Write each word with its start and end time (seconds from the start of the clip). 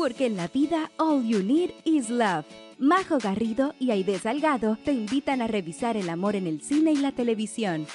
porque 0.00 0.24
en 0.24 0.34
la 0.38 0.48
vida 0.48 0.90
all 0.96 1.22
you 1.22 1.42
need 1.42 1.72
is 1.84 2.08
love. 2.08 2.46
Majo 2.78 3.18
Garrido 3.18 3.74
y 3.78 3.90
Aide 3.90 4.18
Salgado 4.18 4.78
te 4.82 4.92
invitan 4.92 5.42
a 5.42 5.46
revisar 5.46 5.98
el 5.98 6.08
amor 6.08 6.36
en 6.36 6.46
el 6.46 6.62
cine 6.62 6.92
y 6.92 6.96
la 6.96 7.12
televisión. 7.12 7.86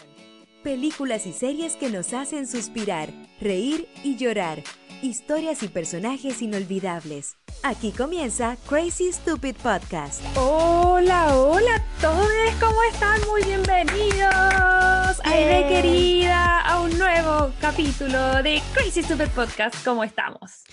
Películas 0.61 1.25
y 1.25 1.33
series 1.33 1.75
que 1.75 1.89
nos 1.89 2.13
hacen 2.13 2.45
suspirar, 2.45 3.09
reír 3.41 3.87
y 4.03 4.17
llorar. 4.17 4.61
Historias 5.01 5.63
y 5.63 5.67
personajes 5.67 6.43
inolvidables. 6.43 7.37
Aquí 7.63 7.91
comienza 7.91 8.55
Crazy 8.69 9.11
Stupid 9.11 9.55
Podcast. 9.55 10.21
Hola, 10.37 11.35
hola 11.35 11.75
a 11.77 12.01
todos, 12.01 12.29
¿cómo 12.59 12.83
están? 12.83 13.19
Muy 13.31 13.41
bienvenidos, 13.41 14.31
Aide 15.23 15.67
querida, 15.67 16.61
a 16.61 16.81
un 16.81 16.97
nuevo 16.97 17.51
capítulo 17.61 18.43
de 18.43 18.61
Crazy 18.73 19.01
Stupid 19.03 19.29
Podcast. 19.29 19.83
¿Cómo 19.83 20.03
estamos? 20.03 20.63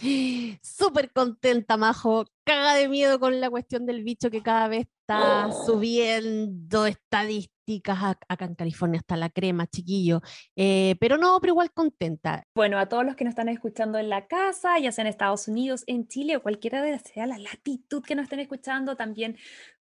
Súper 0.63 1.11
contenta, 1.13 1.77
Majo. 1.77 2.25
Caga 2.45 2.75
de 2.75 2.89
miedo 2.89 3.19
con 3.21 3.41
la 3.41 3.49
cuestión 3.51 3.87
del 3.87 4.03
bicho 4.03 4.31
que 4.31 4.43
cada 4.43 4.69
vez 4.69 4.87
está 5.01 5.47
Oh. 5.49 5.67
subiendo 5.67 6.87
estadísticas. 6.87 7.99
Ac- 7.99 8.25
Acá 8.29 8.45
en 8.47 8.55
California 8.55 8.99
está 8.99 9.17
la 9.17 9.31
crema, 9.31 9.67
chiquillo. 9.67 10.21
Eh, 10.57 10.97
pero 11.01 11.17
no, 11.17 11.39
pero 11.41 11.53
igual 11.53 11.71
contenta. 11.73 12.43
Bueno, 12.55 12.79
a 12.79 12.87
todos 12.89 13.05
los 13.05 13.15
que 13.17 13.25
nos 13.25 13.33
están 13.33 13.49
escuchando 13.49 13.99
en 13.99 14.09
la 14.09 14.27
casa, 14.27 14.79
ya 14.79 14.91
sea 14.93 15.03
en 15.03 15.09
Estados 15.09 15.47
Unidos, 15.49 15.85
en 15.87 16.09
Chile 16.09 16.37
o 16.37 16.43
cualquiera 16.43 16.83
de 16.83 16.99
sea 16.99 17.27
la 17.27 17.39
latitud 17.39 18.03
que 18.03 18.15
nos 18.15 18.25
estén 18.25 18.41
escuchando, 18.41 18.97
también, 18.97 19.37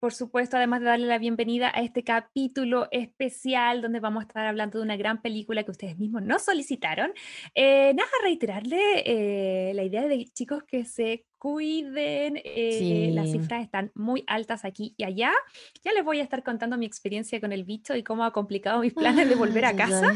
por 0.05 0.13
supuesto, 0.13 0.59
además 0.59 0.81
de 0.81 0.87
darle 0.89 1.07
la 1.07 1.17
bienvenida 1.17 1.73
a 1.75 1.81
este 1.81 2.05
capítulo 2.05 2.89
especial 2.91 3.81
donde 3.81 4.01
vamos 4.01 4.21
a 4.21 4.27
estar 4.27 4.45
hablando 4.45 4.77
de 4.77 4.85
una 4.85 4.99
gran 4.99 5.23
película 5.23 5.63
que 5.63 5.71
ustedes 5.71 5.99
mismos 5.99 6.21
nos 6.21 6.43
solicitaron. 6.43 7.11
Eh, 7.55 7.95
nada, 7.95 8.11
reiterarle 8.23 8.77
eh, 9.07 9.73
la 9.73 9.83
idea 9.83 10.07
de 10.07 10.27
chicos 10.27 10.63
que 10.65 10.85
se 10.85 11.25
cuiden, 11.45 12.41
eh, 12.43 13.11
las 13.13 13.27
Sí. 13.31 13.33
cifras 13.39 13.63
están 13.63 13.93
muy 13.95 14.25
altas 14.27 14.65
aquí 14.65 14.95
y 14.97 15.05
allá. 15.05 15.31
Ya 15.85 15.93
les 15.93 16.03
voy 16.03 16.21
a 16.21 16.23
estar 16.23 16.43
contando 16.43 16.79
mi 16.79 16.87
experiencia 16.87 17.39
con 17.39 17.53
el 17.53 17.65
bicho 17.65 17.95
y 17.95 18.03
cómo 18.03 18.25
ha 18.25 18.33
complicado 18.33 18.81
mis 18.81 18.95
planes 18.95 19.29
de 19.29 19.35
volver 19.35 19.67
a 19.67 19.77
casa. 19.77 20.11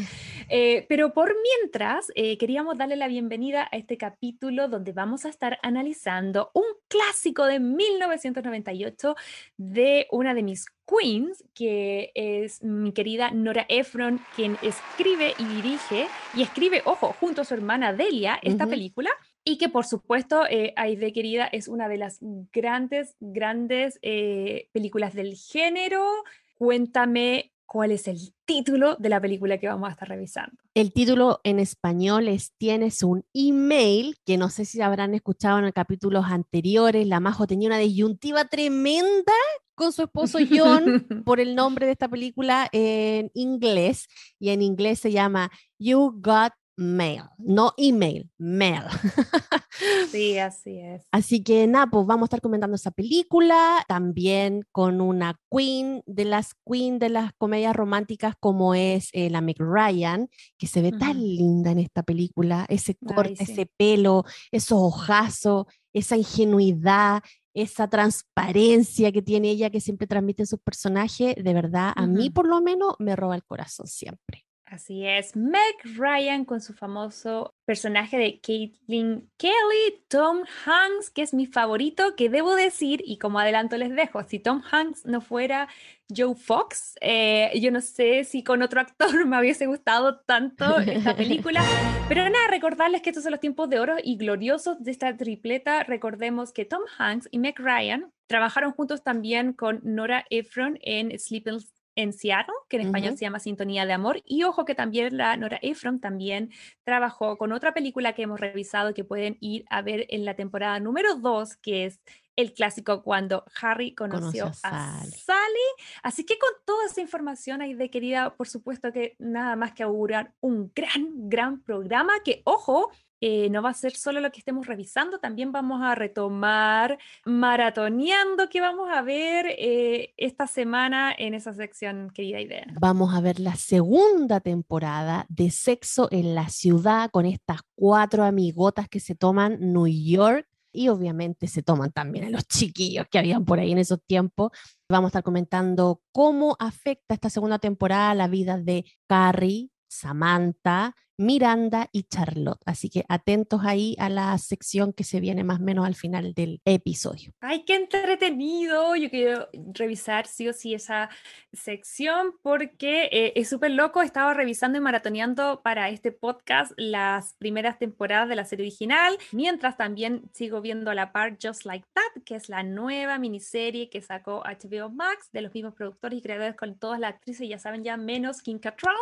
Eh, 0.49 0.87
pero 0.89 1.13
por 1.13 1.35
mientras, 1.59 2.11
eh, 2.15 2.39
queríamos 2.39 2.79
darle 2.79 2.95
la 2.95 3.07
bienvenida 3.07 3.69
a 3.71 3.77
este 3.77 3.95
capítulo 3.95 4.67
donde 4.69 4.91
vamos 4.91 5.23
a 5.25 5.29
estar 5.29 5.59
analizando 5.61 6.49
un 6.55 6.63
clásico 6.87 7.45
de 7.45 7.59
1998 7.59 9.15
de 9.57 10.07
una 10.09 10.33
de 10.33 10.41
mis 10.41 10.65
queens, 10.87 11.43
que 11.53 12.11
es 12.15 12.63
mi 12.63 12.91
querida 12.91 13.29
Nora 13.29 13.67
Ephron, 13.69 14.19
quien 14.35 14.57
escribe 14.63 15.35
y 15.37 15.43
dirige, 15.45 16.07
y 16.35 16.41
escribe, 16.41 16.81
ojo, 16.85 17.15
junto 17.19 17.41
a 17.41 17.45
su 17.45 17.53
hermana 17.53 17.93
Delia, 17.93 18.39
esta 18.41 18.63
Ujú. 18.63 18.71
película. 18.71 19.11
Y 19.49 19.57
que 19.57 19.67
por 19.67 19.87
supuesto, 19.87 20.45
eh, 20.47 20.73
Aide 20.75 21.11
querida, 21.11 21.45
es 21.47 21.67
una 21.67 21.89
de 21.89 21.97
las 21.97 22.19
grandes, 22.53 23.15
grandes 23.19 23.97
eh, 24.03 24.69
películas 24.73 25.15
del 25.15 25.35
género. 25.35 26.05
Cuéntame 26.53 27.51
cuál 27.65 27.91
es 27.91 28.07
el 28.07 28.19
título 28.45 28.95
de 28.97 29.09
la 29.09 29.19
película 29.19 29.57
que 29.57 29.67
vamos 29.67 29.89
a 29.89 29.93
estar 29.93 30.07
revisando. 30.07 30.55
El 30.75 30.93
título 30.93 31.41
en 31.43 31.57
español 31.57 32.27
es 32.27 32.53
Tienes 32.59 33.01
un 33.01 33.25
email, 33.33 34.17
que 34.23 34.37
no 34.37 34.51
sé 34.51 34.65
si 34.65 34.81
habrán 34.81 35.15
escuchado 35.15 35.57
en 35.57 35.71
capítulos 35.71 36.25
anteriores. 36.27 37.07
La 37.07 37.19
Majo 37.19 37.47
tenía 37.47 37.69
una 37.69 37.79
disyuntiva 37.79 38.45
tremenda 38.45 39.33
con 39.73 39.91
su 39.93 40.03
esposo 40.03 40.37
John 40.47 41.07
por 41.25 41.39
el 41.39 41.55
nombre 41.55 41.87
de 41.87 41.93
esta 41.93 42.07
película 42.07 42.69
en 42.71 43.31
inglés. 43.33 44.09
Y 44.37 44.49
en 44.49 44.61
inglés 44.61 44.99
se 44.99 45.11
llama 45.11 45.49
You 45.79 46.13
Got 46.21 46.53
Mail, 46.79 47.23
no 47.37 47.73
email, 47.75 48.29
mail. 48.37 48.83
Sí, 50.11 50.37
así 50.37 50.77
es. 50.79 51.03
Así 51.11 51.43
que 51.43 51.67
nada, 51.67 51.87
pues 51.87 52.05
vamos 52.05 52.23
a 52.23 52.25
estar 52.27 52.41
comentando 52.41 52.75
esa 52.75 52.91
película, 52.91 53.83
también 53.87 54.65
con 54.71 54.99
una 54.99 55.39
queen 55.51 56.03
de 56.05 56.25
las 56.25 56.55
queen 56.65 56.99
de 56.99 57.09
las 57.09 57.31
comedias 57.37 57.75
románticas 57.75 58.35
como 58.39 58.73
es 58.73 59.09
eh, 59.13 59.29
la 59.29 59.41
Meg 59.41 59.57
Ryan, 59.59 60.29
que 60.57 60.67
se 60.67 60.81
ve 60.81 60.91
tan 60.91 61.19
linda 61.19 61.71
en 61.71 61.79
esta 61.79 62.03
película, 62.03 62.65
ese 62.67 62.97
Ay, 63.01 63.15
corte, 63.15 63.45
sí. 63.45 63.51
ese 63.51 63.71
pelo, 63.77 64.25
esos 64.51 64.79
ojazos, 64.81 65.67
esa 65.93 66.17
ingenuidad, 66.17 67.21
esa 67.53 67.87
transparencia 67.89 69.11
que 69.11 69.21
tiene 69.21 69.51
ella 69.51 69.69
que 69.69 69.81
siempre 69.81 70.07
transmite 70.07 70.43
en 70.43 70.47
sus 70.47 70.59
personajes, 70.59 71.35
de 71.35 71.53
verdad, 71.53 71.93
a 71.95 72.07
mí 72.07 72.29
por 72.29 72.47
lo 72.47 72.61
menos 72.61 72.95
me 72.99 73.15
roba 73.15 73.35
el 73.35 73.43
corazón 73.43 73.87
siempre. 73.87 74.48
Así 74.69 75.05
es. 75.07 75.35
Meg 75.35 75.75
Ryan 75.97 76.45
con 76.45 76.61
su 76.61 76.73
famoso 76.73 77.55
personaje 77.65 78.17
de 78.17 78.39
Caitlin 78.39 79.27
Kelly, 79.37 80.03
Tom 80.07 80.43
Hanks, 80.65 81.09
que 81.09 81.23
es 81.23 81.33
mi 81.33 81.47
favorito, 81.47 82.15
que 82.15 82.29
debo 82.29 82.55
decir, 82.55 83.01
y 83.03 83.17
como 83.17 83.39
adelanto 83.39 83.77
les 83.77 83.95
dejo, 83.95 84.23
si 84.23 84.37
Tom 84.37 84.61
Hanks 84.71 85.05
no 85.05 85.21
fuera 85.21 85.67
Joe 86.15 86.35
Fox, 86.35 86.95
eh, 87.01 87.51
yo 87.59 87.71
no 87.71 87.81
sé 87.81 88.23
si 88.25 88.43
con 88.43 88.61
otro 88.61 88.79
actor 88.81 89.25
me 89.25 89.39
hubiese 89.39 89.65
gustado 89.65 90.19
tanto 90.19 90.77
esta 90.79 91.15
película. 91.15 91.63
Pero 92.07 92.29
nada, 92.29 92.47
recordarles 92.49 93.01
que 93.01 93.09
estos 93.09 93.23
son 93.23 93.31
los 93.31 93.41
tiempos 93.41 93.69
de 93.69 93.79
oro 93.79 93.95
y 94.03 94.17
gloriosos 94.17 94.83
de 94.83 94.91
esta 94.91 95.17
tripleta. 95.17 95.83
Recordemos 95.83 96.51
que 96.51 96.65
Tom 96.65 96.81
Hanks 96.99 97.27
y 97.31 97.39
Meg 97.39 97.57
Ryan 97.57 98.11
trabajaron 98.27 98.71
juntos 98.73 99.03
también 99.03 99.53
con 99.53 99.79
Nora 99.83 100.25
Ephron 100.29 100.77
en 100.83 101.17
Sleeping 101.17 101.59
en 101.99 102.13
Seattle, 102.13 102.53
que 102.69 102.77
en 102.77 102.83
español 102.83 103.17
se 103.17 103.25
llama 103.25 103.39
Sintonía 103.39 103.85
de 103.85 103.91
Amor. 103.91 104.21
Y 104.25 104.43
ojo 104.43 104.63
que 104.63 104.73
también 104.73 105.17
la 105.17 105.35
Nora 105.35 105.59
Ephron 105.61 105.99
también 105.99 106.49
trabajó 106.85 107.37
con 107.37 107.51
otra 107.51 107.73
película 107.73 108.13
que 108.13 108.21
hemos 108.21 108.39
revisado 108.39 108.93
que 108.93 109.03
pueden 109.03 109.37
ir 109.41 109.65
a 109.69 109.81
ver 109.81 110.05
en 110.07 110.23
la 110.23 110.33
temporada 110.33 110.79
número 110.79 111.15
2, 111.15 111.57
que 111.57 111.85
es 111.85 111.99
el 112.37 112.53
clásico 112.53 113.03
cuando 113.03 113.43
Harry 113.61 113.93
conoció, 113.93 114.45
a 114.45 114.53
Sally. 114.53 115.11
Sally. 115.11 115.69
Así 116.01 116.25
que 116.25 116.39
con 116.39 116.51
toda 116.65 116.85
esa 116.85 117.01
información 117.01 117.61
ahí 117.61 117.73
de 117.73 117.89
querida, 117.89 118.33
por 118.33 118.47
supuesto 118.47 118.93
que 118.93 119.17
nada 119.19 119.57
más 119.57 119.73
que 119.73 119.83
augurar 119.83 120.33
un 120.39 120.71
gran, 120.73 121.29
gran 121.29 121.61
programa 121.61 122.13
que, 122.23 122.41
ojo, 122.45 122.91
eh, 123.21 123.49
no 123.49 123.61
va 123.61 123.69
a 123.69 123.73
ser 123.73 123.95
solo 123.95 124.21
lo 124.21 124.31
que 124.31 124.39
estemos 124.39 124.67
revisando, 124.67 125.19
también 125.19 125.51
vamos 125.51 125.81
a 125.81 125.95
retomar 125.95 126.97
maratoneando 127.25 128.49
que 128.49 128.61
vamos 128.61 128.89
a 128.91 129.01
ver 129.01 129.47
eh, 129.49 130.13
esta 130.17 130.47
semana 130.47 131.13
en 131.17 131.33
esa 131.33 131.53
sección, 131.53 132.11
querida 132.13 132.39
idea. 132.39 132.65
Vamos 132.79 133.13
a 133.13 133.21
ver 133.21 133.39
la 133.39 133.55
segunda 133.55 134.39
temporada 134.39 135.25
de 135.29 135.51
Sexo 135.51 136.07
en 136.11 136.35
la 136.35 136.49
Ciudad 136.49 137.09
con 137.11 137.25
estas 137.25 137.61
cuatro 137.75 138.23
amigotas 138.23 138.87
que 138.87 138.99
se 138.99 139.15
toman 139.15 139.57
New 139.59 139.87
York 139.87 140.47
y 140.71 140.89
obviamente 140.89 141.47
se 141.47 141.63
toman 141.63 141.91
también 141.91 142.25
a 142.25 142.29
los 142.29 142.47
chiquillos 142.47 143.07
que 143.09 143.19
habían 143.19 143.45
por 143.45 143.59
ahí 143.59 143.71
en 143.71 143.79
esos 143.79 144.01
tiempos. 144.05 144.51
Vamos 144.89 145.07
a 145.07 145.09
estar 145.09 145.23
comentando 145.23 146.01
cómo 146.11 146.55
afecta 146.59 147.13
esta 147.13 147.29
segunda 147.29 147.59
temporada 147.59 148.13
la 148.15 148.27
vida 148.27 148.57
de 148.57 148.85
Carrie, 149.07 149.71
Samantha, 149.87 150.95
Miranda 151.19 151.89
y 151.91 152.03
Charlotte. 152.03 152.61
Así 152.65 152.89
que 152.89 153.05
atentos 153.09 153.61
ahí 153.65 153.95
a 153.99 154.09
la 154.09 154.37
sección 154.37 154.93
que 154.93 155.03
se 155.03 155.19
viene 155.19 155.43
más 155.43 155.59
o 155.59 155.63
menos 155.63 155.85
al 155.85 155.95
final 155.95 156.33
del 156.33 156.61
episodio. 156.63 157.33
¡Ay, 157.41 157.65
qué 157.65 157.75
entretenido! 157.75 158.95
Yo 158.95 159.09
quiero 159.09 159.49
revisar 159.73 160.27
sí 160.27 160.47
o 160.47 160.53
sí 160.53 160.73
esa 160.73 161.09
sección 161.51 162.33
porque 162.41 163.09
eh, 163.11 163.33
es 163.35 163.49
súper 163.49 163.71
loco. 163.71 164.01
Estaba 164.01 164.33
revisando 164.33 164.77
y 164.77 164.81
maratoneando 164.81 165.61
para 165.61 165.89
este 165.89 166.13
podcast 166.13 166.71
las 166.77 167.33
primeras 167.33 167.77
temporadas 167.77 168.29
de 168.29 168.35
la 168.35 168.45
serie 168.45 168.63
original, 168.63 169.17
mientras 169.33 169.75
también 169.75 170.23
sigo 170.33 170.61
viendo 170.61 170.89
a 170.89 170.95
la 170.95 171.11
par 171.11 171.37
Just 171.41 171.65
Like 171.65 171.85
That, 171.93 172.23
que 172.23 172.35
es 172.35 172.47
la 172.47 172.63
nueva 172.63 173.19
miniserie 173.19 173.89
que 173.89 174.01
sacó 174.01 174.41
HBO 174.43 174.89
Max 174.89 175.29
de 175.31 175.41
los 175.41 175.53
mismos 175.53 175.73
productores 175.73 176.19
y 176.19 176.21
creadores 176.21 176.55
con 176.55 176.77
todas 176.77 176.99
las 176.99 177.13
actrices, 177.13 177.49
ya 177.49 177.59
saben 177.59 177.83
ya, 177.83 177.97
menos 177.97 178.41
Kim 178.41 178.59
Cattrall. 178.59 178.95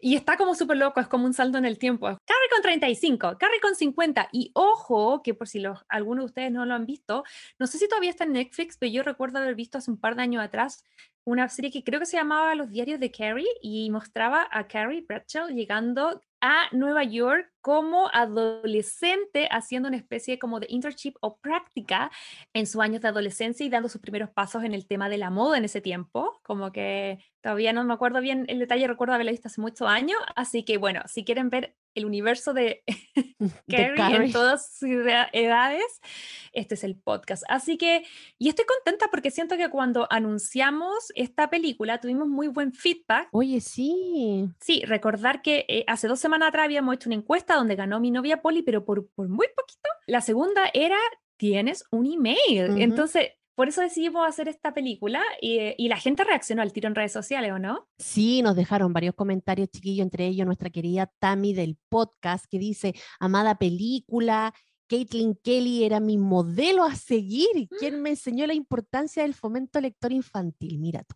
Y 0.00 0.16
está 0.16 0.36
como 0.36 0.54
súper 0.54 0.76
loco, 0.76 1.00
es 1.00 1.08
como 1.08 1.24
un 1.24 1.32
en 1.52 1.64
el 1.64 1.78
tiempo. 1.78 2.06
Carrie 2.06 2.48
con 2.50 2.62
35, 2.62 3.36
Carrie 3.38 3.60
con 3.60 3.74
50. 3.74 4.28
Y 4.32 4.50
ojo, 4.54 5.22
que 5.22 5.34
por 5.34 5.48
si 5.48 5.60
los, 5.60 5.84
algunos 5.88 6.24
de 6.24 6.26
ustedes 6.26 6.52
no 6.52 6.64
lo 6.64 6.74
han 6.74 6.86
visto, 6.86 7.24
no 7.58 7.66
sé 7.66 7.78
si 7.78 7.88
todavía 7.88 8.10
está 8.10 8.24
en 8.24 8.32
Netflix, 8.32 8.76
pero 8.78 8.92
yo 8.92 9.02
recuerdo 9.02 9.38
haber 9.38 9.54
visto 9.54 9.78
hace 9.78 9.90
un 9.90 9.98
par 9.98 10.16
de 10.16 10.22
años 10.22 10.42
atrás 10.42 10.84
una 11.24 11.48
serie 11.48 11.70
que 11.70 11.82
creo 11.82 12.00
que 12.00 12.06
se 12.06 12.16
llamaba 12.16 12.54
Los 12.54 12.70
Diarios 12.70 13.00
de 13.00 13.10
Carrie 13.10 13.48
y 13.62 13.90
mostraba 13.90 14.46
a 14.50 14.66
Carrie 14.66 15.04
Bradshaw 15.06 15.48
llegando 15.48 16.20
a 16.40 16.68
Nueva 16.72 17.04
York 17.04 17.53
como 17.64 18.10
adolescente 18.12 19.48
haciendo 19.50 19.88
una 19.88 19.96
especie 19.96 20.38
como 20.38 20.60
de 20.60 20.66
internship 20.68 21.14
o 21.22 21.38
práctica 21.38 22.10
en 22.52 22.66
sus 22.66 22.82
años 22.82 23.00
de 23.00 23.08
adolescencia 23.08 23.64
y 23.64 23.70
dando 23.70 23.88
sus 23.88 24.02
primeros 24.02 24.28
pasos 24.28 24.64
en 24.64 24.74
el 24.74 24.86
tema 24.86 25.08
de 25.08 25.16
la 25.16 25.30
moda 25.30 25.56
en 25.56 25.64
ese 25.64 25.80
tiempo, 25.80 26.40
como 26.42 26.72
que 26.72 27.18
todavía 27.40 27.72
no 27.72 27.82
me 27.84 27.94
acuerdo 27.94 28.20
bien 28.20 28.44
el 28.48 28.58
detalle, 28.58 28.86
recuerdo 28.86 29.14
haberla 29.14 29.32
visto 29.32 29.48
hace 29.48 29.62
muchos 29.62 29.88
años, 29.88 30.18
así 30.36 30.62
que 30.62 30.76
bueno, 30.76 31.00
si 31.06 31.24
quieren 31.24 31.48
ver 31.48 31.74
el 31.94 32.06
universo 32.06 32.52
de 32.54 32.82
Carrie, 33.68 33.94
Carrie. 33.96 34.26
en 34.26 34.32
todas 34.32 34.76
sus 34.76 34.88
eda- 34.90 35.28
edades, 35.32 36.00
este 36.52 36.74
es 36.74 36.82
el 36.84 36.96
podcast. 36.96 37.44
Así 37.48 37.76
que, 37.78 38.04
y 38.38 38.48
estoy 38.48 38.64
contenta 38.64 39.08
porque 39.12 39.30
siento 39.30 39.56
que 39.56 39.68
cuando 39.70 40.08
anunciamos 40.10 41.12
esta 41.14 41.50
película 41.50 42.00
tuvimos 42.00 42.26
muy 42.28 42.48
buen 42.48 42.72
feedback. 42.72 43.28
Oye, 43.30 43.60
sí. 43.60 44.48
Sí, 44.60 44.82
recordar 44.86 45.40
que 45.42 45.66
eh, 45.68 45.84
hace 45.86 46.08
dos 46.08 46.18
semanas 46.18 46.48
atrás 46.48 46.64
habíamos 46.64 46.94
hecho 46.96 47.08
una 47.08 47.16
encuesta 47.16 47.53
donde 47.56 47.76
ganó 47.76 48.00
mi 48.00 48.10
novia 48.10 48.42
Polly, 48.42 48.62
pero 48.62 48.84
por, 48.84 49.08
por 49.14 49.28
muy 49.28 49.46
poquito. 49.56 49.88
La 50.06 50.20
segunda 50.20 50.70
era 50.72 50.98
tienes 51.36 51.84
un 51.90 52.06
email. 52.06 52.80
Entonces, 52.80 53.30
por 53.54 53.68
eso 53.68 53.82
decidimos 53.82 54.26
hacer 54.26 54.48
esta 54.48 54.74
película 54.74 55.22
y, 55.40 55.58
eh, 55.58 55.74
y 55.78 55.88
la 55.88 55.96
gente 55.96 56.24
reaccionó 56.24 56.62
al 56.62 56.72
tiro 56.72 56.88
en 56.88 56.94
redes 56.94 57.12
sociales, 57.12 57.52
¿o 57.52 57.58
no? 57.58 57.88
Sí, 57.98 58.42
nos 58.42 58.56
dejaron 58.56 58.92
varios 58.92 59.14
comentarios, 59.14 59.68
chiquillos, 59.70 60.04
entre 60.04 60.26
ellos 60.26 60.46
nuestra 60.46 60.70
querida 60.70 61.12
Tami 61.18 61.54
del 61.54 61.78
podcast, 61.88 62.46
que 62.50 62.58
dice, 62.58 62.94
amada 63.20 63.56
película, 63.56 64.52
Caitlin 64.88 65.36
Kelly 65.42 65.84
era 65.84 66.00
mi 66.00 66.18
modelo 66.18 66.84
a 66.84 66.94
seguir, 66.94 67.68
quien 67.78 68.02
me 68.02 68.10
enseñó 68.10 68.46
la 68.46 68.54
importancia 68.54 69.22
del 69.22 69.34
fomento 69.34 69.80
lector 69.80 70.12
infantil, 70.12 70.78
mira 70.78 71.04
tú. 71.04 71.14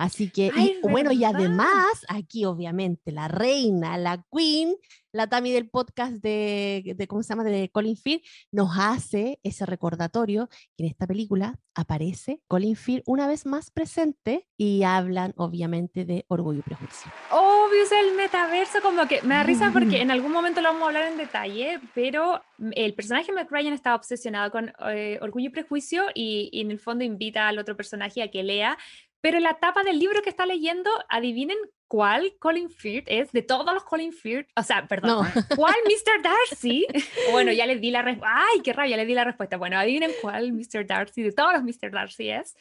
Así 0.00 0.30
que, 0.30 0.46
y- 0.46 0.50
Ay, 0.56 0.78
bueno, 0.82 1.12
y 1.12 1.24
además, 1.24 2.06
aquí 2.08 2.46
obviamente 2.46 3.12
la 3.12 3.28
reina, 3.28 3.98
la 3.98 4.24
queen, 4.34 4.74
la 5.12 5.26
Tami 5.26 5.50
del 5.52 5.68
podcast 5.68 6.14
de, 6.22 6.94
de, 6.96 7.06
¿cómo 7.06 7.22
se 7.22 7.28
llama?, 7.30 7.44
de 7.44 7.68
Colin 7.70 7.96
Firth, 7.98 8.24
nos 8.50 8.70
hace 8.78 9.40
ese 9.42 9.66
recordatorio 9.66 10.48
que 10.76 10.84
en 10.84 10.86
esta 10.86 11.06
película 11.06 11.58
aparece 11.74 12.40
Colin 12.48 12.76
Firth 12.76 13.02
una 13.06 13.26
vez 13.26 13.44
más 13.44 13.70
presente 13.70 14.46
y 14.56 14.84
hablan 14.84 15.34
obviamente 15.36 16.06
de 16.06 16.24
Orgullo 16.28 16.60
y 16.60 16.62
Prejuicio. 16.62 17.12
Obvio, 17.30 17.82
es 17.82 17.92
el 17.92 18.16
metaverso, 18.16 18.78
como 18.82 19.06
que 19.06 19.20
me 19.22 19.34
da 19.34 19.42
risa 19.42 19.70
porque 19.70 20.00
en 20.00 20.10
algún 20.10 20.32
momento 20.32 20.62
lo 20.62 20.68
vamos 20.68 20.84
a 20.84 20.86
hablar 20.86 21.12
en 21.12 21.18
detalle, 21.18 21.78
pero 21.94 22.40
el 22.72 22.94
personaje 22.94 23.32
Matt 23.32 23.50
Ryan 23.50 23.74
estaba 23.74 23.96
obsesionado 23.96 24.50
con 24.50 24.72
eh, 24.92 25.18
Orgullo 25.20 25.48
y 25.48 25.50
Prejuicio 25.50 26.04
y, 26.14 26.48
y 26.52 26.62
en 26.62 26.70
el 26.70 26.78
fondo 26.78 27.04
invita 27.04 27.48
al 27.48 27.58
otro 27.58 27.76
personaje 27.76 28.22
a 28.22 28.30
que 28.30 28.42
lea, 28.42 28.78
pero 29.20 29.36
en 29.36 29.42
la 29.42 29.54
tapa 29.54 29.82
del 29.82 29.98
libro 29.98 30.22
que 30.22 30.30
está 30.30 30.46
leyendo, 30.46 30.90
adivinen 31.08 31.56
cuál 31.88 32.34
Colin 32.38 32.70
Firth 32.70 33.06
es 33.08 33.32
de 33.32 33.42
todos 33.42 33.74
los 33.74 33.82
Colin 33.84 34.12
Firth, 34.12 34.48
o 34.56 34.62
sea, 34.62 34.86
perdón, 34.86 35.26
No. 35.34 35.42
¿cuál 35.56 35.74
Mr. 35.84 36.22
Darcy? 36.22 36.86
bueno, 37.32 37.52
ya 37.52 37.66
les 37.66 37.80
di 37.80 37.90
la 37.90 38.02
respuesta, 38.02 38.34
ay, 38.36 38.60
qué 38.62 38.72
rabia, 38.72 38.96
les 38.96 39.06
di 39.06 39.14
la 39.14 39.24
respuesta. 39.24 39.56
Bueno, 39.56 39.78
adivinen 39.78 40.12
cuál 40.22 40.52
Mr. 40.52 40.86
Darcy 40.86 41.22
de 41.22 41.32
todos 41.32 41.52
los 41.52 41.62
Mr. 41.62 41.90
Darcy 41.90 42.30
es. 42.30 42.56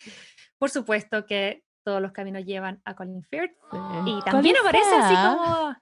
Por 0.57 0.69
supuesto 0.69 1.25
que 1.25 1.63
todos 1.89 2.01
los 2.03 2.11
caminos 2.11 2.45
llevan 2.45 2.79
a 2.85 2.95
Colin 2.95 3.23
Firth. 3.23 3.51
Y 4.05 4.21
también 4.21 4.55
Colin 4.55 4.57
aparece 4.57 4.95
así 4.95 5.15
Firth. 5.15 5.39
como 5.39 5.75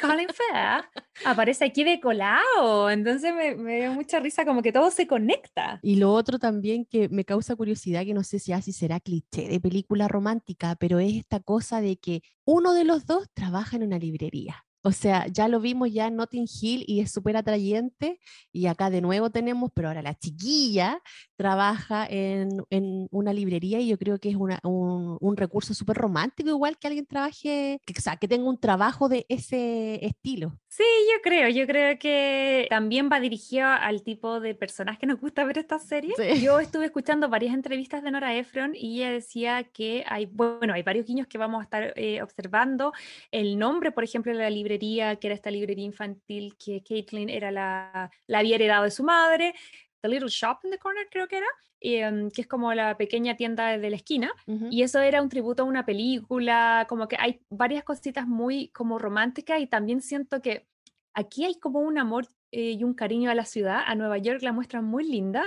Colin 0.00 0.28
Firth, 0.28 1.04
aparece 1.24 1.64
aquí 1.64 1.84
de 1.84 2.00
colado, 2.00 2.90
entonces 2.90 3.32
me, 3.32 3.54
me 3.54 3.76
dio 3.76 3.92
mucha 3.92 4.18
risa 4.18 4.44
como 4.44 4.60
que 4.60 4.72
todo 4.72 4.90
se 4.90 5.06
conecta. 5.06 5.78
Y 5.80 5.96
lo 5.96 6.12
otro 6.12 6.40
también 6.40 6.84
que 6.84 7.08
me 7.08 7.24
causa 7.24 7.54
curiosidad, 7.54 8.04
que 8.04 8.12
no 8.12 8.24
sé 8.24 8.40
si 8.40 8.52
así 8.52 8.72
será 8.72 8.98
cliché 8.98 9.46
de 9.46 9.60
película 9.60 10.08
romántica, 10.08 10.74
pero 10.80 10.98
es 10.98 11.14
esta 11.14 11.38
cosa 11.38 11.80
de 11.80 11.96
que 11.96 12.22
uno 12.44 12.72
de 12.72 12.82
los 12.82 13.06
dos 13.06 13.28
trabaja 13.32 13.76
en 13.76 13.84
una 13.84 14.00
librería. 14.00 14.64
O 14.84 14.90
sea, 14.92 15.26
ya 15.28 15.48
lo 15.48 15.60
vimos 15.60 15.92
ya 15.92 16.08
en 16.08 16.16
Notting 16.16 16.46
Hill 16.60 16.84
y 16.88 17.00
es 17.00 17.12
súper 17.12 17.36
atrayente. 17.36 18.18
Y 18.52 18.66
acá 18.66 18.90
de 18.90 19.00
nuevo 19.00 19.30
tenemos, 19.30 19.70
pero 19.74 19.88
ahora 19.88 20.02
la 20.02 20.14
chiquilla 20.18 21.00
trabaja 21.36 22.06
en, 22.08 22.62
en 22.70 23.08
una 23.10 23.32
librería 23.32 23.80
y 23.80 23.88
yo 23.88 23.98
creo 23.98 24.18
que 24.18 24.30
es 24.30 24.36
una- 24.36 24.60
un, 24.64 25.36
recurso 25.36 25.74
súper 25.74 25.96
romántico, 25.96 26.50
igual 26.50 26.78
que 26.78 26.88
alguien 26.88 27.06
trabaje, 27.06 27.80
o 27.96 28.00
sea, 28.00 28.16
que 28.16 28.28
tenga 28.28 28.48
un 28.48 28.58
trabajo 28.58 29.08
de 29.08 29.24
ese 29.28 30.04
estilo. 30.04 30.58
Sí, 30.74 30.84
yo 31.12 31.20
creo, 31.20 31.50
yo 31.50 31.66
creo 31.66 31.98
que 31.98 32.66
también 32.70 33.10
va 33.12 33.20
dirigido 33.20 33.68
al 33.68 34.02
tipo 34.02 34.40
de 34.40 34.54
personas 34.54 34.98
que 34.98 35.04
nos 35.04 35.20
gusta 35.20 35.44
ver 35.44 35.58
esta 35.58 35.78
serie. 35.78 36.14
Sí. 36.16 36.40
Yo 36.40 36.60
estuve 36.60 36.86
escuchando 36.86 37.28
varias 37.28 37.52
entrevistas 37.52 38.02
de 38.02 38.10
Nora 38.10 38.34
Ephron 38.34 38.74
y 38.74 39.02
ella 39.02 39.12
decía 39.12 39.64
que 39.64 40.02
hay, 40.08 40.24
bueno, 40.24 40.72
hay 40.72 40.82
varios 40.82 41.04
guiños 41.04 41.26
que 41.26 41.36
vamos 41.36 41.60
a 41.60 41.64
estar 41.64 41.92
eh, 41.94 42.22
observando. 42.22 42.94
El 43.30 43.58
nombre, 43.58 43.92
por 43.92 44.02
ejemplo, 44.02 44.32
de 44.32 44.38
la 44.38 44.48
librería, 44.48 45.16
que 45.16 45.26
era 45.26 45.34
esta 45.34 45.50
librería 45.50 45.84
infantil 45.84 46.56
que 46.56 46.82
Caitlin 46.82 47.28
era 47.28 47.50
la, 47.50 48.10
la 48.26 48.38
había 48.38 48.54
heredado 48.54 48.84
de 48.84 48.92
su 48.92 49.04
madre. 49.04 49.54
The 50.00 50.08
Little 50.08 50.30
Shop 50.30 50.60
in 50.64 50.70
the 50.70 50.78
Corner, 50.78 51.06
creo 51.10 51.28
que 51.28 51.36
era, 51.36 51.48
em, 51.82 52.30
que 52.30 52.42
es 52.42 52.46
como 52.46 52.72
la 52.74 52.96
pequeña 52.96 53.36
tienda 53.36 53.76
de 53.76 53.90
la 53.90 53.96
esquina. 53.96 54.32
Y 54.70 54.82
eso 54.82 55.00
era 55.00 55.22
un 55.22 55.28
tributo 55.28 55.62
a 55.62 55.66
una 55.66 55.84
película, 55.84 56.86
como 56.88 57.08
que 57.08 57.16
hay 57.18 57.40
varias 57.50 57.84
cositas 57.84 58.26
muy 58.26 58.68
como 58.68 58.98
románticas 58.98 59.60
y 59.60 59.66
también 59.66 60.00
siento 60.00 60.40
que 60.40 60.66
aquí 61.14 61.44
hay 61.44 61.58
como 61.58 61.80
un 61.80 61.98
amor 61.98 62.26
eh, 62.50 62.72
y 62.72 62.84
un 62.84 62.94
cariño 62.94 63.30
a 63.30 63.34
la 63.34 63.44
ciudad, 63.44 63.80
a 63.86 63.94
Nueva 63.94 64.18
York 64.18 64.42
la 64.42 64.52
muestran 64.52 64.84
muy 64.84 65.04
linda, 65.04 65.44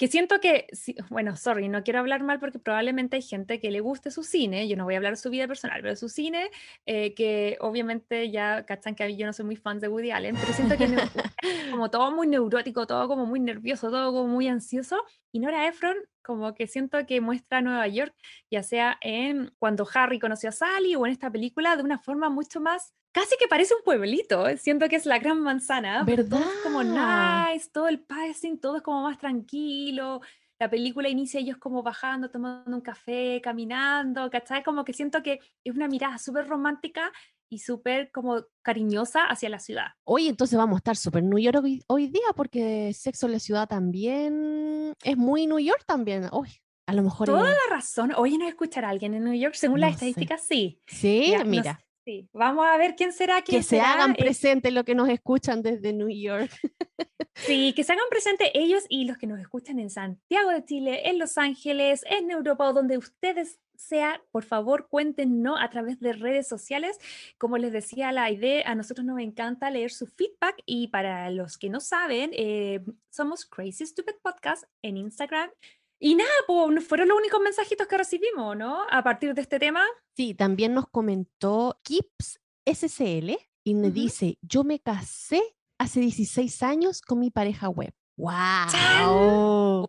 que 0.00 0.08
siento 0.08 0.40
que, 0.40 0.66
bueno, 1.10 1.36
sorry, 1.36 1.68
no 1.68 1.84
quiero 1.84 1.98
hablar 1.98 2.22
mal 2.22 2.40
porque 2.40 2.58
probablemente 2.58 3.16
hay 3.16 3.22
gente 3.22 3.60
que 3.60 3.70
le 3.70 3.80
guste 3.80 4.10
su 4.10 4.22
cine, 4.22 4.66
yo 4.66 4.74
no 4.74 4.84
voy 4.84 4.94
a 4.94 4.96
hablar 4.96 5.12
de 5.12 5.18
su 5.18 5.28
vida 5.28 5.46
personal, 5.46 5.82
pero 5.82 5.94
su 5.94 6.08
cine, 6.08 6.50
eh, 6.86 7.12
que 7.12 7.58
obviamente 7.60 8.30
ya 8.30 8.64
cachan 8.64 8.94
que 8.94 9.14
yo 9.14 9.26
no 9.26 9.34
soy 9.34 9.44
muy 9.44 9.56
fan 9.56 9.78
de 9.78 9.88
Woody 9.88 10.10
Allen, 10.10 10.36
pero 10.40 10.54
siento 10.54 10.78
que 10.78 10.86
como 11.70 11.90
todo 11.90 12.12
muy 12.12 12.28
neurótico, 12.28 12.86
todo 12.86 13.08
como 13.08 13.26
muy 13.26 13.40
nervioso, 13.40 13.90
todo 13.90 14.10
como 14.10 14.26
muy 14.26 14.48
ansioso, 14.48 14.96
y 15.32 15.38
Nora 15.38 15.68
Ephron 15.68 15.96
como 16.22 16.54
que 16.54 16.66
siento 16.66 17.04
que 17.06 17.20
muestra 17.20 17.60
Nueva 17.60 17.86
York, 17.88 18.14
ya 18.50 18.62
sea 18.62 18.98
en 19.00 19.52
cuando 19.58 19.86
Harry 19.94 20.18
conoció 20.18 20.48
a 20.48 20.52
Sally 20.52 20.96
o 20.96 21.06
en 21.06 21.12
esta 21.12 21.30
película, 21.30 21.76
de 21.76 21.82
una 21.82 21.98
forma 21.98 22.28
mucho 22.30 22.60
más, 22.60 22.94
casi 23.12 23.36
que 23.38 23.48
parece 23.48 23.74
un 23.74 23.82
pueblito, 23.82 24.46
¿eh? 24.48 24.56
siento 24.56 24.88
que 24.88 24.96
es 24.96 25.06
la 25.06 25.18
gran 25.18 25.40
manzana, 25.40 26.04
todo 26.04 26.40
es 26.40 26.60
como 26.62 26.78
¿Verdad? 26.78 27.52
nice, 27.52 27.70
todo 27.72 27.88
el 27.88 28.00
pacing, 28.00 28.58
todo 28.60 28.76
es 28.76 28.82
como 28.82 29.02
más 29.02 29.18
tranquilo, 29.18 30.20
la 30.60 30.68
película 30.68 31.08
inicia 31.08 31.40
ellos 31.40 31.56
como 31.56 31.82
bajando, 31.82 32.30
tomando 32.30 32.76
un 32.76 32.82
café, 32.82 33.40
caminando, 33.42 34.30
¿cachai? 34.30 34.62
Como 34.62 34.84
que 34.84 34.92
siento 34.92 35.22
que 35.22 35.40
es 35.64 35.74
una 35.74 35.88
mirada 35.88 36.18
súper 36.18 36.46
romántica 36.46 37.10
y 37.50 37.58
súper 37.58 38.10
como 38.12 38.44
cariñosa 38.62 39.24
hacia 39.26 39.48
la 39.48 39.58
ciudad. 39.58 39.88
Oye, 40.04 40.28
entonces 40.28 40.56
vamos 40.56 40.76
a 40.76 40.78
estar 40.78 40.96
súper 40.96 41.24
New 41.24 41.38
York 41.38 41.58
hoy, 41.62 41.82
hoy 41.88 42.06
día 42.06 42.28
porque 42.34 42.92
Sexo 42.94 43.26
en 43.26 43.32
la 43.32 43.40
Ciudad 43.40 43.68
también 43.68 44.94
es 45.02 45.16
muy 45.16 45.46
New 45.46 45.58
York 45.58 45.82
también. 45.86 46.28
Uy, 46.32 46.48
a 46.86 46.94
lo 46.94 47.02
mejor 47.02 47.26
Toda 47.26 47.50
la 47.50 47.56
razón, 47.68 48.12
oye, 48.16 48.38
¿no 48.38 48.48
escuchar 48.48 48.84
a 48.84 48.88
alguien 48.88 49.14
en 49.14 49.24
New 49.24 49.34
York? 49.34 49.54
Según 49.54 49.80
las 49.80 49.90
No 49.90 49.94
estadísticas, 49.94 50.42
sí. 50.42 50.80
Sí, 50.86 51.30
Ya, 51.32 51.44
mira, 51.44 51.84
sí. 52.04 52.28
Vamos 52.32 52.66
a 52.66 52.76
ver 52.76 52.94
quién 52.94 53.12
será, 53.12 53.42
quién 53.42 53.60
que 53.60 53.62
se 53.64 53.80
hagan 53.80 54.12
eh, 54.12 54.16
presentes 54.18 54.72
los 54.72 54.84
que 54.84 54.94
nos 54.94 55.08
escuchan 55.08 55.60
desde 55.62 55.92
New 55.92 56.08
York. 56.08 56.50
Sí, 57.46 57.72
que 57.74 57.84
se 57.84 57.92
hagan 57.92 58.04
presentes 58.10 58.50
ellos 58.52 58.84
y 58.90 59.06
los 59.06 59.16
que 59.16 59.26
nos 59.26 59.40
escuchan 59.40 59.78
en 59.78 59.88
Santiago 59.88 60.50
de 60.50 60.62
Chile, 60.62 61.08
en 61.08 61.18
Los 61.18 61.38
Ángeles, 61.38 62.04
en 62.04 62.30
Europa 62.30 62.68
o 62.68 62.74
donde 62.74 62.98
ustedes 62.98 63.58
sea, 63.80 64.22
por 64.30 64.44
favor, 64.44 64.88
cuéntenos 64.88 65.58
a 65.60 65.70
través 65.70 65.98
de 66.00 66.12
redes 66.12 66.46
sociales. 66.46 66.98
Como 67.38 67.58
les 67.58 67.72
decía 67.72 68.12
la 68.12 68.30
idea, 68.30 68.68
a 68.70 68.74
nosotros 68.74 69.04
nos 69.04 69.18
encanta 69.20 69.70
leer 69.70 69.90
su 69.90 70.06
feedback 70.06 70.62
y 70.66 70.88
para 70.88 71.30
los 71.30 71.58
que 71.58 71.70
no 71.70 71.80
saben, 71.80 72.30
eh, 72.34 72.84
somos 73.10 73.46
Crazy 73.46 73.86
Stupid 73.86 74.14
Podcast 74.22 74.64
en 74.82 74.96
Instagram. 74.96 75.50
Y 75.98 76.14
nada, 76.14 76.30
pues 76.46 76.84
fueron 76.86 77.08
los 77.08 77.18
únicos 77.18 77.40
mensajitos 77.40 77.86
que 77.86 77.98
recibimos, 77.98 78.56
¿no? 78.56 78.86
A 78.90 79.02
partir 79.02 79.34
de 79.34 79.42
este 79.42 79.58
tema. 79.58 79.84
Sí, 80.16 80.34
también 80.34 80.72
nos 80.72 80.88
comentó 80.88 81.78
Kips 81.82 82.40
SCL 82.64 83.32
y 83.64 83.74
me 83.74 83.90
dice, 83.90 84.38
yo 84.40 84.64
me 84.64 84.80
casé 84.80 85.42
hace 85.78 86.00
16 86.00 86.62
años 86.62 87.02
con 87.02 87.18
mi 87.18 87.30
pareja 87.30 87.68
web. 87.68 87.92
¡Wow! 88.20 89.80
¡Wow! 89.80 89.88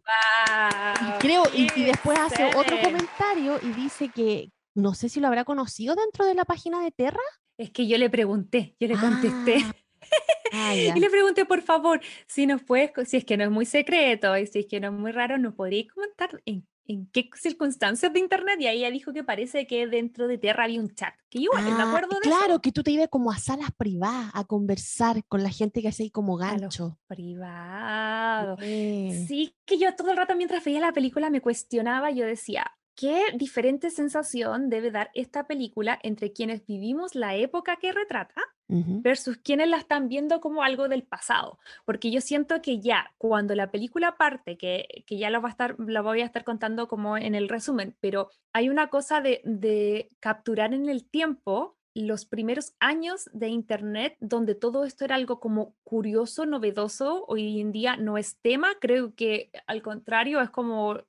Creo, 1.19 1.43
y, 1.53 1.67
y 1.75 1.83
después 1.83 2.17
hace 2.17 2.45
otro 2.55 2.77
comentario 2.81 3.59
y 3.61 3.73
dice 3.73 4.07
que 4.09 4.51
no 4.73 4.93
sé 4.93 5.09
si 5.09 5.19
lo 5.19 5.27
habrá 5.27 5.43
conocido 5.43 5.95
dentro 5.95 6.25
de 6.25 6.33
la 6.33 6.45
página 6.45 6.81
de 6.81 6.91
Terra. 6.91 7.19
Es 7.57 7.71
que 7.71 7.87
yo 7.87 7.97
le 7.97 8.09
pregunté, 8.09 8.77
yo 8.79 8.87
le 8.87 8.97
contesté. 8.97 9.65
Ah, 9.65 9.75
ya. 10.53 10.73
Y 10.95 10.99
le 10.99 11.09
pregunté, 11.09 11.45
por 11.45 11.61
favor, 11.61 12.01
si 12.27 12.45
nos 12.45 12.61
puedes, 12.63 12.91
si 13.07 13.17
es 13.17 13.25
que 13.25 13.37
no 13.37 13.43
es 13.43 13.51
muy 13.51 13.65
secreto 13.65 14.37
y 14.37 14.47
si 14.47 14.59
es 14.59 14.65
que 14.67 14.79
no 14.79 14.87
es 14.87 14.93
muy 14.93 15.11
raro, 15.11 15.37
¿nos 15.37 15.53
podríais 15.53 15.87
comentar 15.91 16.41
en, 16.45 16.67
en 16.85 17.07
qué 17.11 17.29
circunstancias 17.35 18.11
de 18.11 18.19
internet? 18.19 18.57
Y 18.59 18.67
ahí 18.67 18.79
ella 18.79 18.91
dijo 18.91 19.13
que 19.13 19.23
parece 19.23 19.65
que 19.67 19.87
dentro 19.87 20.27
de 20.27 20.37
Terra 20.37 20.65
había 20.65 20.79
un 20.81 20.93
chat. 20.93 21.13
Que 21.29 21.39
yo 21.39 21.43
igual 21.45 21.63
me 21.63 21.71
Ah, 21.81 21.87
acuerdo 21.87 22.15
de 22.15 22.21
claro, 22.21 22.53
eso. 22.53 22.61
que 22.61 22.71
tú 22.71 22.83
te 22.83 22.91
ibas 22.91 23.07
como 23.07 23.31
a 23.31 23.37
salas 23.37 23.71
privadas 23.77 24.31
a 24.33 24.43
conversar 24.45 25.23
con 25.25 25.41
la 25.43 25.49
gente 25.49 25.81
que 25.81 25.87
hace 25.87 26.03
ahí 26.03 26.11
como 26.11 26.35
gancho. 26.35 26.97
privado. 27.07 28.57
Eh, 28.61 29.25
Sí, 29.27 29.55
que 29.65 29.77
yo 29.77 29.95
todo 29.95 30.11
el 30.11 30.17
rato 30.17 30.35
mientras 30.35 30.63
veía 30.63 30.79
la 30.79 30.91
película 30.93 31.29
me 31.29 31.41
cuestionaba, 31.41 32.11
yo 32.11 32.25
decía, 32.25 32.71
¿qué 32.95 33.23
diferente 33.35 33.89
sensación 33.89 34.69
debe 34.69 34.91
dar 34.91 35.09
esta 35.13 35.47
película 35.47 35.97
entre 36.03 36.33
quienes 36.33 36.65
vivimos 36.65 37.15
la 37.15 37.35
época 37.35 37.77
que 37.77 37.91
retrata. 37.91 38.41
Versus 38.71 39.37
quienes 39.37 39.67
la 39.67 39.77
están 39.77 40.07
viendo 40.07 40.39
como 40.39 40.63
algo 40.63 40.87
del 40.87 41.03
pasado. 41.03 41.59
Porque 41.85 42.11
yo 42.11 42.21
siento 42.21 42.61
que 42.61 42.79
ya 42.79 43.13
cuando 43.17 43.53
la 43.55 43.69
película 43.71 44.15
parte, 44.17 44.57
que, 44.57 45.03
que 45.05 45.17
ya 45.17 45.29
la, 45.29 45.39
va 45.39 45.49
a 45.49 45.51
estar, 45.51 45.75
la 45.79 46.01
voy 46.01 46.21
a 46.21 46.25
estar 46.25 46.43
contando 46.43 46.87
como 46.87 47.17
en 47.17 47.35
el 47.35 47.49
resumen, 47.49 47.95
pero 47.99 48.29
hay 48.53 48.69
una 48.69 48.87
cosa 48.87 49.21
de, 49.21 49.41
de 49.43 50.09
capturar 50.19 50.73
en 50.73 50.89
el 50.89 51.03
tiempo 51.03 51.75
los 51.93 52.25
primeros 52.25 52.73
años 52.79 53.29
de 53.33 53.49
Internet, 53.49 54.15
donde 54.21 54.55
todo 54.55 54.85
esto 54.85 55.03
era 55.03 55.15
algo 55.15 55.39
como 55.39 55.75
curioso, 55.83 56.45
novedoso, 56.45 57.25
hoy 57.27 57.59
en 57.59 57.71
día 57.73 57.97
no 57.97 58.17
es 58.17 58.37
tema, 58.41 58.69
creo 58.79 59.13
que 59.13 59.51
al 59.67 59.81
contrario 59.81 60.39
es 60.39 60.49
como 60.49 61.01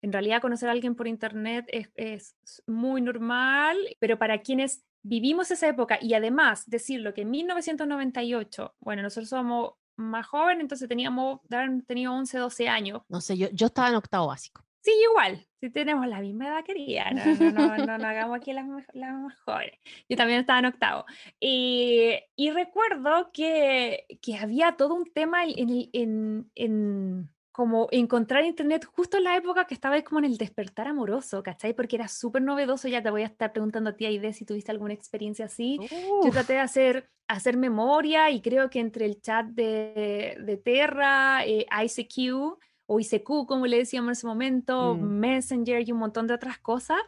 en 0.00 0.12
realidad 0.12 0.40
conocer 0.40 0.68
a 0.68 0.72
alguien 0.72 0.94
por 0.94 1.08
internet 1.08 1.64
es, 1.68 1.90
es 1.96 2.36
muy 2.66 3.00
normal, 3.00 3.76
pero 3.98 4.18
para 4.18 4.42
quienes 4.42 4.84
vivimos 5.02 5.50
esa 5.50 5.68
época 5.68 5.98
y 6.00 6.14
además 6.14 6.68
decirlo 6.68 7.14
que 7.14 7.22
en 7.22 7.30
1998, 7.30 8.74
bueno, 8.80 9.02
nosotros 9.02 9.28
somos 9.28 9.72
más 9.96 10.26
joven, 10.26 10.60
entonces 10.60 10.88
teníamos, 10.88 11.40
tenía 11.86 12.10
11, 12.12 12.38
12 12.38 12.68
años. 12.68 13.02
No 13.08 13.20
sé, 13.20 13.36
yo, 13.36 13.48
yo 13.52 13.66
estaba 13.66 13.88
en 13.88 13.96
octavo 13.96 14.28
básico. 14.28 14.64
Sí, 14.80 14.92
igual, 15.10 15.44
si 15.60 15.70
tenemos 15.70 16.06
la 16.06 16.20
misma 16.20 16.46
edad 16.46 16.64
quería, 16.64 17.10
no, 17.10 17.24
no, 17.50 17.76
no, 17.76 17.98
no, 17.98 18.06
hagamos 18.06 18.36
aquí 18.36 18.52
las, 18.52 18.66
las 18.92 19.12
más 19.12 19.38
jóvenes. 19.40 19.78
Yo 20.08 20.16
también 20.16 20.40
estaba 20.40 20.60
en 20.60 20.66
octavo. 20.66 21.04
Y, 21.40 22.12
y 22.36 22.50
recuerdo 22.50 23.30
que, 23.32 24.06
que, 24.22 24.36
había 24.36 24.76
todo 24.76 24.94
un 24.94 25.04
tema 25.12 25.44
en, 25.44 26.48
en 26.54 27.28
como 27.58 27.88
encontrar 27.90 28.44
internet 28.44 28.84
justo 28.84 29.16
en 29.16 29.24
la 29.24 29.36
época 29.36 29.64
que 29.64 29.74
estaba 29.74 30.00
como 30.02 30.20
en 30.20 30.26
el 30.26 30.38
despertar 30.38 30.86
amoroso, 30.86 31.42
¿cachai? 31.42 31.74
Porque 31.74 31.96
era 31.96 32.06
súper 32.06 32.40
novedoso, 32.40 32.86
ya 32.86 33.02
te 33.02 33.10
voy 33.10 33.22
a 33.22 33.26
estar 33.26 33.50
preguntando 33.50 33.90
a 33.90 33.96
ti, 33.96 34.06
Aide, 34.06 34.32
si 34.32 34.44
tuviste 34.44 34.70
alguna 34.70 34.94
experiencia 34.94 35.46
así. 35.46 35.80
Yo 36.22 36.30
traté 36.30 36.52
de 36.52 36.60
hacer, 36.60 37.10
hacer 37.26 37.56
memoria 37.56 38.30
y 38.30 38.42
creo 38.42 38.70
que 38.70 38.78
entre 38.78 39.06
el 39.06 39.20
chat 39.20 39.44
de, 39.44 40.36
de 40.40 40.56
Terra, 40.56 41.44
eh, 41.46 41.66
ICQ, 41.84 42.60
o 42.86 43.00
ICQ, 43.00 43.46
como 43.48 43.66
le 43.66 43.78
decíamos 43.78 44.10
en 44.10 44.12
ese 44.12 44.26
momento, 44.28 44.94
mm. 44.94 45.00
Messenger 45.00 45.88
y 45.88 45.90
un 45.90 45.98
montón 45.98 46.28
de 46.28 46.34
otras 46.34 46.58
cosas. 46.58 46.98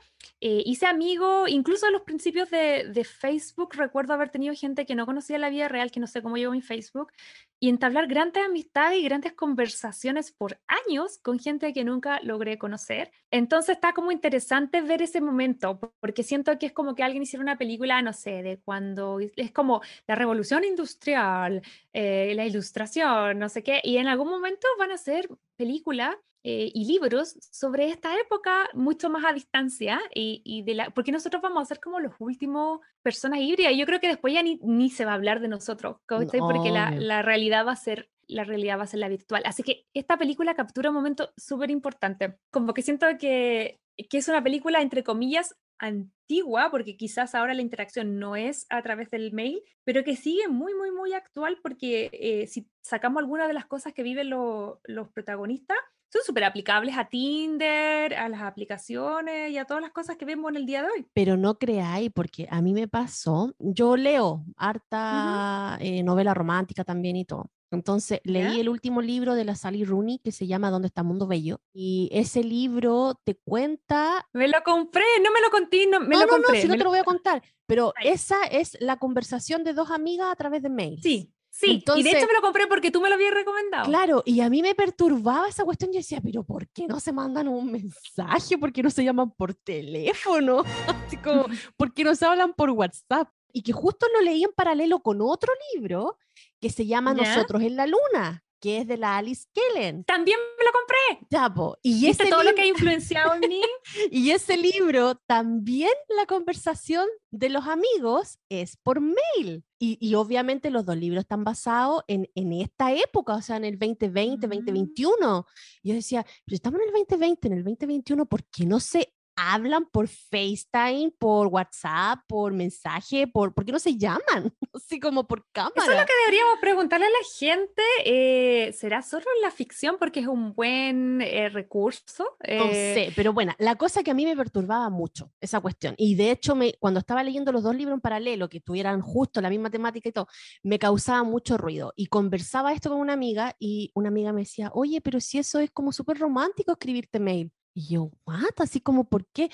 Eh, 0.40 0.64
hice 0.66 0.86
amigo, 0.86 1.46
incluso 1.46 1.86
a 1.86 1.92
los 1.92 2.02
principios 2.02 2.50
de, 2.50 2.90
de, 2.92 3.04
Facebook, 3.04 3.74
recuerdo 3.76 4.14
haber 4.14 4.30
tenido 4.30 4.52
gente 4.54 4.84
que 4.84 4.96
no 4.96 5.06
conocía 5.06 5.38
la 5.38 5.48
vida 5.48 5.68
real, 5.68 5.92
que 5.92 6.00
no 6.00 6.08
sé 6.08 6.22
cómo 6.22 6.36
llevo 6.36 6.52
mi 6.52 6.60
Facebook, 6.60 7.12
y 7.60 7.68
entablar 7.68 8.06
grandes 8.06 8.42
amistades 8.42 8.98
y 8.98 9.04
grandes 9.04 9.34
conversaciones 9.34 10.32
por 10.32 10.58
años 10.66 11.18
con 11.18 11.38
gente 11.38 11.72
que 11.74 11.84
nunca 11.84 12.18
logré 12.22 12.58
conocer. 12.58 13.12
Entonces 13.30 13.76
está 13.76 13.92
como 13.92 14.10
interesante 14.10 14.80
ver 14.80 15.02
ese 15.02 15.20
momento, 15.20 15.78
porque 16.00 16.22
siento 16.22 16.58
que 16.58 16.66
es 16.66 16.72
como 16.72 16.94
que 16.94 17.02
alguien 17.02 17.22
hiciera 17.22 17.42
una 17.42 17.58
película, 17.58 18.00
no 18.00 18.14
sé, 18.14 18.42
de 18.42 18.58
cuando 18.60 19.20
es 19.20 19.52
como 19.52 19.82
la 20.06 20.14
revolución 20.14 20.64
industrial, 20.64 21.62
eh, 21.92 22.32
la 22.34 22.46
ilustración, 22.46 23.38
no 23.38 23.50
sé 23.50 23.62
qué, 23.62 23.80
y 23.84 23.98
en 23.98 24.08
algún 24.08 24.30
momento 24.30 24.66
van 24.78 24.92
a 24.92 24.96
ser 24.96 25.28
película 25.56 26.18
eh, 26.42 26.70
y 26.74 26.86
libros 26.86 27.36
sobre 27.52 27.90
esta 27.90 28.18
época 28.18 28.68
mucho 28.72 29.10
más 29.10 29.24
a 29.24 29.32
distancia 29.32 30.00
y, 30.14 30.62
de 30.62 30.74
la, 30.74 30.90
porque 30.90 31.12
nosotros 31.12 31.42
vamos 31.42 31.62
a 31.62 31.66
ser 31.66 31.80
como 31.80 32.00
los 32.00 32.14
últimos 32.18 32.80
personas 33.02 33.40
híbridas. 33.40 33.74
Yo 33.76 33.86
creo 33.86 34.00
que 34.00 34.08
después 34.08 34.32
ya 34.32 34.42
ni, 34.42 34.58
ni 34.62 34.90
se 34.90 35.04
va 35.04 35.12
a 35.12 35.16
hablar 35.16 35.40
de 35.40 35.48
nosotros, 35.48 35.98
porque 36.06 36.70
la, 36.70 36.90
la, 36.92 37.22
realidad 37.22 37.66
va 37.66 37.72
a 37.72 37.76
ser 37.76 38.10
la 38.30 38.44
realidad 38.44 38.78
va 38.78 38.84
a 38.84 38.86
ser 38.86 39.00
la 39.00 39.08
virtual. 39.08 39.42
Así 39.44 39.62
que 39.62 39.86
esta 39.92 40.16
película 40.16 40.54
captura 40.54 40.90
un 40.90 40.96
momento 40.96 41.32
súper 41.36 41.70
importante. 41.70 42.38
Como 42.50 42.74
que 42.74 42.82
siento 42.82 43.06
que, 43.18 43.80
que 44.08 44.18
es 44.18 44.28
una 44.28 44.42
película, 44.42 44.80
entre 44.80 45.02
comillas, 45.02 45.56
antigua, 45.78 46.70
porque 46.70 46.96
quizás 46.96 47.34
ahora 47.34 47.54
la 47.54 47.62
interacción 47.62 48.18
no 48.18 48.36
es 48.36 48.66
a 48.68 48.82
través 48.82 49.10
del 49.10 49.32
mail, 49.32 49.62
pero 49.84 50.04
que 50.04 50.16
sigue 50.16 50.48
muy, 50.48 50.74
muy, 50.74 50.90
muy 50.90 51.12
actual, 51.12 51.58
porque 51.62 52.10
eh, 52.12 52.46
si 52.46 52.68
sacamos 52.82 53.20
algunas 53.20 53.48
de 53.48 53.54
las 53.54 53.66
cosas 53.66 53.92
que 53.92 54.02
viven 54.02 54.30
los 54.30 55.08
protagonistas, 55.12 55.78
son 56.10 56.22
súper 56.24 56.44
aplicables 56.44 56.96
a 56.98 57.08
Tinder, 57.08 58.14
a 58.14 58.28
las 58.28 58.42
aplicaciones 58.42 59.50
y 59.50 59.58
a 59.58 59.64
todas 59.64 59.82
las 59.82 59.92
cosas 59.92 60.16
que 60.16 60.24
vemos 60.24 60.50
en 60.50 60.56
el 60.56 60.66
día 60.66 60.82
de 60.82 60.88
hoy. 60.90 61.06
Pero 61.14 61.36
no 61.36 61.58
creáis, 61.58 62.10
porque 62.12 62.48
a 62.50 62.60
mí 62.60 62.72
me 62.72 62.88
pasó, 62.88 63.54
yo 63.58 63.96
leo 63.96 64.44
harta 64.56 65.78
eh, 65.80 66.02
novela 66.02 66.34
romántica 66.34 66.84
también 66.84 67.16
y 67.16 67.24
todo. 67.24 67.50
Entonces 67.72 68.20
leí 68.24 68.58
el 68.58 68.68
último 68.68 69.00
libro 69.00 69.34
de 69.34 69.44
la 69.44 69.54
Sally 69.54 69.84
Rooney 69.84 70.18
que 70.18 70.32
se 70.32 70.48
llama 70.48 70.70
¿Dónde 70.70 70.88
está 70.88 71.04
Mundo 71.04 71.28
Bello? 71.28 71.60
Y 71.72 72.08
ese 72.12 72.42
libro 72.42 73.20
te 73.22 73.36
cuenta... 73.36 74.26
Me 74.32 74.48
lo 74.48 74.60
compré, 74.64 75.04
no 75.22 75.30
me 75.30 75.40
lo 75.40 75.50
conté, 75.50 75.86
no 75.86 76.00
me 76.00 76.16
no, 76.16 76.22
lo 76.22 76.26
no, 76.26 76.32
compré. 76.32 76.56
No, 76.56 76.62
si 76.62 76.66
no 76.66 76.76
te 76.76 76.82
lo 76.82 76.90
voy 76.90 76.98
a 76.98 77.04
contar, 77.04 77.42
pero 77.66 77.92
esa 78.02 78.44
es 78.46 78.76
la 78.80 78.96
conversación 78.98 79.62
de 79.62 79.72
dos 79.72 79.92
amigas 79.92 80.32
a 80.32 80.34
través 80.34 80.62
de 80.62 80.68
mail. 80.68 81.00
Sí, 81.00 81.32
Sí, 81.60 81.84
y 81.96 82.02
de 82.02 82.10
hecho 82.10 82.26
me 82.26 82.32
lo 82.32 82.40
compré 82.40 82.66
porque 82.66 82.90
tú 82.90 83.02
me 83.02 83.10
lo 83.10 83.16
habías 83.16 83.34
recomendado. 83.34 83.84
Claro, 83.84 84.22
y 84.24 84.40
a 84.40 84.48
mí 84.48 84.62
me 84.62 84.74
perturbaba 84.74 85.46
esa 85.46 85.64
cuestión. 85.64 85.92
Yo 85.92 85.98
decía, 85.98 86.20
pero 86.22 86.42
¿por 86.42 86.66
qué 86.68 86.86
no 86.86 86.98
se 87.00 87.12
mandan 87.12 87.48
un 87.48 87.70
mensaje? 87.70 88.56
¿Por 88.56 88.72
qué 88.72 88.82
no 88.82 88.88
se 88.88 89.04
llaman 89.04 89.30
por 89.32 89.52
teléfono? 89.54 90.62
Así 91.06 91.18
como, 91.18 91.44
¿por 91.76 91.92
qué 91.92 92.02
no 92.02 92.14
se 92.14 92.24
hablan 92.24 92.54
por 92.54 92.70
WhatsApp? 92.70 93.28
Y 93.52 93.62
que 93.62 93.72
justo 93.72 94.06
lo 94.14 94.22
leí 94.22 94.44
en 94.44 94.52
paralelo 94.52 95.00
con 95.00 95.20
otro 95.20 95.52
libro 95.74 96.16
que 96.60 96.70
se 96.70 96.86
llama 96.86 97.12
Nosotros 97.12 97.62
en 97.62 97.76
la 97.76 97.86
Luna, 97.86 98.44
que 98.60 98.78
es 98.78 98.86
de 98.86 98.96
la 98.96 99.16
Alice 99.16 99.46
Kellen. 99.52 100.04
También 100.04 100.38
me 100.58 100.64
lo 100.64 100.70
compré. 100.72 101.26
Ya, 101.30 101.52
Y 101.82 102.06
ese 102.06 102.26
todo 102.26 102.42
lo 102.42 102.54
que 102.54 102.62
ha 102.62 102.66
influenciado 102.66 103.34
en 103.34 103.48
mí? 103.48 103.62
y 104.10 104.30
ese 104.30 104.56
libro, 104.56 105.16
también 105.26 105.90
la 106.16 106.26
conversación 106.26 107.06
de 107.30 107.48
los 107.48 107.66
amigos 107.66 108.38
es 108.48 108.76
por 108.76 109.00
mail. 109.00 109.64
Y, 109.78 109.96
y 109.98 110.14
obviamente 110.14 110.70
los 110.70 110.84
dos 110.84 110.96
libros 110.96 111.22
están 111.22 111.42
basados 111.42 112.02
en, 112.06 112.28
en, 112.34 112.52
esta 112.52 112.92
época, 112.92 113.34
o 113.34 113.42
sea, 113.42 113.56
en 113.56 113.64
el 113.64 113.78
2020, 113.78 114.46
2021. 114.46 115.40
Mm. 115.40 115.88
Yo 115.88 115.94
decía, 115.94 116.26
pero 116.44 116.54
estamos 116.54 116.80
en 116.80 116.88
el 116.88 116.92
2020, 116.92 117.48
en 117.48 117.54
el 117.54 117.64
2021, 117.64 118.26
¿por 118.26 118.44
qué 118.44 118.66
no 118.66 118.78
se 118.78 119.14
hablan 119.40 119.86
por 119.86 120.08
FaceTime, 120.08 121.12
por 121.18 121.46
WhatsApp, 121.48 122.20
por 122.26 122.52
mensaje, 122.52 123.26
por, 123.26 123.54
¿por 123.54 123.64
qué 123.64 123.72
no 123.72 123.78
se 123.78 123.96
llaman? 123.96 124.20
Así 124.74 125.00
como 125.00 125.26
por 125.26 125.46
cámara. 125.52 125.74
Eso 125.76 125.92
es 125.92 125.98
lo 125.98 126.06
que 126.06 126.12
deberíamos 126.26 126.58
preguntarle 126.60 127.06
a 127.06 127.10
la 127.10 127.26
gente. 127.38 127.82
Eh, 128.04 128.72
¿Será 128.72 129.02
solo 129.02 129.24
la 129.42 129.50
ficción 129.50 129.96
porque 129.98 130.20
es 130.20 130.26
un 130.26 130.54
buen 130.54 131.20
eh, 131.22 131.48
recurso? 131.48 132.24
No 132.40 132.64
eh, 132.64 132.94
sé, 132.94 133.12
pero 133.16 133.32
bueno, 133.32 133.54
la 133.58 133.76
cosa 133.76 134.02
que 134.02 134.10
a 134.10 134.14
mí 134.14 134.24
me 134.24 134.36
perturbaba 134.36 134.90
mucho, 134.90 135.32
esa 135.40 135.60
cuestión. 135.60 135.94
Y 135.96 136.14
de 136.14 136.30
hecho, 136.30 136.54
me, 136.54 136.74
cuando 136.78 137.00
estaba 137.00 137.22
leyendo 137.22 137.52
los 137.52 137.62
dos 137.62 137.74
libros 137.74 137.94
en 137.94 138.00
paralelo, 138.00 138.48
que 138.48 138.60
tuvieran 138.60 139.00
justo 139.00 139.40
la 139.40 139.50
misma 139.50 139.70
temática 139.70 140.08
y 140.08 140.12
todo, 140.12 140.28
me 140.62 140.78
causaba 140.78 141.22
mucho 141.22 141.56
ruido. 141.56 141.92
Y 141.96 142.06
conversaba 142.06 142.72
esto 142.72 142.90
con 142.90 143.00
una 143.00 143.14
amiga 143.14 143.56
y 143.58 143.90
una 143.94 144.08
amiga 144.08 144.32
me 144.32 144.42
decía, 144.42 144.70
oye, 144.74 145.00
pero 145.00 145.20
si 145.20 145.38
eso 145.38 145.58
es 145.60 145.70
como 145.70 145.92
súper 145.92 146.18
romántico 146.18 146.72
escribirte 146.72 147.18
mail. 147.20 147.50
Y 147.74 147.94
yo, 147.94 148.10
¿what? 148.24 148.54
Así 148.58 148.80
como, 148.80 149.04
¿por 149.04 149.26
qué? 149.32 149.50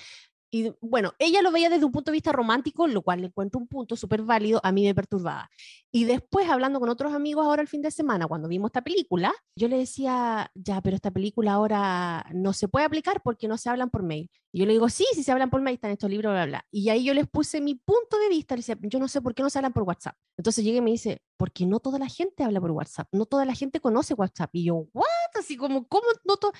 Y 0.50 0.72
bueno, 0.80 1.12
ella 1.18 1.42
lo 1.42 1.50
veía 1.50 1.68
desde 1.68 1.84
un 1.84 1.92
punto 1.92 2.10
de 2.10 2.14
vista 2.16 2.32
romántico, 2.32 2.86
lo 2.86 3.02
cual 3.02 3.20
le 3.20 3.26
encuentro 3.26 3.60
un 3.60 3.66
punto 3.66 3.96
súper 3.96 4.22
válido, 4.22 4.60
a 4.62 4.70
mí 4.72 4.84
me 4.84 4.94
perturbaba. 4.94 5.50
Y 5.90 6.04
después, 6.04 6.48
hablando 6.48 6.78
con 6.78 6.88
otros 6.88 7.12
amigos 7.14 7.44
ahora 7.44 7.62
el 7.62 7.68
fin 7.68 7.82
de 7.82 7.90
semana, 7.90 8.26
cuando 8.26 8.48
vimos 8.48 8.68
esta 8.68 8.82
película, 8.82 9.34
yo 9.56 9.68
le 9.68 9.78
decía, 9.78 10.50
ya, 10.54 10.80
pero 10.82 10.96
esta 10.96 11.10
película 11.10 11.52
ahora 11.52 12.26
no 12.32 12.52
se 12.52 12.68
puede 12.68 12.86
aplicar 12.86 13.22
porque 13.22 13.48
no 13.48 13.58
se 13.58 13.70
hablan 13.70 13.90
por 13.90 14.02
mail. 14.04 14.30
Y 14.52 14.60
yo 14.60 14.66
le 14.66 14.72
digo, 14.72 14.88
sí, 14.88 15.04
si 15.14 15.22
se 15.22 15.32
hablan 15.32 15.50
por 15.50 15.60
mail, 15.62 15.74
están 15.74 15.90
estos 15.90 16.08
libros, 16.08 16.32
bla, 16.32 16.46
bla. 16.46 16.66
Y 16.70 16.88
ahí 16.90 17.04
yo 17.04 17.12
les 17.12 17.26
puse 17.26 17.60
mi 17.60 17.74
punto 17.74 18.18
de 18.18 18.28
vista, 18.28 18.54
le 18.54 18.60
decía, 18.60 18.78
yo 18.82 18.98
no 18.98 19.08
sé 19.08 19.20
por 19.20 19.34
qué 19.34 19.42
no 19.42 19.50
se 19.50 19.58
hablan 19.58 19.72
por 19.72 19.82
WhatsApp. 19.82 20.16
Entonces 20.38 20.64
llegué 20.64 20.78
y 20.78 20.82
me 20.82 20.92
dice, 20.92 21.22
porque 21.36 21.66
no 21.66 21.80
toda 21.80 21.98
la 21.98 22.08
gente 22.08 22.44
habla 22.44 22.60
por 22.60 22.70
WhatsApp, 22.70 23.08
no 23.12 23.26
toda 23.26 23.44
la 23.44 23.54
gente 23.54 23.80
conoce 23.80 24.14
WhatsApp. 24.14 24.50
Y 24.52 24.64
yo, 24.66 24.86
¿what? 24.92 25.06
Así 25.38 25.56
como, 25.56 25.86
¿cómo 25.88 26.06
no 26.24 26.36
todo? 26.36 26.52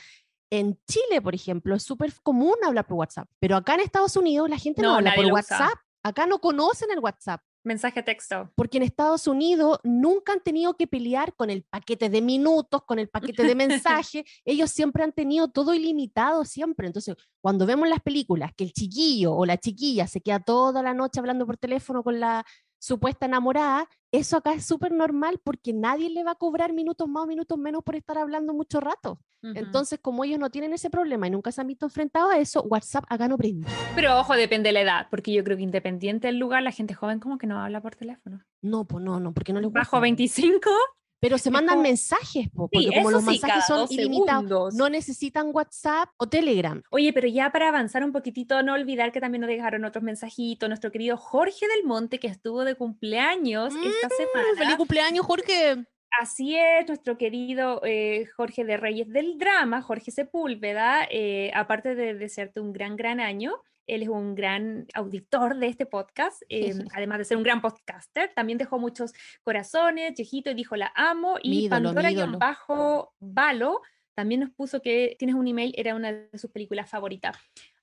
En 0.51 0.79
Chile, 0.87 1.21
por 1.21 1.35
ejemplo, 1.35 1.75
es 1.75 1.83
súper 1.83 2.13
común 2.23 2.55
hablar 2.65 2.87
por 2.87 2.99
WhatsApp, 2.99 3.29
pero 3.41 3.57
acá 3.57 3.75
en 3.75 3.81
Estados 3.81 4.17
Unidos 4.17 4.49
la 4.49 4.59
gente 4.59 4.83
no, 4.83 4.95
habla 4.95 5.15
por 5.15 5.27
WhatsApp. 5.27 5.75
Acá 6.03 6.25
no 6.25 6.39
conocen 6.39 6.91
el 6.93 7.01
WhatsApp. 7.01 7.41
Mensaje 7.65 8.01
texto. 8.01 8.53
Porque 8.55 8.77
en 8.77 8.85
Estados 8.85 9.27
Unidos 9.27 9.81
nunca 9.83 10.33
han 10.33 10.41
tenido 10.41 10.75
que 10.75 10.87
pelear 10.87 11.35
con 11.35 11.51
el 11.51 11.65
paquete 11.65 12.09
de 12.09 12.23
minutos, 12.23 12.83
con 12.87 13.01
el 13.01 13.09
paquete 13.09 13.43
de 13.43 13.55
mensaje. 13.57 14.25
Ellos 14.45 14.71
siempre 14.71 15.03
han 15.03 15.11
tenido 15.11 15.49
todo 15.49 15.75
ilimitado, 15.75 16.45
siempre. 16.45 16.87
Entonces, 16.87 17.17
cuando 17.41 17.67
vemos 17.67 17.89
las 17.89 18.01
películas 18.03 18.53
que 18.57 18.63
el 18.63 18.73
chiquillo 18.73 19.35
o 19.35 19.45
la 19.45 19.59
chiquilla 19.59 20.07
se 20.07 20.21
queda 20.21 20.39
toda 20.39 20.81
la 20.81 20.95
noche 20.95 21.19
hablando 21.19 21.45
por 21.45 21.57
teléfono 21.57 22.05
con 22.05 22.21
la 22.21 22.47
supuesta 22.79 23.27
enamorada, 23.27 23.89
eso 24.13 24.37
acá 24.37 24.55
es 24.55 24.65
súper 24.65 24.93
normal 24.93 25.41
porque 25.43 25.73
nadie 25.73 26.11
le 26.11 26.25
va 26.25 26.33
a 26.33 26.37
cobrar 26.37 26.73
minutos 26.73 27.09
más 27.09 27.25
o 27.25 27.27
minutos 27.27 27.59
menos 27.59 27.83
por 27.83 27.97
estar 27.97 28.19
hablando 28.19 28.55
mucho 28.55 28.81
rato. 28.81 29.21
Entonces, 29.55 30.01
como 30.03 30.25
ellos 30.25 30.41
no 30.41 30.51
tienen 30.51 30.73
ese 30.73 30.91
problema 30.91 31.29
y 31.29 31.31
nunca 31.31 31.53
se 31.53 31.61
han 31.61 31.69
visto 31.69 31.87
enfrentados 31.87 32.33
a 32.33 32.39
eso, 32.39 32.63
WhatsApp 32.63 33.05
acá 33.09 33.29
no 33.29 33.37
prende. 33.37 33.69
Pero 33.95 34.19
ojo, 34.19 34.35
depende 34.35 34.71
de 34.71 34.73
la 34.73 34.81
edad, 34.81 35.07
porque 35.09 35.33
yo 35.33 35.45
creo 35.45 35.57
que 35.57 35.63
independiente 35.63 36.27
del 36.27 36.39
lugar, 36.39 36.65
la 36.65 36.73
gente 36.73 36.95
joven 36.95 37.21
como 37.21 37.39
que 37.39 37.47
no 37.47 37.61
habla 37.61 37.81
por 37.81 37.95
teléfono. 37.95 38.43
No, 38.61 38.87
pues 38.87 39.05
no, 39.05 39.21
no, 39.21 39.33
porque 39.33 39.53
no 39.53 39.61
les 39.61 39.69
gusta. 39.69 39.81
Bajo 39.81 40.01
25 40.01 40.71
pero 41.21 41.39
se 41.39 41.51
mandan 41.51 41.83
mensajes, 41.83 42.49
porque 42.55 42.89
como 42.95 43.11
los 43.11 43.25
mensajes 43.25 43.65
son 43.67 43.87
ilimitados, 43.91 44.75
no 44.75 44.89
necesitan 44.89 45.51
WhatsApp 45.53 46.11
o 46.19 46.29
Telegram. 46.29 46.83
Oye, 46.91 47.13
pero 47.13 47.29
ya 47.29 47.51
para 47.51 47.69
avanzar 47.69 48.05
un 48.05 48.13
poquitito, 48.13 48.63
no 48.63 48.75
olvidar 48.75 49.13
que 49.13 49.21
también 49.21 49.41
nos 49.41 49.49
dejaron 49.49 49.85
otros 49.85 50.05
mensajitos, 50.05 50.69
nuestro 50.69 50.93
querido 50.93 51.17
Jorge 51.17 51.67
del 51.69 51.85
Monte, 51.85 52.19
que 52.19 52.29
estuvo 52.29 52.65
de 52.65 52.75
cumpleaños 52.75 53.75
esta 53.75 54.09
mm, 54.09 54.11
semana. 54.17 54.59
¡Feliz 54.59 54.77
cumpleaños, 54.77 55.27
Jorge! 55.27 55.87
Así 56.21 56.57
es, 56.57 56.87
nuestro 56.89 57.19
querido 57.19 57.81
eh, 57.85 58.27
Jorge 58.37 58.65
de 58.65 58.77
Reyes 58.77 59.09
del 59.09 59.39
Drama, 59.39 59.83
Jorge 59.83 60.11
Sepúlveda, 60.11 61.07
eh, 61.11 61.51
aparte 61.55 61.95
de 61.95 62.15
desearte 62.15 62.61
un 62.61 62.73
gran, 62.73 62.97
gran 62.97 63.21
año, 63.21 63.53
él 63.87 64.03
es 64.03 64.09
un 64.09 64.35
gran 64.35 64.87
auditor 64.95 65.57
de 65.57 65.69
este 65.69 65.87
podcast, 65.87 66.43
em, 66.49 66.87
además 66.93 67.19
de 67.19 67.25
ser 67.25 67.37
un 67.37 67.43
gran 67.43 67.61
podcaster. 67.61 68.33
También 68.35 68.59
dejó 68.59 68.79
muchos 68.79 69.13
corazones, 69.43 70.15
Chejito 70.15 70.55
dijo 70.55 70.77
la 70.77 70.93
amo. 70.95 71.37
Y 71.43 71.69
Pandora-Valo 71.69 73.83
también 74.15 74.41
nos 74.41 74.51
puso 74.51 74.81
que 74.81 75.15
Tienes 75.19 75.37
un 75.37 75.47
email, 75.47 75.75
era 75.77 75.95
una 75.95 76.13
de 76.13 76.39
sus 76.39 76.51
películas 76.51 76.89
favoritas. 76.89 77.37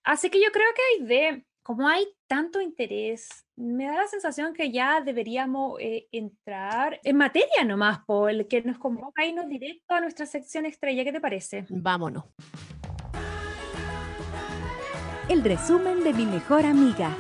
Así 0.04 0.30
que 0.30 0.42
yo 0.42 0.52
creo 0.52 0.68
que 0.76 0.82
hay 0.82 1.08
de 1.08 1.46
como 1.64 1.88
hay 1.88 2.06
tanto 2.28 2.60
interés, 2.60 3.46
me 3.56 3.86
da 3.86 3.96
la 3.96 4.08
sensación 4.08 4.54
que 4.54 4.70
ya 4.70 5.00
deberíamos 5.00 5.80
eh, 5.80 6.08
entrar 6.12 7.00
en 7.04 7.16
materia 7.16 7.64
nomás, 7.66 8.00
Paul, 8.06 8.48
que 8.48 8.62
nos 8.62 8.78
convoca 8.78 9.22
a 9.22 9.26
irnos 9.26 9.48
directo 9.48 9.94
a 9.94 10.02
nuestra 10.02 10.26
sección 10.26 10.66
estrella. 10.66 11.06
¿Qué 11.06 11.14
te 11.14 11.22
parece? 11.22 11.66
Vámonos. 11.70 12.26
El 15.30 15.42
resumen 15.42 16.04
de 16.04 16.12
mi 16.12 16.26
mejor 16.26 16.66
amiga. 16.66 17.16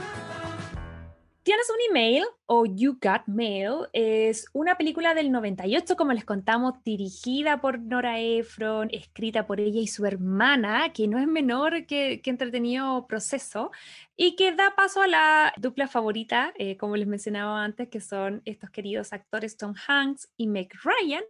Tienes 1.44 1.70
un 1.70 1.78
email 1.90 2.26
o 2.48 2.66
You 2.66 2.98
Got 3.02 3.28
Mail 3.28 3.88
es 3.94 4.46
una 4.52 4.76
película 4.76 5.14
del 5.14 5.32
98, 5.32 5.96
como 5.96 6.12
les 6.12 6.26
contamos, 6.26 6.84
dirigida 6.84 7.62
por 7.62 7.80
Nora 7.80 8.20
Ephron, 8.20 8.90
escrita 8.92 9.48
por 9.48 9.62
ella 9.62 9.80
y 9.80 9.88
su 9.88 10.06
hermana, 10.06 10.92
que 10.92 11.08
no 11.08 11.18
es 11.18 11.28
menor 11.28 11.86
que, 11.86 12.22
que 12.22 12.30
entretenido 12.30 13.08
proceso, 13.08 13.72
y 14.18 14.36
que 14.36 14.52
da 14.52 14.76
paso 14.76 15.02
a 15.02 15.08
la 15.08 15.54
dupla 15.56 15.88
favorita, 15.88 16.54
eh, 16.58 16.76
como 16.76 16.98
les 16.98 17.08
mencionaba 17.08 17.64
antes, 17.64 17.88
que 17.88 18.02
son 18.02 18.42
estos 18.44 18.70
queridos 18.70 19.14
actores 19.14 19.56
Tom 19.56 19.76
Hanks 19.88 20.30
y 20.36 20.48
Meg 20.48 20.74
Ryan, 20.84 21.24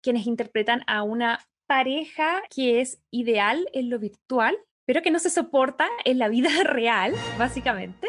quienes 0.00 0.26
interpretan 0.26 0.84
a 0.86 1.02
una 1.02 1.46
pareja 1.66 2.40
que 2.48 2.80
es 2.80 2.98
ideal 3.10 3.68
en 3.74 3.90
lo 3.90 3.98
virtual 3.98 4.56
pero 4.88 5.02
que 5.02 5.10
no 5.10 5.18
se 5.18 5.28
soporta 5.28 5.86
en 6.06 6.18
la 6.18 6.28
vida 6.28 6.48
real, 6.64 7.14
básicamente. 7.36 8.08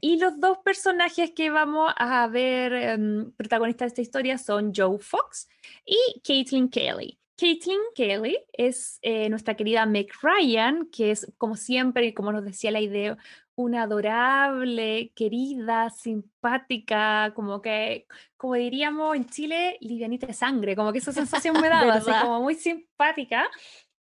Y 0.00 0.20
los 0.20 0.38
dos 0.38 0.58
personajes 0.58 1.32
que 1.32 1.50
vamos 1.50 1.92
a 1.96 2.28
ver 2.28 2.72
em, 2.72 3.32
protagonistas 3.32 3.86
de 3.86 3.88
esta 3.88 4.02
historia 4.02 4.38
son 4.38 4.72
Joe 4.72 5.00
Fox 5.00 5.48
y 5.84 5.98
Caitlin 6.24 6.68
Kelly. 6.70 7.18
Caitlin 7.36 7.80
Kelly 7.96 8.38
es 8.52 9.00
eh, 9.02 9.28
nuestra 9.28 9.56
querida 9.56 9.86
Meg 9.86 10.06
Ryan, 10.22 10.86
que 10.92 11.10
es, 11.10 11.32
como 11.36 11.56
siempre, 11.56 12.06
y 12.06 12.14
como 12.14 12.30
nos 12.30 12.44
decía 12.44 12.70
la 12.70 12.80
idea, 12.80 13.18
una 13.56 13.82
adorable, 13.82 15.12
querida, 15.16 15.90
simpática, 15.90 17.32
como 17.34 17.60
que, 17.60 18.06
como 18.36 18.54
diríamos 18.54 19.16
en 19.16 19.26
Chile, 19.26 19.78
livianita 19.80 20.28
de 20.28 20.34
sangre, 20.34 20.76
como 20.76 20.92
que 20.92 20.98
esa 20.98 21.12
sensación 21.12 21.60
me 21.60 21.68
da, 21.68 21.92
así 21.92 22.10
como 22.22 22.40
muy 22.40 22.54
simpática. 22.54 23.50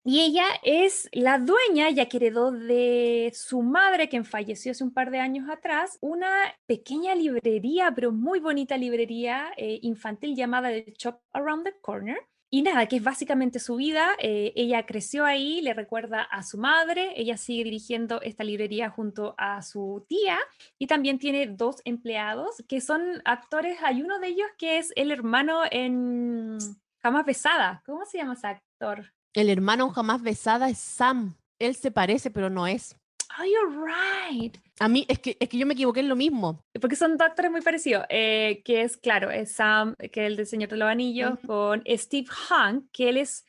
Y 0.10 0.22
ella 0.22 0.46
es 0.64 1.10
la 1.12 1.38
dueña, 1.38 1.90
ya 1.90 2.08
que 2.08 2.16
heredó 2.16 2.50
de 2.50 3.30
su 3.36 3.62
madre, 3.62 4.08
quien 4.08 4.24
falleció 4.24 4.72
hace 4.72 4.86
un 4.86 4.94
par 4.94 5.12
de 5.12 5.20
años 5.20 5.50
atrás, 5.50 5.98
una 6.00 6.30
pequeña 6.66 7.14
librería, 7.14 7.92
pero 7.94 8.14
muy 8.14 8.40
bonita 8.40 8.78
librería 8.78 9.52
eh, 9.58 9.80
infantil 9.82 10.34
llamada 10.34 10.70
The 10.70 10.94
Shop 10.98 11.20
Around 11.34 11.66
the 11.66 11.76
Corner. 11.82 12.18
Y 12.50 12.62
nada, 12.62 12.86
que 12.86 12.96
es 12.96 13.04
básicamente 13.04 13.60
su 13.60 13.76
vida. 13.76 14.12
Eh, 14.20 14.54
ella 14.56 14.86
creció 14.86 15.26
ahí, 15.26 15.60
le 15.60 15.74
recuerda 15.74 16.22
a 16.22 16.42
su 16.42 16.58
madre, 16.58 17.12
ella 17.18 17.36
sigue 17.36 17.66
dirigiendo 17.66 18.22
esta 18.22 18.46
librería 18.46 18.90
junto 18.90 19.36
a 19.38 19.62
su 19.62 20.06
tía 20.08 20.40
y 20.80 20.88
también 20.88 21.20
tiene 21.20 21.48
dos 21.48 21.82
empleados 21.84 22.64
que 22.70 22.80
son 22.80 23.22
actores. 23.26 23.78
Hay 23.84 24.02
uno 24.02 24.20
de 24.20 24.30
ellos 24.30 24.48
que 24.58 24.78
es 24.78 24.94
el 24.96 25.12
hermano 25.12 25.64
en 25.70 26.60
Jamás 27.00 27.26
Pesada. 27.26 27.84
¿Cómo 27.86 28.06
se 28.06 28.20
llama 28.20 28.36
ese 28.36 28.48
actor? 28.48 29.17
El 29.38 29.52
hermano 29.52 29.92
jamás 29.92 30.24
besada 30.24 30.68
es 30.68 30.80
Sam. 30.80 31.36
Él 31.60 31.76
se 31.76 31.92
parece, 31.92 32.32
pero 32.32 32.50
no 32.50 32.66
es. 32.66 32.98
Oh, 33.40 33.44
you're 33.44 33.86
right. 33.86 34.58
A 34.80 34.88
mí, 34.88 35.06
es 35.08 35.20
que, 35.20 35.38
es 35.40 35.48
que 35.48 35.60
yo 35.60 35.68
me 35.68 35.76
equivoqué 35.76 36.00
en 36.00 36.10
lo 36.10 36.16
mismo. 36.16 36.66
Porque 36.82 36.96
son 36.96 37.18
dos 37.18 37.28
actores 37.28 37.52
muy 37.52 37.62
parecidos. 37.62 38.04
Eh, 38.10 38.64
que 38.66 38.82
es, 38.82 38.98
claro, 38.98 39.30
es 39.30 39.52
Sam, 39.52 39.94
que 40.12 40.26
es 40.26 40.32
el 40.32 40.38
del 40.38 40.48
Señor 40.48 40.70
de 40.70 40.78
los 40.78 40.90
Anillos, 40.90 41.38
con 41.46 41.84
Steve 41.88 42.26
Hunt, 42.50 42.90
que 42.92 43.10
él 43.10 43.18
es, 43.18 43.46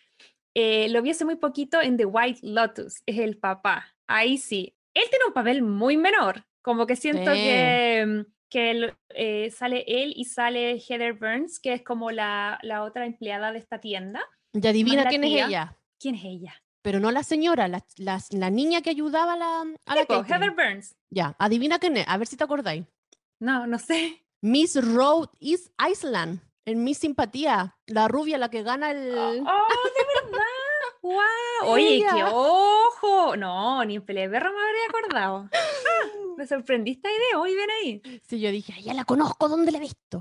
eh, 0.55 0.91
lo 0.91 1.01
vi 1.01 1.13
hace 1.13 1.25
muy 1.25 1.37
poquito 1.37 1.81
en 1.81 1.97
The 1.97 2.05
White 2.05 2.41
Lotus, 2.43 3.03
es 3.07 3.19
el 3.19 3.39
papá. 3.39 3.87
Ahí 4.07 4.37
sí. 4.37 4.77
Él 4.93 5.05
tiene 5.09 5.25
un 5.27 5.33
papel 5.33 5.63
muy 5.63 5.97
menor. 5.97 6.45
Como 6.61 6.87
que 6.87 6.97
siento 6.97 7.33
que, 7.33 8.05
mm, 8.07 8.33
que 8.51 8.93
eh, 9.15 9.51
sale 9.53 9.85
él 9.87 10.13
y 10.15 10.27
sale 10.27 10.79
Heather 10.87 11.15
Burns, 11.15 11.59
que 11.59 11.73
es 11.73 11.83
como 11.83 12.11
la, 12.11 12.59
la 12.61 12.83
otra 12.83 13.07
empleada 13.07 13.53
de 13.53 13.59
esta 13.59 13.81
tienda. 13.81 14.21
Ya 14.53 14.71
adivina 14.71 15.07
quién 15.07 15.25
es 15.25 15.47
ella. 15.47 15.78
¿Quién 15.99 16.15
es 16.15 16.23
ella? 16.25 16.55
Pero 16.83 17.01
no 17.01 17.11
la 17.11 17.23
señora, 17.23 17.69
la, 17.69 17.85
la, 17.97 18.21
la 18.31 18.51
niña 18.51 18.81
que 18.83 18.91
ayudaba 18.91 19.33
a 19.33 19.37
la, 19.37 19.61
a 19.87 19.95
la 19.97 20.03
Heather 20.03 20.53
Burns. 20.53 20.95
Ya, 21.11 21.35
adivina 21.39 21.79
quién 21.79 21.97
es, 21.97 22.07
a 22.09 22.17
ver 22.17 22.27
si 22.29 22.37
te 22.37 22.45
acordáis. 22.45 22.85
No, 23.41 23.67
no 23.67 23.79
sé. 23.79 24.25
Miss 24.41 24.77
Road 24.83 25.29
East 25.41 25.69
Iceland, 25.91 26.41
en 26.65 26.85
Miss 26.85 26.99
Simpatía, 26.99 27.77
la 27.87 28.07
rubia, 28.09 28.39
la 28.39 28.49
que 28.49 28.63
gana 28.63 28.93
el... 28.93 29.17
¡Oh, 29.19 29.33
de 29.33 29.41
verdad! 30.25 30.45
¡Wow! 31.03 31.73
Oye, 31.73 32.05
qué 32.13 32.25
ojo. 32.25 33.37
No, 33.37 33.85
ni 33.85 33.97
en 33.97 34.03
Peleberro 34.03 34.51
me 34.53 34.61
habría 34.61 34.87
acordado. 34.89 35.49
me 36.37 36.47
sorprendiste 36.47 37.09
ahí 37.09 37.15
de 37.31 37.37
hoy, 37.37 37.55
ven 37.55 37.71
ahí. 37.83 38.21
Sí, 38.29 38.39
yo 38.41 38.51
dije, 38.51 38.81
ya 38.83 38.95
la 38.95 39.05
conozco, 39.05 39.49
¿dónde 39.49 39.73
la 39.73 39.79
he 39.79 39.83
visto? 39.83 40.21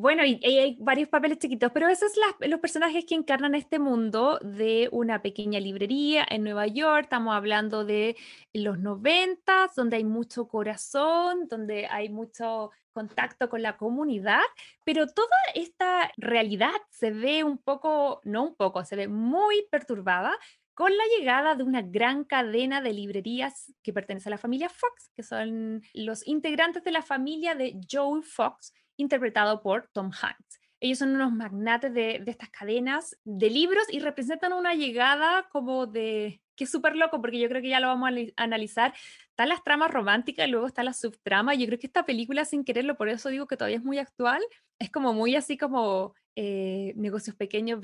Bueno, 0.00 0.24
y, 0.24 0.40
hay 0.42 0.78
varios 0.80 1.10
papeles 1.10 1.38
chiquitos, 1.38 1.70
pero 1.72 1.86
esos 1.86 2.10
son 2.14 2.50
los 2.50 2.60
personajes 2.60 3.04
que 3.04 3.14
encarnan 3.14 3.54
este 3.54 3.78
mundo 3.78 4.38
de 4.42 4.88
una 4.92 5.20
pequeña 5.20 5.60
librería 5.60 6.26
en 6.30 6.42
Nueva 6.42 6.66
York. 6.66 7.02
Estamos 7.02 7.34
hablando 7.34 7.84
de 7.84 8.16
los 8.54 8.78
noventas, 8.78 9.74
donde 9.74 9.96
hay 9.96 10.04
mucho 10.04 10.48
corazón, 10.48 11.48
donde 11.48 11.86
hay 11.86 12.08
mucho 12.08 12.70
contacto 12.94 13.50
con 13.50 13.60
la 13.60 13.76
comunidad, 13.76 14.40
pero 14.84 15.06
toda 15.06 15.36
esta 15.54 16.10
realidad 16.16 16.72
se 16.88 17.10
ve 17.10 17.44
un 17.44 17.58
poco, 17.58 18.22
no 18.24 18.44
un 18.44 18.54
poco, 18.54 18.86
se 18.86 18.96
ve 18.96 19.06
muy 19.06 19.66
perturbada 19.70 20.32
con 20.72 20.96
la 20.96 21.04
llegada 21.18 21.56
de 21.56 21.62
una 21.62 21.82
gran 21.82 22.24
cadena 22.24 22.80
de 22.80 22.94
librerías 22.94 23.70
que 23.82 23.92
pertenece 23.92 24.30
a 24.30 24.32
la 24.32 24.38
familia 24.38 24.70
Fox, 24.70 25.10
que 25.14 25.22
son 25.22 25.82
los 25.92 26.26
integrantes 26.26 26.84
de 26.84 26.90
la 26.90 27.02
familia 27.02 27.54
de 27.54 27.78
Joe 27.90 28.22
Fox, 28.22 28.72
interpretado 29.00 29.60
por 29.62 29.88
Tom 29.92 30.10
Hanks. 30.10 30.60
Ellos 30.82 30.98
son 30.98 31.14
unos 31.14 31.32
magnates 31.32 31.92
de, 31.92 32.22
estas 32.26 32.48
cadenas 32.48 33.16
de 33.24 33.50
libros 33.50 33.84
y 33.90 34.00
representan 34.00 34.54
una 34.54 34.74
llegada 34.74 35.46
como 35.50 35.86
de, 35.86 36.40
que 36.56 36.64
es 36.64 36.70
súper 36.70 36.96
loco, 36.96 37.20
porque 37.20 37.38
yo 37.38 37.48
creo 37.48 37.60
que 37.60 37.68
ya 37.68 37.80
lo 37.80 37.88
vamos 37.88 38.10
a 38.10 38.42
analizar. 38.42 38.94
Están 39.28 39.50
las 39.50 39.62
tramas 39.62 39.90
románticas 39.90 40.48
y 40.48 40.50
luego 40.50 40.66
está 40.66 40.82
la 40.82 40.94
subtrama. 40.94 41.54
Yo 41.54 41.66
creo 41.66 41.78
que 41.78 41.86
esta 41.86 42.06
película, 42.06 42.46
sin 42.46 42.64
quererlo, 42.64 42.96
por 42.96 43.10
eso 43.10 43.28
digo 43.28 43.46
que 43.46 43.58
todavía 43.58 43.76
es 43.76 43.84
muy 43.84 43.98
actual, 43.98 44.42
es 44.78 44.90
como 44.90 45.12
muy 45.12 45.36
así 45.36 45.58
como 45.58 46.14
eh, 46.34 46.94
negocios 46.96 47.36
pequeños 47.36 47.80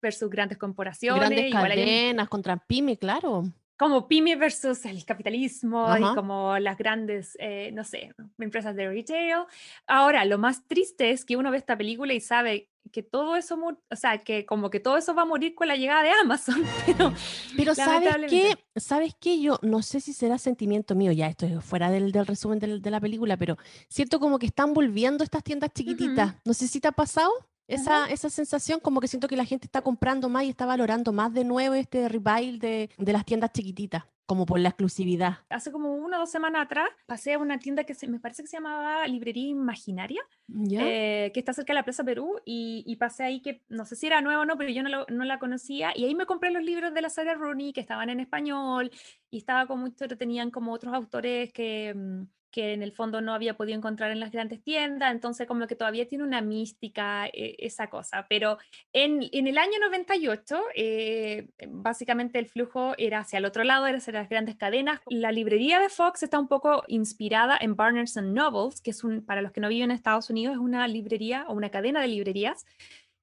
versus 0.00 0.30
grandes 0.30 0.56
corporaciones. 0.56 1.28
Grandes 1.28 1.52
cadenas 1.52 2.28
contra 2.30 2.56
pyme, 2.56 2.96
claro 2.96 3.44
como 3.78 4.08
pyme 4.08 4.34
versus 4.34 4.84
el 4.86 5.04
capitalismo 5.04 5.96
y 5.96 6.02
como 6.14 6.58
las 6.58 6.76
grandes, 6.76 7.36
eh, 7.38 7.70
no 7.72 7.84
sé, 7.84 8.12
empresas 8.38 8.74
de 8.74 8.88
retail. 8.88 9.44
Ahora, 9.86 10.24
lo 10.24 10.36
más 10.36 10.66
triste 10.66 11.12
es 11.12 11.24
que 11.24 11.36
uno 11.36 11.52
ve 11.52 11.58
esta 11.58 11.78
película 11.78 12.12
y 12.12 12.20
sabe 12.20 12.68
que 12.90 13.04
todo 13.04 13.36
eso, 13.36 13.56
o 13.56 13.96
sea, 13.96 14.18
que 14.18 14.46
como 14.46 14.70
que 14.70 14.80
todo 14.80 14.96
eso 14.96 15.14
va 15.14 15.22
a 15.22 15.26
morir 15.26 15.54
con 15.54 15.68
la 15.68 15.76
llegada 15.76 16.02
de 16.02 16.10
Amazon, 16.10 16.64
pero, 16.86 17.12
pero 17.56 17.74
¿sabes 17.74 18.16
qué? 18.28 18.56
¿Sabes 18.74 19.14
qué? 19.20 19.40
Yo 19.40 19.60
no 19.62 19.82
sé 19.82 20.00
si 20.00 20.12
será 20.12 20.38
sentimiento 20.38 20.96
mío, 20.96 21.12
ya 21.12 21.28
esto 21.28 21.46
es 21.46 21.64
fuera 21.64 21.90
del, 21.90 22.10
del 22.10 22.26
resumen 22.26 22.58
de 22.58 22.90
la 22.90 23.00
película, 23.00 23.36
pero 23.36 23.58
siento 23.88 24.18
como 24.18 24.40
que 24.40 24.46
están 24.46 24.74
volviendo 24.74 25.22
estas 25.22 25.44
tiendas 25.44 25.70
chiquititas. 25.72 26.34
No 26.44 26.52
sé 26.52 26.66
si 26.66 26.80
te 26.80 26.88
ha 26.88 26.92
pasado. 26.92 27.30
Esa, 27.68 28.06
esa 28.06 28.30
sensación 28.30 28.80
como 28.80 29.00
que 29.00 29.08
siento 29.08 29.28
que 29.28 29.36
la 29.36 29.44
gente 29.44 29.66
está 29.66 29.82
comprando 29.82 30.28
más 30.28 30.44
y 30.44 30.48
está 30.48 30.66
valorando 30.66 31.12
más 31.12 31.32
de 31.32 31.44
nuevo 31.44 31.74
este 31.74 32.08
revival 32.08 32.58
de, 32.58 32.90
de 32.96 33.12
las 33.12 33.24
tiendas 33.24 33.52
chiquititas 33.52 34.04
como 34.28 34.44
por 34.44 34.60
la 34.60 34.68
exclusividad. 34.68 35.38
Hace 35.48 35.72
como 35.72 35.94
una 35.94 36.18
o 36.18 36.20
dos 36.20 36.30
semanas 36.30 36.66
atrás 36.66 36.90
pasé 37.06 37.32
a 37.32 37.38
una 37.38 37.58
tienda 37.58 37.84
que 37.84 37.94
se, 37.94 38.06
me 38.06 38.20
parece 38.20 38.42
que 38.42 38.48
se 38.48 38.58
llamaba 38.58 39.06
Librería 39.06 39.48
Imaginaria, 39.48 40.20
eh, 40.70 41.30
que 41.32 41.40
está 41.40 41.54
cerca 41.54 41.72
de 41.72 41.76
la 41.76 41.82
Plaza 41.82 42.04
Perú, 42.04 42.38
y, 42.44 42.84
y, 42.86 42.96
pasé 42.96 43.24
ahí 43.24 43.40
que 43.40 43.62
no 43.70 43.86
sé 43.86 43.96
si 43.96 44.06
era 44.06 44.20
nueva 44.20 44.42
o 44.42 44.44
no, 44.44 44.58
pero 44.58 44.68
yo 44.68 44.82
no, 44.82 45.06
no, 45.08 45.24
la 45.24 45.38
conocía, 45.38 45.92
y 45.96 46.04
ahí 46.04 46.14
me 46.14 46.26
compré 46.26 46.50
los 46.50 46.62
libros 46.62 46.92
de 46.92 47.00
la 47.00 47.08
saga 47.08 47.32
Rooney 47.32 47.72
que 47.72 47.80
estaban 47.80 48.10
en 48.10 48.20
español, 48.20 48.90
y 49.30 49.38
estaba 49.38 49.66
como, 49.66 49.90
tenían 49.92 50.50
como 50.50 50.74
otros 50.74 50.92
autores 50.92 51.50
que... 51.50 51.94
Mm, 51.96 52.24
que 52.50 52.72
en 52.72 52.82
el 52.82 52.92
fondo 52.92 53.20
no 53.20 53.34
había 53.34 53.56
podido 53.56 53.76
encontrar 53.76 54.10
en 54.10 54.20
las 54.20 54.32
grandes 54.32 54.62
tiendas, 54.62 55.12
entonces 55.12 55.46
como 55.46 55.66
que 55.66 55.76
todavía 55.76 56.06
tiene 56.08 56.24
una 56.24 56.40
mística 56.40 57.26
eh, 57.26 57.56
esa 57.58 57.88
cosa, 57.88 58.26
pero 58.28 58.58
en, 58.92 59.28
en, 59.32 59.46
el 59.46 59.58
año 59.58 59.78
98 59.80 60.60
eh, 60.74 61.48
básicamente 61.68 62.38
el 62.38 62.46
flujo 62.46 62.94
era 62.98 63.20
hacia 63.20 63.38
el 63.38 63.44
otro 63.44 63.64
lado, 63.64 63.86
era 63.86 63.98
hacia 63.98 64.12
las 64.12 64.28
grandes 64.28 64.56
cadenas. 64.56 65.00
La 65.06 65.32
librería 65.32 65.80
de 65.80 65.88
Fox 65.88 66.22
está 66.22 66.38
un 66.38 66.48
poco 66.48 66.84
inspirada 66.88 67.58
en 67.60 67.76
Barnes 67.76 68.16
Nobles, 68.16 68.80
que 68.80 68.90
es 68.90 69.04
un, 69.04 69.24
para 69.24 69.42
los 69.42 69.52
que 69.52 69.60
no 69.60 69.68
viven 69.68 69.90
en 69.90 69.96
Estados 69.96 70.30
Unidos, 70.30 70.54
es 70.54 70.60
una 70.60 70.86
librería 70.88 71.44
o 71.48 71.54
una 71.54 71.70
cadena 71.70 72.00
de 72.00 72.08
librerías 72.08 72.66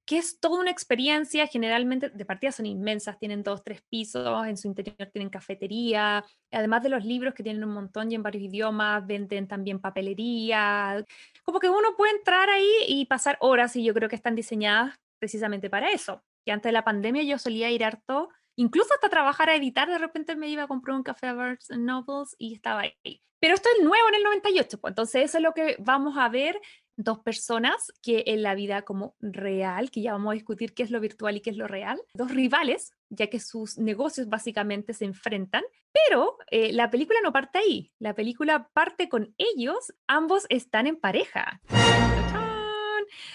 que 0.06 0.18
es 0.18 0.40
toda 0.40 0.60
una 0.60 0.72
experiencia, 0.72 1.48
generalmente 1.48 2.10
de 2.10 2.26
partida 2.26 2.52
son 2.52 2.68
inmensas, 2.68 3.18
tienen 3.18 3.44
dos, 3.44 3.64
tres 3.64 3.82
pisos, 3.90 4.46
en 4.48 4.56
su 4.56 4.68
interior 4.68 5.10
tienen 5.12 5.30
cafetería, 5.30 6.24
además 6.52 6.84
de 6.84 6.90
los 6.90 7.04
libros 7.04 7.34
que 7.34 7.44
tienen 7.44 7.64
un 7.64 7.74
montón 7.74 8.12
y 8.12 8.16
en 8.16 8.24
varios 8.24 8.44
idiomas, 8.44 9.06
venden 9.06 9.48
también 9.48 9.80
papelería, 9.80 11.04
como 11.44 11.60
que 11.60 11.70
uno 11.70 11.96
puede 11.98 12.16
entrar 12.18 12.50
ahí 12.50 12.70
y 12.88 13.06
pasar 13.06 13.38
horas 13.40 13.76
y 13.76 13.84
yo 13.84 13.94
creo 13.94 14.08
que 14.08 14.16
están 14.16 14.36
diseñadas 14.36 14.96
precisamente 15.18 15.70
para 15.70 15.90
eso, 15.90 16.24
que 16.46 16.52
antes 16.52 16.70
de 16.70 16.74
la 16.74 16.84
pandemia 16.84 17.24
yo 17.24 17.40
solía 17.40 17.72
ir 17.72 17.84
harto 17.84 18.30
incluso 18.56 18.94
hasta 18.94 19.10
trabajar 19.10 19.50
a 19.50 19.56
editar, 19.56 19.90
de 19.90 19.98
repente 19.98 20.36
me 20.36 20.48
iba 20.48 20.64
a 20.64 20.68
comprar 20.68 20.96
un 20.96 21.04
café 21.04 21.28
a 21.28 21.34
Barnes 21.34 21.70
Nobles 21.72 22.36
y 22.38 22.54
estaba 22.54 22.82
ahí. 22.82 23.22
Pero 23.40 23.54
esto 23.54 23.70
es 23.78 23.84
nuevo 23.84 24.08
en 24.10 24.16
el 24.16 24.24
98, 24.24 24.80
pues 24.80 24.92
entonces 24.92 25.26
eso 25.26 25.38
es 25.38 25.44
lo 25.44 25.54
que 25.54 25.76
vamos 25.80 26.18
a 26.18 26.30
ver 26.30 26.60
dos 26.98 27.20
personas 27.20 27.92
que 28.02 28.24
en 28.28 28.44
la 28.44 28.56
vida 28.56 28.84
como 28.84 29.16
real, 29.20 29.92
que 29.92 30.02
ya 30.02 30.14
vamos 30.14 30.32
a 30.32 30.36
discutir 30.36 30.74
qué 30.74 30.84
es 30.84 30.92
lo 30.92 31.00
virtual 31.00 31.38
y 31.38 31.42
qué 31.42 31.50
es 31.50 31.58
lo 31.58 31.68
real, 31.68 32.02
dos 32.14 32.32
rivales, 32.32 32.94
ya 33.10 33.28
que 33.28 33.40
sus 33.40 33.78
negocios 33.78 34.30
básicamente 34.30 34.94
se 34.94 35.06
enfrentan, 35.06 35.64
pero 35.92 36.38
eh, 36.52 36.74
la 36.74 36.90
película 36.90 37.20
no 37.24 37.32
parte 37.32 37.60
ahí, 37.60 37.92
la 38.00 38.14
película 38.14 38.70
parte 38.74 39.10
con 39.10 39.34
ellos, 39.38 39.94
ambos 40.08 40.46
están 40.50 40.88
en 40.88 40.98
pareja. 40.98 41.62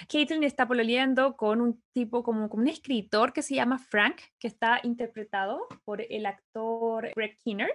Caitlin 0.09 0.45
está 0.45 0.67
pololeando 0.67 1.37
con 1.37 1.61
un 1.61 1.83
tipo 1.93 2.23
como, 2.23 2.49
como 2.49 2.63
un 2.63 2.69
escritor 2.69 3.33
que 3.33 3.43
se 3.43 3.55
llama 3.55 3.79
Frank, 3.79 4.21
que 4.39 4.49
está 4.49 4.81
interpretado 4.83 5.67
por 5.85 6.03
el 6.03 6.27
actor 6.27 7.11
Greg 7.15 7.39
Kinner, 7.39 7.71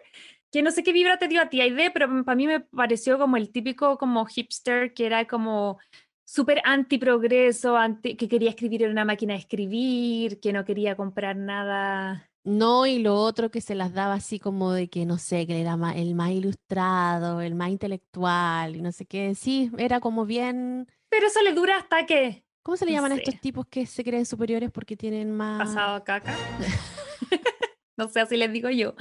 que 0.56 0.64
no 0.64 0.72
sé 0.72 0.84
qué 0.84 0.94
vibra 0.94 1.18
te 1.18 1.28
dio 1.28 1.42
a 1.42 1.50
ti, 1.50 1.60
Aide, 1.60 1.92
pero 1.92 2.08
para 2.24 2.38
mí 2.38 2.48
me 2.48 2.62
pareció 2.62 3.18
como 3.20 3.36
el 3.36 3.52
típico 3.52 3.98
como 3.98 4.26
hipster 4.26 4.94
que 4.94 5.06
era 5.06 5.28
como 5.28 5.80
súper 6.24 6.62
anti-progreso, 6.64 7.76
anti, 7.76 8.16
que 8.16 8.30
quería 8.30 8.52
escribir 8.52 8.84
en 8.84 8.92
una 8.92 9.04
máquina 9.04 9.34
de 9.34 9.42
escribir, 9.42 10.40
que 10.40 10.54
no 10.54 10.64
quería 10.64 10.96
comprar 10.96 11.36
nada. 11.36 12.32
No, 12.46 12.86
y 12.86 13.00
lo 13.00 13.16
otro 13.16 13.52
que 13.52 13.60
se 13.60 13.76
las 13.76 13.94
daba 13.94 14.14
así 14.14 14.40
como 14.40 14.72
de 14.72 14.88
que, 14.88 15.06
no 15.06 15.18
sé, 15.18 15.46
que 15.46 15.60
era 15.60 15.78
el 15.94 16.16
más 16.16 16.32
ilustrado, 16.32 17.42
el 17.42 17.54
más 17.54 17.72
intelectual, 17.72 18.78
y 18.78 18.82
no 18.82 18.94
sé 18.94 19.06
qué. 19.06 19.36
Sí, 19.36 19.70
era 19.78 20.00
como 20.00 20.26
bien... 20.26 20.88
Pero 21.10 21.28
eso 21.28 21.42
le 21.42 21.52
dura 21.52 21.76
hasta 21.80 22.06
que... 22.06 22.46
¿Cómo 22.64 22.78
se 22.78 22.86
le 22.86 22.94
llaman 22.94 23.12
a 23.12 23.16
estos 23.16 23.42
tipos 23.42 23.66
que 23.68 23.86
se 23.86 24.06
creen 24.06 24.26
superiores 24.26 24.72
porque 24.72 24.96
tienen 24.96 25.36
más... 25.36 25.68
Pasado 25.68 26.02
caca. 26.06 26.34
no 27.98 28.08
sé, 28.08 28.22
así 28.22 28.38
les 28.38 28.54
digo 28.54 28.70
yo. 28.70 28.96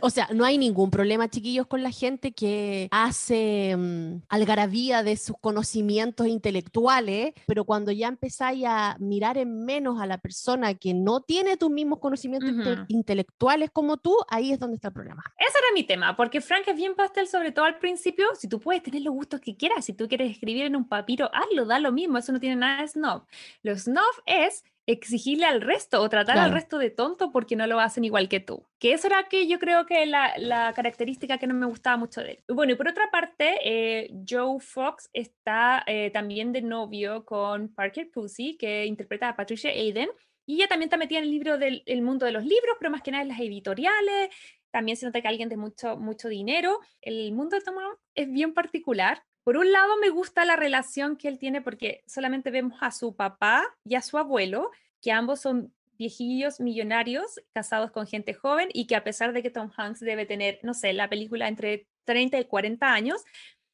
O 0.00 0.10
sea, 0.10 0.28
no 0.32 0.44
hay 0.44 0.58
ningún 0.58 0.90
problema, 0.90 1.28
chiquillos, 1.28 1.66
con 1.66 1.82
la 1.82 1.90
gente 1.90 2.32
que 2.32 2.88
hace 2.90 3.76
mm, 3.76 4.22
algarabía 4.28 5.02
de 5.02 5.16
sus 5.16 5.36
conocimientos 5.38 6.26
intelectuales, 6.26 7.34
pero 7.46 7.64
cuando 7.64 7.92
ya 7.92 8.08
empezáis 8.08 8.64
a 8.66 8.96
mirar 8.98 9.38
en 9.38 9.64
menos 9.64 10.00
a 10.00 10.06
la 10.06 10.18
persona 10.18 10.74
que 10.74 10.94
no 10.94 11.20
tiene 11.20 11.56
tus 11.56 11.70
mismos 11.70 11.98
conocimientos 11.98 12.50
intelectuales 12.88 13.70
como 13.70 13.96
tú, 13.96 14.16
ahí 14.28 14.52
es 14.52 14.58
donde 14.58 14.76
está 14.76 14.88
el 14.88 14.94
problema. 14.94 15.22
Ese 15.38 15.58
era 15.58 15.74
mi 15.74 15.84
tema, 15.84 16.16
porque 16.16 16.40
Frank 16.40 16.66
es 16.66 16.76
bien 16.76 16.94
pastel, 16.94 17.26
sobre 17.28 17.52
todo 17.52 17.64
al 17.64 17.78
principio. 17.78 18.26
Si 18.34 18.48
tú 18.48 18.60
puedes 18.60 18.82
tener 18.82 19.02
los 19.02 19.14
gustos 19.14 19.40
que 19.40 19.56
quieras, 19.56 19.84
si 19.84 19.92
tú 19.92 20.08
quieres 20.08 20.30
escribir 20.30 20.64
en 20.64 20.76
un 20.76 20.88
papiro, 20.88 21.30
hazlo, 21.32 21.66
da 21.66 21.78
lo 21.78 21.92
mismo, 21.92 22.18
eso 22.18 22.32
no 22.32 22.40
tiene 22.40 22.56
nada 22.56 22.82
de 22.82 22.88
snob. 22.88 23.24
Lo 23.62 23.76
snob 23.76 24.02
es 24.26 24.64
exigirle 24.86 25.46
al 25.46 25.60
resto 25.60 26.00
o 26.00 26.08
tratar 26.08 26.38
al 26.38 26.52
resto 26.52 26.78
de 26.78 26.90
tonto 26.90 27.30
porque 27.30 27.56
no 27.56 27.66
lo 27.66 27.78
hacen 27.78 28.04
igual 28.04 28.28
que 28.28 28.40
tú. 28.40 28.66
Que 28.78 28.92
eso 28.92 29.06
era 29.06 29.28
que 29.28 29.46
yo 29.46 29.58
creo 29.58 29.86
que 29.86 30.06
la, 30.06 30.32
la 30.38 30.72
característica 30.74 31.38
que 31.38 31.46
no 31.46 31.54
me 31.54 31.66
gustaba 31.66 31.96
mucho 31.96 32.20
de 32.20 32.32
él. 32.32 32.44
Bueno, 32.48 32.72
y 32.72 32.76
por 32.76 32.88
otra 32.88 33.10
parte, 33.10 33.58
eh, 33.64 34.10
Joe 34.28 34.58
Fox 34.60 35.08
está 35.12 35.84
eh, 35.86 36.10
también 36.12 36.52
de 36.52 36.62
novio 36.62 37.24
con 37.24 37.68
Parker 37.68 38.10
Pussy, 38.10 38.56
que 38.56 38.86
interpreta 38.86 39.28
a 39.28 39.36
Patricia 39.36 39.70
Aiden, 39.70 40.08
y 40.46 40.56
ella 40.56 40.68
también 40.68 40.88
está 40.88 40.96
metida 40.96 41.18
en 41.18 41.24
el 41.24 41.30
libro 41.30 41.58
del 41.58 41.82
el 41.86 42.02
mundo 42.02 42.26
de 42.26 42.32
los 42.32 42.44
libros, 42.44 42.76
pero 42.78 42.90
más 42.90 43.02
que 43.02 43.12
nada 43.12 43.22
en 43.22 43.28
las 43.28 43.38
editoriales. 43.38 44.30
También 44.72 44.96
se 44.96 45.06
nota 45.06 45.20
que 45.20 45.28
alguien 45.28 45.48
de 45.48 45.56
mucho, 45.56 45.96
mucho 45.96 46.28
dinero. 46.28 46.80
El 47.00 47.32
mundo 47.32 47.56
de 47.56 47.62
Tom 47.62 47.76
es 48.14 48.30
bien 48.32 48.52
particular 48.54 49.22
por 49.44 49.56
un 49.56 49.72
lado, 49.72 49.96
me 49.98 50.10
gusta 50.10 50.44
la 50.44 50.56
relación 50.56 51.16
que 51.16 51.28
él 51.28 51.38
tiene 51.38 51.62
porque 51.62 52.02
solamente 52.06 52.50
vemos 52.50 52.78
a 52.80 52.90
su 52.90 53.16
papá 53.16 53.64
y 53.84 53.96
a 53.96 54.02
su 54.02 54.18
abuelo, 54.18 54.70
que 55.00 55.12
ambos 55.12 55.40
son 55.40 55.72
viejillos 55.98 56.60
millonarios 56.60 57.40
casados 57.52 57.90
con 57.90 58.06
gente 58.06 58.34
joven 58.34 58.68
y 58.72 58.86
que 58.86 58.96
a 58.96 59.04
pesar 59.04 59.32
de 59.32 59.42
que 59.42 59.50
Tom 59.50 59.70
Hanks 59.76 60.00
debe 60.00 60.26
tener, 60.26 60.58
no 60.62 60.74
sé, 60.74 60.92
la 60.92 61.08
película 61.08 61.48
entre 61.48 61.86
30 62.04 62.40
y 62.40 62.44
40 62.44 62.92
años, 62.92 63.24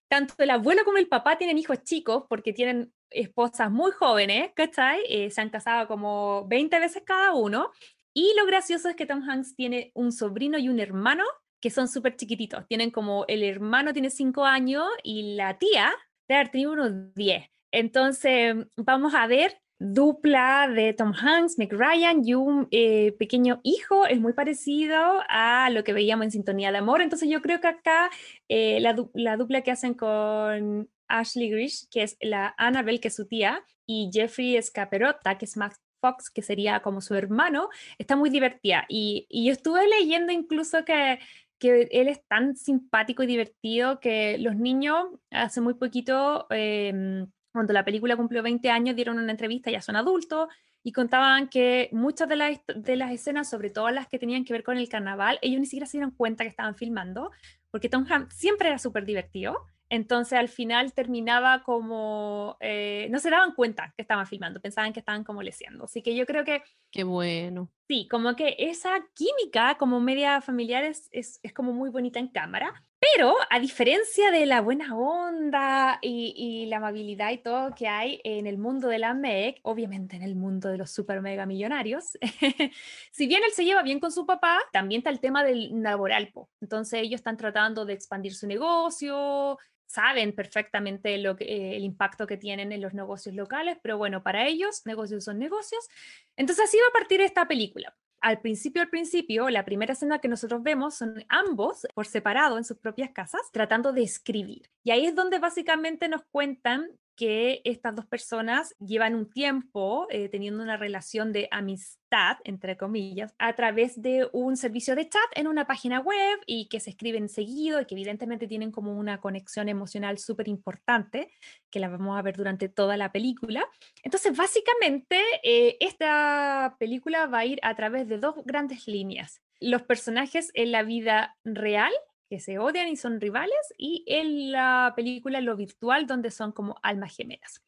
tanto 0.09 0.35
el 0.39 0.51
abuelo 0.51 0.85
como 0.85 0.99
el 0.99 1.09
papá 1.09 1.39
tienen 1.39 1.59
hijos 1.59 1.83
chicos 1.83 2.25
porque 2.29 2.53
tienen 2.53 2.93
esposas 3.11 3.71
muy 3.71 3.93
jóvenes, 3.93 4.53
¿cachai? 4.55 5.01
Eh, 5.09 5.31
se 5.31 5.41
han 5.41 5.51
casado 5.51 5.87
como 5.87 6.47
20 6.49 6.79
veces 6.81 7.03
cada 7.05 7.33
uno. 7.35 7.71
Y 8.15 8.35
lo 8.37 8.47
gracioso 8.47 8.89
es 8.89 8.97
que 8.97 9.07
Tom 9.07 9.23
Hanks 9.29 9.55
tiene 9.55 9.93
un 9.95 10.13
sobrino 10.13 10.59
y 10.59 10.69
un 10.69 10.81
hermano 10.81 11.25
que 11.61 11.71
son 11.71 11.89
súper 11.89 12.17
chiquititos. 12.17 12.67
Tienen 12.69 12.91
como 12.91 13.25
el 13.29 13.43
hermano 13.43 13.93
tiene 13.93 14.11
5 14.11 14.45
años 14.45 14.85
y 15.03 15.35
la 15.35 15.59
tía 15.59 15.93
debe 16.29 16.41
haber 16.41 16.69
unos 16.69 17.15
10. 17.15 17.45
Entonces, 17.73 18.57
vamos 18.77 19.15
a 19.15 19.27
ver 19.27 19.61
dupla 19.81 20.69
de 20.69 20.93
Tom 20.93 21.13
Hanks, 21.13 21.57
Meg 21.59 21.73
Ryan 21.73 22.23
y 22.25 22.35
un 22.35 22.69
eh, 22.71 23.13
pequeño 23.19 23.61
hijo. 23.63 24.07
Es 24.07 24.21
muy 24.21 24.33
parecido 24.33 25.23
a 25.29 25.71
lo 25.71 25.85
que 25.85 25.93
veíamos 25.93 26.25
en 26.25 26.31
Sintonía 26.33 26.73
de 26.73 26.79
Amor. 26.79 27.01
Entonces, 27.01 27.29
yo 27.29 27.41
creo 27.43 27.61
que 27.61 27.69
acá 27.69 28.11
eh, 28.49 28.81
la, 28.81 28.97
la, 29.15 29.37
dupla 29.37 29.63
que 29.63 29.71
hacen 29.71 29.95
con 29.95 30.89
Ashley 31.09 31.51
Grish, 31.51 31.89
que 31.91 32.03
es 32.03 32.17
la 32.21 32.55
Annabelle, 32.59 33.01
que 33.01 33.09
es 33.09 33.15
su 33.15 33.27
tía, 33.27 33.65
y 33.87 34.11
Jeffrey 34.13 34.57
Escaperota, 34.57 35.39
que 35.39 35.45
es 35.45 35.57
Max 35.57 35.81
Fox, 36.01 36.31
que 36.31 36.43
sería 36.43 36.81
como 36.81 37.01
su 37.01 37.15
hermano, 37.15 37.69
está 37.99 38.17
muy 38.17 38.31
divertida. 38.31 38.85
Y, 38.89 39.27
y 39.29 39.47
yo 39.47 39.53
estuve 39.53 39.87
leyendo 39.89 40.33
incluso 40.33 40.85
que 40.85 41.19
que 41.59 41.89
él 41.91 42.09
es 42.09 42.25
tan 42.27 42.57
simpático 42.57 43.23
y 43.23 43.27
divertido 43.27 44.01
que 44.01 44.39
los 44.39 44.57
niños 44.57 45.07
hace 45.31 45.61
muy 45.61 45.75
poquito, 45.75 46.47
em, 46.51 47.27
cuando 47.53 47.73
la 47.73 47.85
película 47.85 48.17
cumplió 48.17 48.43
20 48.43 48.71
años, 48.71 48.97
dieron 48.97 49.19
una 49.19 49.33
entrevista, 49.33 49.71
ya 49.71 49.81
son 49.81 49.97
adultos, 49.97 50.49
y 50.83 50.93
contaban 50.93 51.49
que 51.49 51.89
muchas 51.93 52.29
de 52.29 52.37
las, 52.37 52.61
de 52.75 52.97
las 52.97 53.13
escenas, 53.13 53.51
sobre 53.51 53.71
todo 53.71 53.91
las 53.91 54.09
que 54.09 54.19
tenían 54.19 54.45
que 54.45 54.53
ver 54.53 54.63
con 54.63 54.79
el 54.79 54.89
carnaval, 54.89 55.39
ellos 55.43 55.61
ni 55.61 55.67
siquiera 55.67 55.87
se 55.87 55.99
dieron 55.99 56.13
cuenta 56.13 56.45
que 56.45 56.51
estaban 56.51 56.77
filmando, 56.77 57.31
porque 57.71 57.89
Tom 57.89 58.07
Hanks 58.09 58.37
siempre 58.37 58.69
era 58.69 58.79
súper 58.79 59.05
divertido. 59.05 59.67
Entonces 59.91 60.39
al 60.39 60.49
final 60.49 60.93
terminaba 60.93 61.63
como, 61.63 62.57
eh, 62.61 63.09
no 63.11 63.19
se 63.19 63.31
daban 63.31 63.55
cuenta 63.55 63.95
que 63.97 64.03
estaban 64.03 64.27
filmando, 64.27 64.61
pensaban 64.61 64.93
que 64.93 65.01
estaban 65.01 65.25
como 65.25 65.43
leciendo. 65.43 65.85
Así 65.85 66.03
que 66.03 66.15
yo 66.15 66.27
creo 66.27 66.45
que... 66.45 66.63
Qué 66.91 67.05
bueno. 67.05 67.71
Sí, 67.89 68.07
como 68.11 68.37
que 68.37 68.57
esa 68.59 69.07
química 69.15 69.77
como 69.79 69.99
media 70.01 70.41
familiar 70.43 70.85
es, 70.85 71.09
es, 71.11 71.41
es 71.43 71.53
como 71.55 71.73
muy 71.73 71.91
bonita 71.91 72.19
en 72.19 72.29
cámara. 72.29 72.85
Pero 73.01 73.37
a 73.49 73.61
diferencia 73.61 74.33
de 74.33 74.45
la 74.45 74.61
buena 74.61 74.97
onda 74.97 76.01
y, 76.03 76.35
y, 76.37 76.67
la 76.67 76.79
amabilidad 76.79 77.31
y 77.31 77.39
todo 77.39 77.73
que 77.73 77.87
hay 77.87 78.21
en 78.25 78.49
el 78.49 78.59
mundo 78.59 78.89
de 78.89 78.99
la 78.99 79.15
MEC, 79.15 79.61
obviamente 79.63 80.17
en 80.17 80.23
el 80.23 80.35
mundo 80.35 80.69
de 80.69 80.79
los 80.79 80.91
super 80.91 81.21
mega 81.21 81.47
millonarios, 81.47 82.19
si 83.13 83.27
bien 83.29 83.43
él 83.45 83.53
se 83.53 83.65
lleva 83.65 83.83
bien 83.83 84.01
con 84.01 84.11
su 84.11 84.27
papá, 84.27 84.59
también 84.73 84.99
está 84.99 85.11
el 85.11 85.21
tema 85.21 85.45
del 85.45 85.81
laboral. 85.81 86.33
Entonces 86.61 87.03
ellos 87.03 87.21
están 87.21 87.37
tratando 87.37 87.85
de 87.85 87.93
expandir 87.93 88.35
su 88.35 88.49
negocio, 88.49 89.59
saben 89.89 90.35
perfectamente 90.35 91.17
lo 91.19 91.35
que, 91.35 91.77
el 91.77 91.83
impacto 91.83 92.27
que 92.27 92.37
tienen 92.37 92.71
en 92.73 92.83
los 92.83 92.95
negocios 92.95 93.35
locales, 93.35 93.79
pero 93.83 93.99
bueno, 93.99 94.23
para 94.23 94.47
ellos 94.47 94.83
negocios 94.85 95.25
son 95.25 95.39
negocios. 95.39 95.89
Entonces 96.37 96.67
así 96.67 96.77
va 96.77 96.89
a 96.89 96.99
partir 97.01 97.21
esta 97.21 97.49
película. 97.49 97.97
Al 98.21 98.41
principio, 98.41 98.83
al 98.83 98.91
principio, 98.91 99.49
la 99.49 99.65
primera 99.65 99.93
escena 99.95 100.19
que 100.19 100.29
nosotros 100.29 100.63
vemos 100.63 100.97
son 100.97 101.25
ambos 101.29 101.87
por 101.95 102.07
separado 102.07 102.59
en 102.59 102.65
sus 102.65 102.77
propias 102.79 103.11
casas 103.11 103.41
tratando 103.53 103.93
de 103.93 104.03
escribir. 104.03 104.71
Y 104.85 104.91
ahí 104.91 105.07
es 105.07 105.15
donde 105.15 105.39
básicamente 105.39 106.09
nos 106.09 106.23
cuentan 106.31 106.91
que 107.19 107.63
estas 107.65 107.97
dos 107.97 108.07
personas 108.07 108.77
llevan 108.79 109.17
un 109.17 109.29
tiempo 109.29 110.07
eh, 110.09 110.29
teniendo 110.29 110.63
una 110.63 110.77
relación 110.77 111.33
de 111.33 111.49
amistad, 111.51 112.37
entre 112.45 112.77
comillas, 112.77 113.35
a 113.39 113.57
través 113.57 114.01
de 114.01 114.29
un 114.33 114.57
servicio 114.57 114.95
de 114.95 115.09
chat 115.09 115.29
en 115.35 115.49
una 115.49 115.67
página 115.67 115.99
web 115.99 116.39
y 116.47 116.69
que 116.69 116.79
se 116.79 116.91
escriben 116.91 117.29
seguido 117.29 117.81
y 117.81 117.87
que 117.87 117.97
evidentemente 117.97 118.47
tienen 118.47 118.71
como 118.71 118.97
una 118.97 119.21
conexión 119.21 119.69
emocional 119.69 120.19
súper 120.19 120.47
importante, 120.47 121.33
que 121.73 121.81
la 121.81 121.89
vamos 121.89 122.17
a 122.17 122.23
ver 122.23 122.37
durante 122.37 122.69
toda 122.69 122.97
la 122.97 123.11
película. 123.11 123.67
Entonces, 124.05 124.37
básicamente, 124.37 125.21
eh, 125.43 125.77
esta 125.81 126.77
película 126.79 127.27
va 127.27 127.41
a 127.41 127.47
ir 127.47 127.59
a 127.65 127.75
través 127.75 128.07
de 128.07 128.19
dos 128.19 128.37
grandes 128.45 128.87
líneas. 128.87 129.43
Los 129.59 129.83
personajes 129.83 130.53
en 130.55 130.71
la 130.71 130.85
vida 130.85 131.37
real 131.43 131.93
que 132.29 132.41
se 132.41 132.59
odian 132.59 132.89
y 132.89 132.97
son 132.97 133.21
rivales, 133.21 133.75
y 133.77 134.05
en 134.07 134.53
la 134.53 134.93
película 134.95 135.41
Lo 135.41 135.57
Virtual, 135.57 136.07
donde 136.07 136.31
son 136.31 136.53
como 136.53 136.77
almas 136.83 137.17
gemelas. 137.17 137.63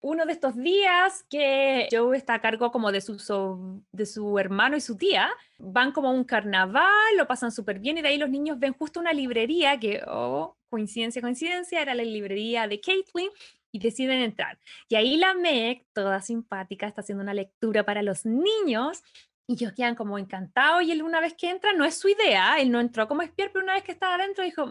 Uno 0.00 0.26
de 0.26 0.32
estos 0.32 0.54
días 0.54 1.24
que 1.30 1.88
Joe 1.90 2.16
está 2.16 2.34
a 2.34 2.40
cargo 2.42 2.70
como 2.70 2.92
de 2.92 3.00
su, 3.00 3.82
de 3.90 4.04
su 4.04 4.38
hermano 4.38 4.76
y 4.76 4.82
su 4.82 4.98
tía, 4.98 5.30
van 5.58 5.92
como 5.92 6.08
a 6.08 6.12
un 6.12 6.24
carnaval, 6.24 7.16
lo 7.16 7.26
pasan 7.26 7.50
súper 7.50 7.78
bien 7.78 7.96
y 7.96 8.02
de 8.02 8.08
ahí 8.08 8.18
los 8.18 8.28
niños 8.28 8.58
ven 8.58 8.74
justo 8.74 9.00
una 9.00 9.14
librería 9.14 9.80
que, 9.80 10.02
oh, 10.06 10.58
coincidencia, 10.68 11.22
coincidencia, 11.22 11.80
era 11.80 11.94
la 11.94 12.02
librería 12.02 12.68
de 12.68 12.80
Caitlin 12.80 13.30
y 13.72 13.78
deciden 13.78 14.20
entrar. 14.20 14.58
Y 14.88 14.94
ahí 14.94 15.16
la 15.16 15.34
Meg, 15.34 15.86
toda 15.92 16.20
simpática, 16.20 16.86
está 16.86 17.00
haciendo 17.00 17.22
una 17.22 17.32
lectura 17.32 17.84
para 17.84 18.02
los 18.02 18.26
niños 18.26 19.02
y 19.46 19.54
ellos 19.54 19.72
quedan 19.72 19.94
como 19.94 20.18
encantados 20.18 20.82
y 20.82 20.92
él 20.92 21.02
una 21.02 21.20
vez 21.20 21.34
que 21.34 21.50
entra, 21.50 21.72
no 21.72 21.84
es 21.84 21.96
su 21.96 22.08
idea, 22.08 22.58
él 22.58 22.70
no 22.70 22.80
entró 22.80 23.06
como 23.08 23.22
espiar, 23.22 23.50
pero 23.52 23.64
una 23.64 23.74
vez 23.74 23.82
que 23.82 23.92
estaba 23.92 24.14
adentro 24.14 24.44
dijo, 24.44 24.66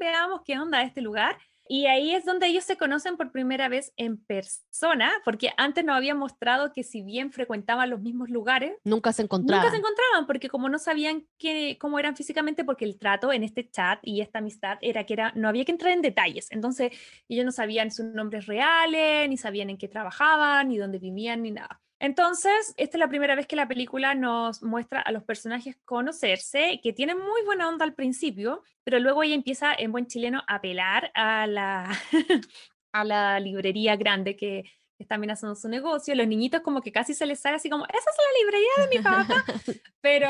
veamos 0.00 0.42
qué 0.44 0.58
onda 0.58 0.82
este 0.82 1.00
lugar. 1.00 1.36
Y 1.66 1.86
ahí 1.86 2.14
es 2.14 2.26
donde 2.26 2.46
ellos 2.46 2.64
se 2.64 2.76
conocen 2.76 3.16
por 3.16 3.32
primera 3.32 3.68
vez 3.68 3.94
en 3.96 4.18
persona, 4.18 5.10
porque 5.24 5.52
antes 5.56 5.82
nos 5.82 5.96
habían 5.96 6.18
mostrado 6.18 6.74
que 6.74 6.82
si 6.82 7.00
bien 7.00 7.32
frecuentaban 7.32 7.88
los 7.88 8.02
mismos 8.02 8.28
lugares, 8.28 8.74
nunca 8.84 9.14
se 9.14 9.22
encontraban. 9.22 9.64
Nunca 9.64 9.70
se 9.70 9.78
encontraban, 9.78 10.26
porque 10.26 10.50
como 10.50 10.68
no 10.68 10.78
sabían 10.78 11.26
que, 11.38 11.78
cómo 11.80 11.98
eran 11.98 12.16
físicamente, 12.16 12.64
porque 12.64 12.84
el 12.84 12.98
trato 12.98 13.32
en 13.32 13.44
este 13.44 13.70
chat 13.70 13.98
y 14.02 14.20
esta 14.20 14.40
amistad 14.40 14.76
era 14.82 15.04
que 15.04 15.14
era, 15.14 15.32
no 15.36 15.48
había 15.48 15.64
que 15.64 15.72
entrar 15.72 15.92
en 15.92 16.02
detalles. 16.02 16.48
Entonces, 16.50 16.92
ellos 17.28 17.46
no 17.46 17.52
sabían 17.52 17.90
sus 17.90 18.04
nombres 18.04 18.44
reales, 18.44 19.26
ni 19.30 19.38
sabían 19.38 19.70
en 19.70 19.78
qué 19.78 19.88
trabajaban, 19.88 20.68
ni 20.68 20.76
dónde 20.76 20.98
vivían, 20.98 21.40
ni 21.40 21.50
nada. 21.50 21.80
Entonces, 22.00 22.74
esta 22.76 22.96
es 22.96 23.00
la 23.00 23.08
primera 23.08 23.34
vez 23.34 23.46
que 23.46 23.56
la 23.56 23.68
película 23.68 24.14
nos 24.14 24.62
muestra 24.62 25.00
a 25.00 25.12
los 25.12 25.22
personajes 25.24 25.76
conocerse, 25.84 26.80
que 26.82 26.92
tienen 26.92 27.18
muy 27.18 27.42
buena 27.44 27.68
onda 27.68 27.84
al 27.84 27.94
principio, 27.94 28.62
pero 28.82 28.98
luego 28.98 29.22
ella 29.22 29.34
empieza 29.34 29.72
en 29.72 29.92
buen 29.92 30.06
chileno 30.06 30.42
a 30.46 30.56
apelar 30.56 31.10
a 31.14 31.46
la, 31.46 31.90
a 32.92 33.04
la 33.04 33.40
librería 33.40 33.96
grande 33.96 34.36
que 34.36 34.64
están 34.98 35.28
haciendo 35.30 35.54
su 35.54 35.68
negocio, 35.68 36.14
los 36.14 36.26
niñitos 36.26 36.60
como 36.60 36.80
que 36.80 36.92
casi 36.92 37.14
se 37.14 37.26
les 37.26 37.40
sale 37.40 37.56
así 37.56 37.68
como, 37.68 37.84
esa 37.86 37.98
es 37.98 38.16
la 38.18 38.40
librería 38.40 38.70
de 38.78 38.96
mi 38.96 39.02
papá, 39.02 39.44
pero 40.00 40.28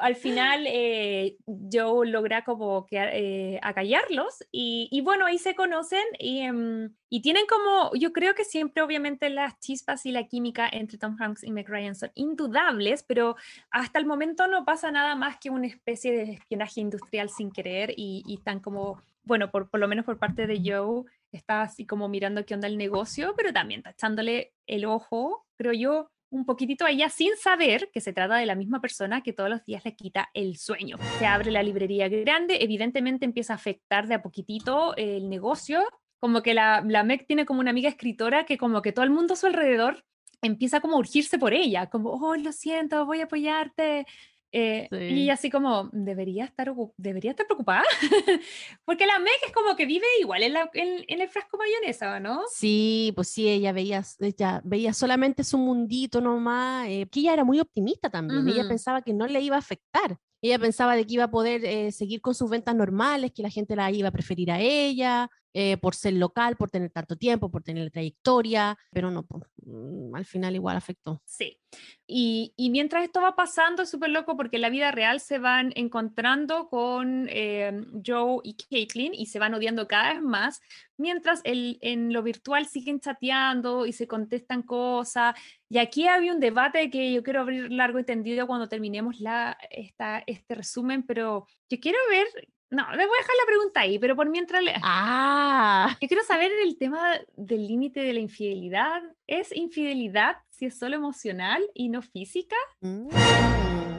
al 0.00 0.16
final 0.16 0.64
eh, 0.66 1.36
Joe 1.72 2.08
logra 2.08 2.44
como 2.44 2.86
que 2.86 2.96
eh, 2.98 3.60
acallarlos 3.62 4.44
y, 4.50 4.88
y, 4.90 5.00
bueno, 5.02 5.26
ahí 5.26 5.38
se 5.38 5.54
conocen 5.54 6.04
y, 6.18 6.40
em, 6.40 6.94
y, 7.08 7.22
tienen 7.22 7.46
como, 7.46 7.94
yo 7.94 8.12
creo 8.12 8.34
que 8.34 8.44
siempre 8.44 8.82
obviamente 8.82 9.30
las 9.30 9.58
chispas 9.60 10.04
y 10.06 10.12
la 10.12 10.26
química 10.26 10.68
entre 10.70 10.98
Tom 10.98 11.16
Hanks 11.20 11.44
y 11.44 11.52
Meg 11.52 11.68
Ryan 11.68 11.94
son 11.94 12.10
indudables, 12.14 13.02
pero 13.02 13.36
hasta 13.70 13.98
el 13.98 14.06
momento 14.06 14.46
no 14.48 14.64
pasa 14.64 14.90
nada 14.90 15.14
más 15.14 15.38
que 15.38 15.50
una 15.50 15.66
especie 15.66 16.12
de 16.12 16.32
espionaje 16.34 16.80
industrial 16.80 17.30
sin 17.30 17.50
querer 17.50 17.92
y, 17.96 18.22
y 18.26 18.34
están 18.34 18.60
como, 18.60 19.00
bueno, 19.24 19.50
por, 19.50 19.70
por 19.70 19.80
lo 19.80 19.88
menos 19.88 20.04
por 20.04 20.18
parte 20.18 20.46
de 20.46 20.60
Joe, 20.64 21.04
está 21.30 21.62
así 21.62 21.86
como 21.86 22.08
mirando 22.08 22.44
qué 22.44 22.54
onda 22.54 22.68
el 22.68 22.78
negocio, 22.78 23.34
pero 23.36 23.52
también 23.52 23.82
tachándole 23.82 24.52
el 24.66 24.84
ojo, 24.84 25.46
creo 25.56 25.72
yo, 25.72 26.10
un 26.30 26.46
poquitito 26.46 26.86
a 26.86 26.90
ella 26.90 27.10
sin 27.10 27.36
saber 27.36 27.90
que 27.92 28.00
se 28.00 28.12
trata 28.12 28.36
de 28.36 28.46
la 28.46 28.54
misma 28.54 28.80
persona 28.80 29.22
que 29.22 29.34
todos 29.34 29.50
los 29.50 29.64
días 29.64 29.84
le 29.84 29.94
quita 29.94 30.30
el 30.32 30.56
sueño. 30.56 30.96
Se 31.18 31.26
abre 31.26 31.50
la 31.50 31.62
librería 31.62 32.08
grande, 32.08 32.58
evidentemente 32.62 33.26
empieza 33.26 33.52
a 33.52 33.56
afectar 33.56 34.08
de 34.08 34.14
a 34.14 34.22
poquitito 34.22 34.96
el 34.96 35.28
negocio, 35.28 35.84
como 36.18 36.42
que 36.42 36.54
la, 36.54 36.82
la 36.86 37.04
Meg 37.04 37.26
tiene 37.26 37.44
como 37.44 37.60
una 37.60 37.70
amiga 37.70 37.90
escritora 37.90 38.46
que 38.46 38.56
como 38.56 38.80
que 38.80 38.92
todo 38.92 39.04
el 39.04 39.10
mundo 39.10 39.34
a 39.34 39.36
su 39.36 39.46
alrededor 39.46 40.04
empieza 40.40 40.80
como 40.80 40.96
urgirse 40.96 41.38
por 41.38 41.52
ella, 41.52 41.86
como, 41.86 42.10
oh, 42.10 42.34
lo 42.36 42.52
siento, 42.52 43.06
voy 43.06 43.20
a 43.20 43.24
apoyarte, 43.24 44.06
eh, 44.52 44.88
y 44.90 45.30
así 45.30 45.48
como, 45.48 45.88
debería 45.92 46.44
estar, 46.44 46.74
debería 46.98 47.30
estar 47.30 47.46
preocupada, 47.46 47.84
porque 48.84 49.06
la 49.06 49.18
Meg 49.18 49.32
es 49.46 49.52
como 49.52 49.74
que 49.76 49.86
vive 49.86 50.06
igual 50.20 50.42
en, 50.42 50.54
en, 50.74 51.20
el 51.20 51.28
frasco 51.28 51.56
mayonesa, 51.56 52.20
¿no? 52.20 52.42
Sí, 52.52 53.12
pues 53.14 53.28
sí, 53.28 53.48
ella 53.48 53.72
veía, 53.72 54.04
ella 54.20 54.60
veía 54.62 54.92
solamente 54.92 55.42
su 55.42 55.56
mundito 55.56 56.20
nomás, 56.20 56.86
eh, 56.88 57.08
que 57.10 57.20
ella 57.20 57.32
era 57.32 57.44
muy 57.44 57.60
optimista 57.60 58.10
también, 58.10 58.46
ella 58.46 58.68
pensaba 58.68 59.00
que 59.00 59.14
no 59.14 59.26
le 59.26 59.40
iba 59.40 59.56
a 59.56 59.60
afectar, 59.60 60.18
ella 60.42 60.58
pensaba 60.58 60.96
de 60.96 61.06
que 61.06 61.14
iba 61.14 61.24
a 61.24 61.30
poder 61.30 61.64
eh, 61.64 61.90
seguir 61.90 62.20
con 62.20 62.34
sus 62.34 62.50
ventas 62.50 62.74
normales, 62.74 63.32
que 63.34 63.42
la 63.42 63.50
gente 63.50 63.74
la 63.74 63.90
iba 63.90 64.08
a 64.08 64.12
preferir 64.12 64.50
a 64.50 64.60
ella, 64.60 65.30
eh, 65.54 65.76
por 65.76 65.94
ser 65.94 66.14
local, 66.14 66.56
por 66.56 66.70
tener 66.70 66.90
tanto 66.90 67.16
tiempo, 67.16 67.50
por 67.50 67.62
tener 67.62 67.90
trayectoria, 67.90 68.78
pero 68.90 69.10
no, 69.10 69.26
mm, 69.64 70.14
al 70.14 70.24
final 70.24 70.54
igual 70.54 70.76
afectó. 70.76 71.20
Sí. 71.26 71.58
Y, 72.06 72.54
y 72.56 72.70
mientras 72.70 73.04
esto 73.04 73.20
va 73.20 73.36
pasando, 73.36 73.82
es 73.82 73.90
súper 73.90 74.10
loco 74.10 74.36
porque 74.36 74.56
en 74.56 74.62
la 74.62 74.70
vida 74.70 74.90
real 74.92 75.20
se 75.20 75.38
van 75.38 75.72
encontrando 75.76 76.68
con 76.68 77.26
eh, 77.30 77.84
Joe 78.04 78.40
y 78.44 78.54
Caitlin 78.54 79.12
y 79.14 79.26
se 79.26 79.38
van 79.38 79.54
odiando 79.54 79.86
cada 79.86 80.14
vez 80.14 80.22
más, 80.22 80.60
mientras 80.96 81.40
el, 81.44 81.78
en 81.82 82.12
lo 82.12 82.22
virtual 82.22 82.66
siguen 82.66 83.00
chateando 83.00 83.84
y 83.86 83.92
se 83.92 84.06
contestan 84.06 84.62
cosas. 84.62 85.34
Y 85.68 85.78
aquí 85.78 86.08
había 86.08 86.32
un 86.32 86.40
debate 86.40 86.90
que 86.90 87.12
yo 87.12 87.22
quiero 87.22 87.40
abrir 87.40 87.70
largo 87.70 87.98
y 87.98 88.04
tendido 88.04 88.46
cuando 88.46 88.68
terminemos 88.68 89.20
la, 89.20 89.58
esta, 89.70 90.22
este 90.26 90.54
resumen, 90.54 91.02
pero 91.02 91.46
yo 91.68 91.78
quiero 91.80 91.98
ver 92.10 92.26
no, 92.72 92.90
le 92.90 93.06
voy 93.06 93.16
a 93.18 93.20
dejar 93.20 93.36
la 93.38 93.46
pregunta 93.46 93.80
ahí, 93.80 93.98
pero 93.98 94.16
por 94.16 94.30
mientras 94.30 94.62
le... 94.62 94.72
Ah. 94.82 95.94
Yo 96.00 96.08
quiero 96.08 96.24
saber 96.24 96.50
el 96.64 96.78
tema 96.78 97.20
del 97.36 97.66
límite 97.66 98.00
de 98.00 98.14
la 98.14 98.20
infidelidad. 98.20 99.02
¿Es 99.26 99.54
infidelidad 99.54 100.38
si 100.48 100.64
es 100.64 100.78
solo 100.78 100.96
emocional 100.96 101.62
y 101.74 101.90
no 101.90 102.00
física? 102.00 102.56
Mm. 102.80 103.08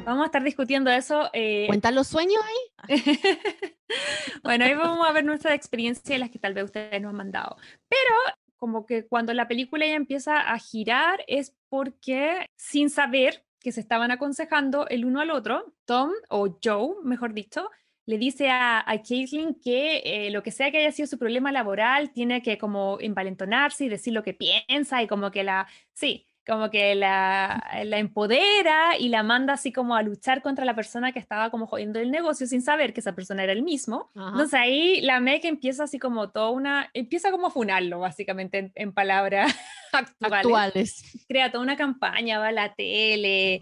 Vamos 0.05 0.23
a 0.23 0.25
estar 0.25 0.43
discutiendo 0.43 0.89
eso. 0.89 1.29
Eh... 1.33 1.65
¿Cuentan 1.67 1.93
los 1.93 2.07
sueños 2.07 2.41
ahí? 2.87 2.99
bueno, 4.43 4.65
ahí 4.65 4.73
vamos 4.73 5.07
a 5.07 5.13
ver 5.13 5.23
nuestras 5.23 5.53
experiencias, 5.53 6.19
las 6.19 6.31
que 6.31 6.39
tal 6.39 6.55
vez 6.55 6.63
ustedes 6.63 6.99
nos 6.99 7.11
han 7.11 7.17
mandado. 7.17 7.57
Pero 7.87 8.15
como 8.57 8.87
que 8.87 9.05
cuando 9.05 9.35
la 9.35 9.47
película 9.47 9.85
ya 9.85 9.93
empieza 9.93 10.39
a 10.39 10.57
girar 10.57 11.23
es 11.27 11.55
porque 11.69 12.49
sin 12.55 12.89
saber 12.89 13.45
que 13.59 13.71
se 13.71 13.81
estaban 13.81 14.09
aconsejando 14.09 14.87
el 14.87 15.05
uno 15.05 15.21
al 15.21 15.29
otro, 15.29 15.73
Tom 15.85 16.11
o 16.29 16.57
Joe, 16.61 16.95
mejor 17.03 17.33
dicho, 17.33 17.69
le 18.05 18.17
dice 18.17 18.49
a, 18.49 18.79
a 18.79 19.01
Caitlin 19.01 19.55
que 19.55 20.01
eh, 20.03 20.31
lo 20.31 20.43
que 20.43 20.51
sea 20.51 20.71
que 20.71 20.79
haya 20.79 20.91
sido 20.91 21.07
su 21.07 21.17
problema 21.17 21.51
laboral, 21.51 22.11
tiene 22.11 22.41
que 22.41 22.57
como 22.57 22.97
envalentonarse 22.99 23.85
y 23.85 23.89
decir 23.89 24.13
lo 24.13 24.23
que 24.23 24.33
piensa 24.33 25.01
y 25.01 25.07
como 25.07 25.31
que 25.31 25.43
la, 25.43 25.67
sí, 25.93 26.27
como 26.45 26.69
que 26.69 26.95
la, 26.95 27.63
la, 27.85 27.99
empodera 27.99 28.97
y 28.99 29.09
la 29.09 29.23
manda 29.23 29.53
así 29.53 29.71
como 29.71 29.95
a 29.95 30.01
luchar 30.01 30.41
contra 30.41 30.65
la 30.65 30.75
persona 30.75 31.13
que 31.13 31.19
estaba 31.19 31.49
como 31.49 31.67
jodiendo 31.67 31.99
el 31.99 32.11
negocio 32.11 32.47
sin 32.47 32.61
saber 32.61 32.93
que 32.93 32.99
esa 32.99 33.15
persona 33.15 33.43
era 33.43 33.53
el 33.53 33.63
mismo. 33.63 34.11
Entonces 34.15 34.53
ahí 34.53 34.99
la 35.01 35.19
Meg 35.21 35.45
empieza 35.45 35.85
así 35.85 35.99
como 35.99 36.31
toda 36.31 36.49
una, 36.49 36.89
empieza 36.93 37.31
como 37.31 37.47
a 37.47 37.51
funarlo 37.51 37.99
básicamente 37.99 38.57
en, 38.57 38.71
en 38.75 38.91
palabras 38.91 39.55
actuales. 39.93 41.25
Crea 41.27 41.51
toda 41.51 41.63
una 41.63 41.77
campaña, 41.77 42.39
va 42.39 42.47
a 42.47 42.51
la 42.51 42.73
tele, 42.73 43.61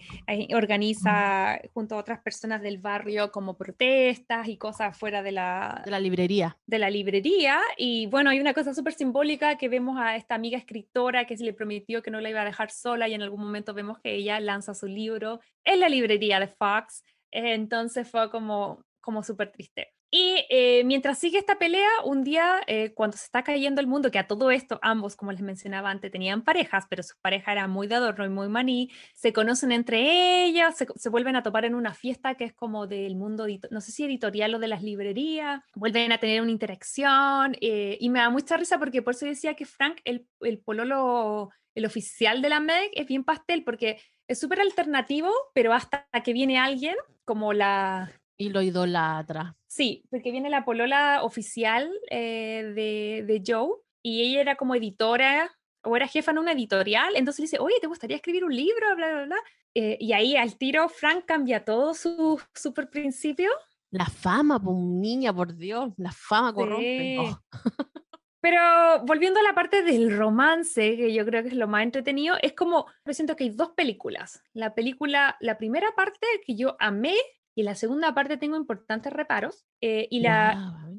organiza 0.54 1.60
junto 1.74 1.96
a 1.96 2.00
otras 2.00 2.20
personas 2.22 2.62
del 2.62 2.78
barrio 2.78 3.32
como 3.32 3.58
protestas 3.58 4.48
y 4.48 4.58
cosas 4.58 4.98
fuera 4.98 5.22
de 5.24 5.32
la, 5.32 5.82
de 5.86 5.92
la 5.92 6.00
librería. 6.00 6.58
De 6.66 6.80
la 6.80 6.90
librería. 6.90 7.60
Y 7.78 8.08
bueno, 8.08 8.30
hay 8.30 8.40
una 8.40 8.54
cosa 8.54 8.74
súper 8.74 8.94
simbólica 8.94 9.58
que 9.58 9.70
vemos 9.70 9.98
a 10.00 10.16
esta 10.16 10.36
amiga 10.36 10.58
escritora 10.58 11.26
que 11.26 11.38
se 11.38 11.44
le 11.44 11.54
prometió 11.54 12.02
que 12.02 12.12
no 12.12 12.22
la 12.22 12.30
iba 12.30 12.42
a 12.42 12.46
dejar 12.46 12.72
sola 12.72 13.08
y 13.08 13.14
en 13.14 13.22
algún 13.22 13.42
momento 13.42 13.74
vemos 13.74 14.00
que 14.00 14.16
ella 14.16 14.40
lanza 14.40 14.74
su 14.74 14.88
libro 14.88 15.40
en 15.64 15.80
la 15.80 15.90
librería 15.90 16.40
de 16.40 16.48
Fox. 16.48 17.04
Entonces 17.32 18.10
fue 18.10 18.30
como, 18.30 18.84
como 19.00 19.24
súper 19.24 19.52
triste. 19.52 19.94
Y 20.14 20.46
eh, 20.50 20.84
mientras 20.84 21.20
sigue 21.20 21.38
esta 21.38 21.58
pelea, 21.58 21.90
un 22.04 22.26
día, 22.26 22.60
eh, 22.68 22.94
cuando 22.94 23.16
se 23.16 23.24
está 23.24 23.44
cayendo 23.44 23.80
el 23.80 23.88
mundo, 23.88 24.12
que 24.12 24.20
a 24.20 24.28
todo 24.28 24.52
esto 24.52 24.78
ambos, 24.82 25.16
como 25.16 25.32
les 25.32 25.42
mencionaba 25.42 25.90
antes, 25.90 26.12
tenían 26.12 26.44
parejas, 26.44 26.86
pero 26.90 27.02
su 27.02 27.16
pareja 27.22 27.54
era 27.54 27.70
muy 27.70 27.88
de 27.88 27.96
adorno 27.96 28.26
y 28.26 28.30
muy 28.30 28.50
maní, 28.50 28.92
se 29.14 29.32
conocen 29.32 29.72
entre 29.72 30.44
ellas, 30.44 30.76
se, 30.78 31.10
vuelven 31.10 31.38
a 31.38 31.44
topar 31.44 31.64
en 31.64 31.76
una 31.76 31.94
fiesta 31.94 32.36
que 32.36 32.44
es 32.44 32.54
como 32.54 32.88
del 32.88 33.16
mundo, 33.16 33.48
no 33.70 33.80
sé 33.80 33.94
si 33.94 34.04
editorial 34.04 34.54
o 34.54 34.60
de 34.60 34.68
las 34.68 34.84
librerías, 34.84 35.62
vuelven 35.76 36.12
a 36.12 36.18
tener 36.18 36.42
una 36.42 36.52
interacción 36.52 37.56
eh, 37.62 37.98
y 38.02 38.10
me 38.10 38.20
da 38.20 38.30
mucha 38.30 38.58
risa 38.58 38.80
porque 38.80 39.02
por 39.02 39.14
eso 39.14 39.26
decía 39.26 39.54
que 39.54 39.66
Frank, 39.66 40.02
el, 40.04 40.28
el 40.42 40.60
pololo, 40.60 41.52
el 41.74 41.86
oficial 41.86 42.42
de 42.42 42.50
la 42.50 42.60
Meg, 42.60 42.92
es 42.96 43.08
bien 43.08 43.24
pastel 43.24 43.64
porque 43.64 44.02
es 44.28 44.40
súper 44.40 44.60
alternativo, 44.60 45.32
pero 45.54 45.72
hasta 45.72 46.06
que 46.22 46.34
viene 46.34 46.60
alguien 46.60 46.96
como 47.24 47.54
la 47.54 48.12
y 48.42 48.50
lo 48.50 48.62
idolatra. 48.62 49.56
Sí, 49.68 50.04
porque 50.10 50.32
viene 50.32 50.50
la 50.50 50.66
polola 50.66 51.24
oficial 51.24 51.92
eh, 52.10 52.72
de, 52.76 53.24
de, 53.26 53.44
Joe 53.46 53.78
y 54.04 54.22
ella 54.22 54.42
era 54.42 54.56
como 54.56 54.76
editora 54.76 55.50
o 55.84 55.96
era 55.96 56.08
jefa 56.08 56.32
en 56.32 56.40
una 56.40 56.52
editorial, 56.52 57.16
entonces 57.16 57.40
le 57.40 57.44
dice, 57.46 57.60
oye, 57.60 57.76
¿te 57.80 57.88
gustaría 57.88 58.18
escribir 58.18 58.44
un 58.44 58.56
libro? 58.56 58.96
Bla, 58.96 59.12
bla, 59.12 59.26
bla. 59.26 59.38
Eh, 59.74 59.98
y 60.00 60.14
ahí 60.14 60.36
al 60.36 60.58
tiro 60.58 60.90
Frank 60.90 61.26
cambia 61.26 61.64
todo 61.64 61.94
su 61.94 62.40
super 62.54 62.90
principio. 62.90 63.50
La 63.90 64.06
fama, 64.06 64.60
pues, 64.60 64.78
niña, 64.78 65.34
por 65.34 65.56
Dios, 65.56 65.94
la 65.98 66.12
fama 66.12 66.54
corrompe. 66.54 67.18
Oh. 67.20 67.40
Pero 68.42 68.60
volviendo 69.06 69.40
a 69.40 69.44
la 69.44 69.54
parte 69.54 69.84
del 69.84 70.18
romance, 70.18 70.98
que 70.98 71.14
yo 71.14 71.26
creo 71.26 71.44
que 71.44 71.50
es 71.50 71.56
lo 71.56 71.68
más 71.68 71.84
entretenido, 71.84 72.38
es 72.42 72.54
como, 72.54 72.88
yo 73.06 73.14
siento 73.14 73.36
que 73.36 73.44
hay 73.44 73.52
dos 73.52 73.70
películas. 73.72 74.42
La 74.54 74.74
película, 74.74 75.38
la 75.42 75.58
primera 75.60 75.94
parte 75.96 76.26
que 76.46 76.56
yo 76.56 76.76
amé 76.80 77.16
y 77.56 77.64
la 77.64 77.76
segunda 77.76 78.14
parte 78.14 78.38
tengo 78.38 78.58
importantes 78.58 79.12
reparos. 79.12 79.66
Eh, 79.82 80.08
y 80.10 80.22
la, 80.22 80.90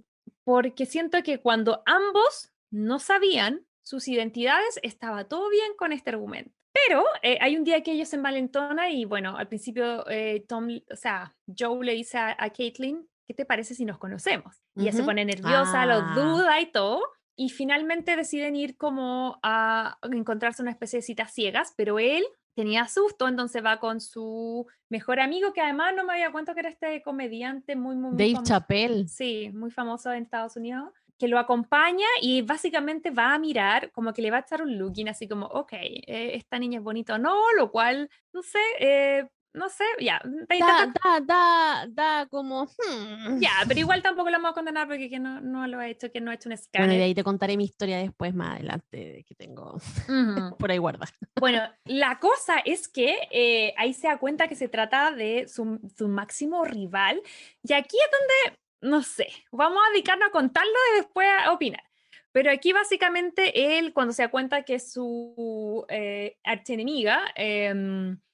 porque 0.44 0.86
siento 0.86 1.22
que 1.22 1.40
cuando 1.40 1.82
ambos 1.86 2.52
no 2.70 2.98
sabían 2.98 3.66
sus 3.84 4.08
identidades, 4.08 4.78
estaba 4.82 5.24
todo 5.24 5.48
bien 5.50 5.72
con 5.76 5.92
este 5.92 6.10
argumento. 6.10 6.52
Pero 6.72 7.04
eh, 7.22 7.38
hay 7.40 7.56
un 7.56 7.64
día 7.64 7.82
que 7.82 7.92
ellos 7.92 8.08
se 8.08 8.16
envalentonan 8.16 8.90
y 8.90 9.04
bueno, 9.04 9.36
al 9.36 9.48
principio 9.48 10.08
eh, 10.08 10.44
Tom, 10.48 10.68
o 10.90 10.96
sea, 10.96 11.36
Joe 11.46 11.84
le 11.84 11.92
dice 11.92 12.18
a, 12.18 12.36
Caitlin, 12.50 13.06
¿qué 13.26 13.34
te 13.34 13.44
parece 13.44 13.74
si 13.74 13.84
nos 13.84 13.98
conocemos? 13.98 14.62
Y 14.74 14.82
ella 14.82 14.92
se 14.92 15.04
pone 15.04 15.24
nerviosa, 15.24 15.84
lo 15.84 15.96
ah. 15.96 16.12
duda 16.14 16.60
y 16.60 16.72
todo. 16.72 17.02
Y 17.36 17.50
finalmente 17.50 18.16
deciden 18.16 18.56
ir 18.56 18.76
como 18.76 19.38
a 19.42 19.98
encontrarse 20.10 20.62
una 20.62 20.70
especie 20.70 20.98
de 20.98 21.02
citas 21.02 21.32
ciegas, 21.32 21.74
pero 21.76 21.98
él 21.98 22.24
tenía 22.54 22.86
susto, 22.88 23.28
entonces 23.28 23.64
va 23.64 23.78
con 23.78 24.00
su 24.00 24.66
mejor 24.88 25.20
amigo, 25.20 25.52
que 25.52 25.60
además 25.60 25.94
no 25.96 26.04
me 26.04 26.12
había 26.12 26.32
cuenta 26.32 26.54
que 26.54 26.60
era 26.60 26.68
este 26.68 27.02
comediante 27.02 27.76
muy, 27.76 27.96
muy, 27.96 28.10
Dave 28.12 28.44
Chappelle. 28.44 29.08
Sí, 29.08 29.50
muy 29.52 29.70
famoso 29.70 30.12
en 30.12 30.24
Estados 30.24 30.56
Unidos, 30.56 30.90
que 31.18 31.28
lo 31.28 31.38
acompaña 31.38 32.06
y 32.20 32.42
básicamente 32.42 33.10
va 33.10 33.34
a 33.34 33.38
mirar, 33.38 33.90
como 33.92 34.12
que 34.12 34.22
le 34.22 34.30
va 34.30 34.38
a 34.38 34.40
echar 34.40 34.62
un 34.62 34.76
looking 34.76 35.08
así 35.08 35.28
como, 35.28 35.46
ok, 35.46 35.72
eh, 35.72 36.32
esta 36.34 36.58
niña 36.58 36.78
es 36.78 36.84
bonita 36.84 37.14
o 37.14 37.18
no, 37.18 37.36
lo 37.56 37.70
cual, 37.70 38.10
no 38.32 38.42
sé, 38.42 38.58
eh, 38.80 39.28
no 39.54 39.68
sé, 39.68 39.84
ya. 40.00 40.20
Da, 40.24 40.86
da, 40.86 41.20
da, 41.20 41.86
da, 41.88 42.26
como. 42.26 42.64
Hmm. 42.64 43.38
Ya, 43.40 43.50
pero 43.68 43.80
igual 43.80 44.02
tampoco 44.02 44.30
lo 44.30 44.36
vamos 44.36 44.52
a 44.52 44.54
condenar 44.54 44.86
porque 44.86 45.10
que 45.10 45.18
no, 45.18 45.40
no 45.40 45.66
lo 45.66 45.78
ha 45.78 45.88
hecho, 45.88 46.10
que 46.10 46.20
no 46.20 46.30
ha 46.30 46.34
hecho 46.34 46.48
un 46.48 46.54
escáner. 46.54 46.88
Bueno, 46.88 46.94
y 46.94 46.98
de 46.98 47.04
ahí 47.04 47.14
te 47.14 47.24
contaré 47.24 47.56
mi 47.56 47.64
historia 47.64 47.98
después, 47.98 48.34
más 48.34 48.56
adelante, 48.56 49.24
que 49.28 49.34
tengo 49.34 49.78
por 50.58 50.70
ahí 50.70 50.78
guarda. 50.78 51.06
Bueno, 51.38 51.60
la 51.84 52.18
cosa 52.18 52.58
es 52.64 52.88
que 52.88 53.16
eh, 53.30 53.74
ahí 53.76 53.92
se 53.94 54.08
da 54.08 54.18
cuenta 54.18 54.48
que 54.48 54.56
se 54.56 54.68
trata 54.68 55.10
de 55.10 55.48
su, 55.48 55.80
su 55.96 56.08
máximo 56.08 56.64
rival. 56.64 57.20
Y 57.62 57.72
aquí 57.72 57.96
es 57.96 58.10
donde 58.10 58.58
no 58.82 59.02
sé, 59.02 59.28
vamos 59.52 59.78
a 59.86 59.92
dedicarnos 59.92 60.28
a 60.28 60.32
contarlo 60.32 60.72
y 60.92 60.96
después 60.98 61.28
a 61.44 61.52
opinar. 61.52 61.82
Pero 62.32 62.50
aquí 62.50 62.72
básicamente 62.72 63.78
él, 63.78 63.92
cuando 63.92 64.12
se 64.12 64.22
da 64.22 64.30
cuenta 64.30 64.62
que 64.62 64.80
su 64.80 65.84
eh, 65.88 66.38
archienemiga, 66.42 67.22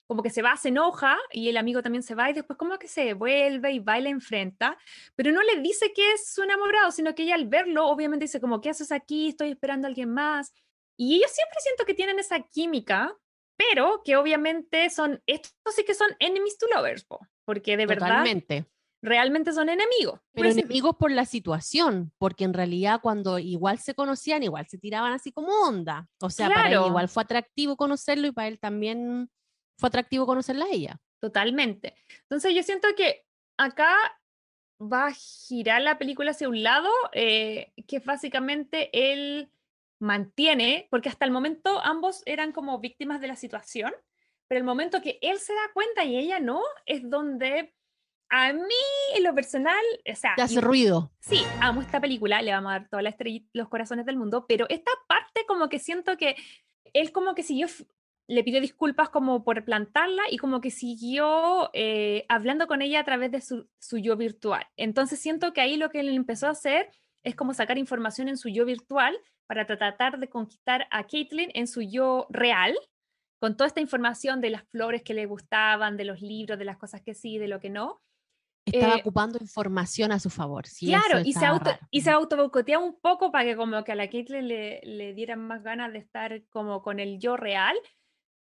como 0.08 0.22
que 0.22 0.30
se 0.30 0.40
va, 0.40 0.56
se 0.56 0.70
enoja 0.70 1.18
y 1.30 1.50
el 1.50 1.58
amigo 1.58 1.82
también 1.82 2.02
se 2.02 2.14
va 2.14 2.30
y 2.30 2.32
después 2.32 2.58
como 2.58 2.78
que 2.78 2.88
se 2.88 3.12
vuelve 3.12 3.72
y 3.72 3.78
va 3.78 3.98
y 3.98 4.02
la 4.02 4.08
enfrenta, 4.08 4.78
pero 5.14 5.32
no 5.32 5.42
le 5.42 5.60
dice 5.60 5.92
que 5.92 6.12
es 6.12 6.32
su 6.32 6.42
enamorado, 6.42 6.90
sino 6.90 7.14
que 7.14 7.24
ella 7.24 7.34
al 7.34 7.46
verlo 7.46 7.86
obviamente 7.86 8.24
dice 8.24 8.40
como, 8.40 8.62
¿qué 8.62 8.70
haces 8.70 8.90
aquí? 8.90 9.28
Estoy 9.28 9.50
esperando 9.50 9.86
a 9.86 9.88
alguien 9.90 10.12
más. 10.12 10.54
Y 10.96 11.16
ellos 11.16 11.30
siempre 11.30 11.58
siento 11.60 11.84
que 11.84 11.92
tienen 11.92 12.18
esa 12.18 12.40
química, 12.40 13.14
pero 13.56 14.00
que 14.02 14.16
obviamente 14.16 14.88
son, 14.88 15.22
estos 15.26 15.52
sí 15.76 15.84
que 15.84 15.94
son 15.94 16.08
enemies 16.20 16.56
to 16.56 16.66
lovers, 16.74 17.06
porque 17.44 17.76
de 17.76 17.86
Totalmente. 17.86 18.54
verdad 18.54 18.68
realmente 19.02 19.52
son 19.52 19.68
enemigos. 19.68 20.20
Pero 20.32 20.48
enemigos 20.48 20.96
por 20.96 21.10
la 21.10 21.26
situación, 21.26 22.12
porque 22.18 22.44
en 22.44 22.54
realidad 22.54 23.00
cuando 23.02 23.38
igual 23.38 23.78
se 23.78 23.94
conocían, 23.94 24.42
igual 24.42 24.66
se 24.68 24.78
tiraban 24.78 25.12
así 25.12 25.32
como 25.32 25.52
onda. 25.52 26.08
O 26.20 26.30
sea, 26.30 26.48
para 26.48 26.72
él 26.72 26.80
igual 26.86 27.08
fue 27.08 27.22
atractivo 27.22 27.76
conocerlo 27.76 28.26
y 28.26 28.32
para 28.32 28.48
él 28.48 28.58
también 28.58 29.30
fue 29.78 29.88
atractivo 29.88 30.26
conocerla 30.26 30.66
a 30.66 30.70
ella. 30.70 31.00
Totalmente. 31.20 31.94
Entonces 32.22 32.54
yo 32.54 32.62
siento 32.62 32.88
que 32.96 33.24
acá 33.56 33.96
va 34.80 35.06
a 35.06 35.12
girar 35.12 35.82
la 35.82 35.98
película 35.98 36.32
hacia 36.32 36.48
un 36.48 36.62
lado, 36.62 36.90
eh, 37.12 37.72
que 37.86 37.98
básicamente 38.00 38.90
él 38.92 39.50
mantiene, 40.00 40.86
porque 40.90 41.08
hasta 41.08 41.24
el 41.24 41.32
momento 41.32 41.80
ambos 41.82 42.22
eran 42.26 42.52
como 42.52 42.78
víctimas 42.78 43.20
de 43.20 43.28
la 43.28 43.36
situación, 43.36 43.92
pero 44.46 44.58
el 44.58 44.64
momento 44.64 45.02
que 45.02 45.18
él 45.22 45.38
se 45.38 45.52
da 45.52 45.72
cuenta 45.74 46.04
y 46.04 46.16
ella 46.16 46.38
no, 46.40 46.62
es 46.86 47.08
donde 47.08 47.74
a 48.30 48.52
mí, 48.52 48.62
en 49.16 49.24
lo 49.24 49.34
personal, 49.34 49.82
o 50.10 50.14
sea. 50.14 50.34
Te 50.36 50.42
hace 50.42 50.60
ruido. 50.60 51.10
Sí, 51.20 51.42
amo 51.60 51.80
esta 51.80 52.00
película, 52.00 52.42
le 52.42 52.52
vamos 52.52 52.70
a 52.70 52.78
dar 52.78 52.88
todas 52.88 53.02
las 53.02 53.16
los 53.52 53.68
corazones 53.68 54.06
del 54.06 54.16
mundo, 54.16 54.46
pero 54.46 54.66
esta 54.68 54.90
parte, 55.06 55.46
como 55.46 55.68
que 55.68 55.78
siento 55.78 56.16
que 56.16 56.36
él, 56.92 57.10
como 57.10 57.34
que 57.34 57.42
siguió, 57.42 57.66
le 58.28 58.44
pidió 58.44 58.60
disculpas 58.60 59.08
como 59.08 59.42
por 59.42 59.64
plantarla 59.64 60.22
y 60.30 60.36
como 60.36 60.60
que 60.60 60.70
siguió 60.70 61.70
eh, 61.72 62.26
hablando 62.28 62.66
con 62.66 62.82
ella 62.82 63.00
a 63.00 63.04
través 63.04 63.32
de 63.32 63.40
su, 63.40 63.68
su 63.80 63.96
yo 63.96 64.16
virtual. 64.16 64.66
Entonces 64.76 65.18
siento 65.18 65.54
que 65.54 65.62
ahí 65.62 65.76
lo 65.76 65.90
que 65.90 66.00
él 66.00 66.10
empezó 66.10 66.46
a 66.46 66.50
hacer 66.50 66.90
es 67.22 67.34
como 67.34 67.54
sacar 67.54 67.78
información 67.78 68.28
en 68.28 68.36
su 68.36 68.50
yo 68.50 68.66
virtual 68.66 69.18
para 69.46 69.66
tratar 69.66 70.18
de 70.18 70.28
conquistar 70.28 70.86
a 70.90 71.06
Caitlyn 71.06 71.50
en 71.54 71.66
su 71.66 71.80
yo 71.80 72.26
real, 72.28 72.76
con 73.40 73.56
toda 73.56 73.66
esta 73.66 73.80
información 73.80 74.42
de 74.42 74.50
las 74.50 74.64
flores 74.68 75.02
que 75.02 75.14
le 75.14 75.24
gustaban, 75.24 75.96
de 75.96 76.04
los 76.04 76.20
libros, 76.20 76.58
de 76.58 76.66
las 76.66 76.76
cosas 76.76 77.00
que 77.00 77.14
sí, 77.14 77.38
de 77.38 77.48
lo 77.48 77.60
que 77.60 77.70
no. 77.70 78.02
Estaba 78.66 78.96
eh, 78.96 79.00
ocupando 79.00 79.38
información 79.40 80.12
a 80.12 80.18
su 80.18 80.28
favor. 80.28 80.64
claro, 80.80 81.20
y 81.24 81.32
se, 81.32 81.46
auto, 81.46 81.70
y 81.90 82.02
se 82.02 82.10
autobocotea 82.10 82.78
un 82.78 83.00
poco 83.00 83.32
para 83.32 83.46
que 83.46 83.56
como 83.56 83.82
que 83.84 83.92
a 83.92 83.94
la 83.94 84.10
Caitlyn 84.10 84.46
le, 84.46 84.80
le 84.82 85.14
dieran 85.14 85.40
más 85.46 85.62
ganas 85.62 85.94
de 85.94 86.00
estar 86.00 86.42
como 86.50 86.82
con 86.82 87.00
el 87.00 87.18
yo 87.18 87.38
real, 87.38 87.74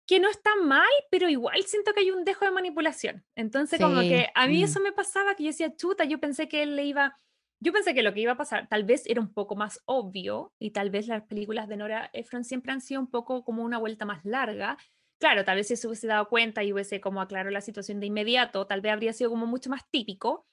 que 0.07 0.19
no 0.19 0.29
está 0.29 0.55
mal, 0.55 0.87
pero 1.11 1.29
igual 1.29 1.61
siento 1.63 1.93
que 1.93 1.99
hay 1.99 2.11
un 2.11 2.23
dejo 2.23 2.45
de 2.45 2.51
manipulación. 2.51 3.25
Entonces 3.35 3.79
como 3.79 4.01
que 4.01 4.29
a 4.33 4.47
mí 4.47 4.61
mm. 4.61 4.63
eso 4.63 4.79
me 4.79 4.93
pasaba, 4.93 5.35
que 5.35 5.43
yo 5.43 5.49
decía, 5.49 5.75
chuta, 5.75 6.05
yo 6.05 6.19
pensé 6.19 6.47
que 6.47 6.63
él 6.63 6.75
le 6.75 6.85
iba... 6.85 7.15
Yo 7.59 7.73
pensé 7.73 7.95
que 7.95 8.03
lo 8.03 8.13
que 8.13 8.21
iba 8.21 8.33
a 8.33 8.37
pasar 8.37 8.67
tal 8.69 8.83
vez 8.83 9.03
era 9.07 9.19
un 9.19 9.33
poco 9.33 9.55
más 9.55 9.81
obvio 9.85 10.53
y 10.59 10.71
tal 10.71 10.91
vez 10.91 11.07
las 11.07 11.23
películas 11.23 11.67
de 11.67 11.77
Nora 11.77 12.09
Ephron 12.13 12.43
siempre 12.43 12.71
han 12.71 12.81
sido 12.81 13.01
un 13.01 13.09
poco 13.09 13.43
como 13.43 13.63
una 13.63 13.79
vuelta 13.79 14.05
más 14.05 14.23
larga, 14.23 14.77
Claro, 15.19 15.43
tal 15.43 15.57
vez 15.57 15.67
si 15.67 15.75
se 15.75 15.87
hubiese 15.87 16.07
dado 16.07 16.29
cuenta 16.29 16.63
y 16.63 16.71
hubiese 16.71 17.01
como 17.01 17.21
aclarado 17.21 17.49
la 17.49 17.61
situación 17.61 17.99
de 17.99 18.05
inmediato, 18.05 18.67
tal 18.67 18.81
vez 18.81 18.93
habría 18.93 19.13
sido 19.13 19.31
como 19.31 19.47
mucho 19.47 19.69
más 19.69 19.89
típico, 19.89 20.45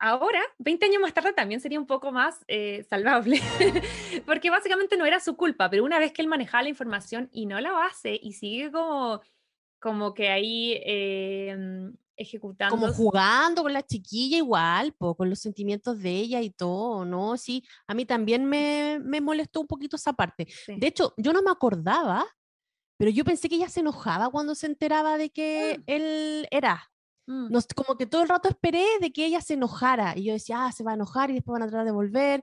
ahora, 0.00 0.40
20 0.58 0.86
años 0.86 1.00
más 1.00 1.14
tarde, 1.14 1.32
también 1.32 1.60
sería 1.60 1.78
un 1.78 1.86
poco 1.86 2.10
más 2.10 2.44
eh, 2.48 2.84
salvable, 2.88 3.40
porque 4.26 4.50
básicamente 4.50 4.96
no 4.96 5.06
era 5.06 5.20
su 5.20 5.36
culpa, 5.36 5.70
pero 5.70 5.84
una 5.84 5.98
vez 5.98 6.12
que 6.12 6.22
él 6.22 6.28
manejaba 6.28 6.64
la 6.64 6.68
información 6.70 7.28
y 7.32 7.46
no 7.46 7.60
lo 7.60 7.76
hace 7.76 8.18
y 8.20 8.32
sigue 8.32 8.72
como, 8.72 9.20
como 9.78 10.14
que 10.14 10.28
ahí 10.28 10.80
em, 10.84 11.94
ejecutando. 12.16 12.76
Como 12.76 12.92
jugando 12.92 13.62
con 13.62 13.72
la 13.72 13.86
chiquilla 13.86 14.38
igual, 14.38 14.94
con 14.96 15.30
los 15.30 15.38
sentimientos 15.38 16.00
de 16.00 16.10
ella 16.10 16.40
y 16.40 16.50
todo, 16.50 17.04
¿no? 17.04 17.36
Sí, 17.36 17.64
a 17.86 17.94
mí 17.94 18.06
también 18.06 18.44
me, 18.46 18.98
me 19.04 19.20
molestó 19.20 19.60
un 19.60 19.66
poquito 19.66 19.96
esa 19.96 20.12
parte. 20.14 20.48
De 20.66 20.86
hecho, 20.86 21.14
yo 21.16 21.32
no 21.32 21.42
me 21.42 21.50
acordaba 21.50 22.26
pero 23.00 23.12
yo 23.12 23.24
pensé 23.24 23.48
que 23.48 23.54
ella 23.54 23.70
se 23.70 23.80
enojaba 23.80 24.28
cuando 24.28 24.54
se 24.54 24.66
enteraba 24.66 25.16
de 25.16 25.30
que 25.30 25.78
mm. 25.78 25.82
él 25.86 26.48
era. 26.50 26.92
Mm. 27.30 27.56
como 27.76 27.96
que 27.96 28.06
todo 28.06 28.22
el 28.22 28.28
rato 28.28 28.48
esperé 28.48 28.84
de 29.00 29.12
que 29.12 29.24
ella 29.24 29.40
se 29.40 29.54
enojara. 29.54 30.14
Y 30.16 30.24
yo 30.24 30.32
decía, 30.32 30.66
ah, 30.66 30.72
se 30.72 30.82
va 30.82 30.92
a 30.92 30.94
enojar 30.94 31.30
y 31.30 31.34
después 31.34 31.52
van 31.52 31.62
a 31.62 31.68
tratar 31.68 31.86
de 31.86 31.92
volver. 31.92 32.42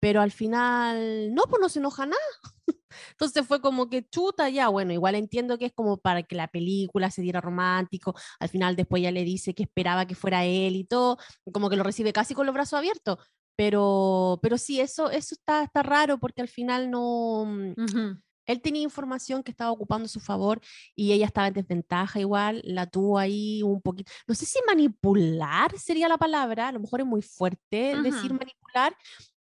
Pero 0.00 0.20
al 0.22 0.32
final, 0.32 1.34
no, 1.34 1.44
pues 1.44 1.60
no 1.60 1.68
se 1.68 1.80
enoja 1.80 2.06
nada. 2.06 2.22
Entonces 3.12 3.46
fue 3.46 3.60
como 3.60 3.90
que 3.90 4.08
chuta, 4.08 4.48
ya, 4.48 4.68
bueno, 4.68 4.92
igual 4.92 5.16
entiendo 5.16 5.58
que 5.58 5.66
es 5.66 5.72
como 5.74 5.98
para 5.98 6.22
que 6.22 6.34
la 6.34 6.48
película 6.48 7.10
se 7.10 7.22
diera 7.22 7.40
romántico. 7.42 8.14
Al 8.40 8.48
final 8.48 8.74
después 8.74 9.02
ya 9.02 9.10
le 9.12 9.24
dice 9.24 9.54
que 9.54 9.64
esperaba 9.64 10.06
que 10.06 10.14
fuera 10.14 10.44
él 10.44 10.76
y 10.76 10.84
todo, 10.84 11.18
como 11.52 11.68
que 11.70 11.76
lo 11.76 11.84
recibe 11.84 12.12
casi 12.12 12.34
con 12.34 12.46
los 12.46 12.54
brazos 12.54 12.78
abiertos. 12.78 13.18
Pero, 13.54 14.40
pero 14.42 14.56
sí, 14.58 14.80
eso, 14.80 15.10
eso 15.10 15.34
está, 15.34 15.62
está 15.64 15.82
raro 15.82 16.18
porque 16.18 16.40
al 16.42 16.48
final 16.48 16.90
no... 16.90 17.44
Mm, 17.46 18.22
él 18.46 18.60
tenía 18.60 18.82
información 18.82 19.42
que 19.42 19.50
estaba 19.50 19.70
ocupando 19.70 20.06
a 20.06 20.08
su 20.08 20.20
favor 20.20 20.60
y 20.94 21.12
ella 21.12 21.26
estaba 21.26 21.48
en 21.48 21.54
desventaja 21.54 22.20
igual, 22.20 22.62
la 22.64 22.86
tuvo 22.86 23.18
ahí 23.18 23.62
un 23.62 23.80
poquito, 23.80 24.10
no 24.26 24.34
sé 24.34 24.46
si 24.46 24.58
manipular 24.66 25.78
sería 25.78 26.08
la 26.08 26.18
palabra, 26.18 26.68
a 26.68 26.72
lo 26.72 26.80
mejor 26.80 27.00
es 27.00 27.06
muy 27.06 27.22
fuerte 27.22 27.94
decir 28.02 28.32
manipular, 28.32 28.96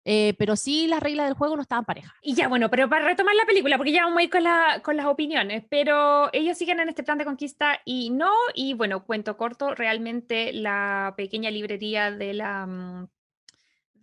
eh, 0.07 0.35
pero 0.39 0.55
sí 0.55 0.87
las 0.87 1.03
reglas 1.03 1.27
del 1.27 1.35
juego 1.35 1.57
no 1.57 1.63
estaban 1.63 1.85
parejas. 1.85 2.13
Y 2.21 2.35
ya, 2.35 2.49
bueno, 2.49 2.71
pero 2.71 2.89
para 2.91 3.07
retomar 3.07 3.35
la 3.35 3.47
película, 3.47 3.79
porque 3.79 3.93
ya 3.93 4.05
vamos 4.05 4.19
a 4.19 4.23
ir 4.23 4.31
con, 4.31 4.45
la, 4.45 4.81
con 4.83 4.97
las 4.97 5.07
opiniones, 5.07 5.65
pero 5.71 6.29
ellos 6.35 6.59
siguen 6.59 6.81
en 6.81 6.91
este 6.91 7.03
plan 7.03 7.17
de 7.17 7.25
conquista 7.25 7.81
y 7.85 8.11
no, 8.11 8.31
y 8.55 8.75
bueno, 8.75 9.05
cuento 9.05 9.37
corto, 9.37 9.75
realmente 9.75 10.53
la 10.53 11.15
pequeña 11.17 11.51
librería 11.51 12.11
de 12.11 12.35
la... 12.35 12.67
Mm, 12.67 13.09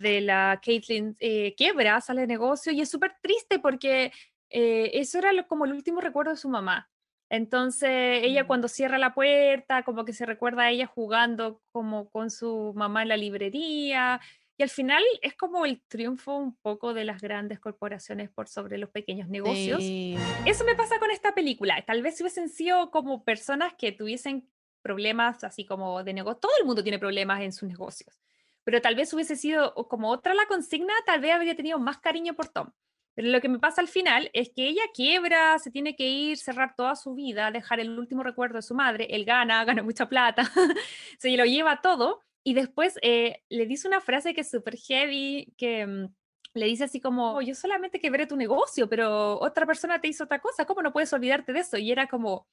de 0.02 0.20
la 0.20 0.60
Caitlyn 0.66 1.16
eh, 1.20 1.54
quiebra, 1.56 2.02
sale 2.02 2.22
de 2.22 2.28
negocio 2.28 2.72
y 2.72 2.82
es 2.82 2.90
súper 2.90 3.14
triste 3.22 3.60
porque 3.60 4.12
eh, 4.52 4.92
eso 4.94 5.18
era 5.18 5.32
como 5.48 5.66
el 5.66 5.74
último 5.74 6.02
recuerdo 6.02 6.32
de 6.32 6.38
su 6.38 6.50
mamá. 6.50 6.90
Entonces 7.30 8.24
ella 8.24 8.44
mm. 8.44 8.48
cuando 8.48 8.68
cierra 8.68 8.98
la 8.98 9.14
puerta, 9.14 9.84
como 9.84 10.04
que 10.04 10.14
se 10.14 10.26
recuerda 10.26 10.64
a 10.64 10.70
ella 10.70 10.86
jugando 10.86 11.62
como 11.72 12.10
con 12.10 12.30
su 12.30 12.74
mamá 12.76 13.04
en 13.04 13.08
la 13.08 13.18
librería. 13.18 14.20
Y 14.58 14.64
al 14.64 14.70
final 14.70 15.02
es 15.22 15.34
como 15.34 15.66
el 15.66 15.82
triunfo 15.88 16.36
un 16.36 16.56
poco 16.58 16.94
de 16.94 17.06
las 17.06 17.22
grandes 17.22 17.60
corporaciones 17.60 18.30
por 18.30 18.50
sobre 18.50 18.78
los 18.78 18.90
pequeños 18.90 19.30
negocios. 19.30 19.80
Eso 19.82 20.66
me 20.66 20.76
pasa 20.76 21.00
con 21.00 21.10
esta 21.10 21.34
película. 21.34 21.82
Tal 21.84 22.02
vez 22.04 22.18
si 22.18 22.24
hubiesen 22.24 22.50
sido 22.50 22.92
como 22.92 23.24
personas 23.24 23.74
que 23.76 23.92
tuviesen 23.94 24.48
problemas 24.82 25.44
así 25.44 25.66
como 25.66 26.04
de 26.04 26.14
negocio. 26.14 26.40
Todo 26.40 26.52
el 26.60 26.66
mundo 26.66 26.84
tiene 26.84 27.00
problemas 27.00 27.42
en 27.42 27.54
sus 27.54 27.70
negocios. 27.70 28.20
Pero 28.64 28.82
tal 28.82 28.96
vez 28.96 29.14
hubiese 29.14 29.36
sido 29.36 29.74
como 29.74 30.10
otra 30.10 30.34
la 30.34 30.46
consigna, 30.48 30.94
tal 31.06 31.22
vez 31.22 31.34
habría 31.34 31.56
tenido 31.56 31.80
más 31.80 31.98
cariño 31.98 32.36
por 32.36 32.50
Tom. 32.50 32.72
Pero 33.13 33.28
lo 33.28 33.41
que 33.41 33.50
me 33.50 33.60
pasa 33.60 33.82
al 33.82 33.88
final 33.88 34.30
es 34.34 34.52
que 34.56 34.67
ella 34.67 34.84
quiebra, 34.93 35.60
se 35.60 35.71
tiene 35.71 35.95
que 35.95 36.08
ir, 36.08 36.38
cerrar 36.38 36.76
toda 36.76 36.95
su 36.95 37.13
vida, 37.13 37.52
dejar 37.52 37.80
el 37.80 37.97
último 37.97 38.24
recuerdo 38.24 38.56
de 38.58 38.62
su 38.62 38.74
madre, 38.74 39.08
él 39.12 39.26
gana, 39.26 39.63
gana 39.65 39.84
mucha 39.84 40.08
plata, 40.08 40.50
se 41.19 41.36
lo 41.36 41.45
lleva 41.45 41.82
todo 41.82 42.21
y 42.43 42.54
después 42.54 42.97
eh, 43.02 43.43
le 43.50 43.65
dice 43.65 43.88
una 43.88 44.02
frase 44.02 44.34
que 44.34 44.41
es 44.41 44.50
súper 44.50 44.78
heavy, 44.78 45.54
que 45.58 45.86
mm, 45.86 46.13
le 46.54 46.65
dice 46.65 46.86
así 46.86 47.00
como, 47.00 47.36
oh, 47.36 47.41
yo 47.41 47.56
solamente 47.56 48.00
quebré 48.00 48.28
tu 48.28 48.36
negocio, 48.36 48.89
pero 48.89 49.39
otra 49.39 49.66
persona 49.66 50.01
te 50.01 50.07
hizo 50.07 50.24
otra 50.24 50.39
cosa, 50.39 50.66
¿cómo 50.66 50.82
no 50.82 50.91
puedes 50.91 51.14
olvidarte 51.14 51.53
de 51.53 51.59
eso? 51.59 51.78
Y 51.78 51.91
era 51.91 52.07
como, 52.07 52.47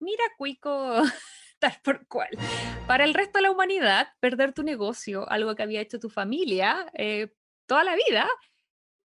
mira, 0.00 0.24
Cuico, 0.36 1.02
tal 1.58 1.74
por 1.82 2.06
cual. 2.06 2.30
Para 2.86 3.04
el 3.04 3.14
resto 3.14 3.38
de 3.38 3.42
la 3.42 3.50
humanidad, 3.50 4.08
perder 4.20 4.52
tu 4.52 4.62
negocio, 4.62 5.28
algo 5.30 5.54
que 5.54 5.62
había 5.62 5.80
hecho 5.80 5.98
tu 5.98 6.08
familia 6.08 6.90
eh, 6.94 7.32
toda 7.66 7.84
la 7.84 7.94
vida, 7.94 8.28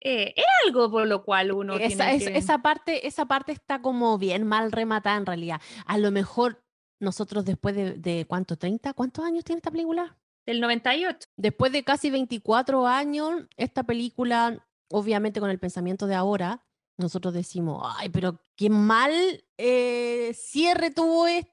eh, 0.04 0.34
es 0.36 0.46
algo 0.66 0.92
por 0.92 1.08
lo 1.08 1.24
cual 1.24 1.52
uno 1.52 1.76
esa, 1.76 2.10
tiene 2.10 2.26
que... 2.26 2.38
esa 2.38 2.62
parte 2.62 3.08
esa 3.08 3.26
parte 3.26 3.52
está 3.52 3.82
como 3.82 4.18
bien 4.18 4.46
mal 4.46 4.72
rematada 4.72 5.18
en 5.18 5.26
realidad. 5.26 5.62
A 5.86 5.98
lo 5.98 6.12
mejor 6.12 6.64
nosotros 7.00 7.46
después 7.46 7.76
de, 7.76 7.94
de, 7.94 8.26
cuánto 8.28 8.58
30 8.58 8.94
cuántos 8.94 9.26
años 9.26 9.44
tiene 9.44 9.58
esta 9.58 9.72
película 9.72 10.18
del 10.46 10.60
98. 10.60 11.28
Después 11.38 11.72
de 11.72 11.84
casi 11.84 12.10
24 12.10 12.88
años, 12.88 13.44
esta 13.58 13.84
película, 13.84 14.66
obviamente 14.90 15.40
con 15.40 15.50
el 15.50 15.60
pensamiento 15.60 16.06
de 16.08 16.16
ahora, 16.16 16.64
nosotros 16.98 17.34
decimos, 17.34 17.82
ay, 17.98 18.10
pero 18.10 18.40
qué 18.56 18.70
mal 18.70 19.12
eh, 19.58 20.32
cierre 20.34 20.92
tuvo 20.92 21.28
esto, 21.28 21.53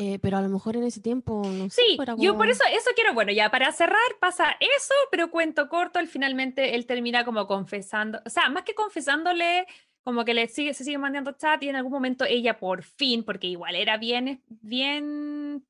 eh, 0.00 0.18
pero 0.20 0.38
a 0.38 0.42
lo 0.42 0.48
mejor 0.48 0.76
en 0.76 0.84
ese 0.84 1.00
tiempo 1.00 1.42
no 1.44 1.68
sé, 1.68 1.82
Sí, 1.82 1.98
yo 2.16 2.36
por 2.36 2.48
eso, 2.48 2.64
eso 2.72 2.90
quiero, 2.94 3.12
bueno, 3.12 3.30
ya 3.30 3.50
para 3.50 3.70
cerrar 3.72 3.98
pasa 4.18 4.56
eso, 4.58 4.94
pero 5.10 5.30
cuento 5.30 5.68
corto, 5.68 5.98
él 5.98 6.08
finalmente 6.08 6.74
él 6.74 6.86
termina 6.86 7.24
como 7.24 7.46
confesando, 7.46 8.20
o 8.24 8.30
sea, 8.30 8.48
más 8.48 8.64
que 8.64 8.74
confesándole, 8.74 9.66
como 10.02 10.24
que 10.24 10.34
le 10.34 10.48
sigue, 10.48 10.72
se 10.72 10.84
sigue 10.84 10.98
mandando 10.98 11.32
chat 11.32 11.62
y 11.62 11.68
en 11.68 11.76
algún 11.76 11.92
momento 11.92 12.24
ella 12.24 12.58
por 12.58 12.82
fin, 12.82 13.22
porque 13.22 13.46
igual 13.46 13.74
era 13.76 13.98
bien, 13.98 14.42
bien 14.48 15.64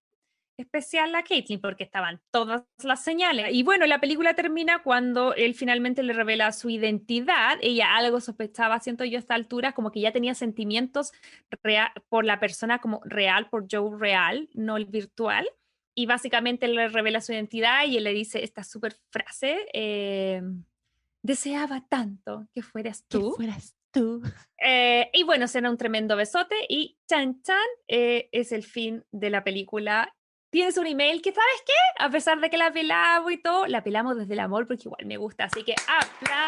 especial 0.56 1.12
la 1.12 1.22
Caitlyn 1.22 1.60
porque 1.60 1.84
estaban 1.84 2.20
todas 2.30 2.64
las 2.82 3.02
señales. 3.02 3.48
Y 3.52 3.62
bueno, 3.62 3.86
la 3.86 4.00
película 4.00 4.34
termina 4.34 4.82
cuando 4.82 5.34
él 5.34 5.54
finalmente 5.54 6.02
le 6.02 6.12
revela 6.12 6.52
su 6.52 6.70
identidad. 6.70 7.58
Ella 7.60 7.96
algo 7.96 8.20
sospechaba, 8.20 8.80
siento 8.80 9.04
yo 9.04 9.18
a 9.18 9.20
esta 9.20 9.34
altura, 9.34 9.72
como 9.72 9.90
que 9.90 10.00
ya 10.00 10.12
tenía 10.12 10.34
sentimientos 10.34 11.12
por 12.08 12.24
la 12.24 12.40
persona 12.40 12.78
como 12.80 13.00
real, 13.04 13.48
por 13.48 13.66
Joe 13.70 13.96
real, 13.98 14.48
no 14.54 14.76
el 14.76 14.86
virtual. 14.86 15.48
Y 15.96 16.06
básicamente 16.06 16.66
le 16.66 16.88
revela 16.88 17.20
su 17.20 17.32
identidad 17.32 17.86
y 17.86 17.96
él 17.96 18.04
le 18.04 18.12
dice 18.12 18.42
esta 18.42 18.64
súper 18.64 18.96
frase, 19.10 19.68
eh, 19.72 20.42
deseaba 21.22 21.86
tanto 21.88 22.48
que 22.52 22.62
fueras 22.62 23.04
tú. 23.06 23.30
Que 23.30 23.36
fueras 23.36 23.74
tú. 23.92 24.22
Eh, 24.66 25.10
y 25.12 25.24
bueno, 25.24 25.46
será 25.46 25.68
un 25.68 25.76
tremendo 25.76 26.16
besote 26.16 26.54
y 26.70 26.96
chan 27.06 27.42
chan 27.42 27.58
eh, 27.86 28.30
es 28.32 28.50
el 28.50 28.62
fin 28.62 29.04
de 29.12 29.28
la 29.28 29.44
película 29.44 30.14
tienes 30.54 30.78
un 30.78 30.86
email 30.86 31.20
que, 31.20 31.32
¿sabes 31.32 31.62
qué? 31.66 31.72
A 31.98 32.08
pesar 32.10 32.40
de 32.40 32.48
que 32.48 32.56
la 32.56 32.72
pelamos 32.72 33.32
y 33.32 33.38
todo, 33.38 33.66
la 33.66 33.82
pelamos 33.82 34.16
desde 34.16 34.34
el 34.34 34.38
amor 34.38 34.68
porque 34.68 34.84
igual 34.84 35.04
me 35.04 35.16
gusta. 35.16 35.46
Así 35.46 35.64
que 35.64 35.74
aplausos. 35.74 36.46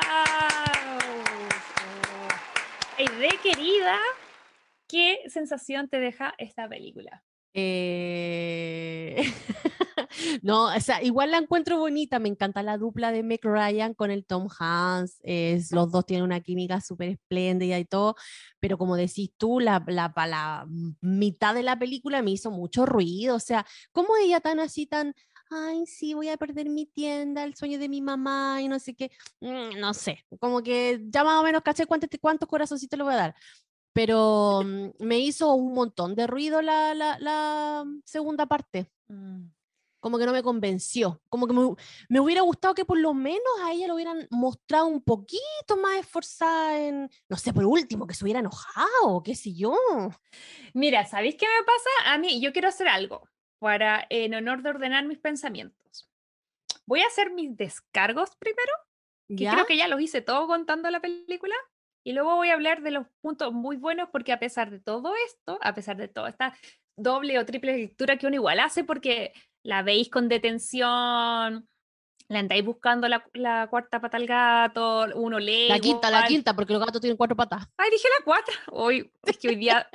de 3.18 3.28
querida, 3.42 3.98
¿qué 4.86 5.18
sensación 5.26 5.88
te 5.88 5.98
deja 5.98 6.34
esta 6.38 6.68
película? 6.68 7.24
Eh... 7.52 9.16
no, 10.42 10.74
o 10.74 10.80
sea, 10.80 11.02
igual 11.02 11.30
la 11.30 11.38
encuentro 11.38 11.78
bonita, 11.78 12.18
me 12.18 12.28
encanta 12.28 12.62
la 12.62 12.78
dupla 12.78 13.12
de 13.12 13.22
Meg 13.22 13.40
Ryan 13.42 13.94
con 13.94 14.11
el 14.11 14.24
Tom 14.24 14.48
Hanks, 14.59 15.18
es, 15.22 15.72
los 15.72 15.90
dos 15.90 16.07
tienen 16.07 16.24
una 16.24 16.40
química 16.40 16.80
súper 16.80 17.11
espléndida 17.11 17.78
y 17.78 17.84
todo, 17.84 18.16
pero 18.61 18.78
como 18.78 18.96
decís 18.96 19.30
tú, 19.36 19.61
la, 19.61 19.82
la, 19.86 20.12
la, 20.14 20.66
mitad 21.00 21.54
de 21.54 21.62
la 21.62 21.78
película 21.78 22.22
me 22.22 22.32
hizo 22.32 22.50
mucho 22.50 22.86
ruido, 22.86 23.36
o 23.36 23.40
sea, 23.40 23.66
¿cómo 23.92 24.16
ella 24.16 24.40
tan 24.40 24.61
así, 24.61 24.86
tan, 24.86 25.14
ay, 25.50 25.86
sí, 25.86 26.14
voy 26.14 26.28
a 26.28 26.36
perder 26.36 26.68
mi 26.68 26.86
tienda, 26.86 27.44
el 27.44 27.54
sueño 27.54 27.78
de 27.78 27.88
mi 27.88 28.00
mamá 28.02 28.61
y 28.62 28.68
no 28.68 28.78
sé 28.78 28.94
qué, 28.94 29.11
mm, 29.40 29.78
no 29.78 29.94
sé, 29.94 30.24
como 30.40 30.62
que 30.62 31.00
ya 31.09 31.24
más 31.24 31.40
o 31.40 31.44
menos 31.44 31.62
caché 31.62 31.86
cuántos, 31.86 32.11
cuántos 32.20 32.48
corazoncitos 32.48 32.96
le 32.98 33.04
voy 33.04 33.14
a 33.14 33.16
dar 33.16 33.34
pero 33.96 34.62
mm, 34.62 34.90
me 35.00 35.18
hizo 35.20 35.54
un 35.54 35.72
montón 35.72 36.14
de 36.14 36.26
ruido 36.26 36.61
la, 36.61 36.92
la, 36.94 37.84
segunda 38.04 38.44
parte. 38.44 38.90
Mm 39.09 39.55
como 40.01 40.18
que 40.18 40.26
no 40.26 40.32
me 40.32 40.42
convenció, 40.42 41.20
como 41.28 41.47
que 41.47 41.55
me, 42.09 42.20
hubiera 42.20 42.42
gustado 42.42 42.74
que 42.74 42.84
por 42.84 42.99
lo 42.99 43.14
menos 43.14 43.42
a 43.64 43.72
ella 43.72 43.88
lo 43.88 43.94
hubieran 43.94 44.26
mostrado 44.30 44.86
un 44.86 45.03
poquito 45.03 45.76
más 45.80 45.97
esforzada 45.99 46.78
en, 46.78 47.11
no 47.28 47.36
sé, 47.36 47.53
por 47.53 47.64
último, 47.64 48.07
que 48.07 48.14
se 48.14 48.24
hubiera 48.24 48.40
enojado, 48.40 49.22
qué 49.24 49.34
sé 49.34 49.55
yo. 49.55 49.76
Mira, 50.74 51.07
¿sabéis 51.07 51.36
qué 51.36 51.47
me 51.47 51.64
pasa? 51.64 52.14
A 52.14 52.18
mí, 52.18 52.40
yo 52.40 52.53
quiero 52.53 52.68
hacer 52.68 52.88
algo 52.88 53.28
para, 53.59 54.07
en 54.11 54.34
honor 54.34 54.62
de 54.62 54.70
ordenar 54.70 55.05
mis 55.07 55.18
pensamientos. 55.18 56.11
Voy 56.86 57.01
a 57.01 57.07
hacer 57.07 57.32
mis 57.32 57.57
descargos 57.57 58.36
primero, 58.36 58.72
que 59.28 59.49
creo 59.49 59.66
que 59.66 59.76
ya 59.76 59.88
los 59.88 60.01
hice 60.01 60.20
todo 60.20 60.47
contando 60.47 60.88
la 60.90 61.01
película. 61.01 61.55
Y 62.05 62.12
luego 62.12 62.36
voy 62.36 62.51
a 62.51 62.55
hablar 62.55 62.82
de 62.82 62.92
los 62.92 63.09
puntos 63.20 63.53
muy 63.53 63.76
buenos 63.76 64.09
porque 64.12 64.32
a 64.32 64.38
pesar 64.38 64.70
de 64.70 64.78
todo 64.78 65.12
esto, 65.26 65.59
a 65.61 65.74
pesar 65.74 65.97
de 65.97 66.07
toda 66.07 66.28
esta 66.28 66.55
doble 66.97 67.38
o 67.38 67.44
triple 67.44 67.76
lectura 67.76 68.16
que 68.16 68.26
uno 68.26 68.36
igual 68.36 68.61
hace, 68.61 68.84
porque 68.84 69.32
la 69.66 69.82
veis 69.82 70.08
con 70.08 70.28
detención, 70.28 71.68
la 72.28 72.38
andáis 72.38 72.64
buscando 72.64 73.08
la, 73.08 73.66
cuarta 73.68 74.00
pata 74.00 74.16
al 74.16 74.26
gato, 74.26 75.06
uno 75.14 75.38
lee. 75.38 75.68
La 75.68 75.80
quinta, 75.80 76.10
la 76.10 76.26
quinta, 76.26 76.54
porque 76.54 76.72
los 76.72 76.84
gatos 76.84 77.00
tienen 77.00 77.16
cuatro 77.16 77.36
patas. 77.36 77.66
Ay, 77.76 77.90
dije 77.90 78.08
la 78.18 78.24
cuarta. 78.24 78.52
Hoy, 78.72 79.10
es 79.24 79.36
que 79.38 79.48
hoy 79.48 79.56
día. 79.56 79.88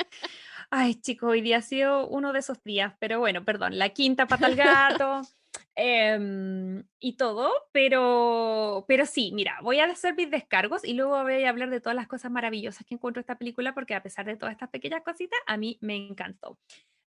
Ay, 0.69 0.95
chicos, 0.95 1.29
hoy 1.29 1.41
día 1.41 1.57
ha 1.57 1.61
sido 1.61 2.07
uno 2.07 2.31
de 2.31 2.39
esos 2.39 2.63
días, 2.63 2.93
pero 2.99 3.19
bueno, 3.19 3.43
perdón, 3.43 3.77
la 3.77 3.89
quinta 3.89 4.25
pata 4.25 4.45
al 4.45 4.55
gato 4.55 5.21
em, 5.75 6.83
y 6.99 7.13
todo, 7.17 7.51
pero, 7.73 8.85
pero 8.87 9.05
sí, 9.05 9.31
mira, 9.33 9.59
voy 9.61 9.79
a 9.79 9.85
hacer 9.85 10.15
mis 10.15 10.31
descargos 10.31 10.85
y 10.85 10.93
luego 10.93 11.21
voy 11.23 11.43
a 11.43 11.49
hablar 11.49 11.69
de 11.69 11.81
todas 11.81 11.95
las 11.95 12.07
cosas 12.07 12.31
maravillosas 12.31 12.85
que 12.85 12.95
encuentro 12.95 13.19
esta 13.19 13.37
película, 13.37 13.73
porque 13.73 13.95
a 13.95 14.03
pesar 14.03 14.25
de 14.25 14.37
todas 14.37 14.53
estas 14.53 14.69
pequeñas 14.69 15.03
cositas, 15.03 15.39
a 15.45 15.57
mí 15.57 15.77
me 15.81 15.97
encantó. 15.97 16.57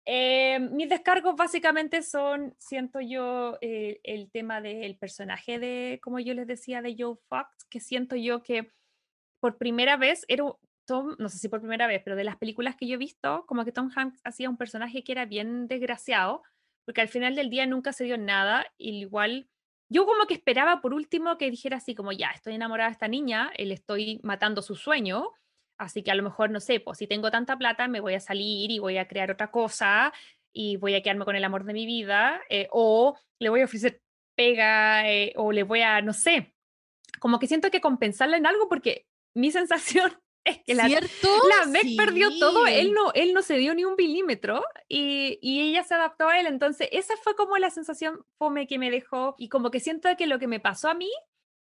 Eh, 0.06 0.58
mis 0.58 0.88
descargos 0.88 1.34
básicamente 1.34 2.02
son, 2.02 2.54
siento 2.58 3.00
yo, 3.00 3.56
eh, 3.62 4.00
el 4.02 4.30
tema 4.30 4.60
del 4.60 4.96
personaje 4.98 5.58
de, 5.58 5.98
como 6.02 6.20
yo 6.20 6.34
les 6.34 6.46
decía, 6.46 6.82
de 6.82 6.94
Joe 6.98 7.16
Fox, 7.28 7.64
que 7.70 7.80
siento 7.80 8.14
yo 8.16 8.42
que 8.42 8.70
por 9.40 9.56
primera 9.56 9.96
vez 9.96 10.24
era 10.28 10.44
Tom, 10.86 11.16
no 11.18 11.28
sé 11.30 11.38
si 11.38 11.48
por 11.48 11.60
primera 11.60 11.86
vez, 11.86 12.02
pero 12.04 12.16
de 12.16 12.24
las 12.24 12.36
películas 12.36 12.76
que 12.76 12.86
yo 12.86 12.94
he 12.94 12.98
visto, 12.98 13.46
como 13.46 13.64
que 13.64 13.72
Tom 13.72 13.90
Hanks 13.94 14.20
hacía 14.24 14.50
un 14.50 14.58
personaje 14.58 15.02
que 15.02 15.12
era 15.12 15.24
bien 15.24 15.68
desgraciado, 15.68 16.42
porque 16.84 17.00
al 17.00 17.08
final 17.08 17.34
del 17.34 17.48
día 17.48 17.66
nunca 17.66 17.92
se 17.92 18.04
dio 18.04 18.18
nada, 18.18 18.66
igual 18.76 19.48
yo 19.88 20.06
como 20.06 20.26
que 20.26 20.34
esperaba 20.34 20.80
por 20.80 20.92
último 20.92 21.38
que 21.38 21.50
dijera 21.50 21.78
así 21.78 21.94
como, 21.94 22.12
ya, 22.12 22.30
estoy 22.30 22.54
enamorada 22.54 22.90
de 22.90 22.94
esta 22.94 23.08
niña, 23.08 23.52
le 23.56 23.72
estoy 23.72 24.20
matando 24.22 24.60
su 24.60 24.74
sueño, 24.74 25.30
Así 25.78 26.02
que 26.02 26.10
a 26.10 26.14
lo 26.14 26.22
mejor, 26.22 26.50
no 26.50 26.60
sé, 26.60 26.80
pues 26.80 26.98
si 26.98 27.06
tengo 27.06 27.30
tanta 27.30 27.56
plata, 27.56 27.88
me 27.88 28.00
voy 28.00 28.14
a 28.14 28.20
salir 28.20 28.70
y 28.70 28.78
voy 28.78 28.98
a 28.98 29.08
crear 29.08 29.30
otra 29.30 29.50
cosa 29.50 30.12
y 30.52 30.76
voy 30.76 30.94
a 30.94 31.02
quedarme 31.02 31.24
con 31.24 31.36
el 31.36 31.44
amor 31.44 31.64
de 31.64 31.72
mi 31.72 31.84
vida, 31.84 32.40
eh, 32.48 32.68
o 32.70 33.18
le 33.40 33.48
voy 33.48 33.60
a 33.60 33.64
ofrecer 33.64 34.00
pega, 34.36 35.10
eh, 35.10 35.32
o 35.36 35.52
le 35.52 35.64
voy 35.64 35.82
a, 35.82 36.00
no 36.00 36.12
sé, 36.12 36.54
como 37.18 37.38
que 37.38 37.46
siento 37.46 37.70
que 37.70 37.80
compensarla 37.80 38.36
en 38.36 38.46
algo 38.46 38.68
porque 38.68 39.06
mi 39.34 39.50
sensación 39.52 40.12
es 40.44 40.58
que 40.62 40.74
la, 40.74 40.86
la 40.88 41.66
Meg 41.66 41.96
perdió 41.96 42.28
todo, 42.38 42.66
él 42.66 42.92
no, 42.92 43.12
él 43.14 43.32
no 43.32 43.40
se 43.40 43.56
dio 43.56 43.74
ni 43.74 43.84
un 43.84 43.94
milímetro 43.96 44.62
y, 44.88 45.38
y, 45.40 45.70
ella 45.70 45.82
se 45.84 45.94
adaptó 45.94 46.28
a 46.28 46.38
él, 46.38 46.46
entonces 46.46 46.88
esa 46.92 47.16
fue 47.16 47.34
como 47.34 47.56
la 47.56 47.70
sensación 47.70 48.24
fome 48.36 48.66
que 48.66 48.78
me 48.78 48.90
dejó 48.90 49.34
y 49.38 49.48
como 49.48 49.70
que 49.70 49.80
siento 49.80 50.08
que 50.18 50.26
lo 50.26 50.38
que 50.38 50.46
me 50.46 50.60
pasó 50.60 50.90
a 50.90 50.94
mí 50.94 51.10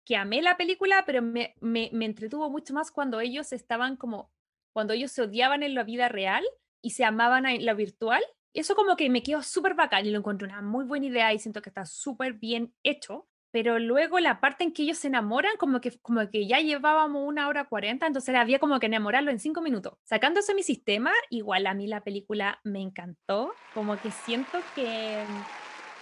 que 0.09 0.15
amé 0.15 0.41
la 0.41 0.57
película, 0.57 1.03
pero 1.05 1.21
me, 1.21 1.53
me, 1.59 1.91
me, 1.93 2.05
entretuvo 2.05 2.49
mucho 2.49 2.73
más 2.73 2.89
cuando 2.89 3.19
ellos 3.19 3.53
estaban 3.53 3.95
como, 3.95 4.31
cuando 4.73 4.93
ellos 4.93 5.11
se 5.11 5.21
odiaban 5.21 5.61
en 5.61 5.75
la 5.75 5.83
vida 5.83 6.09
real 6.09 6.43
y 6.81 6.89
se 6.89 7.05
amaban 7.05 7.45
en 7.45 7.63
la 7.63 7.75
virtual. 7.75 8.23
Eso 8.55 8.73
como 8.73 8.95
que 8.95 9.07
me 9.11 9.21
quedó 9.21 9.43
súper 9.43 9.75
bacán 9.75 10.07
y 10.07 10.09
lo 10.09 10.17
encontré 10.17 10.47
una 10.47 10.63
muy 10.63 10.83
buena 10.83 11.05
idea 11.05 11.31
y 11.31 11.37
siento 11.37 11.61
que 11.61 11.69
está 11.69 11.85
súper 11.85 12.33
bien 12.33 12.73
hecho. 12.81 13.27
Pero 13.51 13.77
luego 13.77 14.19
la 14.19 14.41
parte 14.41 14.63
en 14.63 14.73
que 14.73 14.81
ellos 14.81 14.97
se 14.97 15.09
enamoran, 15.09 15.57
como 15.57 15.79
que, 15.79 15.99
como 15.99 16.27
que 16.31 16.47
ya 16.47 16.59
llevábamos 16.59 17.27
una 17.27 17.47
hora 17.47 17.65
cuarenta, 17.65 18.07
entonces 18.07 18.33
había 18.35 18.57
como 18.57 18.79
que 18.79 18.87
enamorarlo 18.87 19.29
en 19.29 19.39
cinco 19.39 19.61
minutos. 19.61 19.93
Sacándose 20.05 20.55
mi 20.55 20.63
sistema, 20.63 21.11
igual 21.29 21.67
a 21.67 21.75
mí 21.75 21.85
la 21.85 22.01
película 22.01 22.59
me 22.63 22.81
encantó, 22.81 23.53
como 23.75 23.95
que 24.01 24.09
siento 24.09 24.57
que 24.73 25.23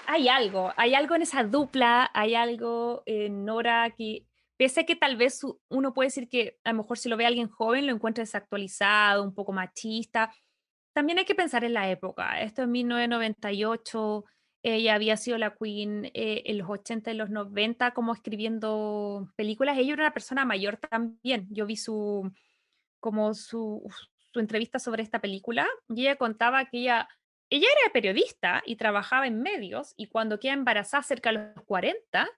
hay 0.07 0.29
algo, 0.29 0.73
hay 0.77 0.95
algo 0.95 1.15
en 1.15 1.21
esa 1.21 1.43
dupla, 1.43 2.09
hay 2.13 2.33
algo 2.33 3.03
en 3.05 3.43
Nora 3.43 3.93
que, 3.95 4.25
pese 4.55 4.81
a 4.81 4.85
que 4.85 4.95
tal 4.95 5.17
vez 5.17 5.41
uno 5.69 5.93
puede 5.93 6.07
decir 6.07 6.29
que 6.29 6.57
a 6.63 6.71
lo 6.71 6.77
mejor 6.77 6.97
si 6.97 7.09
lo 7.09 7.17
ve 7.17 7.25
alguien 7.25 7.49
joven 7.49 7.85
lo 7.85 7.93
encuentra 7.93 8.23
desactualizado, 8.23 9.21
un 9.21 9.35
poco 9.35 9.51
machista, 9.51 10.33
también 10.93 11.19
hay 11.19 11.25
que 11.25 11.35
pensar 11.35 11.65
en 11.65 11.73
la 11.73 11.91
época. 11.91 12.41
Esto 12.41 12.63
en 12.63 12.71
1998, 12.71 14.25
ella 14.63 14.95
había 14.95 15.17
sido 15.17 15.37
la 15.37 15.53
queen 15.53 16.05
eh, 16.13 16.43
en 16.45 16.57
los 16.57 16.69
80 16.69 17.11
y 17.11 17.13
los 17.13 17.29
90 17.29 17.91
como 17.91 18.13
escribiendo 18.13 19.27
películas. 19.35 19.77
Ella 19.77 19.93
era 19.93 20.03
una 20.03 20.13
persona 20.13 20.45
mayor 20.45 20.77
también. 20.77 21.47
Yo 21.51 21.65
vi 21.65 21.75
su, 21.75 22.31
como 23.01 23.33
su 23.33 23.83
entrevista 24.35 24.79
sobre 24.79 25.03
esta 25.03 25.19
película 25.19 25.67
y 25.89 26.03
ella 26.03 26.15
contaba 26.15 26.65
que 26.65 26.79
ella 26.79 27.09
ella 27.49 27.67
era 27.81 27.93
periodista 27.93 28.61
y 28.65 28.75
trabajaba 28.75 29.27
en 29.27 29.41
medios 29.41 29.93
y 29.95 30.07
cuando 30.07 30.39
queda 30.39 30.53
embarazada 30.53 31.03
cerca 31.03 31.31
de 31.31 31.53
los 31.55 31.65
40, 31.65 32.29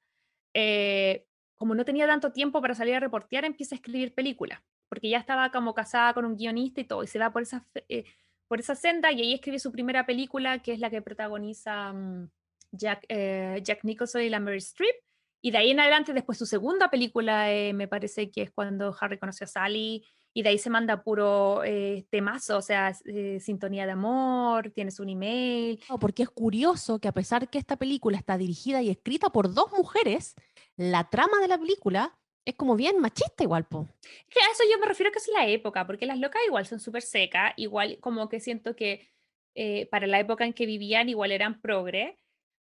eh, 0.53 1.25
como 1.55 1.75
no 1.75 1.83
tenía 1.83 2.07
tanto 2.07 2.31
tiempo 2.31 2.61
para 2.61 2.75
salir 2.75 2.95
a 2.95 2.99
reportear, 2.99 3.45
empieza 3.45 3.75
a 3.75 3.77
escribir 3.77 4.13
películas, 4.13 4.61
porque 4.87 5.09
ya 5.09 5.17
estaba 5.17 5.51
como 5.51 5.73
casada 5.73 6.13
con 6.13 6.25
un 6.25 6.35
guionista 6.35 6.81
y 6.81 6.85
todo, 6.85 7.03
y 7.03 7.07
se 7.07 7.19
va 7.19 7.31
por 7.31 7.41
esa, 7.41 7.65
eh, 7.87 8.05
por 8.47 8.59
esa 8.59 8.75
senda 8.75 9.11
y 9.11 9.21
ahí 9.21 9.33
escribe 9.33 9.59
su 9.59 9.71
primera 9.71 10.05
película, 10.05 10.59
que 10.59 10.73
es 10.73 10.79
la 10.79 10.89
que 10.89 11.01
protagoniza 11.01 11.91
mm, 11.91 12.29
Jack, 12.71 13.05
eh, 13.09 13.59
Jack 13.63 13.83
Nicholson 13.83 14.21
y 14.21 14.29
la 14.29 14.39
Mary 14.39 14.57
Streep, 14.57 14.95
y 15.41 15.51
de 15.51 15.57
ahí 15.57 15.71
en 15.71 15.79
adelante 15.79 16.13
después 16.13 16.37
su 16.37 16.45
segunda 16.45 16.89
película, 16.89 17.47
me 17.73 17.87
parece 17.87 18.29
que 18.29 18.43
es 18.43 18.51
cuando 18.51 18.95
Harry 18.99 19.17
conoció 19.17 19.45
a 19.45 19.47
Sally, 19.47 20.05
y 20.33 20.43
de 20.43 20.49
ahí 20.49 20.57
se 20.57 20.69
manda 20.69 21.03
puro 21.03 21.63
eh, 21.63 22.05
temazo, 22.09 22.57
o 22.57 22.61
sea, 22.61 22.93
eh, 23.05 23.39
sintonía 23.39 23.85
de 23.85 23.93
amor, 23.93 24.71
tienes 24.71 24.99
un 24.99 25.09
email. 25.09 25.79
porque 25.99 26.23
es 26.23 26.29
curioso 26.29 26.99
que 26.99 27.07
a 27.07 27.13
pesar 27.13 27.49
que 27.49 27.57
esta 27.57 27.77
película 27.77 28.17
está 28.17 28.37
dirigida 28.37 28.81
y 28.81 28.89
escrita 28.89 29.29
por 29.29 29.53
dos 29.53 29.71
mujeres, 29.71 30.35
la 30.75 31.09
trama 31.09 31.39
de 31.41 31.47
la 31.47 31.57
película 31.57 32.17
es 32.45 32.55
como 32.55 32.75
bien 32.75 32.99
machista 32.99 33.43
igual, 33.43 33.65
po. 33.65 33.87
Que 34.29 34.39
a 34.39 34.51
eso 34.51 34.63
yo 34.71 34.79
me 34.79 34.87
refiero 34.87 35.11
que 35.11 35.19
es 35.19 35.29
la 35.33 35.47
época, 35.47 35.85
porque 35.85 36.05
las 36.05 36.19
locas 36.19 36.41
igual 36.47 36.65
son 36.65 36.79
súper 36.79 37.01
secas, 37.01 37.53
igual 37.57 37.97
como 37.99 38.29
que 38.29 38.39
siento 38.39 38.75
que 38.75 39.09
eh, 39.55 39.87
para 39.87 40.07
la 40.07 40.19
época 40.19 40.45
en 40.45 40.53
que 40.53 40.65
vivían 40.65 41.09
igual 41.09 41.31
eran 41.31 41.59
progre, 41.61 42.17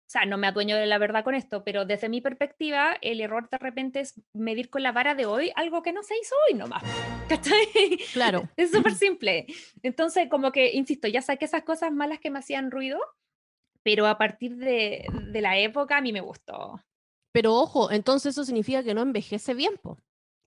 o 0.06 0.10
sea, 0.14 0.26
no 0.26 0.38
me 0.38 0.48
adueño 0.48 0.76
de 0.76 0.86
la 0.86 0.98
verdad 0.98 1.24
con 1.24 1.34
esto, 1.34 1.64
pero 1.64 1.86
desde 1.86 2.10
mi 2.10 2.22
perspectiva, 2.22 2.98
el 3.02 3.22
error 3.22 3.50
de 3.50 3.58
repente 3.58 4.02
es 4.02 4.22
medir 4.34 4.70
con 4.70 4.84
la 4.84 4.92
vara 4.92 5.16
de 5.16 5.26
hoy 5.26 5.52
algo 5.56 5.82
que 5.82 5.94
no 5.94 6.04
se 6.04 6.16
hizo 6.22 6.36
hoy 6.48 6.58
nomás. 6.58 6.84
¿Cachai? 7.30 7.98
Claro. 8.12 8.48
Es 8.56 8.72
súper 8.72 8.94
simple. 8.96 9.48
Entonces, 9.82 10.28
como 10.30 10.52
que, 10.52 10.74
insisto, 10.74 11.08
ya 11.08 11.22
saqué 11.22 11.46
esas 11.46 11.64
cosas 11.64 11.92
malas 11.92 12.20
que 12.20 12.30
me 12.30 12.40
hacían 12.40 12.70
ruido, 12.70 13.00
pero 13.82 14.06
a 14.06 14.18
partir 14.18 14.58
de, 14.58 15.08
de 15.32 15.42
la 15.42 15.58
época 15.58 15.98
a 15.98 16.02
mí 16.02 16.14
me 16.14 16.22
gustó. 16.22 16.80
Pero 17.32 17.56
ojo, 17.56 17.92
entonces 17.92 18.34
eso 18.34 18.46
significa 18.46 18.84
que 18.84 18.94
no 18.94 19.02
envejece 19.02 19.56
bien, 19.56 19.80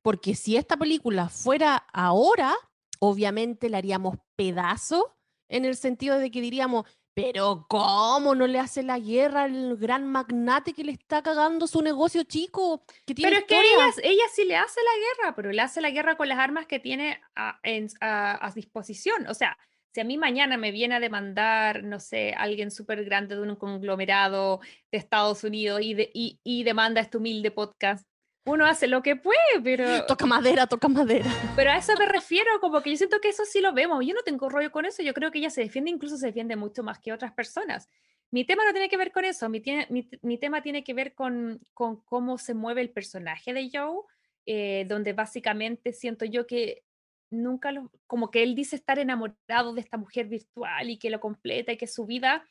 porque 0.02 0.36
si 0.36 0.56
esta 0.56 0.76
película 0.76 1.28
fuera 1.28 1.76
ahora, 1.92 2.54
obviamente 3.00 3.68
la 3.68 3.78
haríamos 3.78 4.18
pedazo 4.36 5.16
en 5.48 5.64
el 5.64 5.76
sentido 5.76 6.18
de 6.18 6.30
que 6.30 6.40
diríamos, 6.40 6.86
pero 7.16 7.64
¿cómo 7.66 8.34
no 8.34 8.46
le 8.46 8.58
hace 8.58 8.82
la 8.82 8.98
guerra 8.98 9.44
al 9.44 9.78
gran 9.78 10.04
magnate 10.04 10.74
que 10.74 10.84
le 10.84 10.92
está 10.92 11.22
cagando 11.22 11.66
su 11.66 11.80
negocio 11.80 12.24
chico? 12.24 12.84
Que 13.06 13.14
tiene 13.14 13.30
pero 13.30 13.40
es 13.40 13.46
que 13.46 13.58
ella, 13.58 13.90
ella, 14.02 14.24
sí 14.34 14.44
le 14.44 14.54
hace 14.54 14.80
la 14.82 15.22
guerra, 15.24 15.34
pero 15.34 15.50
le 15.50 15.62
hace 15.62 15.80
la 15.80 15.88
guerra 15.88 16.18
con 16.18 16.28
las 16.28 16.38
armas 16.38 16.66
que 16.66 16.78
tiene 16.78 17.22
a, 17.34 17.58
a, 18.02 18.52
disposición. 18.54 19.26
O 19.28 19.32
sea, 19.32 19.56
si 19.94 20.02
a 20.02 20.04
mí 20.04 20.18
mañana 20.18 20.58
me 20.58 20.72
viene 20.72 20.96
a 20.96 21.00
demandar, 21.00 21.84
no 21.84 22.00
sé, 22.00 22.34
alguien 22.36 22.70
súper 22.70 23.02
grande 23.06 23.34
de 23.34 23.40
un 23.40 23.56
conglomerado 23.56 24.60
de 24.92 24.98
Estados 24.98 25.42
Unidos 25.42 25.80
y, 25.80 25.96
y, 26.12 26.38
y 26.44 26.64
demanda 26.64 27.00
este 27.00 27.16
humilde 27.16 27.50
podcast, 27.50 28.06
uno 28.46 28.64
hace 28.64 28.86
lo 28.86 29.02
que 29.02 29.16
puede, 29.16 29.60
pero... 29.62 30.06
Toca 30.06 30.24
madera, 30.24 30.66
toca 30.66 30.88
madera. 30.88 31.30
Pero 31.56 31.72
a 31.72 31.76
eso 31.76 31.92
me 31.98 32.06
refiero, 32.06 32.48
como 32.60 32.80
que 32.80 32.90
yo 32.90 32.96
siento 32.96 33.20
que 33.20 33.28
eso 33.28 33.44
sí 33.44 33.60
lo 33.60 33.72
vemos. 33.72 34.06
Yo 34.06 34.14
no 34.14 34.22
tengo 34.22 34.48
rollo 34.48 34.70
con 34.70 34.86
eso, 34.86 35.02
yo 35.02 35.12
creo 35.14 35.30
que 35.30 35.38
ella 35.38 35.50
se 35.50 35.62
defiende, 35.62 35.90
incluso 35.90 36.16
se 36.16 36.26
defiende 36.26 36.54
mucho 36.54 36.82
más 36.84 37.00
que 37.00 37.12
otras 37.12 37.32
personas. 37.32 37.88
Mi 38.30 38.44
tema 38.44 38.64
no 38.64 38.72
tiene 38.72 38.88
que 38.88 38.96
ver 38.96 39.12
con 39.12 39.24
eso, 39.24 39.48
mi, 39.48 39.62
mi, 39.90 40.08
mi 40.22 40.38
tema 40.38 40.62
tiene 40.62 40.84
que 40.84 40.94
ver 40.94 41.14
con, 41.14 41.60
con, 41.74 42.00
cómo 42.02 42.38
se 42.38 42.54
mueve 42.54 42.80
el 42.82 42.90
personaje 42.90 43.52
de 43.52 43.68
Joe, 43.72 44.02
eh, 44.46 44.84
donde 44.88 45.12
básicamente 45.12 45.92
siento 45.92 46.24
yo 46.24 46.46
que 46.46 46.84
nunca 47.30 47.72
lo, 47.72 47.90
como 48.06 48.30
que 48.30 48.42
él 48.44 48.54
dice 48.54 48.76
estar 48.76 48.98
enamorado 48.98 49.74
de 49.74 49.80
esta 49.80 49.96
mujer 49.96 50.26
virtual 50.26 50.88
y 50.90 50.98
que 50.98 51.10
lo 51.10 51.20
completa 51.20 51.72
y 51.72 51.76
que 51.76 51.86
es 51.86 51.94
su 51.94 52.06
vida, 52.06 52.44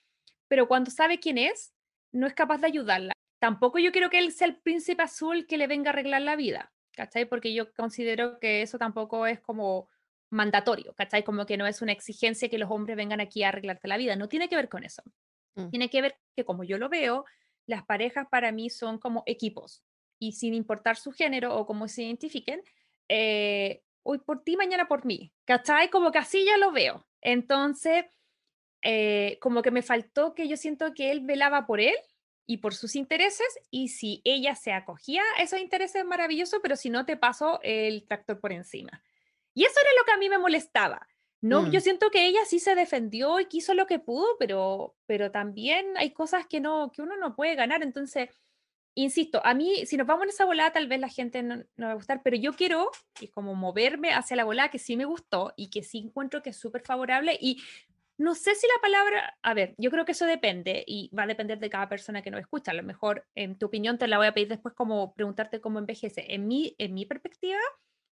pero 0.47 0.67
cuando 0.67 0.91
sabe 0.91 1.19
quién 1.19 1.37
es, 1.37 1.73
no 2.11 2.27
es 2.27 2.33
capaz 2.33 2.59
de 2.59 2.67
ayudarla 2.67 3.14
tampoco 3.45 3.77
yo 3.77 3.91
quiero 3.91 4.09
que 4.09 4.17
él 4.17 4.31
sea 4.31 4.47
el 4.47 4.55
príncipe 4.55 5.03
azul 5.03 5.45
que 5.45 5.59
le 5.59 5.67
venga 5.67 5.91
a 5.91 5.93
arreglar 5.93 6.23
la 6.23 6.35
vida, 6.35 6.73
¿cachai? 6.93 7.25
Porque 7.25 7.53
yo 7.53 7.71
considero 7.75 8.39
que 8.39 8.63
eso 8.63 8.79
tampoco 8.79 9.27
es 9.27 9.39
como 9.39 9.87
mandatorio, 10.31 10.95
¿cachai? 10.95 11.23
Como 11.23 11.45
que 11.45 11.55
no 11.55 11.67
es 11.67 11.83
una 11.83 11.91
exigencia 11.91 12.49
que 12.49 12.57
los 12.57 12.71
hombres 12.71 12.97
vengan 12.97 13.21
aquí 13.21 13.43
a 13.43 13.49
arreglarte 13.49 13.87
la 13.87 13.97
vida, 13.97 14.15
no 14.15 14.27
tiene 14.29 14.49
que 14.49 14.55
ver 14.55 14.67
con 14.67 14.83
eso. 14.83 15.03
Mm. 15.53 15.69
Tiene 15.69 15.89
que 15.91 16.01
ver 16.01 16.15
que 16.35 16.43
como 16.43 16.63
yo 16.63 16.79
lo 16.79 16.89
veo, 16.89 17.23
las 17.67 17.85
parejas 17.85 18.25
para 18.31 18.51
mí 18.51 18.71
son 18.71 18.97
como 18.97 19.21
equipos 19.27 19.83
y 20.17 20.31
sin 20.31 20.55
importar 20.55 20.97
su 20.97 21.11
género 21.11 21.55
o 21.55 21.67
cómo 21.67 21.87
se 21.87 22.01
identifiquen, 22.01 22.63
eh, 23.09 23.83
hoy 24.01 24.17
por 24.17 24.43
ti, 24.43 24.57
mañana 24.57 24.87
por 24.87 25.05
mí, 25.05 25.31
¿cachai? 25.45 25.91
Como 25.91 26.11
que 26.11 26.17
así 26.17 26.43
ya 26.45 26.57
lo 26.57 26.71
veo. 26.71 27.05
Entonces, 27.21 28.05
eh, 28.81 29.37
como 29.39 29.61
que 29.61 29.69
me 29.69 29.83
faltó 29.83 30.33
que 30.33 30.47
yo 30.47 30.57
siento 30.57 30.95
que 30.95 31.11
él 31.11 31.19
velaba 31.19 31.67
por 31.67 31.79
él 31.79 31.93
y 32.45 32.57
por 32.57 32.75
sus 32.75 32.95
intereses 32.95 33.47
y 33.71 33.89
si 33.89 34.21
ella 34.23 34.55
se 34.55 34.71
acogía 34.71 35.23
a 35.37 35.43
esos 35.43 35.59
intereses 35.59 36.05
maravilloso, 36.05 36.61
pero 36.61 36.75
si 36.75 36.89
no 36.89 37.05
te 37.05 37.17
pasó 37.17 37.59
el 37.63 38.05
tractor 38.05 38.39
por 38.39 38.51
encima. 38.51 39.03
Y 39.53 39.63
eso 39.63 39.79
era 39.79 39.89
lo 39.97 40.05
que 40.05 40.11
a 40.11 40.17
mí 40.17 40.29
me 40.29 40.37
molestaba. 40.37 41.07
No, 41.41 41.69
yo 41.69 41.79
mm. 41.79 41.83
siento 41.83 42.09
que 42.09 42.25
ella 42.25 42.39
sí 42.45 42.59
se 42.59 42.75
defendió 42.75 43.39
y 43.39 43.45
quiso 43.45 43.73
lo 43.73 43.85
que 43.85 43.99
pudo, 43.99 44.25
pero, 44.39 44.95
pero 45.05 45.31
también 45.31 45.85
hay 45.97 46.11
cosas 46.11 46.47
que 46.47 46.59
no 46.59 46.91
que 46.91 47.01
uno 47.01 47.17
no 47.17 47.35
puede 47.35 47.55
ganar, 47.55 47.83
entonces 47.83 48.29
insisto, 48.95 49.45
a 49.45 49.53
mí 49.53 49.85
si 49.85 49.97
nos 49.97 50.07
vamos 50.07 50.23
en 50.23 50.29
esa 50.29 50.45
volada 50.45 50.71
tal 50.71 50.87
vez 50.87 50.99
la 50.99 51.09
gente 51.09 51.43
no, 51.43 51.57
no 51.75 51.85
va 51.85 51.91
a 51.91 51.95
gustar, 51.95 52.21
pero 52.23 52.37
yo 52.37 52.53
quiero 52.53 52.89
y 53.19 53.27
como 53.27 53.53
moverme 53.53 54.13
hacia 54.13 54.37
la 54.37 54.45
volada 54.45 54.71
que 54.71 54.79
sí 54.79 54.97
me 54.97 55.05
gustó 55.05 55.53
y 55.55 55.69
que 55.69 55.83
sí 55.83 55.99
encuentro 55.99 56.41
que 56.41 56.51
es 56.51 56.57
súper 56.57 56.81
favorable 56.81 57.37
y 57.39 57.61
no 58.17 58.33
sé 58.33 58.55
si 58.55 58.65
la 58.67 58.81
palabra, 58.81 59.37
a 59.41 59.53
ver, 59.53 59.75
yo 59.77 59.91
creo 59.91 60.05
que 60.05 60.13
eso 60.13 60.25
depende 60.25 60.83
y 60.87 61.09
va 61.15 61.23
a 61.23 61.27
depender 61.27 61.59
de 61.59 61.69
cada 61.69 61.89
persona 61.89 62.21
que 62.21 62.31
nos 62.31 62.39
escucha. 62.39 62.71
A 62.71 62.75
lo 62.75 62.83
mejor 62.83 63.25
en 63.35 63.57
tu 63.57 63.65
opinión 63.65 63.97
te 63.97 64.07
la 64.07 64.17
voy 64.17 64.27
a 64.27 64.33
pedir 64.33 64.47
después 64.47 64.73
como 64.73 65.13
preguntarte 65.13 65.59
cómo 65.59 65.79
envejece. 65.79 66.33
En 66.33 66.47
mi, 66.47 66.75
en 66.77 66.93
mi 66.93 67.05
perspectiva, 67.05 67.59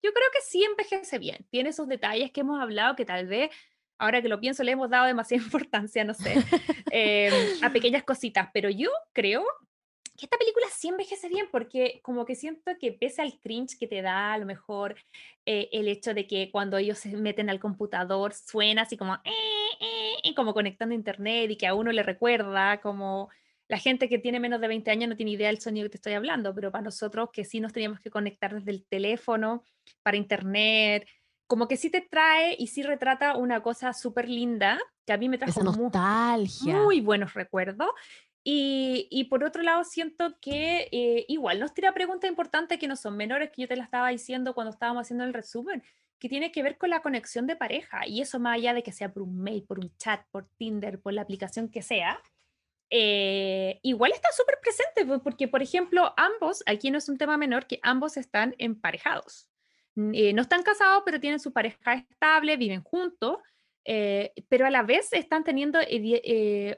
yo 0.02 0.14
creo 0.14 0.28
que 0.32 0.42
sí 0.42 0.64
envejece 0.64 1.20
bien. 1.20 1.46
Tiene 1.50 1.70
esos 1.70 1.88
detalles 1.88 2.32
que 2.32 2.42
hemos 2.42 2.62
hablado 2.62 2.96
que 2.96 3.04
tal 3.04 3.28
vez, 3.28 3.52
ahora 3.98 4.22
que 4.22 4.30
lo 4.30 4.40
pienso, 4.40 4.64
le 4.64 4.72
hemos 4.72 4.90
dado 4.90 5.06
demasiada 5.06 5.44
importancia, 5.46 6.06
no 6.06 6.14
sé, 6.14 6.36
em, 6.92 7.34
a 7.62 7.70
pequeñas 7.72 8.04
cositas. 8.04 8.50
Pero 8.54 8.70
yo 8.70 8.90
creo 9.14 9.44
que 10.20 10.26
esta 10.26 10.38
película 10.38 10.66
sí 10.72 10.90
envejece 10.90 11.30
bien 11.30 11.48
porque 11.52 12.02
como 12.04 12.26
que 12.26 12.36
siento 12.36 12.72
que 12.80 12.92
pese 12.92 13.22
al 13.22 13.40
cringe 13.40 13.78
que 13.80 13.88
te 13.88 14.02
da 14.02 14.34
a 14.34 14.38
lo 14.38 14.46
mejor 14.46 14.96
eh, 15.46 15.70
el 15.72 15.88
hecho 15.88 16.14
de 16.14 16.28
que 16.28 16.52
cuando 16.52 16.78
ellos 16.78 17.00
se 17.00 17.16
meten 17.16 17.50
al 17.50 17.60
computador 17.60 18.34
suena 18.34 18.82
así 18.84 18.98
como, 18.98 19.16
eh, 19.16 20.20
eh, 20.24 20.36
como 20.36 20.54
conectando 20.54 20.94
a 20.94 20.98
internet 20.98 21.52
y 21.52 21.56
que 21.56 21.68
a 21.68 21.74
uno 21.74 21.92
le 21.92 22.04
recuerda 22.04 22.82
como 22.82 23.30
la 23.70 23.78
gente 23.78 24.10
que 24.10 24.20
tiene 24.20 24.40
menos 24.40 24.60
de 24.60 24.68
20 24.68 24.92
años 24.92 25.10
no 25.10 25.16
tiene 25.16 25.32
idea 25.32 25.48
del 25.48 25.62
sonido 25.62 25.86
que 25.86 25.92
te 25.92 25.98
estoy 25.98 26.14
hablando, 26.14 26.54
pero 26.54 26.72
para 26.72 26.84
nosotros 26.84 27.30
que 27.32 27.46
sí 27.46 27.60
nos 27.60 27.72
teníamos 27.72 28.00
que 28.00 28.10
conectar 28.10 28.54
desde 28.54 28.72
el 28.72 28.86
teléfono 28.86 29.64
para 30.04 30.18
internet, 30.18 31.08
como 31.48 31.68
que 31.68 31.78
sí 31.78 31.90
te 31.90 32.02
trae 32.02 32.56
y 32.60 32.68
sí 32.68 32.84
retrata 32.84 33.38
una 33.38 33.62
cosa 33.62 33.94
súper 33.94 34.28
linda 34.28 34.80
que 35.06 35.14
a 35.14 35.18
mí 35.18 35.30
me 35.30 35.38
trajo 35.38 35.64
nostalgia. 35.64 36.76
Muy, 36.76 36.84
muy 36.84 37.02
buenos 37.02 37.34
recuerdos 37.36 37.90
y, 38.52 39.26
por 39.26 39.44
otro 39.44 39.62
lado, 39.62 39.84
siento 39.84 40.36
que 40.40 40.90
eh, 40.92 41.26
igual 41.28 41.60
nos 41.60 41.74
tira 41.74 41.94
preguntas 41.94 42.30
importantes 42.30 42.80
que 42.80 42.88
no 42.88 42.96
son 42.96 43.16
menores, 43.16 43.52
que 43.52 43.62
yo 43.62 43.68
te 43.68 43.76
las 43.76 43.86
estaba 43.86 44.10
diciendo 44.10 44.56
cuando 44.56 44.72
estábamos 44.72 45.02
haciendo 45.02 45.24
el 45.24 45.34
resumen, 45.34 45.84
que 46.18 46.30
tiene 46.30 46.52
que 46.52 46.64
ver 46.64 46.78
con 46.78 46.90
la 46.90 47.02
conexión 47.02 47.46
de 47.46 47.56
pareja. 47.56 48.08
Y 48.08 48.22
eso 48.22 48.40
más 48.40 48.56
allá 48.56 48.74
de 48.74 48.82
que 48.82 48.92
sea 48.92 49.14
por 49.14 49.22
un 49.22 49.40
mail, 49.40 49.64
por 49.64 49.80
un 49.80 49.96
chat, 49.98 50.26
por 50.32 50.48
Tinder, 50.58 51.00
por 51.00 51.14
la 51.14 51.22
aplicación 51.22 51.70
que 51.70 51.84
sea, 51.84 52.20
eh, 52.90 53.80
igual 53.84 54.14
está 54.14 54.30
súper 54.32 54.58
presente, 54.62 55.20
porque 55.20 55.48
por 55.48 55.62
ejemplo, 55.62 56.12
ambos, 56.18 56.64
aquí 56.66 56.90
no 56.90 56.98
es 56.98 57.08
un 57.08 57.20
tema 57.20 57.38
menor, 57.38 57.68
que 57.68 57.80
ambos 57.84 58.18
están 58.18 58.56
emparejados. 58.58 59.48
Eh, 59.96 60.34
no 60.34 60.42
están 60.42 60.64
casados, 60.64 61.04
pero 61.06 61.20
tienen 61.20 61.40
su 61.40 61.54
pareja 61.54 61.94
estable, 61.94 62.58
viven 62.58 62.82
juntos, 62.82 63.38
pero 63.84 64.66
a 64.66 64.70
la 64.70 64.84
vez 64.84 65.14
están 65.14 65.44
teniendo 65.44 65.80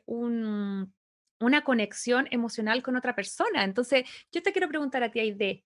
un 0.05 0.93
una 1.41 1.63
conexión 1.63 2.27
emocional 2.31 2.83
con 2.83 2.95
otra 2.95 3.15
persona. 3.15 3.63
Entonces, 3.63 4.03
yo 4.31 4.41
te 4.41 4.51
quiero 4.51 4.69
preguntar 4.69 5.03
a 5.03 5.11
ti, 5.11 5.19
Aide, 5.19 5.65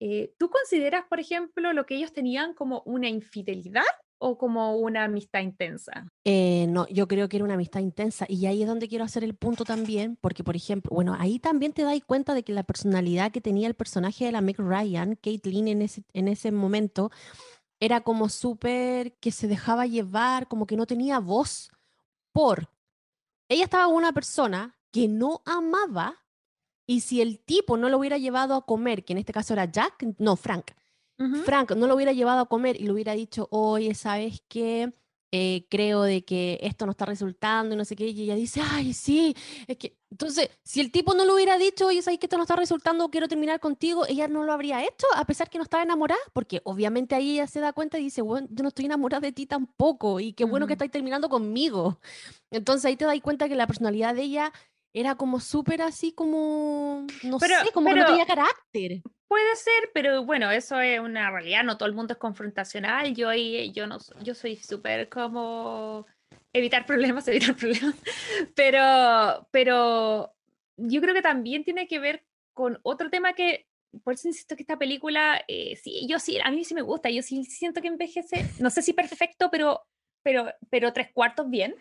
eh, 0.00 0.34
¿tú 0.38 0.48
consideras, 0.48 1.04
por 1.08 1.20
ejemplo, 1.20 1.72
lo 1.72 1.84
que 1.86 1.96
ellos 1.96 2.12
tenían 2.12 2.54
como 2.54 2.82
una 2.86 3.08
infidelidad 3.08 3.84
o 4.18 4.38
como 4.38 4.76
una 4.76 5.04
amistad 5.04 5.40
intensa? 5.40 6.08
Eh, 6.24 6.66
no, 6.68 6.86
yo 6.88 7.06
creo 7.06 7.28
que 7.28 7.36
era 7.36 7.44
una 7.44 7.54
amistad 7.54 7.80
intensa 7.80 8.26
y 8.28 8.46
ahí 8.46 8.62
es 8.62 8.68
donde 8.68 8.88
quiero 8.88 9.04
hacer 9.04 9.24
el 9.24 9.34
punto 9.34 9.64
también, 9.64 10.16
porque 10.20 10.42
por 10.42 10.56
ejemplo, 10.56 10.90
bueno, 10.94 11.16
ahí 11.18 11.38
también 11.38 11.72
te 11.72 11.82
das 11.82 11.98
cuenta 12.06 12.34
de 12.34 12.42
que 12.42 12.52
la 12.52 12.62
personalidad 12.62 13.30
que 13.30 13.40
tenía 13.40 13.68
el 13.68 13.74
personaje 13.74 14.24
de 14.24 14.32
la 14.32 14.40
Meg 14.40 14.58
Ryan, 14.58 15.16
Caitlyn 15.16 15.68
en 15.68 15.82
ese, 15.82 16.02
en 16.12 16.28
ese 16.28 16.50
momento, 16.50 17.10
era 17.78 18.02
como 18.02 18.28
súper 18.28 19.14
que 19.14 19.32
se 19.32 19.48
dejaba 19.48 19.86
llevar, 19.86 20.48
como 20.48 20.66
que 20.66 20.76
no 20.76 20.86
tenía 20.86 21.18
voz 21.18 21.70
por... 22.32 22.70
Ella 23.48 23.64
estaba 23.64 23.86
con 23.86 23.96
una 23.96 24.12
persona 24.12 24.79
que 24.90 25.08
no 25.08 25.42
amaba 25.44 26.16
y 26.86 27.00
si 27.00 27.20
el 27.20 27.38
tipo 27.38 27.76
no 27.76 27.88
lo 27.88 27.98
hubiera 27.98 28.18
llevado 28.18 28.54
a 28.54 28.66
comer, 28.66 29.04
que 29.04 29.12
en 29.12 29.18
este 29.18 29.32
caso 29.32 29.52
era 29.52 29.70
Jack, 29.70 30.04
no, 30.18 30.36
Frank, 30.36 30.72
Frank 31.44 31.72
no 31.72 31.86
lo 31.86 31.94
hubiera 31.94 32.12
llevado 32.12 32.40
a 32.40 32.48
comer 32.48 32.80
y 32.80 32.84
le 32.84 32.92
hubiera 32.92 33.12
dicho, 33.12 33.46
oye, 33.50 33.94
¿sabes 33.94 34.42
qué? 34.48 34.92
Eh, 35.32 35.66
creo 35.70 36.02
de 36.02 36.24
que 36.24 36.58
esto 36.60 36.86
no 36.86 36.90
está 36.90 37.04
resultando 37.04 37.74
y 37.74 37.78
no 37.78 37.84
sé 37.84 37.94
qué, 37.94 38.08
y 38.08 38.22
ella 38.22 38.34
dice, 38.34 38.60
ay, 38.64 38.92
sí, 38.92 39.36
es 39.68 39.76
que, 39.76 39.96
entonces, 40.10 40.50
si 40.64 40.80
el 40.80 40.90
tipo 40.90 41.14
no 41.14 41.24
lo 41.24 41.34
hubiera 41.34 41.56
dicho, 41.56 41.86
oye, 41.86 42.02
¿sabes 42.02 42.18
que 42.18 42.26
esto 42.26 42.36
no 42.36 42.42
está 42.42 42.56
resultando, 42.56 43.08
quiero 43.10 43.28
terminar 43.28 43.60
contigo? 43.60 44.06
Ella 44.08 44.26
no 44.26 44.42
lo 44.42 44.52
habría 44.52 44.82
hecho, 44.82 45.06
a 45.14 45.24
pesar 45.26 45.48
que 45.48 45.58
no 45.58 45.62
estaba 45.62 45.84
enamorada, 45.84 46.20
porque 46.32 46.62
obviamente 46.64 47.14
ahí 47.14 47.34
ella 47.34 47.46
se 47.46 47.60
da 47.60 47.72
cuenta 47.72 48.00
y 48.00 48.04
dice, 48.04 48.22
bueno, 48.22 48.48
yo 48.50 48.64
no 48.64 48.70
estoy 48.70 48.86
enamorada 48.86 49.20
de 49.20 49.30
ti 49.30 49.46
tampoco, 49.46 50.18
y 50.18 50.32
qué 50.32 50.44
bueno 50.44 50.66
que 50.66 50.72
estáis 50.72 50.90
terminando 50.90 51.28
conmigo. 51.28 52.00
Entonces 52.50 52.86
ahí 52.86 52.96
te 52.96 53.04
das 53.04 53.20
cuenta 53.20 53.48
que 53.48 53.54
la 53.54 53.68
personalidad 53.68 54.16
de 54.16 54.22
ella 54.22 54.52
era 54.92 55.14
como 55.14 55.40
súper 55.40 55.82
así 55.82 56.12
como, 56.12 57.06
no 57.22 57.38
sé, 57.38 57.54
como 57.72 57.88
que 57.88 58.00
no 58.00 58.06
tenía 58.06 58.26
carácter. 58.26 59.02
Puede 59.28 59.56
ser, 59.56 59.90
pero 59.94 60.24
bueno, 60.24 60.50
eso 60.50 60.80
es 60.80 60.98
una 60.98 61.30
realidad, 61.30 61.62
no 61.62 61.78
todo 61.78 61.88
el 61.88 61.94
mundo 61.94 62.14
es 62.14 62.18
confrontacional, 62.18 63.14
yo, 63.14 63.32
yo, 63.32 63.86
no, 63.86 63.98
yo 64.22 64.34
soy 64.34 64.56
súper 64.56 65.08
como 65.08 66.06
evitar 66.52 66.84
problemas, 66.86 67.28
evitar 67.28 67.54
problemas, 67.54 67.94
pero, 68.56 69.46
pero 69.52 70.32
yo 70.76 71.00
creo 71.00 71.14
que 71.14 71.22
también 71.22 71.64
tiene 71.64 71.86
que 71.86 72.00
ver 72.00 72.24
con 72.52 72.80
otro 72.82 73.10
tema 73.10 73.34
que, 73.34 73.66
por 74.02 74.14
eso 74.14 74.26
insisto 74.26 74.56
que 74.56 74.62
esta 74.62 74.78
película, 74.78 75.44
eh, 75.46 75.76
sí, 75.76 76.06
yo 76.08 76.18
sí, 76.18 76.38
a 76.42 76.50
mí 76.50 76.64
sí 76.64 76.74
me 76.74 76.82
gusta, 76.82 77.10
yo 77.10 77.22
sí 77.22 77.44
siento 77.44 77.80
que 77.80 77.88
envejece, 77.88 78.44
no 78.58 78.70
sé 78.70 78.82
si 78.82 78.92
perfecto, 78.92 79.48
pero, 79.50 79.82
pero, 80.24 80.52
pero 80.70 80.92
tres 80.92 81.12
cuartos 81.12 81.48
bien, 81.48 81.76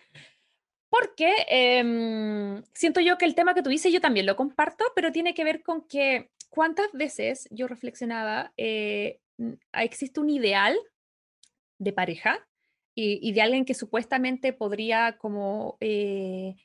porque 0.90 1.46
em, 1.48 2.64
siento 2.74 3.00
yo 3.00 3.18
que 3.18 3.26
el 3.26 3.36
tema 3.36 3.54
que 3.54 3.64
tú 3.64 3.70
dices 3.70 3.94
yo 3.94 4.02
también 4.02 4.26
lo 4.26 4.36
comparto, 4.36 4.86
pero 4.96 5.12
tiene 5.12 5.34
que 5.34 5.44
ver 5.44 5.64
con 5.64 5.88
que 5.88 6.32
cuántas 6.50 6.92
veces 6.94 7.48
yo 7.52 7.68
reflexionaba, 7.68 8.54
eh, 8.58 9.20
existe 9.74 10.20
un 10.20 10.30
ideal 10.30 10.78
de 11.78 11.94
pareja 11.94 12.46
y, 12.96 13.32
de 13.32 13.42
alguien 13.42 13.64
que 13.64 13.74
supuestamente 13.74 14.52
podría 14.52 15.18
como 15.18 15.78
eh, 15.80 16.56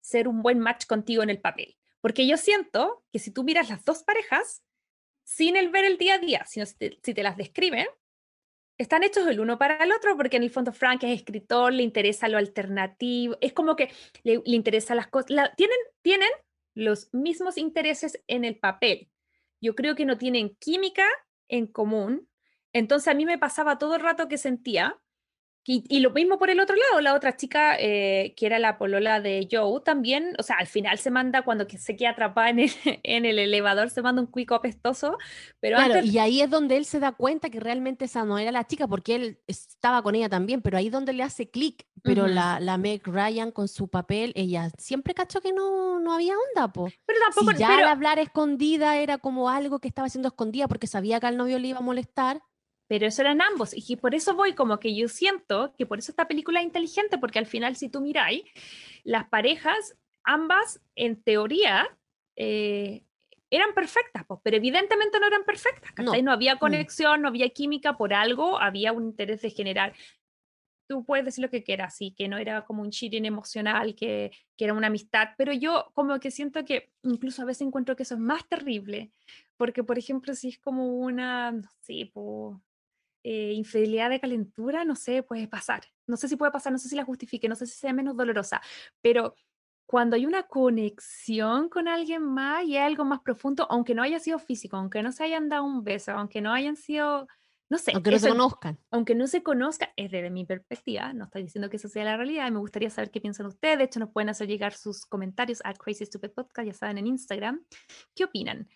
ser 0.00 0.28
un 0.28 0.40
buen 0.40 0.60
match 0.60 0.86
contigo 0.86 1.24
en 1.24 1.30
el 1.30 1.40
papel. 1.40 1.76
Porque 2.00 2.26
yo 2.26 2.36
siento 2.36 3.02
que 3.12 3.18
si 3.18 3.32
tú 3.32 3.42
miras 3.42 3.68
las 3.68 3.84
dos 3.84 4.04
parejas, 4.04 4.62
sin 5.24 5.56
el 5.56 5.70
ver 5.70 5.84
el 5.84 5.98
día 5.98 6.14
a 6.14 6.18
día, 6.18 6.44
sino 6.46 6.64
si 6.66 6.76
te, 6.76 7.22
las 7.22 7.36
describen, 7.36 7.86
están 8.78 9.02
hechos 9.02 9.26
el 9.26 9.40
uno 9.40 9.58
para 9.58 9.82
el 9.82 9.92
otro, 9.92 10.16
porque 10.16 10.36
en 10.36 10.42
el 10.42 10.50
fondo 10.50 10.72
Frank 10.72 11.02
es 11.04 11.18
escritor, 11.18 11.72
le 11.72 11.82
interesa 11.82 12.28
lo 12.28 12.38
alternativo, 12.38 13.36
es 13.40 13.52
como 13.52 13.76
que 13.76 13.90
le, 14.22 14.42
le 14.44 14.56
interesa 14.56 14.94
las 14.94 15.06
cosas, 15.08 15.50
tienen, 15.56 15.78
tienen 16.02 16.30
los 16.74 17.12
mismos 17.14 17.56
intereses 17.56 18.22
en 18.26 18.44
el 18.44 18.58
papel. 18.58 19.08
Yo 19.60 19.74
creo 19.74 19.94
que 19.94 20.04
no 20.04 20.18
tienen 20.18 20.54
química 20.56 21.06
en 21.48 21.66
común. 21.66 22.28
Entonces 22.72 23.08
a 23.08 23.14
mí 23.14 23.24
me 23.24 23.38
pasaba 23.38 23.78
todo 23.78 23.96
el 23.96 24.02
rato 24.02 24.28
que 24.28 24.36
sentía 24.36 25.00
y, 25.68 25.98
lo 25.98 26.10
mismo 26.10 26.38
por 26.38 26.48
el 26.48 26.60
otro 26.60 26.76
lado, 26.76 27.00
la 27.00 27.14
otra 27.14 27.36
chica, 27.36 27.76
eh, 27.78 28.34
que 28.36 28.46
era 28.46 28.60
la 28.60 28.78
polola 28.78 29.20
de 29.20 29.48
Joe, 29.50 29.80
también, 29.84 30.34
o 30.38 30.44
sea, 30.44 30.56
al 30.60 30.68
final 30.68 30.98
se 30.98 31.10
manda, 31.10 31.42
cuando 31.42 31.66
se 31.68 31.96
queda 31.96 32.10
atrapada 32.10 32.50
en 32.50 32.60
el, 32.60 32.70
en 33.02 33.24
el 33.24 33.40
elevador, 33.40 33.90
se 33.90 34.00
manda 34.00 34.22
un 34.22 34.28
cuico 34.28 34.54
apestoso. 34.54 35.18
Pero 35.58 35.78
claro, 35.78 36.04
y 36.04 36.18
ahí 36.18 36.40
es 36.40 36.50
donde 36.50 36.76
él 36.76 36.84
se 36.84 37.00
da 37.00 37.10
cuenta 37.10 37.50
que 37.50 37.58
realmente 37.58 38.04
esa 38.04 38.24
no 38.24 38.38
era 38.38 38.52
la 38.52 38.64
chica, 38.64 38.86
porque 38.86 39.16
él 39.16 39.40
estaba 39.48 40.02
con 40.02 40.14
ella 40.14 40.28
también, 40.28 40.62
pero 40.62 40.78
ahí 40.78 40.86
es 40.86 40.92
donde 40.92 41.12
le 41.12 41.24
hace 41.24 41.50
clic. 41.50 41.84
Pero 42.02 42.28
la, 42.28 42.60
la 42.60 42.78
Meg 42.78 43.04
Ryan 43.04 43.50
con 43.50 43.66
su 43.66 43.88
papel, 43.88 44.32
ella 44.36 44.70
siempre 44.78 45.12
cachó 45.12 45.40
que 45.40 45.52
no, 45.52 45.98
no 45.98 46.12
había 46.12 46.34
onda, 46.50 46.72
po. 46.72 46.88
Pero 47.04 47.18
tampoco. 47.18 47.50
Si 47.50 47.58
ya 47.58 47.78
al 47.78 47.88
hablar 47.88 48.20
escondida 48.20 48.96
era 48.98 49.18
como 49.18 49.50
algo 49.50 49.80
que 49.80 49.88
estaba 49.88 50.08
siendo 50.08 50.28
escondida 50.28 50.68
porque 50.68 50.86
sabía 50.86 51.18
que 51.18 51.26
al 51.26 51.36
novio 51.36 51.58
le 51.58 51.66
iba 51.66 51.78
a 51.78 51.82
molestar 51.82 52.40
pero 52.88 53.06
eso 53.06 53.22
eran 53.22 53.40
ambos. 53.40 53.72
Y 53.74 53.96
por 53.96 54.14
eso 54.14 54.34
voy 54.34 54.54
como 54.54 54.78
que 54.78 54.94
yo 54.94 55.08
siento 55.08 55.74
que 55.76 55.86
por 55.86 55.98
eso 55.98 56.12
esta 56.12 56.28
película 56.28 56.60
es 56.60 56.66
inteligente, 56.66 57.18
porque 57.18 57.38
al 57.38 57.46
final 57.46 57.76
si 57.76 57.88
tú 57.88 58.00
miráis, 58.00 58.42
las 59.04 59.28
parejas, 59.28 59.96
ambas 60.24 60.80
en 60.94 61.22
teoría, 61.22 61.88
eh, 62.36 63.02
eran 63.50 63.74
perfectas, 63.74 64.24
pero 64.42 64.56
evidentemente 64.56 65.20
no 65.20 65.26
eran 65.26 65.44
perfectas. 65.44 65.92
No. 65.98 66.12
no 66.22 66.32
había 66.32 66.56
mm. 66.56 66.58
conexión, 66.58 67.22
no 67.22 67.28
había 67.28 67.48
química, 67.50 67.96
por 67.96 68.12
algo 68.12 68.60
había 68.60 68.92
un 68.92 69.04
interés 69.04 69.42
de 69.42 69.50
generar. 69.50 69.94
Tú 70.88 71.04
puedes 71.04 71.24
decir 71.24 71.42
lo 71.42 71.50
que 71.50 71.64
quieras, 71.64 71.96
sí, 71.96 72.14
que 72.16 72.28
no 72.28 72.38
era 72.38 72.64
como 72.64 72.82
un 72.82 72.90
cheating 72.90 73.24
emocional, 73.24 73.96
que, 73.96 74.30
que 74.56 74.64
era 74.64 74.74
una 74.74 74.86
amistad, 74.86 75.30
pero 75.36 75.52
yo 75.52 75.90
como 75.94 76.20
que 76.20 76.30
siento 76.30 76.64
que 76.64 76.92
incluso 77.02 77.42
a 77.42 77.44
veces 77.44 77.66
encuentro 77.66 77.96
que 77.96 78.04
eso 78.04 78.14
es 78.14 78.20
más 78.20 78.48
terrible, 78.48 79.10
porque 79.56 79.82
por 79.82 79.98
ejemplo, 79.98 80.34
si 80.34 80.48
es 80.48 80.58
como 80.58 80.86
una, 80.98 81.50
no 81.50 81.68
sé, 81.80 82.10
pues, 82.12 82.56
eh, 83.28 83.54
infidelidad 83.54 84.08
de 84.08 84.20
calentura, 84.20 84.84
no 84.84 84.94
sé, 84.94 85.24
puede 85.24 85.48
pasar. 85.48 85.82
No 86.06 86.16
sé 86.16 86.28
si 86.28 86.36
puede 86.36 86.52
pasar, 86.52 86.70
no 86.70 86.78
sé 86.78 86.88
si 86.88 86.94
la 86.94 87.04
justifique, 87.04 87.48
no 87.48 87.56
sé 87.56 87.66
si 87.66 87.76
sea 87.76 87.92
menos 87.92 88.16
dolorosa, 88.16 88.62
pero 89.02 89.34
cuando 89.84 90.14
hay 90.14 90.26
una 90.26 90.44
conexión 90.44 91.68
con 91.68 91.88
alguien 91.88 92.22
más 92.22 92.62
y 92.62 92.76
hay 92.76 92.84
algo 92.84 93.04
más 93.04 93.22
profundo, 93.22 93.66
aunque 93.68 93.96
no 93.96 94.04
haya 94.04 94.20
sido 94.20 94.38
físico, 94.38 94.76
aunque 94.76 95.02
no 95.02 95.10
se 95.10 95.24
hayan 95.24 95.48
dado 95.48 95.64
un 95.64 95.82
beso, 95.82 96.12
aunque 96.12 96.40
no 96.40 96.52
hayan 96.52 96.76
sido, 96.76 97.26
no 97.68 97.78
sé. 97.78 97.90
Aunque 97.94 98.12
no 98.12 98.18
se 98.20 98.28
conozcan. 98.28 98.78
Aunque 98.92 99.16
no 99.16 99.26
se 99.26 99.42
conozcan, 99.42 99.88
es 99.96 100.12
desde 100.12 100.30
mi 100.30 100.44
perspectiva, 100.44 101.12
no 101.12 101.24
estoy 101.24 101.42
diciendo 101.42 101.68
que 101.68 101.78
eso 101.78 101.88
sea 101.88 102.04
la 102.04 102.16
realidad, 102.16 102.48
me 102.52 102.60
gustaría 102.60 102.90
saber 102.90 103.10
qué 103.10 103.20
piensan 103.20 103.46
ustedes, 103.46 103.78
de 103.78 103.84
hecho 103.84 103.98
nos 103.98 104.10
pueden 104.10 104.28
hacer 104.28 104.46
llegar 104.46 104.72
sus 104.72 105.04
comentarios 105.04 105.60
a 105.64 105.74
Crazy 105.74 106.06
Stupid 106.06 106.30
Podcast, 106.30 106.64
ya 106.64 106.74
saben, 106.74 106.98
en 106.98 107.08
Instagram. 107.08 107.60
¿Qué 108.14 108.22
opinan? 108.22 108.68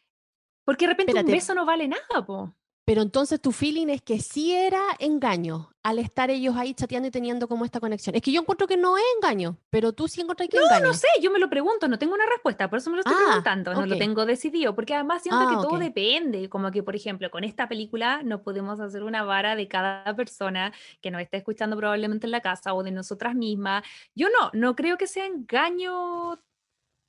Porque 0.64 0.86
de 0.86 0.92
repente 0.92 1.20
un 1.20 1.26
beso 1.26 1.54
no 1.54 1.64
vale 1.64 1.86
nada, 1.86 2.26
po. 2.26 2.56
Pero 2.84 3.02
entonces 3.02 3.40
tu 3.40 3.52
feeling 3.52 3.88
es 3.88 4.02
que 4.02 4.18
sí 4.18 4.52
era 4.52 4.82
engaño 4.98 5.70
al 5.82 5.98
estar 5.98 6.30
ellos 6.30 6.56
ahí 6.56 6.74
chateando 6.74 7.08
y 7.08 7.10
teniendo 7.10 7.48
como 7.48 7.64
esta 7.64 7.80
conexión. 7.80 8.14
Es 8.14 8.22
que 8.22 8.32
yo 8.32 8.40
encuentro 8.40 8.66
que 8.66 8.76
no 8.76 8.96
es 8.96 9.04
engaño, 9.16 9.56
pero 9.70 9.92
tú 9.92 10.08
sí 10.08 10.20
encuentras 10.20 10.48
que 10.48 10.56
es 10.56 10.62
engaño. 10.62 10.82
No, 10.82 10.88
no 10.88 10.94
sé, 10.94 11.06
yo 11.22 11.30
me 11.30 11.38
lo 11.38 11.48
pregunto, 11.48 11.88
no 11.88 11.98
tengo 11.98 12.14
una 12.14 12.26
respuesta, 12.26 12.68
por 12.68 12.78
eso 12.78 12.90
me 12.90 12.96
lo 12.96 13.00
estoy 13.00 13.14
ah, 13.16 13.24
preguntando, 13.26 13.74
no 13.74 13.86
lo 13.86 13.96
tengo 13.96 14.26
decidido, 14.26 14.74
porque 14.74 14.94
además 14.94 15.22
siento 15.22 15.48
que 15.48 15.54
ah, 15.56 15.62
todo 15.62 15.78
depende, 15.78 16.48
como 16.48 16.70
que 16.70 16.82
por 16.82 16.96
ejemplo 16.96 17.30
con 17.30 17.44
esta 17.44 17.68
película 17.68 18.22
no 18.24 18.42
podemos 18.42 18.80
hacer 18.80 19.02
una 19.02 19.22
vara 19.22 19.56
de 19.56 19.68
cada 19.68 20.14
persona 20.16 20.72
que 21.00 21.10
nos 21.10 21.22
esté 21.22 21.38
escuchando 21.38 21.76
probablemente 21.76 22.26
en 22.26 22.32
la 22.32 22.40
casa 22.40 22.74
o 22.74 22.82
de 22.82 22.90
nosotras 22.90 23.34
mismas. 23.34 23.84
Yo 24.14 24.28
no, 24.28 24.50
no 24.52 24.76
creo 24.76 24.96
que 24.98 25.06
sea 25.06 25.26
engaño 25.26 26.40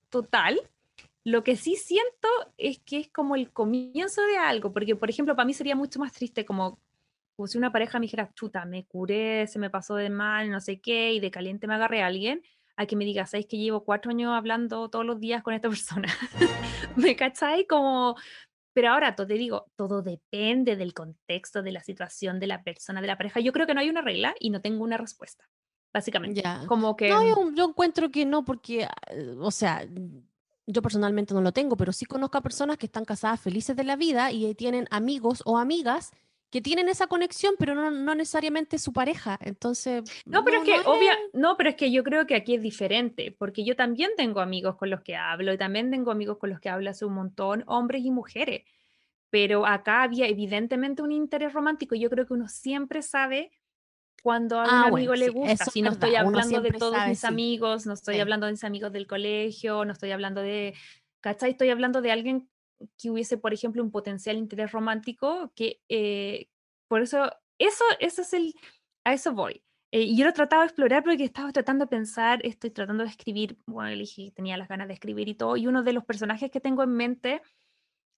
total, 0.10 0.62
lo 1.24 1.44
que 1.44 1.56
sí 1.56 1.76
siento 1.76 2.28
es 2.58 2.80
que 2.80 3.00
es 3.00 3.10
como 3.10 3.36
el 3.36 3.52
comienzo 3.52 4.22
de 4.26 4.38
algo, 4.38 4.74
porque 4.74 4.96
por 4.96 5.10
ejemplo, 5.10 5.36
para 5.36 5.46
mí 5.46 5.54
sería 5.54 5.76
mucho 5.76 6.00
más 6.00 6.14
triste 6.14 6.46
como, 6.46 6.80
si 7.46 7.58
una 7.58 7.72
pareja 7.72 8.00
me 8.00 8.06
dijera, 8.06 8.32
chuta, 8.34 8.66
me 8.66 8.86
curé, 8.86 9.48
se 9.48 9.60
me 9.60 9.70
pasó 9.70 9.96
de 9.96 10.10
mal, 10.10 10.50
no 10.50 10.60
sé 10.60 10.80
qué, 10.80 11.14
y 11.14 11.20
de 11.20 11.32
caliente 11.32 11.68
me 11.68 11.76
agarré 11.76 12.02
a 12.02 12.08
alguien, 12.08 12.42
a 12.76 12.86
que 12.86 12.96
me 12.96 13.06
diga, 13.06 13.26
¿sabes 13.26 13.46
que 13.46 13.58
llevo 13.58 13.84
cuatro 13.84 14.12
años 14.12 14.32
hablando 14.34 14.90
todos 14.90 15.06
los 15.06 15.20
días 15.20 15.44
con 15.44 15.54
esta 15.54 15.70
persona? 15.70 16.08
¿Me 16.96 17.16
cachai? 17.16 17.68
Como, 17.68 18.16
pero 18.74 18.90
ahora 18.90 19.16
te 19.16 19.26
digo, 19.26 19.68
todo 19.76 20.02
depende 20.02 20.76
del 20.76 20.94
contexto, 20.94 21.62
de 21.62 21.72
la 21.72 21.84
situación, 21.84 22.40
de 22.40 22.48
la 22.48 22.64
persona, 22.64 23.02
de 23.02 23.08
la 23.08 23.18
pareja. 23.18 23.40
Yo 23.40 23.52
creo 23.52 23.68
que 23.68 23.74
no 23.74 23.82
hay 23.82 23.90
una 23.90 24.02
regla 24.02 24.34
y 24.40 24.50
no 24.50 24.62
tengo 24.62 24.84
una 24.84 24.98
respuesta, 24.98 25.48
básicamente. 25.94 26.42
Ya. 26.42 26.64
Como 26.68 26.96
que... 26.96 27.10
No, 27.10 27.24
yo, 27.24 27.52
yo 27.54 27.70
encuentro 27.70 28.10
que 28.10 28.26
no, 28.26 28.46
porque, 28.46 28.86
ah, 28.86 28.92
o 29.40 29.52
sea, 29.52 29.86
yo 30.72 30.82
personalmente 30.82 31.34
no 31.34 31.42
lo 31.42 31.52
tengo, 31.52 31.78
pero 31.78 31.92
sí 31.92 32.06
conozco 32.06 32.38
a 32.38 32.42
personas 32.42 32.78
que 32.78 32.86
están 32.86 33.06
casadas 33.06 33.40
felices 33.42 33.76
de 33.76 33.84
la 33.84 33.96
vida 33.96 34.32
y 34.32 34.54
tienen 34.56 34.88
amigos 34.90 35.42
o 35.46 35.58
amigas 35.58 36.12
que 36.52 36.62
tienen 36.62 36.90
esa 36.90 37.08
conexión, 37.08 37.56
pero 37.58 37.74
no, 37.74 38.16
necesariamente 38.16 38.78
su 38.78 38.92
pareja. 38.92 39.40
Entonces. 39.42 40.04
No, 40.26 40.44
pero 40.44 40.58
es 40.58 40.64
que, 40.64 40.80
obvia, 40.86 41.18
no, 41.34 41.56
pero 41.56 41.70
es 41.70 41.76
que 41.76 41.92
yo 41.92 42.04
creo 42.04 42.28
que 42.28 42.36
aquí 42.36 42.56
es 42.56 42.62
diferente, 42.62 43.34
porque 43.38 43.64
yo 43.64 43.76
también 43.76 44.12
tengo 44.18 44.42
amigos 44.42 44.76
con 44.76 44.90
los 44.90 45.02
que 45.02 45.16
hablo 45.16 45.54
y 45.54 45.58
también 45.58 45.90
tengo 45.90 46.12
amigos 46.12 46.38
con 46.38 46.50
los 46.50 46.60
que 46.60 46.70
hablo 46.70 46.90
hace 46.90 47.06
un 47.06 47.14
montón, 47.14 47.64
hombres 47.68 48.04
y 48.04 48.12
mujeres. 48.12 48.64
Pero 49.30 49.66
acá 49.66 50.04
había 50.04 50.28
evidentemente 50.28 51.02
un 51.02 51.14
interés 51.14 51.54
romántico. 51.54 51.96
Yo 51.96 52.10
creo 52.10 52.26
que 52.26 52.34
uno 52.34 52.50
siempre 52.50 53.02
sabe 53.02 53.52
cuando 54.22 54.60
a 54.60 54.64
un 54.64 54.70
ah, 54.70 54.88
amigo 54.88 55.16
le 55.16 55.30
gusta. 55.30 55.66
Si 55.66 55.82
no 55.82 55.92
estoy 55.92 56.16
hablando 56.16 56.62
de 56.62 56.72
todos 56.72 56.98
mis 57.08 57.24
amigos, 57.26 57.86
no 57.86 57.94
estoy 57.94 58.20
hablando 58.20 58.46
de 58.46 58.54
mis 58.54 58.64
amigos 58.64 58.92
del 58.92 59.08
colegio, 59.08 59.86
no 59.86 59.94
estoy 59.94 60.12
hablando 60.12 60.42
de, 60.42 60.74
¿cachai? 61.22 61.52
Estoy 61.52 61.70
hablando 61.70 62.02
de 62.02 62.12
alguien 62.12 62.50
que 62.98 63.10
hubiese, 63.10 63.38
por 63.38 63.54
ejemplo, 63.54 63.84
un 63.84 63.92
potencial 63.92 64.38
interés 64.38 64.72
romántico, 64.72 65.52
que 65.56 65.82
eh, 65.90 66.48
por 66.88 67.02
eso, 67.02 67.32
eso, 67.58 67.84
eso 68.00 68.22
es 68.22 68.34
el, 68.34 68.54
a 69.04 69.14
eso 69.14 69.34
voy. 69.34 69.64
Eh, 69.92 70.04
y 70.04 70.18
yo 70.18 70.26
lo 70.26 70.34
trataba 70.34 70.64
de 70.64 70.68
explorar 70.68 71.04
porque 71.04 71.24
estaba 71.24 71.52
tratando 71.52 71.86
de 71.86 71.90
pensar, 71.90 72.40
estoy 72.46 72.72
tratando 72.72 73.04
de 73.04 73.10
escribir, 73.10 73.58
bueno, 73.66 73.90
elegí, 73.90 74.32
tenía 74.32 74.58
las 74.58 74.70
ganas 74.70 74.88
de 74.88 74.94
escribir 74.94 75.28
y 75.28 75.36
todo, 75.36 75.58
y 75.58 75.68
uno 75.68 75.84
de 75.84 75.94
los 75.94 76.06
personajes 76.06 76.50
que 76.50 76.62
tengo 76.62 76.84
en 76.84 76.92
mente, 76.92 77.42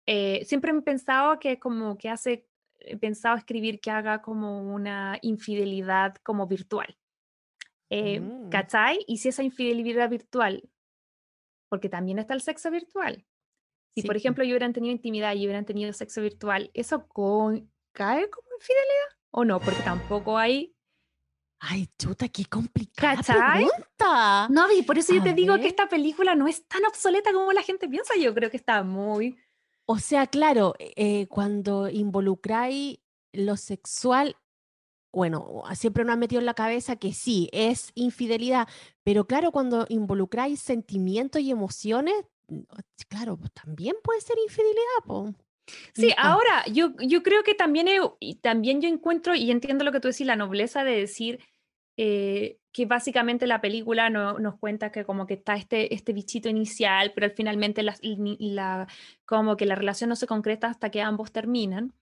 eh, 0.05 0.43
siempre 0.45 0.71
he 0.71 0.81
pensado 0.81 1.39
que 1.39 1.59
como 1.59 1.97
que 1.97 2.09
hace 2.09 2.47
he 2.83 2.97
pensado 2.97 3.37
escribir 3.37 3.79
que 3.79 3.91
haga 3.91 4.21
como 4.21 4.73
una 4.73 5.17
infidelidad 5.21 6.15
como 6.23 6.47
virtual. 6.47 6.97
Eh, 7.89 8.19
mm. 8.19 8.49
¿Cachai? 8.49 9.03
Y 9.07 9.17
si 9.17 9.29
esa 9.29 9.43
infidelidad 9.43 10.09
virtual, 10.09 10.69
porque 11.69 11.89
también 11.89 12.19
está 12.19 12.33
el 12.33 12.41
sexo 12.41 12.71
virtual. 12.71 13.25
Si, 13.95 14.01
por 14.01 14.17
ejemplo, 14.17 14.43
yo 14.43 14.51
hubieran 14.51 14.73
tenido 14.73 14.91
intimidad 14.91 15.35
y 15.35 15.45
hubieran 15.45 15.65
tenido 15.65 15.93
sexo 15.93 16.21
virtual, 16.21 16.71
¿eso 16.73 17.07
con... 17.07 17.71
cae 17.91 18.29
como 18.29 18.47
infidelidad? 18.59 19.19
¿O 19.29 19.45
no? 19.45 19.59
Porque 19.59 19.81
tampoco 19.83 20.37
hay 20.37 20.75
Ay, 21.65 21.87
chuta, 21.97 22.27
qué 22.27 22.43
complicada 22.43 23.15
¿Cachai? 23.15 23.63
pregunta. 23.63 24.49
No, 24.49 24.69
y 24.73 24.83
por 24.83 24.97
eso 24.97 25.13
yo 25.13 25.23
te 25.23 25.33
digo 25.33 25.55
que 25.59 25.67
esta 25.67 25.87
película 25.87 26.35
no 26.35 26.45
es 26.45 26.67
tan 26.67 26.83
obsoleta 26.85 27.31
como 27.31 27.53
la 27.53 27.61
gente 27.61 27.87
piensa. 27.87 28.15
Yo 28.19 28.33
creo 28.33 28.49
que 28.49 28.57
está 28.57 28.83
muy, 28.83 29.37
o 29.85 29.99
sea, 29.99 30.27
claro, 30.27 30.75
eh, 30.79 31.27
cuando 31.27 31.89
involucráis 31.89 32.99
lo 33.33 33.57
sexual, 33.57 34.35
bueno, 35.11 35.63
siempre 35.75 36.03
nos 36.03 36.13
han 36.13 36.19
metido 36.19 36.39
en 36.39 36.45
la 36.45 36.53
cabeza 36.53 36.95
que 36.95 37.13
sí, 37.13 37.49
es 37.51 37.91
infidelidad, 37.95 38.67
pero 39.03 39.25
claro, 39.25 39.51
cuando 39.51 39.85
involucráis 39.89 40.59
sentimientos 40.59 41.41
y 41.41 41.51
emociones, 41.51 42.15
claro, 43.09 43.37
pues 43.37 43.51
también 43.53 43.95
puede 44.03 44.21
ser 44.21 44.37
infidelidad, 44.43 45.03
po. 45.05 45.33
Sí, 45.93 46.13
ahora 46.17 46.65
yo, 46.65 46.93
yo 46.99 47.23
creo 47.23 47.43
que 47.43 47.53
también, 47.53 47.87
también 48.41 48.81
yo 48.81 48.89
encuentro 48.89 49.33
y 49.33 49.49
entiendo 49.49 49.85
lo 49.85 49.91
que 49.91 49.99
tú 49.99 50.09
decís, 50.09 50.27
la 50.27 50.35
nobleza 50.35 50.83
de 50.83 50.97
decir 50.97 51.39
eh, 51.97 52.59
que 52.73 52.87
básicamente 52.87 53.45
la 53.45 53.61
película 53.61 54.09
no, 54.09 54.39
nos 54.39 54.57
cuenta 54.57 54.91
que 54.91 55.05
como 55.05 55.27
que 55.27 55.35
está 55.35 55.55
este, 55.55 55.93
este 55.93 56.11
bichito 56.11 56.49
inicial, 56.49 57.13
pero 57.13 57.29
finalmente 57.29 57.83
la, 57.83 57.95
la, 58.01 58.87
como 59.25 59.55
que 59.55 59.67
la 59.67 59.75
relación 59.75 60.09
no 60.09 60.15
se 60.15 60.27
concreta 60.27 60.67
hasta 60.67 60.89
que 60.89 61.01
ambos 61.01 61.31
terminan. 61.31 61.93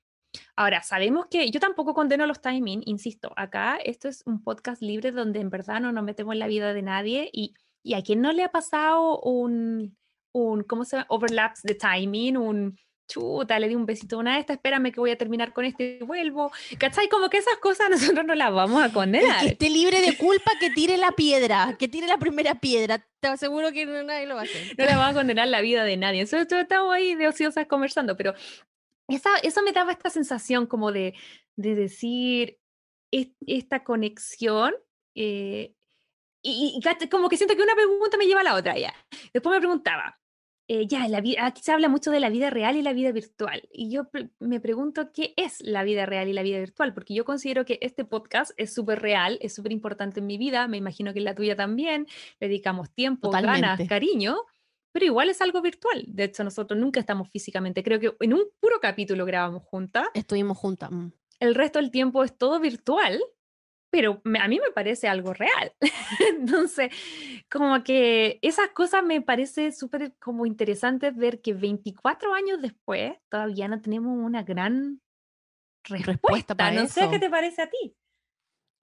Ahora, 0.55 0.81
sabemos 0.81 1.27
que 1.29 1.51
yo 1.51 1.59
tampoco 1.59 1.93
condeno 1.93 2.25
los 2.25 2.41
timing, 2.41 2.83
insisto, 2.85 3.33
acá 3.35 3.77
esto 3.83 4.07
es 4.07 4.23
un 4.25 4.41
podcast 4.41 4.81
libre 4.81 5.11
donde 5.11 5.41
en 5.41 5.49
verdad 5.49 5.81
no 5.81 5.91
nos 5.91 6.05
metemos 6.05 6.33
en 6.33 6.39
la 6.39 6.47
vida 6.47 6.73
de 6.73 6.81
nadie 6.81 7.29
y, 7.33 7.53
y 7.83 7.95
a 7.95 8.01
quien 8.01 8.21
no 8.21 8.31
le 8.31 8.43
ha 8.45 8.51
pasado 8.51 9.19
un, 9.19 9.97
un 10.31 10.63
¿cómo 10.63 10.85
se 10.85 10.95
llama? 10.95 11.07
Overlaps 11.09 11.63
de 11.63 11.75
timing, 11.75 12.37
un 12.37 12.79
chuta, 13.07 13.59
le 13.59 13.67
di 13.67 13.75
un 13.75 13.85
besito 13.85 14.15
a 14.15 14.19
una 14.19 14.35
de 14.35 14.39
estas, 14.39 14.55
espérame 14.55 14.91
que 14.91 14.99
voy 14.99 15.11
a 15.11 15.17
terminar 15.17 15.53
con 15.53 15.65
este 15.65 15.99
y 15.99 16.03
vuelvo. 16.03 16.51
¿Cachai? 16.77 17.09
Como 17.09 17.29
que 17.29 17.37
esas 17.37 17.57
cosas 17.57 17.89
nosotros 17.91 18.25
no 18.25 18.35
las 18.35 18.53
vamos 18.53 18.81
a 18.81 18.91
condenar. 18.91 19.41
que 19.41 19.47
esté 19.49 19.69
libre 19.69 20.01
de 20.01 20.17
culpa, 20.17 20.51
que 20.59 20.69
tire 20.69 20.97
la 20.97 21.11
piedra, 21.11 21.75
que 21.77 21.87
tire 21.87 22.07
la 22.07 22.17
primera 22.17 22.55
piedra. 22.55 23.05
Te 23.19 23.27
aseguro 23.27 23.71
que 23.71 23.85
nadie 23.85 24.25
lo 24.25 24.35
va 24.35 24.41
a 24.41 24.43
hacer. 24.43 24.75
No 24.77 24.85
le 24.85 24.91
vamos 24.91 25.09
a 25.09 25.13
condenar 25.13 25.47
la 25.47 25.61
vida 25.61 25.83
de 25.83 25.97
nadie. 25.97 26.21
Nosotros 26.21 26.61
estamos 26.61 26.93
ahí 26.93 27.15
de 27.15 27.27
ociosas 27.27 27.67
conversando, 27.67 28.17
pero 28.17 28.33
esa, 29.07 29.29
eso 29.43 29.61
me 29.61 29.71
daba 29.71 29.91
esta 29.91 30.09
sensación 30.09 30.65
como 30.65 30.91
de, 30.91 31.13
de 31.55 31.75
decir 31.75 32.57
esta 33.11 33.83
conexión. 33.83 34.73
Eh, 35.15 35.75
y, 36.43 36.79
y, 36.81 37.09
como 37.09 37.29
que 37.29 37.37
siento 37.37 37.55
que 37.55 37.61
una 37.61 37.75
pregunta 37.75 38.17
me 38.17 38.25
lleva 38.25 38.41
a 38.41 38.45
la 38.45 38.55
otra 38.55 38.77
ya. 38.77 38.93
Después 39.33 39.53
me 39.53 39.59
preguntaba, 39.59 40.19
eh, 40.73 40.87
ya, 40.87 41.05
la 41.09 41.19
vida, 41.19 41.45
aquí 41.45 41.61
se 41.61 41.73
habla 41.73 41.89
mucho 41.89 42.11
de 42.11 42.21
la 42.21 42.29
vida 42.29 42.49
real 42.49 42.77
y 42.77 42.81
la 42.81 42.93
vida 42.93 43.11
virtual. 43.11 43.67
Y 43.73 43.91
yo 43.91 44.03
me 44.39 44.61
pregunto 44.61 45.11
qué 45.11 45.33
es 45.35 45.59
la 45.59 45.83
vida 45.83 46.05
real 46.05 46.29
y 46.29 46.33
la 46.33 46.43
vida 46.43 46.59
virtual, 46.59 46.93
porque 46.93 47.13
yo 47.13 47.25
considero 47.25 47.65
que 47.65 47.77
este 47.81 48.05
podcast 48.05 48.51
es 48.55 48.73
súper 48.73 49.01
real, 49.01 49.37
es 49.41 49.53
súper 49.53 49.73
importante 49.73 50.21
en 50.21 50.27
mi 50.27 50.37
vida, 50.37 50.69
me 50.69 50.77
imagino 50.77 51.11
que 51.11 51.19
en 51.19 51.25
la 51.25 51.35
tuya 51.35 51.57
también, 51.57 52.07
le 52.39 52.47
dedicamos 52.47 52.89
tiempo, 52.89 53.31
ganas, 53.31 53.81
cariño, 53.89 54.37
pero 54.93 55.05
igual 55.05 55.29
es 55.29 55.41
algo 55.41 55.61
virtual. 55.61 56.05
De 56.07 56.23
hecho, 56.23 56.45
nosotros 56.45 56.79
nunca 56.79 57.01
estamos 57.01 57.29
físicamente, 57.29 57.83
creo 57.83 57.99
que 57.99 58.15
en 58.21 58.33
un 58.33 58.43
puro 58.61 58.79
capítulo 58.79 59.25
grabamos 59.25 59.63
juntas. 59.63 60.07
Estuvimos 60.13 60.57
juntas. 60.57 60.89
Mm. 60.89 61.07
El 61.41 61.53
resto 61.53 61.79
del 61.79 61.91
tiempo 61.91 62.23
es 62.23 62.37
todo 62.37 62.61
virtual 62.61 63.21
pero 63.91 64.21
a 64.23 64.47
mí 64.47 64.59
me 64.59 64.71
parece 64.71 65.07
algo 65.07 65.33
real. 65.33 65.73
Entonces, 66.31 66.91
como 67.51 67.83
que 67.83 68.39
esas 68.41 68.69
cosas 68.69 69.03
me 69.03 69.21
parece 69.21 69.71
súper 69.71 70.15
como 70.17 70.45
interesante 70.45 71.11
ver 71.11 71.41
que 71.41 71.53
24 71.53 72.33
años 72.33 72.61
después 72.61 73.13
todavía 73.29 73.67
no 73.67 73.81
tenemos 73.81 74.17
una 74.17 74.43
gran 74.43 75.01
respuesta. 75.83 76.55
para 76.55 76.81
no 76.81 76.87
sé 76.87 77.09
qué 77.09 77.19
te 77.19 77.29
parece 77.29 77.61
a 77.61 77.69
ti. 77.69 77.95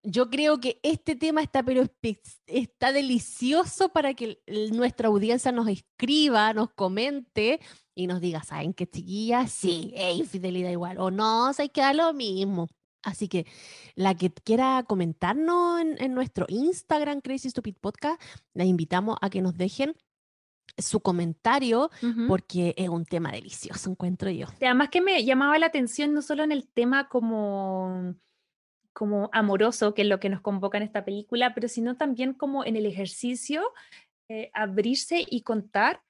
Yo 0.05 0.31
creo 0.31 0.61
que 0.61 0.79
este 0.83 1.17
tema 1.17 1.43
está, 1.43 1.63
pero 1.63 1.83
está 2.47 2.93
delicioso 2.93 3.89
para 3.89 4.15
que 4.15 4.41
nuestra 4.73 5.09
audiencia 5.09 5.51
nos 5.51 5.69
escriba, 5.69 6.53
nos 6.53 6.71
comente 6.71 7.61
y 7.97 8.07
nos 8.07 8.21
diga, 8.21 8.45
¿saben 8.45 8.75
qué 8.75 8.87
chiquilla? 8.87 9.49
Sí, 9.49 9.93
es 9.97 10.19
infidelidad 10.19 10.71
igual. 10.71 10.99
O 10.99 11.11
no, 11.11 11.53
se 11.53 11.69
queda 11.71 11.93
lo 11.95 12.13
mismo. 12.15 12.69
Así 13.03 13.29
que 13.29 13.47
la 13.95 14.15
que 14.15 14.31
quiera 14.31 14.85
comentarnos 14.87 15.81
en, 15.81 16.15
nuestro 16.15 16.47
Instagram, 16.49 17.21
Crazy 17.21 17.51
Stupid 17.51 17.77
Podcast, 17.81 18.21
la 18.55 18.65
invitamos 18.65 19.17
a 19.21 19.31
que 19.31 19.41
nos 19.41 19.57
dejen 19.57 19.95
su 20.77 21.01
comentario 21.01 21.91
porque 22.29 22.75
es 22.77 22.89
un 22.89 23.05
tema 23.05 23.33
delicioso, 23.33 23.91
encuentro 23.91 24.31
yo. 24.31 24.47
Además 24.61 24.91
que 24.91 25.01
me 25.01 25.25
llamaba 25.25 25.59
la 25.59 25.67
atención 25.67 26.13
no 26.13 26.23
solo 26.23 26.45
en 26.45 26.53
el 26.53 26.69
tema 26.69 27.09
como, 27.09 28.15
como 28.93 29.31
amoroso, 29.33 29.95
que 29.95 30.03
es 30.03 30.09
lo 30.09 30.21
que 30.21 30.29
nos 30.29 30.41
convoca 30.41 30.77
en 30.77 30.85
esta 30.85 31.05
película, 31.05 31.55
pero 31.55 31.69
sino 31.69 31.97
también 31.97 32.35
como 32.35 32.65
en 32.65 32.77
el 32.77 32.87
ejercicio, 32.87 33.63
eh, 34.29 34.51
abrirse 34.53 35.25
y 35.29 35.43
contar 35.43 36.03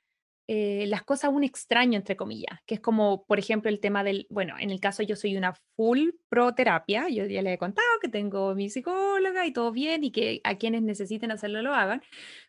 eh, 0.50 0.86
las 0.88 1.02
cosas 1.02 1.30
un 1.30 1.44
extraño, 1.44 1.98
entre 1.98 2.16
comillas, 2.16 2.58
que 2.66 2.76
es 2.76 2.80
como, 2.80 3.26
por 3.26 3.38
ejemplo, 3.38 3.68
el 3.68 3.80
tema 3.80 4.02
del, 4.02 4.26
bueno, 4.30 4.54
en 4.58 4.70
el 4.70 4.80
caso 4.80 5.02
yo 5.02 5.14
soy 5.14 5.36
una 5.36 5.54
full 5.76 6.08
pro 6.30 6.54
terapia, 6.54 7.10
yo 7.10 7.26
ya 7.26 7.42
le 7.42 7.52
he 7.52 7.58
contado 7.58 7.86
que 8.00 8.08
tengo 8.08 8.54
mi 8.54 8.70
psicóloga 8.70 9.44
y 9.46 9.52
todo 9.52 9.72
bien 9.72 10.04
y 10.04 10.10
que 10.10 10.40
a 10.44 10.56
quienes 10.56 10.80
necesiten 10.80 11.30
hacerlo 11.32 11.60
lo 11.60 11.74
hagan, 11.74 12.02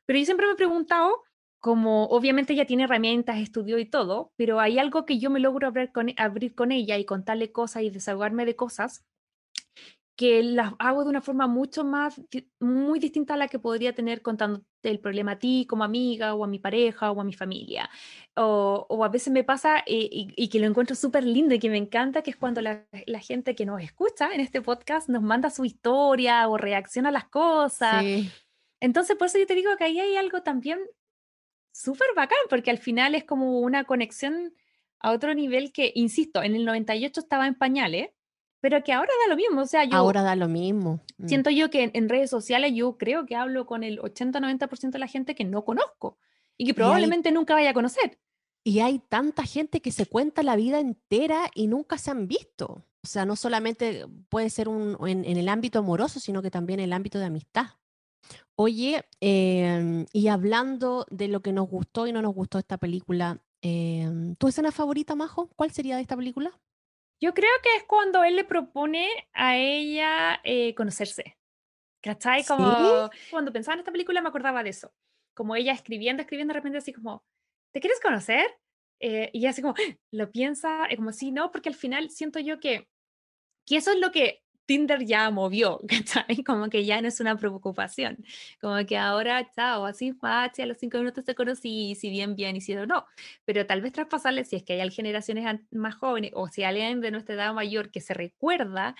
pero 0.06 0.18
yo 0.18 0.24
siempre 0.24 0.48
me 0.48 0.54
he 0.54 0.56
preguntado, 0.56 1.24
como 1.60 2.06
obviamente 2.06 2.54
ella 2.54 2.66
tiene 2.66 2.86
herramientas, 2.86 3.38
estudió 3.40 3.78
y 3.80 3.86
todo, 3.86 4.32
pero 4.38 4.62
hay 4.62 4.80
algo 4.80 5.06
que 5.06 5.20
yo 5.20 5.30
me 5.30 5.42
logro 5.42 5.68
abrir 5.68 5.92
con, 5.92 6.14
abrir 6.16 6.56
con 6.56 6.72
ella 6.72 6.98
y 6.98 7.04
contarle 7.04 7.52
cosas 7.52 7.84
y 7.84 7.90
desahogarme 7.90 8.46
de 8.46 8.56
cosas 8.56 9.06
que 10.20 10.44
las 10.44 10.74
hago 10.80 11.06
de 11.06 11.12
una 11.12 11.22
forma 11.22 11.48
mucho 11.48 11.86
más, 11.86 12.22
muy 12.60 13.00
distinta 13.00 13.36
a 13.36 13.38
la 13.38 13.48
que 13.48 13.58
podría 13.58 13.96
tener 13.96 14.22
contando 14.22 14.66
el 14.84 15.00
problema 15.00 15.32
a 15.32 15.40
ti 15.40 15.66
como 15.66 15.86
amiga 15.86 16.34
o 16.34 16.44
a 16.44 16.48
mi 16.48 16.60
pareja 16.60 17.10
o 17.14 17.22
a 17.22 17.24
mi 17.24 17.32
familia. 17.32 17.90
O, 18.36 18.86
o 18.90 19.06
a 19.06 19.08
veces 19.08 19.32
me 19.32 19.46
pasa 19.46 19.78
eh, 19.86 20.10
y, 20.12 20.50
que 20.50 20.60
lo 20.60 20.68
encuentro 20.68 20.98
súper 20.98 21.24
lindo 21.24 21.56
y 21.56 21.60
que 21.60 21.70
me 21.70 21.78
encanta, 21.78 22.22
que 22.22 22.32
es 22.32 22.36
cuando 22.36 22.60
la, 22.60 22.86
la, 23.06 23.20
gente 23.22 23.56
que 23.56 23.66
nos 23.66 23.82
escucha 23.82 24.34
en 24.34 24.42
este 24.42 24.62
podcast 24.62 25.08
nos 25.08 25.22
manda 25.22 25.50
su 25.50 25.64
historia 25.64 26.50
o 26.50 26.58
reacciona 26.58 27.08
a 27.08 27.14
las 27.14 27.30
cosas. 27.30 28.04
Entonces, 28.82 29.16
por 29.16 29.28
eso 29.28 29.40
yo 29.40 29.48
te 29.48 29.56
digo 29.56 29.78
que 29.78 29.86
ahí 29.86 30.02
hay 30.02 30.18
algo 30.18 30.44
también 30.44 30.80
súper 31.72 32.08
bacán, 32.14 32.40
porque 32.50 32.72
al 32.72 32.80
final 32.80 33.16
es 33.16 33.24
como 33.24 33.62
una 33.62 33.86
conexión 33.86 34.54
a 35.00 35.12
otro 35.12 35.34
nivel 35.34 35.72
que, 35.72 35.94
insisto, 35.96 36.44
en 36.44 36.58
el 36.58 36.66
98 36.66 37.22
estaba 37.22 37.48
en 37.48 37.56
pañales 37.56 38.10
pero 38.62 38.84
que 38.84 38.92
ahora 38.92 39.12
da 39.26 39.34
lo 39.34 39.38
mismo, 39.38 39.62
o 39.62 39.66
sea, 39.66 39.86
yo... 39.86 39.96
Ahora 39.96 40.22
da 40.22 40.36
lo 40.36 40.48
mismo. 40.48 41.02
Mm. 41.18 41.28
Siento 41.28 41.50
yo 41.50 41.70
que 41.70 41.92
en, 41.94 42.10
redes 42.10 42.30
sociales 42.30 42.74
yo 42.76 42.98
creo 42.98 43.26
que 43.26 43.36
hablo 43.36 43.66
con 43.66 43.84
el 43.84 44.00
80-90% 44.00 44.92
de 44.92 45.00
la 45.00 45.08
gente 45.08 45.36
que 45.36 45.46
no 45.46 45.64
conozco 45.64 46.18
y 46.58 46.66
que 46.66 46.74
probablemente 46.74 47.32
nunca 47.32 47.54
vaya 47.54 47.70
a 47.70 47.74
conocer. 47.74 48.20
Y 48.64 48.82
hay 48.82 49.00
tanta 49.00 49.44
gente 49.44 49.82
que 49.82 49.92
se 49.92 50.06
cuenta 50.06 50.44
la 50.44 50.58
vida 50.58 50.80
entera 50.80 51.50
y 51.56 51.68
nunca 51.68 51.98
se 51.98 52.12
han 52.12 52.28
visto. 52.28 52.86
O 53.02 53.08
sea, 53.08 53.26
no 53.26 53.38
solamente 53.38 54.06
puede 54.28 54.50
ser 54.50 54.68
un, 54.68 54.98
en, 55.08 55.26
el 55.26 55.48
ámbito 55.48 55.80
amoroso, 55.80 56.20
sino 56.20 56.42
que 56.42 56.52
también 56.52 56.82
en 56.82 56.86
el 56.86 56.94
ámbito 56.94 57.18
de 57.18 57.26
amistad. 57.26 57.68
Oye, 58.56 59.06
em, 59.22 60.06
y 60.12 60.28
hablando 60.28 61.06
de 61.10 61.30
lo 61.30 61.42
que 61.42 61.54
nos 61.54 61.70
gustó 61.70 62.08
y 62.08 62.12
no 62.12 62.22
nos 62.22 62.36
gustó 62.36 62.60
esta 62.60 62.78
película, 62.78 63.42
em, 63.62 64.36
¿tu 64.36 64.50
escena 64.50 64.74
favorita, 64.74 65.16
Majo? 65.16 65.50
¿Cuál 65.56 65.72
sería 65.72 65.96
de 65.96 66.02
esta 66.02 66.18
película? 66.18 66.60
Yo 67.22 67.34
creo 67.34 67.52
que 67.62 67.76
es 67.76 67.84
cuando 67.84 68.24
él 68.24 68.36
le 68.36 68.46
propone 68.46 69.08
a 69.34 69.58
ella 69.58 70.40
eh, 70.44 70.74
conocerse. 70.76 71.38
¿Cachai? 72.02 72.46
Como 72.46 73.10
cuando 73.30 73.52
pensaba 73.52 73.74
en 73.74 73.80
esta 73.80 73.92
película 73.92 74.22
me 74.22 74.30
acordaba 74.30 74.64
de 74.64 74.70
eso. 74.70 74.94
Como 75.36 75.56
ella 75.56 75.74
escribiendo, 75.74 76.22
escribiendo, 76.22 76.54
de 76.54 76.60
repente 76.60 76.78
así 76.78 76.94
como, 76.94 77.24
¿te 77.74 77.82
quieres 77.82 78.00
conocer? 78.00 78.46
Eh, 79.02 79.30
y 79.34 79.46
así 79.46 79.62
como, 79.62 79.76
lo 80.12 80.32
piensa, 80.32 80.86
es 80.86 80.96
como, 80.96 81.12
sí, 81.12 81.32
no, 81.32 81.52
porque 81.52 81.70
al 81.70 81.76
final 81.76 82.10
siento 82.10 82.40
yo 82.40 82.60
que, 82.60 82.88
que 83.66 83.78
eso 83.78 83.92
es 83.92 84.00
lo 84.00 84.12
que 84.12 84.44
Tinder 84.70 85.04
ya 85.04 85.32
movió, 85.32 85.82
¿cachai? 85.88 86.44
Como 86.44 86.70
que 86.70 86.86
ya 86.86 87.02
no 87.02 87.08
es 87.08 87.20
una 87.20 87.36
preocupación. 87.36 88.24
Como 88.62 88.86
que 88.86 89.00
ahora, 89.00 89.50
chao, 89.50 89.84
así, 89.84 90.14
machi, 90.22 90.62
a 90.62 90.68
los 90.68 90.78
cinco 90.78 91.00
minutos 91.00 91.26
te 91.26 91.34
conocí, 91.34 91.96
si 91.96 92.12
bien, 92.12 92.36
bien, 92.36 92.56
y 92.56 92.62
si 92.62 92.76
no, 92.76 92.86
no. 92.86 93.08
Pero 93.46 93.66
tal 93.66 93.82
vez 93.82 93.94
traspasarle, 93.94 94.46
si 94.46 94.58
es 94.58 94.64
que 94.64 94.80
hay 94.80 94.92
generaciones 94.92 95.60
más 95.72 95.96
jóvenes 95.96 96.34
o 96.36 96.50
si 96.50 96.64
alguien 96.64 97.02
de 97.02 97.10
nuestra 97.10 97.34
edad 97.34 97.52
mayor 97.52 97.90
que 97.90 98.00
se 98.00 98.14
recuerda 98.14 98.96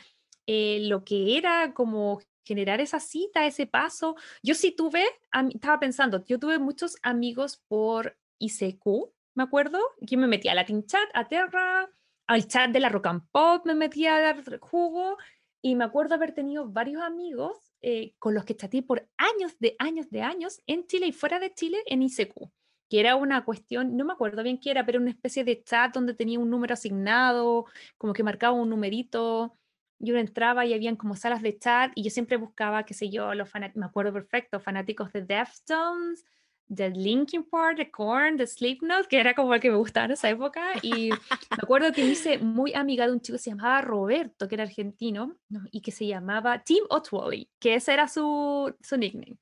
eh, 0.48 0.80
lo 0.88 1.04
que 1.04 1.38
era 1.38 1.72
como 1.76 2.20
generar 2.44 2.82
esa 2.82 3.00
cita, 3.00 3.46
ese 3.46 3.68
paso. 3.68 4.16
Yo 4.42 4.56
sí 4.56 4.72
tuve, 4.72 5.06
estaba 5.54 5.80
pensando, 5.80 6.26
yo 6.26 6.40
tuve 6.40 6.58
muchos 6.58 6.98
amigos 7.04 7.62
por 7.68 8.18
ICQ, 8.40 9.14
me 9.36 9.44
acuerdo, 9.44 9.80
que 10.08 10.18
me 10.18 10.26
metía 10.26 10.54
a 10.54 10.56
Latin 10.56 10.84
Chat, 10.88 11.10
a 11.14 11.28
Terra, 11.28 11.92
al 12.30 12.48
chat 12.48 12.72
de 12.72 12.80
la 12.80 12.90
Rock 12.90 13.08
and 13.08 13.24
Pop 13.32 13.66
me 13.66 13.74
metía 13.74 14.16
a 14.16 14.22
dar 14.22 14.60
jugo 14.60 15.18
y 15.62 15.76
me 15.76 15.84
acuerdo 15.84 16.16
haber 16.16 16.34
tenido 16.34 16.68
varios 16.68 17.02
amigos 17.02 17.74
eh, 17.82 18.14
con 18.20 18.34
los 18.34 18.46
que 18.46 18.56
chateé 18.56 18.82
por 18.84 19.08
años 19.18 19.58
de 19.60 19.76
años 19.80 20.10
de 20.10 20.22
años 20.22 20.62
en 20.68 20.86
Chile 20.88 21.08
y 21.08 21.12
fuera 21.12 21.40
de 21.40 21.54
Chile 21.54 21.80
en 21.86 22.02
ICQ, 22.02 22.50
que 22.90 23.00
era 23.00 23.16
una 23.16 23.46
cuestión, 23.46 23.98
no 23.98 24.06
me 24.06 24.14
acuerdo 24.14 24.44
bien 24.44 24.60
qué 24.60 24.72
era, 24.72 24.86
pero 24.86 25.00
una 25.00 25.12
especie 25.12 25.44
de 25.44 25.64
chat 25.64 25.94
donde 25.94 26.14
tenía 26.14 26.40
un 26.40 26.50
número 26.50 26.74
asignado, 26.74 27.66
como 27.98 28.14
que 28.14 28.24
marcaba 28.24 28.54
un 28.54 28.70
numerito, 28.70 29.56
y 30.00 30.12
uno 30.12 30.20
entraba 30.20 30.66
y 30.66 30.74
habían 30.74 30.96
como 30.96 31.16
salas 31.16 31.42
de 31.42 31.58
chat 31.60 31.92
y 31.94 32.04
yo 32.04 32.10
siempre 32.10 32.38
buscaba, 32.38 32.86
qué 32.86 32.94
sé 32.94 33.10
yo, 33.10 33.34
los 33.34 33.50
me 33.76 33.86
acuerdo 33.86 34.14
perfecto, 34.14 34.60
fanáticos 34.60 35.12
de 35.12 35.24
Deftones, 35.24 36.26
de 36.70 36.92
Linkin 36.92 37.44
Park, 37.44 37.78
de 37.78 37.92
Korn, 37.92 38.38
de 38.38 38.46
Slipknot, 38.46 39.08
que 39.08 39.20
era 39.20 39.34
como 39.34 39.54
el 39.56 39.60
que 39.60 39.72
me 39.72 39.78
gustaba 39.78 40.06
en 40.06 40.12
esa 40.12 40.30
época. 40.30 40.74
Y 40.84 41.10
me 41.52 41.58
acuerdo 41.62 41.92
que 41.92 42.04
me 42.04 42.12
hice 42.12 42.38
muy 42.38 42.74
amiga 42.74 43.08
de 43.08 43.14
un 43.14 43.22
chico 43.22 43.38
que 43.38 43.44
se 43.44 43.50
llamaba 43.50 43.82
Roberto, 43.82 44.48
que 44.48 44.56
era 44.56 44.64
argentino, 44.64 45.36
y 45.72 45.82
que 45.82 45.92
se 45.92 46.06
llamaba 46.06 46.64
Tim 46.64 46.84
Otwally, 46.90 47.50
que 47.60 47.74
ese 47.74 47.94
era 47.94 48.08
su, 48.08 48.74
su 48.82 48.98
nickname. 48.98 49.38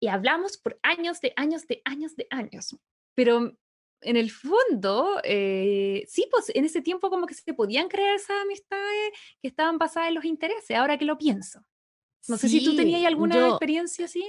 Y 0.00 0.08
hablamos 0.08 0.56
por 0.56 0.78
años, 0.82 1.20
de 1.20 1.32
años, 1.36 1.66
de 1.66 1.82
años, 1.84 2.16
de 2.16 2.26
años. 2.30 2.76
Pero 3.14 3.52
en 4.00 4.16
el 4.16 4.30
fondo, 4.30 5.20
eh, 5.24 6.04
sí, 6.08 6.26
pues 6.30 6.50
en 6.54 6.64
ese 6.64 6.80
tiempo 6.80 7.10
como 7.10 7.26
que 7.26 7.34
se 7.34 7.54
podían 7.54 7.88
crear 7.88 8.14
esas 8.14 8.42
amistades 8.42 9.12
que 9.40 9.48
estaban 9.48 9.78
basadas 9.78 10.08
en 10.08 10.14
los 10.14 10.24
intereses, 10.24 10.76
ahora 10.76 10.96
que 10.96 11.04
lo 11.04 11.18
pienso. 11.18 11.60
No 12.28 12.36
sé 12.36 12.48
si 12.48 12.64
tú 12.64 12.76
tenías 12.76 13.04
alguna 13.04 13.48
experiencia 13.48 14.04
así. 14.04 14.24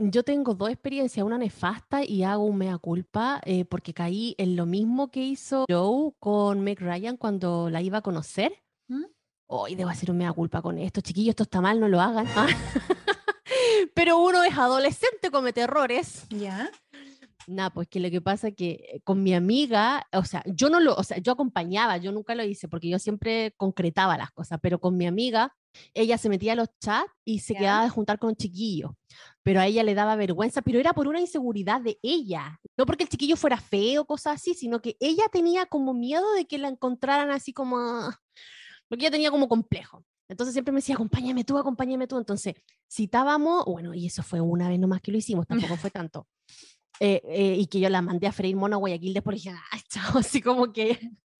Yo 0.00 0.22
tengo 0.22 0.54
dos 0.54 0.70
experiencias, 0.70 1.26
una 1.26 1.38
nefasta 1.38 2.04
y 2.04 2.22
hago 2.22 2.44
un 2.44 2.56
mea 2.56 2.78
culpa 2.78 3.40
eh, 3.44 3.64
porque 3.64 3.92
caí 3.92 4.34
en 4.38 4.54
lo 4.54 4.64
mismo 4.64 5.10
que 5.10 5.24
hizo 5.24 5.64
Joe 5.68 6.12
con 6.20 6.60
Meg 6.60 6.80
Ryan 6.80 7.16
cuando 7.16 7.68
la 7.68 7.82
iba 7.82 7.98
a 7.98 8.02
conocer. 8.02 8.52
¿Mm? 8.86 9.04
Hoy 9.48 9.74
debo 9.74 9.90
hacer 9.90 10.10
un 10.10 10.18
mea 10.18 10.32
culpa 10.32 10.62
con 10.62 10.78
esto, 10.78 11.00
chiquillos, 11.00 11.30
esto 11.30 11.42
está 11.44 11.60
mal, 11.60 11.80
no 11.80 11.88
lo 11.88 12.00
hagan. 12.00 12.26
Pero 13.94 14.18
uno 14.18 14.44
es 14.44 14.56
adolescente, 14.56 15.30
comete 15.32 15.62
errores. 15.62 16.26
Ya. 16.28 16.70
Nada, 17.48 17.70
pues 17.70 17.88
que 17.88 17.98
lo 17.98 18.10
que 18.10 18.20
pasa 18.20 18.48
es 18.48 18.54
que 18.54 18.70
eh, 18.70 19.00
con 19.02 19.22
mi 19.22 19.34
amiga, 19.34 20.06
o 20.12 20.24
sea, 20.24 20.44
yo 20.46 20.68
no 20.68 20.80
lo, 20.80 20.94
o 20.94 21.02
sea, 21.02 21.18
yo 21.18 21.32
acompañaba, 21.32 21.96
yo 21.96 22.12
nunca 22.12 22.34
lo 22.34 22.44
hice 22.44 22.68
porque 22.68 22.88
yo 22.88 22.98
siempre 22.98 23.54
concretaba 23.56 24.18
las 24.18 24.30
cosas, 24.30 24.60
pero 24.62 24.78
con 24.78 24.96
mi 24.96 25.06
amiga, 25.06 25.56
ella 25.94 26.18
se 26.18 26.28
metía 26.28 26.52
a 26.52 26.56
los 26.56 26.68
chats 26.80 27.12
y 27.24 27.40
se 27.40 27.54
quedaba 27.54 27.84
de 27.84 27.90
juntar 27.90 28.18
con 28.18 28.30
un 28.30 28.36
chiquillo, 28.36 28.96
pero 29.42 29.60
a 29.60 29.66
ella 29.66 29.82
le 29.82 29.94
daba 29.94 30.16
vergüenza, 30.16 30.62
pero 30.62 30.78
era 30.78 30.92
por 30.92 31.08
una 31.08 31.20
inseguridad 31.20 31.80
de 31.80 31.98
ella, 32.02 32.60
no 32.76 32.86
porque 32.86 33.04
el 33.04 33.08
chiquillo 33.08 33.36
fuera 33.36 33.58
feo 33.58 34.02
o 34.02 34.06
cosas 34.06 34.36
así, 34.36 34.54
sino 34.54 34.80
que 34.80 34.96
ella 35.00 35.24
tenía 35.30 35.66
como 35.66 35.94
miedo 35.94 36.32
de 36.34 36.46
que 36.46 36.58
la 36.58 36.68
encontraran 36.68 37.30
así 37.30 37.52
como, 37.52 38.10
porque 38.88 39.04
ella 39.04 39.12
tenía 39.12 39.30
como 39.30 39.48
complejo. 39.48 40.04
Entonces 40.28 40.52
siempre 40.52 40.72
me 40.72 40.78
decía, 40.78 40.94
acompáñame 40.94 41.44
tú, 41.44 41.56
acompáñame 41.56 42.06
tú. 42.06 42.18
Entonces 42.18 42.54
citábamos, 42.90 43.64
bueno, 43.64 43.94
y 43.94 44.06
eso 44.06 44.22
fue 44.22 44.40
una 44.40 44.68
vez 44.68 44.78
nomás 44.78 45.00
que 45.00 45.10
lo 45.10 45.18
hicimos, 45.18 45.46
tampoco 45.46 45.76
fue 45.76 45.90
tanto. 45.90 46.28
Eh, 47.00 47.22
eh, 47.24 47.54
y 47.56 47.66
que 47.66 47.80
yo 47.80 47.88
la 47.88 48.02
mandé 48.02 48.26
a 48.26 48.32
freír 48.32 48.56
mono 48.56 48.76
a 48.76 48.78
Guayaquil 48.78 49.14
después 49.14 49.36
dije, 49.36 49.56
ay, 49.70 49.80
chao, 49.88 50.18
así 50.18 50.42
como 50.42 50.72
que 50.72 50.98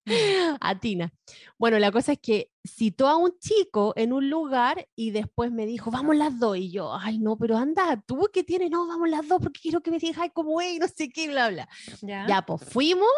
a 0.61 0.79
Tina. 0.79 1.13
Bueno, 1.59 1.79
la 1.79 1.93
cosa 1.93 2.13
es 2.13 2.19
que 2.19 2.51
citó 2.67 3.09
a 3.09 3.17
un 3.17 3.39
chico 3.39 3.93
en 3.97 4.13
un 4.13 4.31
lugar 4.31 4.89
y 4.97 5.11
después 5.11 5.51
me 5.53 5.67
dijo, 5.67 5.91
vamos 5.91 6.17
las 6.17 6.39
dos. 6.39 6.57
Y 6.57 6.71
yo, 6.71 6.95
ay, 6.95 7.19
no, 7.19 7.37
pero 7.37 7.57
anda, 7.57 8.03
tú 8.07 8.29
que 8.33 8.45
tienes, 8.45 8.71
no, 8.71 8.87
vamos 8.87 9.09
las 9.09 9.27
dos 9.27 9.41
porque 9.41 9.61
quiero 9.61 9.81
que 9.81 9.91
me 9.91 9.99
digas, 9.99 10.19
ay, 10.19 10.31
cómo 10.31 10.61
es, 10.61 10.79
no 10.79 10.89
sé 10.89 11.09
qué, 11.09 11.29
bla, 11.29 11.49
bla. 11.51 11.69
Ya, 12.03 12.27
ya 12.27 12.43
pues 12.43 12.65
fuimos 12.65 13.09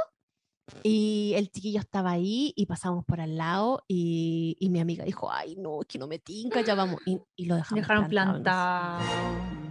y 0.82 1.32
el 1.36 1.50
chiquillo 1.50 1.80
estaba 1.80 2.12
ahí 2.12 2.52
y 2.56 2.66
pasamos 2.66 3.04
por 3.04 3.20
al 3.20 3.36
lado 3.36 3.84
y, 3.88 4.56
y 4.60 4.70
mi 4.70 4.80
amiga 4.80 5.04
dijo, 5.04 5.30
ay, 5.30 5.56
no, 5.56 5.80
es 5.80 5.86
que 5.86 5.98
no 5.98 6.06
me 6.06 6.18
tinca, 6.18 6.60
ya 6.60 6.74
vamos. 6.74 7.00
Y, 7.06 7.20
y 7.36 7.46
lo 7.46 7.56
dejamos 7.56 7.82
Dejaron 7.82 8.08
plantado. 8.08 9.00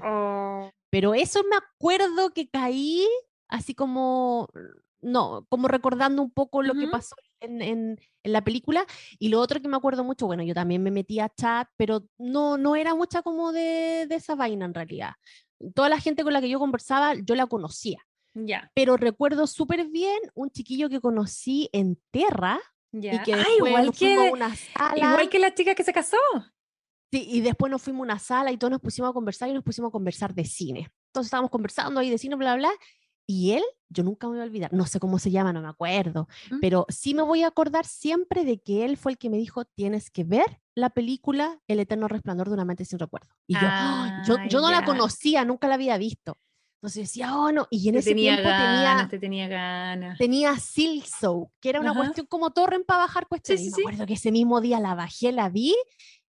Oh. 0.03 0.69
Pero 0.89 1.13
eso 1.13 1.41
me 1.49 1.55
acuerdo 1.55 2.31
que 2.33 2.49
caí 2.49 3.07
así 3.47 3.73
como, 3.73 4.47
no, 5.01 5.45
como 5.49 5.67
recordando 5.67 6.21
un 6.21 6.31
poco 6.31 6.61
lo 6.61 6.73
que 6.73 6.87
pasó 6.87 7.15
en, 7.39 7.61
en, 7.61 7.99
en, 8.23 8.31
la 8.31 8.43
película. 8.43 8.85
Y 9.17 9.29
lo 9.29 9.39
otro 9.39 9.61
que 9.61 9.67
me 9.67 9.77
acuerdo 9.77 10.03
mucho, 10.03 10.25
bueno, 10.25 10.43
yo 10.43 10.53
también 10.53 10.83
me 10.83 10.91
metí 10.91 11.19
a 11.19 11.29
chat, 11.29 11.67
pero 11.77 12.03
no, 12.17 12.57
no 12.57 12.75
era 12.75 12.95
mucha 12.95 13.21
como 13.21 13.51
de, 13.51 14.05
de 14.07 14.15
esa 14.15 14.35
vaina 14.35 14.65
en 14.65 14.73
realidad. 14.73 15.13
Toda 15.73 15.89
la 15.89 15.99
gente 15.99 16.23
con 16.23 16.33
la 16.33 16.41
que 16.41 16.49
yo 16.49 16.59
conversaba, 16.59 17.13
yo 17.15 17.35
la 17.35 17.47
conocía. 17.47 17.99
Ya. 18.33 18.71
Pero 18.73 18.97
recuerdo 18.97 19.47
súper 19.47 19.87
bien 19.87 20.19
un 20.33 20.49
chiquillo 20.51 20.89
que 20.89 21.01
conocí 21.01 21.69
en 21.73 21.99
Terra. 22.11 22.59
Ya. 22.91 23.15
Y 23.15 23.19
que 23.23 23.33
ah, 23.33 23.45
igual 23.57 23.91
que, 23.91 24.31
una 24.31 24.55
sala. 24.55 24.97
igual 24.97 25.29
que 25.29 25.39
la 25.39 25.53
chica 25.53 25.75
que 25.75 25.83
se 25.83 25.93
casó. 25.93 26.17
Sí, 27.11 27.25
y 27.27 27.41
después 27.41 27.71
nos 27.71 27.81
fuimos 27.81 28.01
a 28.01 28.03
una 28.03 28.19
sala 28.19 28.51
y 28.51 28.57
todos 28.57 28.71
nos 28.71 28.81
pusimos 28.81 29.09
a 29.09 29.13
conversar 29.13 29.49
y 29.49 29.53
nos 29.53 29.63
pusimos 29.63 29.89
a 29.89 29.91
conversar 29.91 30.33
de 30.33 30.45
cine. 30.45 30.91
Entonces 31.07 31.27
estábamos 31.27 31.49
conversando 31.49 31.99
ahí 31.99 32.09
de 32.09 32.19
cine, 32.19 32.35
bla, 32.35 32.55
bla, 32.55 32.69
Y 33.25 33.53
él, 33.53 33.63
yo 33.89 34.03
nunca 34.03 34.27
me 34.27 34.33
voy 34.33 34.41
a 34.41 34.43
olvidar, 34.43 34.71
no 34.73 34.85
sé 34.85 34.99
cómo 34.99 35.19
se 35.19 35.31
llama, 35.31 35.51
no 35.51 35.61
me 35.61 35.67
acuerdo, 35.67 36.27
¿Mm? 36.51 36.59
pero 36.61 36.85
sí 36.89 37.13
me 37.13 37.23
voy 37.23 37.43
a 37.43 37.47
acordar 37.47 37.85
siempre 37.85 38.45
de 38.45 38.61
que 38.61 38.85
él 38.85 38.97
fue 38.97 39.11
el 39.13 39.17
que 39.17 39.29
me 39.29 39.37
dijo, 39.37 39.65
tienes 39.65 40.11
que 40.11 40.23
ver 40.23 40.61
la 40.75 40.91
película 40.91 41.59
El 41.67 41.79
Eterno 41.79 42.07
Resplandor 42.07 42.47
de 42.47 42.53
una 42.53 42.65
mente 42.65 42.85
sin 42.85 42.99
recuerdo. 42.99 43.29
Y 43.47 43.55
yo, 43.55 43.61
¡ah! 43.63 44.23
yo, 44.25 44.37
yo, 44.47 44.61
no 44.61 44.71
la 44.71 44.85
conocía, 44.85 45.43
nunca 45.43 45.67
la 45.67 45.73
había 45.73 45.97
visto. 45.97 46.37
Entonces 46.81 47.09
decía, 47.09 47.35
oh 47.35 47.51
no, 47.51 47.67
y 47.69 47.89
en 47.89 47.95
ese 47.95 48.11
tenía 48.11 48.35
tiempo 48.35 48.49
ganas, 48.51 49.09
tenía, 49.09 49.19
tenía 49.19 49.47
ganas. 49.49 50.17
Tenía 50.17 50.55
Silsow, 50.55 51.51
que 51.59 51.69
era 51.71 51.81
una 51.81 51.93
cuestión 51.93 52.25
como 52.27 52.51
torren 52.51 52.85
para 52.85 52.99
bajar 52.99 53.27
cuestiones. 53.27 53.65
Sí, 53.65 53.71
sí, 53.71 53.81
me 53.83 53.91
acuerdo 53.91 54.05
que 54.05 54.13
ese 54.13 54.31
mismo 54.31 54.61
día 54.61 54.79
la 54.79 54.95
bajé, 54.95 55.33
la 55.33 55.49
vi 55.49 55.75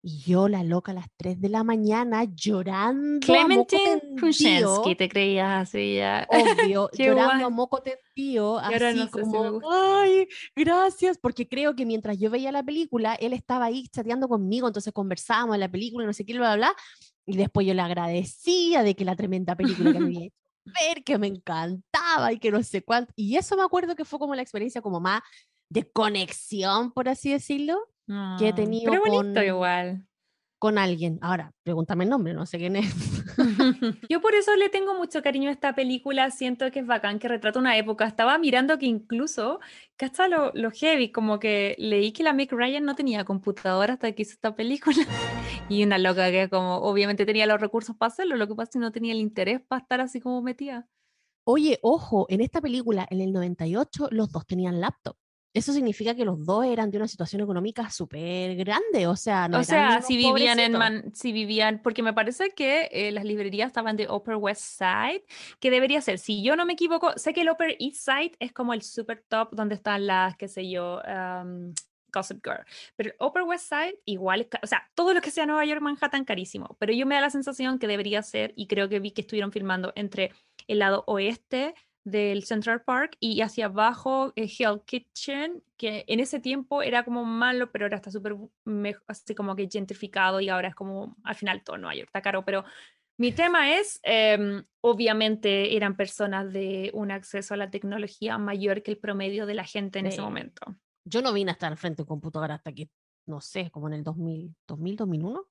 y 0.06 0.18
yo, 0.18 0.48
la 0.48 0.62
loca, 0.62 0.92
a 0.92 0.96
las 0.96 1.06
3 1.16 1.40
de 1.40 1.48
la 1.48 1.64
mañana, 1.64 2.24
llorando. 2.24 3.26
Clementine 3.26 4.02
Krusensky, 4.18 4.94
te 4.96 5.08
creías 5.08 5.62
así 5.62 5.96
ya. 5.96 6.28
Obvio, 6.28 6.90
llorando 6.98 7.46
a 7.46 7.48
moco 7.48 7.80
tendido, 7.80 8.58
así 8.58 8.98
no 8.98 9.10
como, 9.10 9.60
ay, 9.72 10.28
gracias, 10.54 11.16
porque 11.16 11.48
creo 11.48 11.74
que 11.74 11.86
mientras 11.86 12.18
yo 12.18 12.28
veía 12.28 12.52
la 12.52 12.62
película, 12.62 13.14
él 13.14 13.32
estaba 13.32 13.64
ahí 13.64 13.88
chateando 13.88 14.28
conmigo, 14.28 14.66
entonces 14.66 14.92
conversábamos 14.92 15.54
en 15.54 15.60
la 15.60 15.70
película, 15.70 16.04
no 16.04 16.12
sé 16.12 16.26
qué, 16.26 16.34
bla, 16.34 16.54
bla, 16.54 16.68
bla, 16.68 16.76
y 17.24 17.38
después 17.38 17.66
yo 17.66 17.72
le 17.72 17.80
agradecía 17.80 18.82
de 18.82 18.94
que 18.94 19.06
la 19.06 19.16
tremenda 19.16 19.56
película 19.56 19.90
que 19.90 19.98
había 19.98 20.26
hecho 20.26 20.36
ver, 20.66 21.02
que 21.02 21.16
me 21.16 21.28
encantaba 21.28 22.30
y 22.30 22.38
que 22.38 22.50
no 22.50 22.62
sé 22.62 22.82
cuánto, 22.82 23.10
y 23.16 23.36
eso 23.36 23.56
me 23.56 23.62
acuerdo 23.62 23.96
que 23.96 24.04
fue 24.04 24.18
como 24.18 24.34
la 24.34 24.42
experiencia 24.42 24.82
como 24.82 25.00
más 25.00 25.22
de 25.70 25.90
conexión, 25.90 26.92
por 26.92 27.08
así 27.08 27.32
decirlo, 27.32 27.88
que 28.06 28.46
he 28.46 28.48
ah, 28.48 28.54
tenido 28.54 28.90
pero 28.90 29.02
bonito 29.04 29.40
con, 29.40 29.44
igual. 29.44 30.06
con 30.58 30.78
alguien. 30.78 31.18
Ahora, 31.22 31.52
pregúntame 31.62 32.04
el 32.04 32.10
nombre, 32.10 32.34
no 32.34 32.44
sé 32.44 32.58
quién 32.58 32.76
es. 32.76 32.94
Yo 34.08 34.20
por 34.20 34.34
eso 34.34 34.54
le 34.56 34.68
tengo 34.68 34.94
mucho 34.94 35.22
cariño 35.22 35.48
a 35.48 35.52
esta 35.52 35.74
película, 35.74 36.30
siento 36.30 36.70
que 36.70 36.80
es 36.80 36.86
bacán, 36.86 37.18
que 37.18 37.28
retrata 37.28 37.58
una 37.58 37.76
época. 37.78 38.06
Estaba 38.06 38.36
mirando 38.38 38.78
que 38.78 38.86
incluso, 38.86 39.60
que 39.96 40.04
hasta 40.04 40.28
lo, 40.28 40.52
lo 40.54 40.70
heavy, 40.70 41.10
como 41.12 41.38
que 41.38 41.74
leí 41.78 42.12
que 42.12 42.22
la 42.22 42.34
Mick 42.34 42.52
Ryan 42.52 42.84
no 42.84 42.94
tenía 42.94 43.24
computadora 43.24 43.94
hasta 43.94 44.12
que 44.12 44.22
hizo 44.22 44.32
esta 44.32 44.54
película. 44.54 44.96
y 45.68 45.82
una 45.82 45.98
loca 45.98 46.30
que 46.30 46.48
como 46.50 46.76
obviamente 46.76 47.24
tenía 47.24 47.46
los 47.46 47.60
recursos 47.60 47.96
para 47.96 48.08
hacerlo, 48.08 48.36
lo 48.36 48.46
que 48.46 48.54
pasa 48.54 48.68
es 48.68 48.72
que 48.74 48.78
no 48.80 48.92
tenía 48.92 49.12
el 49.12 49.20
interés 49.20 49.60
para 49.66 49.80
estar 49.80 50.00
así 50.00 50.20
como 50.20 50.42
metida. 50.42 50.86
Oye, 51.46 51.78
ojo, 51.82 52.26
en 52.28 52.40
esta 52.40 52.60
película, 52.60 53.06
en 53.10 53.20
el 53.20 53.32
98, 53.32 54.08
los 54.10 54.30
dos 54.32 54.46
tenían 54.46 54.80
laptop 54.80 55.16
eso 55.54 55.72
significa 55.72 56.16
que 56.16 56.24
los 56.24 56.44
dos 56.44 56.66
eran 56.66 56.90
de 56.90 56.98
una 56.98 57.06
situación 57.06 57.40
económica 57.40 57.88
súper 57.88 58.56
grande, 58.56 59.06
o 59.06 59.14
sea, 59.14 59.46
no 59.46 59.60
O 59.60 59.64
sea, 59.64 60.02
si 60.02 60.16
vivían 60.16 60.58
en 60.58 61.14
si 61.14 61.32
vivían, 61.32 61.80
porque 61.80 62.02
me 62.02 62.12
parece 62.12 62.50
que 62.50 62.88
eh, 62.90 63.12
las 63.12 63.24
librerías 63.24 63.68
estaban 63.68 63.96
de 63.96 64.10
Upper 64.10 64.34
West 64.34 64.62
Side, 64.62 65.24
que 65.60 65.70
debería 65.70 66.00
ser, 66.00 66.18
si 66.18 66.42
yo 66.42 66.56
no 66.56 66.66
me 66.66 66.72
equivoco, 66.72 67.12
sé 67.16 67.32
que 67.32 67.42
el 67.42 67.50
Upper 67.50 67.76
East 67.78 68.04
Side 68.04 68.32
es 68.40 68.52
como 68.52 68.74
el 68.74 68.82
super 68.82 69.24
top 69.28 69.50
donde 69.52 69.76
están 69.76 70.08
las, 70.08 70.36
qué 70.36 70.48
sé 70.48 70.68
yo, 70.68 71.00
Gossip 72.12 72.44
Girl, 72.44 72.64
pero 72.96 73.10
el 73.10 73.16
Upper 73.24 73.44
West 73.44 73.68
Side 73.68 74.00
igual, 74.06 74.48
o 74.60 74.66
sea, 74.66 74.90
todo 74.96 75.14
lo 75.14 75.20
que 75.20 75.30
sea 75.30 75.46
Nueva 75.46 75.64
York, 75.64 75.80
Manhattan, 75.80 76.24
carísimo, 76.24 76.76
pero 76.80 76.92
yo 76.92 77.06
me 77.06 77.14
da 77.14 77.20
la 77.20 77.30
sensación 77.30 77.78
que 77.78 77.86
debería 77.86 78.22
ser, 78.22 78.52
y 78.56 78.66
creo 78.66 78.88
que 78.88 78.98
vi 78.98 79.12
que 79.12 79.20
estuvieron 79.20 79.52
filmando 79.52 79.92
entre 79.94 80.32
el 80.66 80.80
lado 80.80 81.04
oeste, 81.06 81.74
del 82.04 82.44
Central 82.44 82.82
Park 82.82 83.16
y 83.18 83.40
hacia 83.40 83.66
abajo 83.66 84.32
eh, 84.36 84.50
Hell 84.58 84.82
Kitchen, 84.84 85.62
que 85.76 86.04
en 86.06 86.20
ese 86.20 86.38
tiempo 86.38 86.82
era 86.82 87.02
como 87.02 87.24
malo, 87.24 87.72
pero 87.72 87.86
ahora 87.86 87.96
está 87.96 88.10
súper 88.10 88.36
así 89.08 89.34
como 89.34 89.56
que 89.56 89.68
gentrificado 89.70 90.40
y 90.40 90.50
ahora 90.50 90.68
es 90.68 90.74
como 90.74 91.16
al 91.24 91.34
final 91.34 91.62
todo 91.64 91.78
Nueva 91.78 91.94
York 91.94 92.08
está 92.08 92.20
caro, 92.20 92.44
pero 92.44 92.64
mi 93.16 93.32
tema 93.32 93.74
es, 93.78 94.00
em, 94.02 94.64
obviamente 94.82 95.76
eran 95.76 95.96
personas 95.96 96.52
de 96.52 96.90
un 96.94 97.10
acceso 97.10 97.54
a 97.54 97.56
la 97.56 97.70
tecnología 97.70 98.36
mayor 98.38 98.82
que 98.82 98.90
el 98.90 98.98
promedio 98.98 99.46
de 99.46 99.54
la 99.54 99.64
gente 99.64 100.00
en 100.00 100.06
ese 100.06 100.20
momento. 100.20 100.76
Yo 101.06 101.22
no 101.22 101.32
vine 101.32 101.52
a 101.52 101.54
estar 101.54 101.70
al 101.70 101.78
frente 101.78 101.98
de 101.98 102.02
un 102.02 102.08
computador 102.08 102.50
hasta 102.52 102.72
que, 102.72 102.88
no 103.26 103.40
sé, 103.40 103.70
como 103.70 103.88
en 103.88 103.94
el 103.94 104.04
2000, 104.04 104.54
2000 104.66 104.96
2001. 104.96 105.46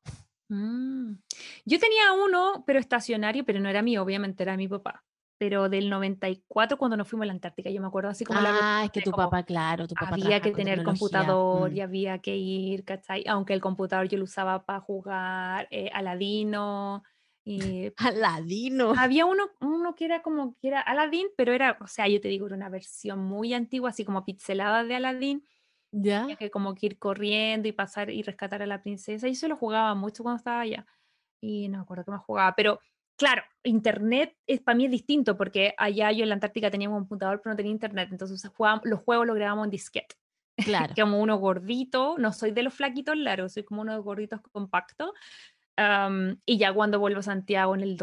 Yo 1.66 1.80
tenía 1.80 2.12
uno, 2.12 2.64
pero 2.68 2.80
estacionario, 2.80 3.46
pero 3.46 3.60
no 3.60 3.70
era 3.70 3.82
mío, 3.82 4.04
obviamente 4.04 4.44
era 4.44 4.58
mi 4.58 4.68
papá 4.68 5.04
pero 5.44 5.68
del 5.68 5.90
94 5.90 6.78
cuando 6.78 6.96
nos 6.96 7.06
fuimos 7.06 7.26
a 7.26 7.28
la 7.28 7.34
Antártica, 7.34 7.70
yo 7.70 7.82
me 7.82 7.88
acuerdo 7.88 8.10
así 8.10 8.24
como 8.24 8.40
ah, 8.42 8.84
es 8.86 8.92
que 8.92 9.02
tu 9.02 9.12
papá, 9.12 9.44
claro, 9.44 9.90
tu 9.90 9.94
papá 9.94 10.14
había 10.14 10.40
que 10.40 10.52
tener 10.52 10.84
computador 10.84 11.70
mm. 11.70 11.76
y 11.76 11.82
había 11.82 12.20
que 12.20 12.38
ir, 12.38 12.86
¿cachai? 12.86 13.26
Aunque 13.28 13.52
el 13.52 13.60
computador 13.60 14.08
yo 14.08 14.18
lo 14.18 14.24
usaba 14.24 14.64
para 14.64 14.80
jugar 14.80 15.68
eh, 15.70 15.90
Aladino. 15.94 17.04
Y 17.44 17.92
Aladino. 17.98 18.94
Había 18.98 19.26
uno, 19.26 19.50
uno 19.60 19.96
que 19.96 20.06
era 20.06 20.22
como 20.22 20.56
que 20.62 20.70
era 20.70 20.80
Aladín, 20.80 21.28
pero 21.36 21.52
era, 21.52 21.78
o 21.82 21.88
sea, 21.88 22.08
yo 22.08 22.22
te 22.22 22.30
digo, 22.30 22.48
era 22.48 22.56
una 22.56 22.70
versión 22.70 23.20
muy 23.20 23.54
antigua, 23.54 23.90
así 23.90 24.06
como 24.06 24.24
pixelada 24.24 24.86
de 24.86 24.96
Aladín. 24.96 25.46
Ya. 25.92 26.26
que 26.38 26.50
como 26.50 26.74
que 26.74 26.86
ir 26.86 26.98
corriendo 26.98 27.68
y 27.68 27.74
pasar 27.74 28.10
y 28.10 28.24
rescatar 28.24 28.64
a 28.64 28.66
la 28.66 28.82
princesa. 28.82 29.28
Y 29.28 29.32
eso 29.32 29.50
lo 29.50 29.58
jugaba 29.58 29.94
mucho 29.94 30.24
cuando 30.24 30.38
estaba 30.38 30.62
allá. 30.62 30.88
Y 31.42 31.68
no 31.68 31.80
me 31.80 31.84
acuerdo 31.84 32.06
qué 32.06 32.12
más 32.12 32.24
jugaba, 32.24 32.56
pero 32.56 32.80
claro, 33.18 33.44
internet 33.64 34.36
es, 34.48 34.62
para 34.62 34.76
mí 34.76 34.86
es 34.86 34.92
distinto 34.92 35.38
porque 35.38 35.74
allá 35.78 36.12
yo 36.12 36.24
en 36.24 36.30
la 36.30 36.36
Antártica 36.36 36.72
tenía 36.72 36.90
un 36.90 36.96
computador 36.96 37.42
pero 37.42 37.54
no 37.54 37.58
tenía 37.58 37.72
internet, 37.72 38.10
entonces 38.12 38.44
los 38.84 39.00
juegos 39.04 39.28
los 39.28 39.36
grabamos 39.36 39.66
en 39.66 39.72
disquete. 39.72 40.16
Claro. 40.56 40.94
como 40.96 41.20
uno 41.20 41.38
gordito, 41.38 42.16
no 42.20 42.32
soy 42.32 42.52
de 42.52 42.62
los 42.62 42.76
flaquitos 42.76 43.18
largos, 43.18 43.54
soy 43.54 43.64
como 43.64 43.82
uno 43.82 43.94
de 43.94 43.98
los 43.98 44.06
gorditos 44.06 44.40
compactos. 44.52 45.12
y 46.46 46.58
ya 46.58 46.72
cuando 46.72 47.00
vuelvo 47.00 47.20
a 47.20 47.24
Santiago 47.24 47.74
en 47.74 47.82
el, 47.82 47.98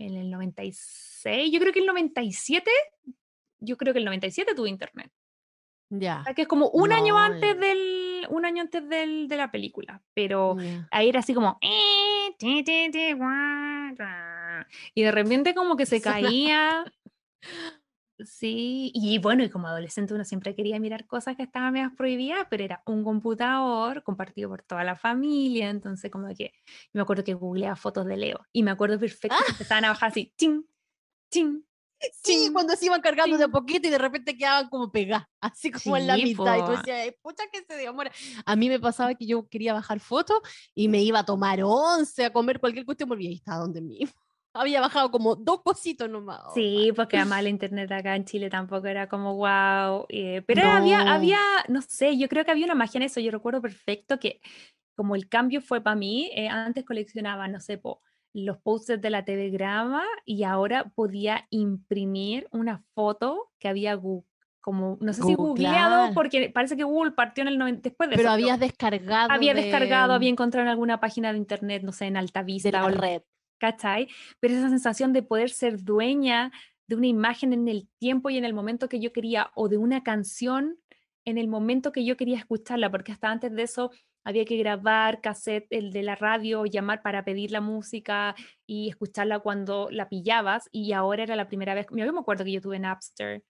en 0.00 0.16
el 0.16 0.30
96, 0.30 1.52
yo 1.52 1.60
creo 1.60 1.72
que 1.72 1.78
el 1.78 1.86
97 1.86 2.68
yo 3.60 3.76
creo 3.76 3.92
que 3.92 4.00
el 4.00 4.04
97 4.04 4.54
tuve 4.54 4.68
internet. 4.68 5.10
Ya. 5.90 6.20
O 6.20 6.24
sea, 6.24 6.34
que 6.34 6.42
es 6.42 6.48
como 6.48 6.68
un 6.70 6.92
año 6.92 7.14
No, 7.14 7.20
antes 7.20 7.54
ya. 7.54 7.60
Del, 8.22 8.26
un 8.30 8.44
año 8.44 8.62
antes 8.62 8.88
del, 8.88 9.28
de 9.28 9.36
la 9.36 9.50
película. 9.50 10.02
Pero 10.14 10.56
ahí 10.90 11.08
era 11.08 11.20
así 11.20 11.34
como. 11.34 11.58
"Eh, 11.60 12.34
ti, 12.38 12.62
ti, 12.64 12.90
ti, 12.92 13.12
guá, 13.14 13.92
guá", 13.96 14.66
Y 14.94 15.02
de 15.02 15.12
repente 15.12 15.54
como 15.54 15.76
que 15.76 15.86
se 15.86 16.00
caía. 16.02 16.84
Sí, 18.18 18.90
y 18.94 19.18
bueno, 19.18 19.44
y 19.44 19.50
como 19.50 19.68
adolescente 19.68 20.14
uno 20.14 20.24
siempre 20.24 20.54
quería 20.54 20.80
mirar 20.80 21.06
cosas 21.06 21.36
que 21.36 21.42
estaban 21.42 21.74
medias 21.74 21.92
prohibidas, 21.94 22.46
pero 22.48 22.64
era 22.64 22.82
un 22.86 23.04
computador 23.04 24.02
compartido 24.04 24.48
por 24.48 24.62
toda 24.62 24.84
la 24.84 24.96
familia, 24.96 25.68
entonces 25.68 26.10
como 26.10 26.26
que 26.34 26.52
me 26.94 27.02
acuerdo 27.02 27.24
que 27.24 27.34
googleaba 27.34 27.76
fotos 27.76 28.06
de 28.06 28.16
Leo 28.16 28.40
y 28.52 28.62
me 28.62 28.70
acuerdo 28.70 28.98
perfecto 28.98 29.44
que 29.44 29.52
empezaban 29.52 29.84
a 29.84 29.88
bajar 29.90 30.08
así, 30.10 30.32
ching, 30.38 30.64
ching, 31.30 31.64
Sí, 32.22 32.50
cuando 32.52 32.74
se 32.76 32.86
iban 32.86 33.00
cargando 33.00 33.36
de 33.38 33.44
a 33.44 33.46
sí. 33.46 33.52
poquito 33.52 33.88
y 33.88 33.90
de 33.90 33.98
repente 33.98 34.36
quedaban 34.36 34.68
como 34.68 34.90
pegadas, 34.92 35.26
así 35.40 35.70
como 35.70 35.96
en 35.96 36.06
la 36.06 36.16
Sí, 36.16 36.24
mitad. 36.24 36.56
Y 36.56 36.60
tú 36.60 36.66
po. 36.66 36.72
decías, 36.72 37.00
"Ay, 37.02 37.12
pucha 37.22 37.44
que 37.52 37.62
se 37.64 37.74
demora. 37.76 38.10
A 38.44 38.56
mí 38.56 38.68
me 38.68 38.78
pasaba 38.80 39.14
que 39.14 39.26
yo 39.26 39.48
quería 39.48 39.72
bajar 39.72 40.00
fotos 40.00 40.38
y 40.74 40.88
me 40.88 41.02
iba 41.02 41.20
a 41.20 41.24
tomar 41.24 41.60
once, 41.62 42.24
a 42.24 42.32
comer 42.32 42.60
cualquier 42.60 42.84
cuestión, 42.84 43.08
porque 43.08 43.32
estaba 43.32 43.58
donde 43.60 43.80
mismo. 43.80 44.12
Había 44.52 44.80
bajado 44.80 45.10
como 45.10 45.36
dos 45.36 45.62
cositos 45.62 46.08
nomás. 46.08 46.40
oh, 46.46 46.54
Sí, 46.54 46.90
porque 46.96 47.18
además 47.18 47.40
el 47.40 47.48
internet 47.48 47.92
acá 47.92 48.16
en 48.16 48.24
Chile 48.24 48.48
tampoco 48.48 48.86
era 48.86 49.06
como 49.06 49.36
wow. 49.36 50.06
pero 50.46 50.70
había, 50.70 51.02
No. 51.04 51.10
había, 51.12 51.38
no 51.68 51.82
sé, 51.82 52.16
yo 52.16 52.26
creo 52.28 52.44
que 52.44 52.52
había 52.52 52.64
una 52.64 52.74
magia 52.74 52.98
en 52.98 53.02
eso. 53.02 53.20
Yo 53.20 53.30
recuerdo 53.30 53.60
perfecto 53.60 54.18
que 54.18 54.40
como 54.94 55.14
el 55.14 55.28
cambio 55.28 55.60
fue 55.60 55.82
para 55.82 55.94
mí, 55.96 56.30
eh, 56.34 56.48
antes 56.48 56.84
coleccionaba, 56.86 57.48
no 57.48 57.60
sé, 57.60 57.76
po, 57.76 58.00
los 58.44 58.58
posters 58.58 59.00
de 59.00 59.08
la 59.10 59.24
TV 59.24 59.48
Grama 59.50 60.04
y 60.26 60.42
ahora 60.42 60.92
podía 60.94 61.46
imprimir 61.50 62.46
una 62.50 62.84
foto 62.94 63.50
que 63.58 63.68
había 63.68 63.98
como, 64.60 64.98
no 65.00 65.12
sé 65.12 65.22
si 65.22 65.34
googleado, 65.34 66.12
porque 66.12 66.50
parece 66.50 66.76
que 66.76 66.84
Google 66.84 67.12
partió 67.12 67.42
en 67.42 67.48
el 67.48 67.56
90, 67.56 67.80
después 67.88 68.10
de 68.10 68.16
Pero 68.16 68.28
eso, 68.28 68.34
habías 68.34 68.60
descargado. 68.60 69.30
había 69.32 69.54
de- 69.54 69.62
descargado, 69.62 70.12
había 70.12 70.28
encontrado 70.28 70.64
en 70.66 70.70
alguna 70.70 71.00
página 71.00 71.32
de 71.32 71.38
internet, 71.38 71.82
no 71.82 71.92
sé, 71.92 72.06
en 72.06 72.14
de 72.14 72.18
Altavista 72.18 72.70
la 72.72 72.84
o 72.84 72.88
red. 72.90 73.22
¿cachai? 73.58 74.08
Pero 74.38 74.54
esa 74.54 74.68
sensación 74.68 75.14
de 75.14 75.22
poder 75.22 75.48
ser 75.48 75.82
dueña 75.82 76.52
de 76.88 76.96
una 76.96 77.06
imagen 77.06 77.54
en 77.54 77.68
el 77.68 77.88
tiempo 77.98 78.28
y 78.28 78.36
en 78.36 78.44
el 78.44 78.52
momento 78.52 78.88
que 78.88 79.00
yo 79.00 79.12
quería, 79.12 79.50
o 79.54 79.68
de 79.68 79.78
una 79.78 80.02
canción 80.02 80.76
en 81.24 81.38
el 81.38 81.48
momento 81.48 81.90
que 81.90 82.04
yo 82.04 82.16
quería 82.16 82.36
escucharla, 82.38 82.90
porque 82.90 83.12
hasta 83.12 83.30
antes 83.30 83.52
de 83.52 83.62
eso 83.62 83.90
había 84.26 84.44
que 84.44 84.56
grabar 84.56 85.20
cassette, 85.20 85.68
el 85.70 85.92
de 85.92 86.02
la 86.02 86.16
radio, 86.16 86.66
llamar 86.66 87.00
para 87.00 87.24
pedir 87.24 87.52
la 87.52 87.60
música 87.60 88.34
y 88.66 88.88
escucharla 88.88 89.38
cuando 89.38 89.88
la 89.90 90.08
pillabas, 90.08 90.68
y 90.72 90.92
ahora 90.92 91.22
era 91.22 91.36
la 91.36 91.46
primera 91.46 91.74
vez, 91.74 91.86
yo 91.92 92.12
me 92.12 92.18
acuerdo 92.18 92.44
que 92.44 92.52
yo 92.52 92.60
tuve 92.60 92.80
Napster. 92.80 93.42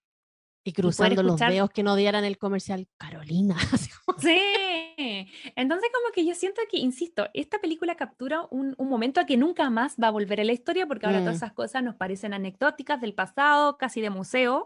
Y 0.67 0.73
cruzando 0.73 1.23
los 1.23 1.39
dedos 1.39 1.71
que 1.71 1.83
no 1.85 1.95
dieran 1.95 2.25
el 2.25 2.39
comercial. 2.39 2.89
Carolina. 2.99 3.57
Sí, 4.19 5.29
entonces 5.57 5.91
como 5.93 6.11
que 6.15 6.25
yo 6.25 6.35
siento 6.35 6.63
que, 6.71 6.79
insisto, 6.79 7.29
esta 7.35 7.59
película 7.59 7.97
captura 7.97 8.47
un, 8.51 8.75
un 8.79 8.89
momento 8.89 9.21
a 9.21 9.27
que 9.27 9.37
nunca 9.37 9.69
más 9.69 9.97
va 10.03 10.09
a 10.09 10.11
volver 10.11 10.41
a 10.41 10.45
la 10.45 10.53
historia 10.53 10.87
porque 10.87 11.05
ahora 11.07 11.19
todas 11.19 11.35
Mm. 11.35 11.37
esas 11.37 11.53
cosas 11.53 11.83
nos 11.83 11.97
parecen 11.97 12.33
anecdóticas 12.33 12.99
del 13.01 13.13
pasado, 13.13 13.77
casi 13.77 14.01
de 14.01 14.09
museo, 14.09 14.65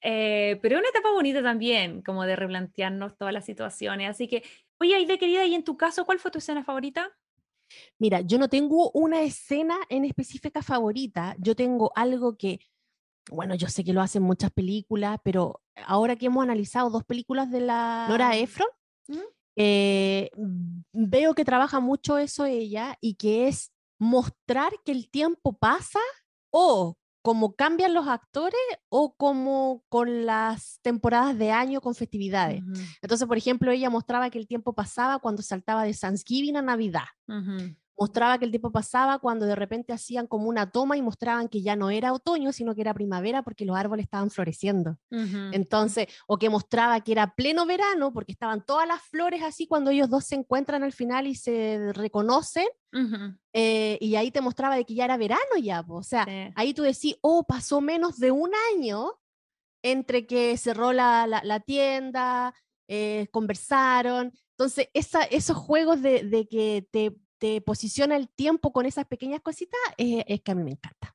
eh, 0.00 0.60
pero 0.62 0.76
es 0.76 0.80
una 0.80 0.90
etapa 0.90 1.10
bonita 1.10 1.42
también, 1.42 2.02
como 2.02 2.24
de 2.24 2.36
replantearnos 2.36 3.16
todas 3.16 3.34
las 3.34 3.44
situaciones. 3.44 4.08
Así 4.10 4.28
que, 4.28 4.44
oye, 4.78 4.94
Aide 4.94 5.18
querida, 5.18 5.44
¿y 5.44 5.54
en 5.54 5.64
tu 5.64 5.76
caso 5.76 6.04
cuál 6.04 6.20
fue 6.20 6.30
tu 6.30 6.38
escena 6.38 6.62
favorita? 6.62 7.10
Mira, 7.98 8.20
yo 8.20 8.38
no 8.38 8.48
tengo 8.48 8.90
una 8.92 9.22
escena 9.22 9.76
en 9.88 10.04
específica 10.04 10.62
favorita. 10.62 11.34
Yo 11.38 11.56
tengo 11.56 11.90
algo 11.96 12.36
que, 12.36 12.60
bueno, 13.30 13.54
yo 13.54 13.68
sé 13.68 13.84
que 13.84 13.92
lo 13.92 14.02
hacen 14.02 14.22
muchas 14.22 14.50
películas, 14.50 15.18
pero 15.24 15.60
ahora 15.86 16.16
que 16.16 16.26
hemos 16.26 16.42
analizado 16.42 16.90
dos 16.90 17.04
películas 17.04 17.50
de 17.50 17.60
la 17.60 18.06
Nora 18.08 18.36
Ephron, 18.36 18.68
¿Mm? 19.08 19.18
eh, 19.56 20.30
mm, 20.36 20.80
veo 20.92 21.34
que 21.34 21.44
trabaja 21.44 21.80
mucho 21.80 22.18
eso 22.18 22.44
ella 22.46 22.96
y 23.00 23.14
que 23.14 23.48
es 23.48 23.72
mostrar 23.98 24.72
que 24.84 24.92
el 24.92 25.08
tiempo 25.10 25.56
pasa 25.56 26.00
o 26.50 26.96
como 27.22 27.54
cambian 27.54 27.94
los 27.94 28.06
actores 28.06 28.60
o 28.90 29.14
como 29.16 29.82
con 29.88 30.26
las 30.26 30.78
temporadas 30.82 31.38
de 31.38 31.50
año 31.52 31.80
con 31.80 31.94
festividades. 31.94 32.62
Ujú, 32.62 32.74
Entonces, 33.00 33.26
por 33.26 33.38
ejemplo, 33.38 33.70
ella 33.70 33.88
mostraba 33.88 34.28
que 34.28 34.38
el 34.38 34.46
tiempo 34.46 34.74
pasaba 34.74 35.18
cuando 35.20 35.40
saltaba 35.40 35.84
de 35.84 35.94
Thanksgiving 35.94 36.56
a 36.58 36.62
Navidad. 36.62 37.06
ujú. 37.26 37.74
Mostraba 37.96 38.38
que 38.38 38.44
el 38.44 38.50
tiempo 38.50 38.72
pasaba 38.72 39.18
cuando 39.20 39.46
de 39.46 39.54
repente 39.54 39.92
hacían 39.92 40.26
como 40.26 40.48
una 40.48 40.70
toma 40.70 40.96
y 40.96 41.02
mostraban 41.02 41.48
que 41.48 41.62
ya 41.62 41.76
no 41.76 41.90
era 41.90 42.12
otoño, 42.12 42.52
sino 42.52 42.74
que 42.74 42.80
era 42.80 42.92
primavera 42.94 43.42
porque 43.42 43.64
los 43.64 43.76
árboles 43.76 44.04
estaban 44.04 44.30
floreciendo. 44.30 44.98
Entonces, 45.52 46.08
o 46.26 46.36
que 46.36 46.50
mostraba 46.50 47.00
que 47.00 47.12
era 47.12 47.34
pleno 47.34 47.66
verano 47.66 48.12
porque 48.12 48.32
estaban 48.32 48.64
todas 48.66 48.88
las 48.88 49.00
flores 49.02 49.42
así 49.44 49.66
cuando 49.68 49.90
ellos 49.90 50.10
dos 50.10 50.24
se 50.24 50.34
encuentran 50.34 50.82
al 50.82 50.92
final 50.92 51.26
y 51.28 51.34
se 51.36 51.92
reconocen, 51.92 52.66
Ujú, 52.92 53.36
eh, 53.52 53.98
y 54.00 54.16
ahí 54.16 54.30
te 54.30 54.40
mostraba 54.40 54.74
de 54.76 54.84
que 54.84 54.94
ya 54.94 55.04
era 55.04 55.16
verano 55.16 55.56
ya, 55.62 55.82
po. 55.82 55.96
o 55.96 56.02
sea, 56.02 56.24
sí. 56.24 56.52
ahí 56.56 56.74
tú 56.74 56.82
decís, 56.82 57.16
oh, 57.20 57.44
pasó 57.44 57.80
menos 57.80 58.18
de 58.18 58.30
un 58.32 58.50
año 58.74 59.12
entre 59.82 60.26
que 60.26 60.56
cerró 60.56 60.92
la, 60.92 61.26
la- 61.26 61.42
la 61.44 61.60
tienda, 61.60 62.54
eh, 62.88 63.28
conversaron. 63.30 64.32
Entonces, 64.56 64.88
esa, 64.94 65.22
esos 65.24 65.56
juegos 65.56 66.00
de, 66.02 66.22
de 66.24 66.46
que 66.48 66.86
te, 66.90 67.16
te 67.44 67.60
posiciona 67.60 68.16
el 68.16 68.30
tiempo 68.30 68.72
con 68.72 68.86
esas 68.86 69.04
pequeñas 69.04 69.42
cositas, 69.42 69.78
eh, 69.98 70.24
es 70.26 70.40
que 70.40 70.52
a 70.52 70.54
mí 70.54 70.64
me 70.64 70.70
encanta. 70.70 71.14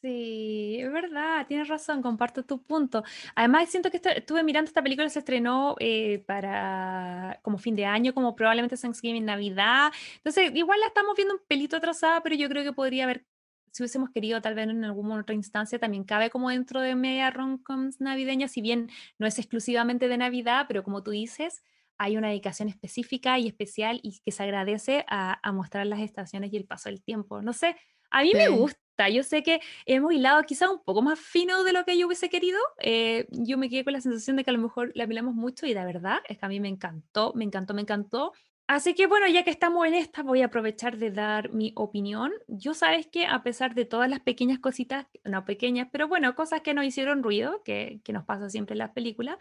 Sí, 0.00 0.78
es 0.80 0.90
verdad, 0.90 1.46
tienes 1.46 1.68
razón, 1.68 2.00
comparto 2.00 2.46
tu 2.46 2.62
punto. 2.62 3.04
Además, 3.34 3.68
siento 3.68 3.90
que 3.90 4.00
estuve 4.02 4.42
mirando 4.42 4.70
esta 4.70 4.82
película, 4.82 5.06
se 5.10 5.18
estrenó 5.18 5.76
eh, 5.78 6.24
para 6.26 7.40
como 7.42 7.58
fin 7.58 7.76
de 7.76 7.84
año, 7.84 8.14
como 8.14 8.34
probablemente 8.34 8.78
Thanksgiving, 8.78 9.26
Navidad. 9.26 9.92
Entonces, 10.16 10.50
igual 10.54 10.80
la 10.80 10.86
estamos 10.86 11.14
viendo 11.14 11.34
un 11.34 11.40
pelito 11.46 11.76
atrasada, 11.76 12.22
pero 12.22 12.36
yo 12.36 12.48
creo 12.48 12.64
que 12.64 12.72
podría 12.72 13.04
haber, 13.04 13.26
si 13.70 13.82
hubiésemos 13.82 14.08
querido, 14.08 14.40
tal 14.40 14.54
vez 14.54 14.70
en 14.70 14.82
alguna 14.82 15.20
otra 15.20 15.34
instancia, 15.34 15.78
también 15.78 16.04
cabe 16.04 16.30
como 16.30 16.48
dentro 16.48 16.80
de 16.80 16.94
media 16.94 17.30
rom-coms 17.30 18.00
navideñas, 18.00 18.52
si 18.52 18.62
bien 18.62 18.88
no 19.18 19.26
es 19.26 19.38
exclusivamente 19.38 20.08
de 20.08 20.16
Navidad, 20.16 20.64
pero 20.68 20.82
como 20.82 21.02
tú 21.02 21.10
dices, 21.10 21.62
hay 21.98 22.16
una 22.16 22.28
dedicación 22.28 22.68
específica 22.68 23.38
y 23.38 23.46
especial 23.48 24.00
y 24.02 24.18
que 24.24 24.32
se 24.32 24.42
agradece 24.42 25.04
a, 25.08 25.38
a 25.46 25.52
mostrar 25.52 25.86
las 25.86 26.00
estaciones 26.00 26.52
y 26.52 26.56
el 26.56 26.66
paso 26.66 26.88
del 26.88 27.02
tiempo. 27.02 27.42
No 27.42 27.52
sé, 27.52 27.76
a 28.10 28.22
mí 28.22 28.32
me 28.34 28.48
Sí. 28.52 28.56
gusta. 28.56 28.76
Yo 29.10 29.22
sé 29.22 29.42
que 29.42 29.60
hemos 29.84 30.12
hilado 30.14 30.42
quizás 30.44 30.70
un 30.70 30.82
poco 30.82 31.02
más 31.02 31.18
fino 31.20 31.64
de 31.64 31.72
lo 31.74 31.84
que 31.84 31.98
yo 31.98 32.06
hubiese 32.06 32.30
querido. 32.30 32.58
eh, 32.80 33.26
yo 33.30 33.58
me 33.58 33.68
quedé 33.68 33.84
con 33.84 33.92
la 33.92 34.00
sensación 34.00 34.36
de 34.36 34.44
que 34.44 34.50
a 34.50 34.54
lo 34.54 34.58
mejor 34.60 34.90
la 34.94 35.04
hilamos 35.04 35.34
mucho 35.34 35.66
y 35.66 35.74
la 35.74 35.84
verdad 35.84 36.20
es 36.28 36.38
que 36.38 36.46
a 36.46 36.48
mí 36.48 36.60
me 36.60 36.68
encantó, 36.68 37.32
me 37.34 37.44
encantó, 37.44 37.74
me 37.74 37.82
encantó. 37.82 38.32
Así 38.68 38.94
que 38.94 39.06
bueno, 39.06 39.28
ya 39.28 39.44
que 39.44 39.50
estamos 39.50 39.86
en 39.86 39.94
esta, 39.94 40.24
voy 40.24 40.42
a 40.42 40.46
aprovechar 40.46 40.96
de 40.96 41.12
dar 41.12 41.52
mi 41.52 41.72
opinión. 41.76 42.32
Yo 42.48 42.74
sabes 42.74 43.06
que 43.06 43.24
a 43.24 43.44
pesar 43.44 43.76
de 43.76 43.84
todas 43.84 44.10
las 44.10 44.18
pequeñas 44.18 44.58
cositas, 44.58 45.06
no 45.24 45.44
pequeñas, 45.44 45.88
pero 45.92 46.08
bueno, 46.08 46.34
cosas 46.34 46.62
que 46.62 46.74
nos 46.74 46.84
hicieron 46.84 47.22
ruido, 47.22 47.62
que, 47.64 48.00
nos 48.08 48.24
pasa 48.24 48.50
siempre 48.50 48.74
en 48.74 48.78
las 48.78 48.90
películas, 48.90 49.36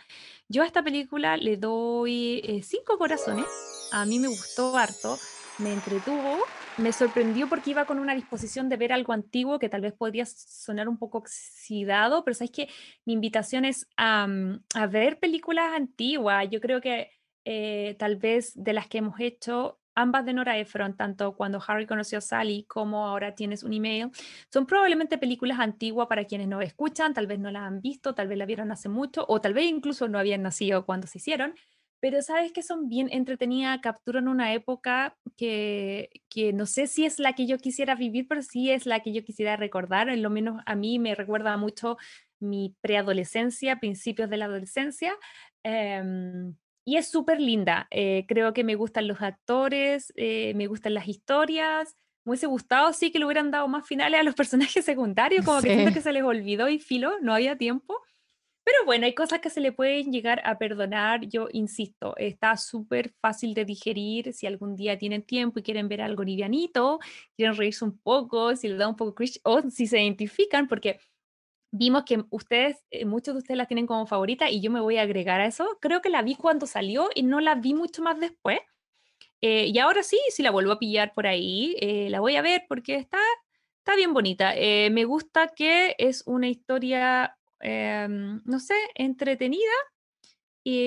yo 0.48 0.62
a 0.62 0.68
esta 0.68 0.84
película 0.84 1.38
le 1.38 1.58
doy 1.58 2.42
eh, 2.46 2.62
cinco 2.62 3.00
corazones. 3.00 3.48
A 3.92 4.06
mí 4.06 4.20
me 4.20 4.28
gustó 4.28 4.78
harto, 4.78 5.18
me 5.58 5.74
entretuvo, 5.74 6.38
me 6.78 6.92
sorprendió 6.92 7.50
porque 7.50 7.72
iba 7.72 7.86
con 7.86 7.98
una 7.98 8.14
disposición 8.14 8.70
de 8.70 8.78
ver 8.78 8.94
algo 8.94 9.12
antiguo 9.12 9.58
que 9.58 9.70
tal 9.70 9.82
vez 9.82 9.94
podría 9.94 10.28
sonar 10.28 10.88
un 10.88 11.00
poco 11.00 11.18
oxidado, 11.18 12.24
pero 12.24 12.36
sabes 12.36 12.52
que 12.52 12.70
mi 13.06 13.14
invitación 13.14 13.66
es 13.66 13.88
a, 13.98 14.28
a 14.76 14.86
ver 14.86 15.18
películas 15.18 15.74
antiguas. 15.74 16.48
Yo 16.52 16.62
creo 16.62 16.80
que 16.80 17.10
eh, 17.46 17.96
tal 18.00 18.18
vez 18.18 18.52
de 18.56 18.74
las 18.74 18.88
que 18.88 18.98
hemos 18.98 19.20
hecho, 19.20 19.80
ambas 19.96 20.26
de 20.26 20.34
Nora 20.34 20.58
Ephron, 20.58 20.98
tanto 20.98 21.36
cuando 21.36 21.62
Harry 21.66 21.86
conoció 21.86 22.18
a 22.18 22.22
Sally 22.22 22.66
como 22.66 23.06
ahora 23.06 23.36
tienes 23.36 23.64
un 23.64 23.74
email, 23.74 24.10
son 24.52 24.66
probablemente 24.66 25.18
películas 25.18 25.60
antiguas 25.60 26.08
para 26.08 26.26
quienes 26.26 26.48
nos 26.48 26.64
escuchan, 26.64 27.14
tal 27.14 27.28
vez 27.28 27.40
no 27.40 27.52
las 27.52 27.64
han 27.64 27.82
visto, 27.82 28.14
tal 28.14 28.28
vez 28.28 28.38
la 28.38 28.46
vieron 28.46 28.72
hace 28.72 28.90
mucho 28.90 29.26
o 29.28 29.40
tal 29.42 29.54
vez 29.54 29.66
incluso 29.66 30.08
no 30.08 30.20
habían 30.20 30.42
nacido 30.44 30.86
cuando 30.86 31.08
se 31.08 31.20
hicieron, 31.20 31.54
pero 32.02 32.22
sabes 32.22 32.52
que 32.52 32.62
son 32.62 32.90
bien 32.90 33.08
entretenidas, 33.12 33.80
capturan 33.82 34.28
una 34.28 34.54
época 34.54 35.16
que, 35.38 36.10
que 36.30 36.52
no 36.54 36.66
sé 36.66 36.88
si 36.88 37.06
es 37.06 37.20
la 37.20 37.34
que 37.34 37.48
yo 37.48 37.58
quisiera 37.58 37.96
vivir, 37.96 38.28
pero 38.28 38.42
sí 38.42 38.70
es 38.72 38.86
la 38.86 39.00
que 39.02 39.14
yo 39.14 39.24
quisiera 39.24 39.56
recordar, 39.56 40.10
en 40.10 40.22
lo 40.22 40.30
menos 40.30 40.62
a 40.66 40.76
mí 40.76 41.00
me 41.00 41.16
recuerda 41.16 41.56
mucho 41.58 41.98
mi 42.40 42.76
preadolescencia, 42.82 43.80
principios 43.80 44.30
de 44.30 44.38
la 44.38 44.46
adolescencia. 44.46 45.14
em, 45.64 46.54
y 46.86 46.98
es 46.98 47.08
súper 47.10 47.42
linda. 47.42 47.88
eh, 47.92 48.26
creo 48.28 48.54
que 48.54 48.64
me 48.64 48.76
gustan 48.76 49.08
los 49.08 49.22
actores, 49.22 50.14
eh, 50.16 50.54
me 50.56 50.68
gustan 50.68 50.94
las 50.94 51.08
historias. 51.08 51.96
Me 52.24 52.32
hubiese 52.32 52.48
gustado, 52.48 52.94
sí, 52.94 53.12
que 53.12 53.20
le 53.20 53.26
hubieran 53.26 53.52
dado 53.52 53.68
más 53.68 53.88
finales 53.88 54.20
a 54.20 54.24
los 54.24 54.36
personajes 54.36 54.86
secundarios, 54.86 55.46
como 55.46 55.62
que 55.62 55.74
siento 55.74 55.94
que 55.94 56.02
se 56.02 56.14
les 56.14 56.24
olvidó 56.24 56.70
y 56.70 56.80
filo, 56.80 57.20
no 57.22 57.34
había 57.34 57.58
tiempo. 57.58 58.02
Pero 58.64 58.84
bueno, 58.86 59.06
hay 59.06 59.14
cosas 59.14 59.40
que 59.42 59.52
se 59.52 59.62
le 59.62 59.72
pueden 59.72 60.12
llegar 60.12 60.42
a 60.44 60.58
perdonar. 60.58 61.28
Yo 61.28 61.50
insisto, 61.52 62.16
está 62.18 62.58
súper 62.58 63.14
fácil 63.22 63.54
de 63.54 63.64
digerir. 63.64 64.34
Si 64.34 64.48
algún 64.48 64.76
día 64.76 64.98
tienen 64.98 65.22
tiempo 65.22 65.60
y 65.60 65.64
quieren 65.64 65.88
ver 65.88 66.02
algo 66.02 66.24
livianito, 66.24 67.00
quieren 67.36 67.56
reírse 67.56 67.86
un 67.86 68.00
poco, 68.00 68.56
si 68.56 68.68
les 68.70 68.80
da 68.80 68.88
un 68.88 68.96
poco 68.96 69.14
cringe 69.14 69.40
o 69.44 69.62
si 69.70 69.86
se 69.86 70.02
identifican, 70.02 70.68
porque 70.68 71.00
vimos 71.78 72.04
que 72.06 72.24
ustedes, 72.30 72.84
eh, 72.90 73.06
muchos 73.06 73.34
de 73.36 73.40
ustedes 73.40 73.58
la 73.58 73.66
tienen 73.66 73.88
como 73.88 74.08
favorita 74.08 74.50
y 74.50 74.62
yo 74.62 74.72
me 74.72 74.80
voy 74.80 74.98
a 74.98 75.02
agregar 75.04 75.42
a 75.42 75.46
eso. 75.46 75.78
Creo 75.82 76.02
que 76.02 76.10
la 76.10 76.22
vi 76.22 76.36
cuando 76.36 76.68
salió 76.68 77.10
y 77.14 77.24
no 77.24 77.42
la 77.42 77.56
vi 77.56 77.74
mucho 77.74 78.02
más 78.02 78.20
después. 78.20 78.60
Eh, 79.42 79.68
y 79.68 79.78
ahora 79.80 80.02
sí, 80.04 80.20
si 80.30 80.44
la 80.44 80.52
vuelvo 80.52 80.72
a 80.74 80.80
pillar 80.80 81.14
por 81.14 81.28
ahí, 81.28 81.76
eh, 81.80 82.10
la 82.10 82.20
voy 82.20 82.36
a 82.36 82.42
ver 82.42 82.66
porque 82.68 82.96
está, 82.96 83.20
está 83.80 83.96
bien 83.96 84.14
bonita. 84.14 84.54
me 84.92 85.06
gusta 85.06 85.50
que 85.56 85.96
es 85.98 86.24
una 86.26 86.48
historia, 86.48 87.38
em, 87.60 88.42
no 88.46 88.60
sé, 88.60 88.76
entretenida, 88.96 89.74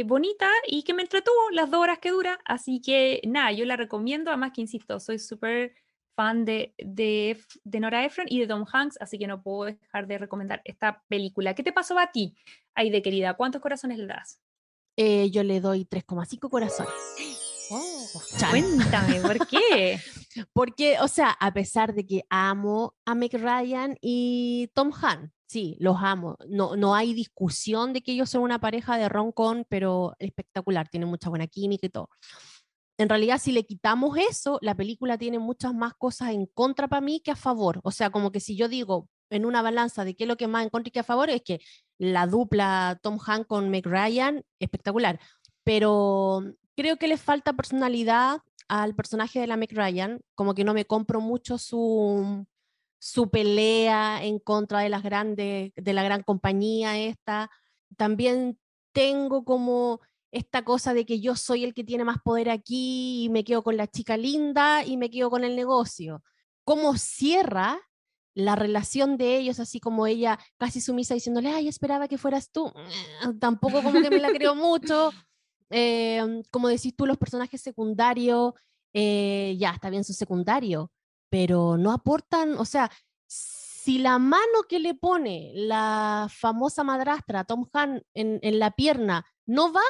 bonita 0.07 0.51
y 0.67 0.83
que 0.83 0.95
me 0.95 1.03
entretuvo 1.03 1.51
las 1.53 1.71
dos 1.71 1.81
horas 1.81 1.99
que 2.01 2.11
dura. 2.11 2.41
Así 2.45 2.81
que 2.81 3.21
nada, 3.27 3.53
yo 3.53 3.65
la 3.65 3.77
recomiendo. 3.77 4.31
Además 4.31 4.53
que, 4.55 4.63
insisto, 4.63 4.99
soy 5.01 5.19
súper 5.19 5.75
fan 6.19 6.45
de, 6.45 6.75
de, 6.79 7.41
de, 7.63 7.81
Nora 7.81 8.05
Ephron 8.05 8.27
y 8.29 8.41
de 8.41 8.49
Tom 8.49 8.65
Hanks, 8.71 8.97
así 9.01 9.21
que 9.21 9.29
no 9.29 9.41
puedo 9.41 9.67
dejar 9.67 10.09
de 10.09 10.19
recomendar 10.19 10.61
esta 10.65 11.05
película. 11.07 11.55
¿Qué 11.55 11.63
te 11.63 11.73
pasó 11.73 11.97
a 11.97 12.11
ti, 12.11 12.35
Aide 12.75 13.03
querida? 13.03 13.35
¿Cuántos 13.35 13.63
corazones 13.63 13.99
le 13.99 14.09
das? 14.09 14.41
Eh, 14.97 15.31
yo 15.31 15.45
le 15.45 15.61
doy 15.61 15.85
3,5 15.85 16.51
corazones. 16.51 16.93
Oh, 17.71 18.07
cuéntame, 18.51 19.21
¿por 19.21 19.47
qué? 19.47 20.01
Porque, 20.53 20.99
o 21.01 21.07
sea, 21.07 21.31
a 21.39 21.53
pesar 21.53 21.95
de 21.95 22.05
que 22.05 22.25
amo 22.31 22.97
a 23.05 23.15
Meg 23.15 23.35
Ryan 23.35 23.97
y 24.01 24.73
Tom 24.75 24.91
Hanks, 24.93 25.31
sí, 25.47 25.77
los 25.79 25.99
amo. 26.01 26.37
No, 26.49 26.75
no 26.75 26.97
hay 26.97 27.15
discusión 27.15 27.93
de 27.93 28.03
que 28.03 28.11
ellos 28.11 28.29
son 28.29 28.43
una 28.43 28.59
pareja 28.59 28.99
de 28.99 29.09
roncon, 29.09 29.67
pero 29.69 30.17
espectacular, 30.19 30.89
tienen 30.89 31.09
mucha 31.11 31.29
buena 31.29 31.47
química 31.47 31.87
y 31.87 31.91
todo 31.91 32.11
en 32.99 33.09
realidad 33.09 33.39
si 33.39 33.53
le 33.53 33.65
quitamos 33.65 34.19
eso, 34.19 34.59
la 34.61 34.75
película 34.75 35.17
tiene 35.17 35.39
muchas 35.39 35.73
más 35.73 35.95
cosas 35.95 36.31
en 36.31 36.47
contra 36.47 36.89
para 36.89 37.01
mí 37.01 37.21
que 37.21 37.31
a 37.31 37.37
favor. 37.37 37.81
O 37.85 37.93
sea, 37.93 38.11
como 38.11 38.33
que 38.33 38.41
si 38.41 38.57
yo 38.57 38.69
digo 38.69 39.09
en 39.31 39.47
una 39.47 39.63
balanza 39.63 40.05
de 40.05 40.17
qué 40.17 40.25
es 40.25 40.29
lo 40.29 40.37
que 40.37 40.49
más 40.49 40.65
en 40.65 40.71
contra 40.71 40.89
y 40.89 40.91
que 40.91 41.01
a 41.01 41.05
favor, 41.05 41.31
es 41.31 41.43
que 41.43 41.61
la 41.99 42.27
dupla 42.27 42.99
Tom 43.01 43.19
Hanks 43.25 43.47
con 43.47 43.71
Meg 43.71 43.87
Ryan, 43.87 44.45
espectacular. 44.59 45.21
Pero 45.63 46.43
creo 46.77 46.97
que 46.97 47.07
le 47.07 47.19
falta 47.19 47.53
personalidad 47.53 48.41
al 48.67 48.97
personaje 48.97 49.41
de 49.41 49.47
la 49.47 49.57
Meg 49.57 49.73
Ryan, 49.73 50.21
como 50.35 50.55
que 50.55 50.65
no 50.65 50.75
me 50.75 50.85
compro 50.85 51.21
mucho 51.21 51.57
su, 51.57 52.47
su 52.99 53.31
pelea 53.31 54.25
en 54.25 54.41
contra 54.41 54.81
de 54.81 54.89
las 54.89 55.05
grandes, 55.05 55.73
de 55.77 55.93
la 55.93 56.03
gran 56.03 56.25
compañía 56.25 56.99
esta. 56.99 57.49
También 57.97 58.59
tengo 58.93 59.45
como 59.45 60.01
esta 60.31 60.65
cosa 60.65 60.95
de 60.95 61.07
que 61.07 61.21
yo 61.21 61.37
soy 61.37 61.65
el 61.65 61.75
que 61.75 61.85
tiene 61.85 62.05
más 62.05 62.19
poder 62.23 62.51
aquí 62.51 63.25
y 63.25 63.29
me 63.29 63.45
quedo 63.45 63.63
con 63.63 63.77
la 63.77 63.87
chica 63.87 64.17
linda 64.17 64.85
y 64.85 64.97
me 64.97 65.11
quedo 65.11 65.31
con 65.31 65.45
el 65.45 65.57
negocio. 65.57 66.23
¿Cómo 66.65 66.97
cierra 66.97 67.81
la 68.35 68.55
relación 68.55 69.17
de 69.17 69.37
ellos, 69.39 69.59
así 69.59 69.81
como 69.81 70.07
ella 70.07 70.39
casi 70.59 70.81
sumisa 70.81 71.15
diciéndole, 71.15 71.51
ay, 71.51 71.69
esperaba 71.69 72.09
que 72.09 72.19
fueras 72.19 72.51
tú? 72.51 72.73
Tampoco 73.41 73.83
como 73.83 74.01
que 74.01 74.11
me 74.11 74.21
la 74.21 74.31
creo 74.31 74.55
mucho. 74.55 75.11
Em, 75.71 76.43
como 76.51 76.69
decís 76.69 76.97
tú, 76.97 77.05
los 77.05 77.19
personajes 77.19 77.61
secundarios, 77.61 78.55
eh, 78.95 79.55
ya, 79.59 79.73
está 79.73 79.91
bien 79.91 80.03
su 80.03 80.15
secundario, 80.15 80.91
pero 81.29 81.77
no 81.77 81.93
aportan, 81.93 82.57
o 82.57 82.65
sea, 82.65 82.91
si 83.27 83.99
la 83.99 84.19
mano 84.19 84.63
que 84.67 84.79
le 84.79 84.95
pone 84.95 85.53
la 85.55 86.27
famosa 86.31 86.85
madrastra 86.85 87.45
Tom 87.45 87.69
Han 87.75 88.03
en 88.15 88.59
la 88.59 88.71
pierna 88.71 89.27
no 89.45 89.71
va, 89.71 89.83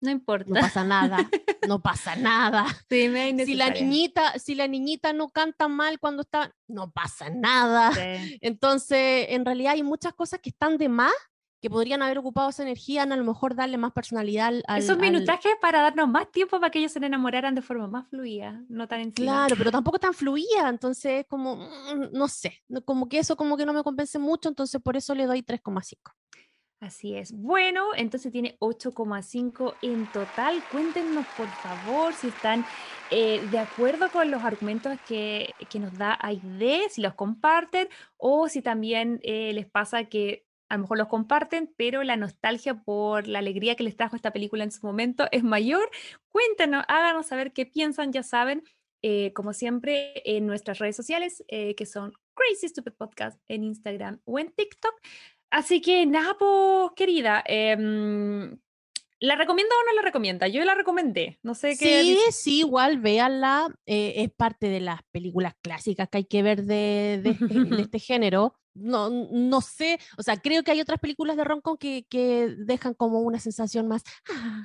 no 0.00 0.10
importa. 0.10 0.48
No 0.58 0.60
pasa 0.60 0.84
nada, 0.84 1.30
no 1.66 1.80
pasa 1.80 2.16
nada. 2.16 2.66
si 2.88 3.54
la 3.54 3.70
niñita, 3.70 4.38
si 4.38 4.54
la 4.54 4.66
niñita 4.66 5.12
no 5.12 5.28
canta 5.28 5.68
mal 5.68 5.98
cuando 5.98 6.22
está, 6.22 6.54
no 6.66 6.90
pasa 6.90 7.30
nada. 7.30 7.92
Entonces, 8.40 9.26
en 9.30 9.44
realidad 9.44 9.72
hay 9.72 9.82
muchas 9.82 10.14
cosas 10.14 10.40
que 10.40 10.50
están 10.50 10.78
de 10.78 10.88
más 10.88 11.12
que 11.60 11.70
podrían 11.70 12.02
haber 12.02 12.18
ocupado 12.18 12.50
esa 12.50 12.62
energía 12.62 13.02
en 13.02 13.12
a 13.12 13.16
lo 13.16 13.24
mejor 13.24 13.54
darle 13.54 13.78
más 13.78 13.92
personalidad 13.92 14.54
al... 14.66 14.78
Esos 14.78 14.98
minutajes 14.98 15.52
para 15.60 15.82
darnos 15.82 16.08
más 16.08 16.30
tiempo 16.30 16.60
para 16.60 16.70
que 16.70 16.78
ellos 16.78 16.92
se 16.92 17.04
enamoraran 17.04 17.54
de 17.54 17.62
forma 17.62 17.88
más 17.88 18.08
fluida, 18.08 18.62
no 18.68 18.86
tan 18.86 19.00
encima. 19.00 19.32
Claro, 19.32 19.56
pero 19.58 19.72
tampoco 19.72 19.98
tan 19.98 20.14
fluida, 20.14 20.68
entonces 20.68 21.26
como, 21.28 21.56
mm, 21.56 22.12
no 22.12 22.28
sé, 22.28 22.62
como 22.84 23.08
que 23.08 23.18
eso 23.18 23.36
como 23.36 23.56
que 23.56 23.66
no 23.66 23.72
me 23.72 23.82
convence 23.82 24.18
mucho, 24.18 24.48
entonces 24.48 24.80
por 24.80 24.96
eso 24.96 25.14
le 25.14 25.26
doy 25.26 25.42
3,5. 25.42 26.12
Así 26.80 27.16
es. 27.16 27.32
Bueno, 27.32 27.88
entonces 27.96 28.30
tiene 28.30 28.56
8,5 28.60 29.74
en 29.82 30.06
total. 30.12 30.62
Cuéntenos, 30.70 31.26
por 31.36 31.48
favor, 31.48 32.14
si 32.14 32.28
están 32.28 32.64
eh, 33.10 33.40
de 33.50 33.58
acuerdo 33.58 34.08
con 34.12 34.30
los 34.30 34.44
argumentos 34.44 34.96
que, 35.08 35.54
nos 35.80 35.98
da 35.98 36.16
Aide, 36.20 36.88
si 36.88 37.00
los 37.00 37.14
comparten 37.14 37.88
o 38.16 38.48
si 38.48 38.62
también 38.62 39.18
eh, 39.24 39.52
les 39.54 39.66
pasa 39.66 40.04
que 40.04 40.46
a 40.68 40.76
lo 40.76 40.82
mejor 40.82 40.98
los 40.98 41.08
comparten, 41.08 41.74
pero 41.76 42.04
la 42.04 42.16
nostalgia 42.16 42.74
por 42.74 43.26
la 43.26 43.40
alegría 43.40 43.74
que 43.74 43.82
les 43.82 43.96
trajo 43.96 44.14
esta 44.14 44.32
película 44.32 44.62
en 44.62 44.70
su 44.70 44.86
momento 44.86 45.26
es 45.32 45.42
mayor. 45.42 45.90
Cuéntenos, 46.28 46.84
háganos 46.86 47.26
saber 47.26 47.52
qué 47.52 47.66
piensan, 47.66 48.12
ya 48.12 48.22
saben. 48.22 48.62
Eh, 49.02 49.32
como 49.32 49.52
siempre, 49.52 50.22
en 50.24 50.46
nuestras 50.46 50.78
redes 50.78 50.96
sociales, 50.96 51.44
que 51.48 51.86
son 51.86 52.12
Crazy 52.34 52.68
Stupid 52.68 52.92
Podcast 52.92 53.40
en 53.48 53.64
Instagram 53.64 54.20
o 54.24 54.38
en 54.38 54.50
TikTok. 54.50 54.94
Así 55.50 55.80
que 55.80 56.04
nada, 56.06 56.36
querida, 56.94 57.42
em, 57.46 58.58
¿la 59.20 59.36
recomienda 59.36 59.74
o 59.74 59.86
no 59.86 59.96
la 59.96 60.02
recomienda? 60.02 60.46
Yo 60.46 60.64
la 60.64 60.74
recomendé, 60.74 61.38
no 61.42 61.54
sé 61.54 61.76
qué. 61.78 62.02
Sí, 62.02 62.18
sí, 62.30 62.58
igual, 62.60 62.98
véanla, 62.98 63.68
eh, 63.86 64.14
es 64.16 64.30
parte 64.30 64.68
de 64.68 64.80
las 64.80 65.00
películas 65.10 65.54
clásicas 65.62 66.08
que 66.08 66.18
hay 66.18 66.24
que 66.24 66.42
ver 66.42 66.64
de, 66.64 67.20
de, 67.22 67.30
este, 67.30 67.44
este 67.82 67.98
género. 67.98 68.54
No, 68.74 69.10
no 69.10 69.60
sé, 69.60 69.98
o 70.16 70.22
sea, 70.22 70.36
creo 70.36 70.62
que 70.62 70.70
hay 70.70 70.80
otras 70.80 71.00
películas 71.00 71.36
de 71.36 71.42
Roncon 71.42 71.76
que, 71.78 72.06
que 72.08 72.54
dejan 72.58 72.94
como 72.94 73.20
una 73.20 73.40
sensación 73.40 73.88
más... 73.88 74.04
Ah, 74.30 74.64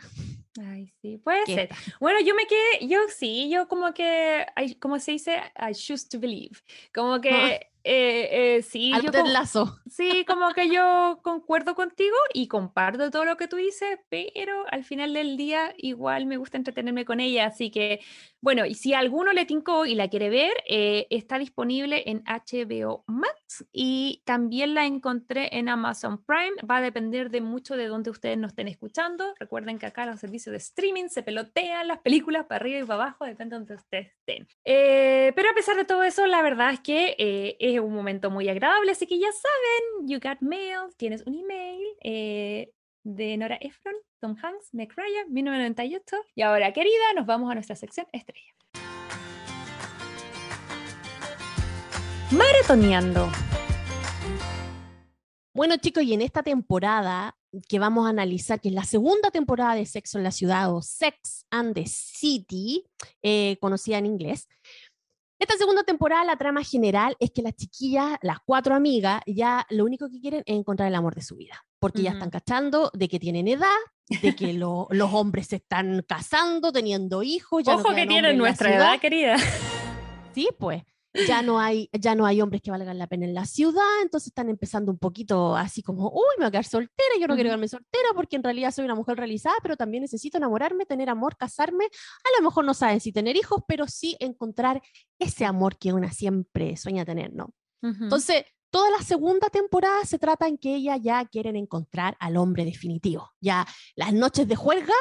Ay, 0.61 0.93
sí, 1.01 1.17
puede 1.17 1.45
ser. 1.47 1.69
Bueno, 1.99 2.19
yo 2.21 2.35
me 2.35 2.45
quedé, 2.45 2.87
yo 2.87 2.99
sí, 3.09 3.49
yo 3.49 3.67
como 3.67 3.91
que, 3.93 4.45
como 4.79 4.99
se 4.99 5.13
dice, 5.13 5.41
I 5.57 5.73
choose 5.73 6.07
to 6.07 6.19
believe. 6.19 6.59
Como 6.93 7.19
que 7.19 7.72
eh, 7.83 8.55
eh, 8.57 8.61
sí, 8.61 8.93
yo 9.03 9.11
lazo. 9.25 9.79
sí, 9.89 10.23
como 10.25 10.53
que 10.53 10.69
yo 10.69 11.19
concuerdo 11.21 11.75
contigo 11.75 12.15
y 12.33 12.47
comparto 12.47 13.11
todo 13.11 13.25
lo 13.25 13.35
que 13.37 13.47
tú 13.47 13.57
dices, 13.57 13.99
pero 14.09 14.65
al 14.71 14.83
final 14.83 15.13
del 15.13 15.35
día 15.35 15.73
igual 15.77 16.25
me 16.25 16.37
gusta 16.37 16.57
entretenerme 16.57 17.05
con 17.05 17.19
ella, 17.19 17.47
así 17.47 17.71
que 17.71 17.99
bueno, 18.43 18.65
y 18.65 18.73
si 18.75 18.93
alguno 18.93 19.31
le 19.31 19.45
tincó 19.45 19.85
y 19.85 19.95
la 19.95 20.09
quiere 20.09 20.29
ver, 20.29 20.51
eh, 20.67 21.07
está 21.09 21.39
disponible 21.39 22.03
en 22.07 22.23
HBO 22.25 23.05
Max 23.07 23.65
y 23.71 24.21
también 24.25 24.73
la 24.73 24.85
encontré 24.85 25.57
en 25.57 25.69
Amazon 25.69 26.21
Prime, 26.25 26.57
va 26.69 26.77
a 26.77 26.81
depender 26.81 27.29
de 27.29 27.39
mucho 27.39 27.77
de 27.77 27.87
dónde 27.87 28.09
ustedes 28.09 28.37
nos 28.37 28.51
estén 28.51 28.67
escuchando, 28.67 29.33
recuerden 29.39 29.79
que 29.79 29.85
acá 29.85 30.05
los 30.05 30.19
servicios 30.19 30.51
de 30.51 30.57
streaming 30.57 31.07
se 31.07 31.23
pelotean 31.23 31.87
las 31.87 31.99
películas 31.99 32.45
para 32.45 32.57
arriba 32.57 32.79
y 32.79 32.83
para 32.83 33.03
abajo, 33.03 33.23
depende 33.23 33.55
de 33.55 33.59
donde 33.59 33.75
ustedes 33.75 34.11
estén. 34.11 34.45
pero 34.63 35.49
a 35.49 35.55
pesar 35.55 35.77
de 35.77 35.85
todo 35.85 36.03
eso, 36.03 36.27
la 36.27 36.41
verdad 36.41 36.73
es 36.73 36.81
que 36.81 37.15
es 37.17 37.55
es 37.63 37.79
un 37.79 37.93
momento 37.93 38.29
muy 38.29 38.49
agradable, 38.49 38.91
así 38.91 39.07
que 39.07 39.17
ya 39.17 39.31
saben, 39.31 40.07
you 40.07 40.19
got 40.19 40.41
mail, 40.41 40.93
tienes 40.97 41.23
un 41.25 41.35
email 41.39 41.81
eh, 42.03 42.73
de 43.03 43.37
Nora 43.37 43.57
Ephron, 43.59 43.95
Tom 44.19 44.35
Hanks, 44.41 44.73
Meg 44.73 44.93
Ryan, 44.95 45.31
1998. 45.31 46.15
Y 46.35 46.41
ahora, 46.41 46.71
querida, 46.73 47.13
nos 47.15 47.25
vamos 47.25 47.51
a 47.51 47.53
nuestra 47.53 47.75
sección 47.75 48.07
estrella. 48.11 48.53
Maratoneando. 52.31 53.29
Bueno 55.53 55.77
chicos, 55.77 56.03
y 56.03 56.13
en 56.13 56.21
esta 56.21 56.41
temporada 56.41 57.37
que 57.69 57.77
vamos 57.77 58.07
a 58.07 58.09
analizar, 58.09 58.59
que 58.59 58.69
es 58.69 58.73
la 58.73 58.85
segunda 58.85 59.29
temporada 59.29 59.75
de 59.75 59.85
Sexo 59.85 60.17
en 60.17 60.23
la 60.23 60.31
Ciudad 60.31 60.73
o 60.73 60.81
Sex 60.81 61.45
and 61.51 61.75
the 61.75 61.85
City, 61.85 62.85
eh, 63.21 63.57
conocida 63.61 63.99
en 63.99 64.07
inglés, 64.07 64.47
esta 65.43 65.57
segunda 65.57 65.83
temporada, 65.83 66.23
la 66.23 66.37
trama 66.37 66.63
general 66.63 67.17
es 67.19 67.29
que 67.31 67.41
las 67.41 67.55
chiquillas, 67.55 68.17
las 68.21 68.37
cuatro 68.45 68.73
amigas, 68.75 69.21
ya 69.27 69.67
lo 69.69 69.83
único 69.83 70.09
que 70.09 70.21
quieren 70.21 70.41
es 70.45 70.55
encontrar 70.55 70.87
el 70.87 70.95
amor 70.95 71.15
de 71.15 71.21
su 71.21 71.35
vida, 71.35 71.65
porque 71.83 72.01
ya 72.01 72.11
están 72.11 72.29
cachando 72.29 72.89
de 72.93 73.09
que 73.09 73.19
tienen 73.19 73.45
edad, 73.49 73.67
de 74.21 74.33
que 74.33 74.53
los 74.53 75.13
hombres 75.13 75.47
se 75.47 75.57
están 75.57 76.01
casando, 76.07 76.71
teniendo 76.71 77.23
hijos. 77.23 77.61
Ya 77.61 77.75
Ojo 77.75 77.93
que 77.93 78.05
tienen 78.05 78.37
nuestra 78.37 78.73
edad, 78.73 78.99
querida. 79.01 79.35
Sí, 80.33 80.47
pues 80.57 80.81
ya 81.27 81.41
no 81.41 81.59
hay, 81.59 81.89
ya 81.91 82.15
no 82.15 82.25
hay 82.25 82.41
hombres 82.41 82.61
que 82.61 82.71
valgan 82.71 82.97
la 82.97 83.07
pena 83.07 83.25
en 83.25 83.33
la 83.33 83.45
ciudad, 83.45 84.01
entonces 84.01 84.27
están 84.27 84.49
empezando 84.49 84.93
un 84.93 84.97
poquito 84.97 85.57
así 85.57 85.83
como, 85.83 86.09
uy, 86.09 86.23
me 86.37 86.45
voy 86.45 86.47
a 86.47 86.51
quedar 86.51 86.63
soltera, 86.63 87.09
yo 87.19 87.27
no 87.27 87.35
quiero 87.35 87.49
quedarme 87.49 87.67
soltera 87.67 88.09
porque 88.15 88.37
en 88.37 88.43
realidad 88.43 88.71
soy 88.71 88.85
una 88.85 88.95
mujer 88.95 89.17
realizada, 89.17 89.55
pero 89.61 89.75
también 89.75 90.03
necesito 90.03 90.37
enamorarme, 90.37 90.85
tener 90.85 91.09
amor, 91.09 91.35
casarme. 91.35 91.83
A 91.85 92.39
lo 92.39 92.43
mejor 92.43 92.63
no 92.63 92.73
saben 92.73 93.01
si 93.01 93.11
tener 93.11 93.35
hijos, 93.35 93.61
pero 93.67 93.87
sí 93.87 94.15
encontrar 94.21 94.81
ese 95.19 95.43
amor 95.43 95.77
que 95.77 95.91
una 95.91 96.11
siempre 96.11 96.77
sueña 96.77 97.03
tener, 97.03 97.33
¿no? 97.33 97.53
Entonces, 97.81 98.45
toda 98.73 98.89
la 98.89 99.03
segunda 99.03 99.49
temporada 99.51 100.03
se 100.03 100.17
trata 100.17 100.47
en 100.47 100.57
que 100.57 100.73
ellas 100.73 100.99
ya 100.99 101.23
quieren 101.25 101.55
encontrar 101.55 102.17
al 102.19 102.37
hombre 102.37 102.65
definitivo. 102.65 103.31
Ya 103.39 103.67
las 103.95 104.11
noches 104.13 104.47
de 104.47 104.55
juerga 104.55 104.95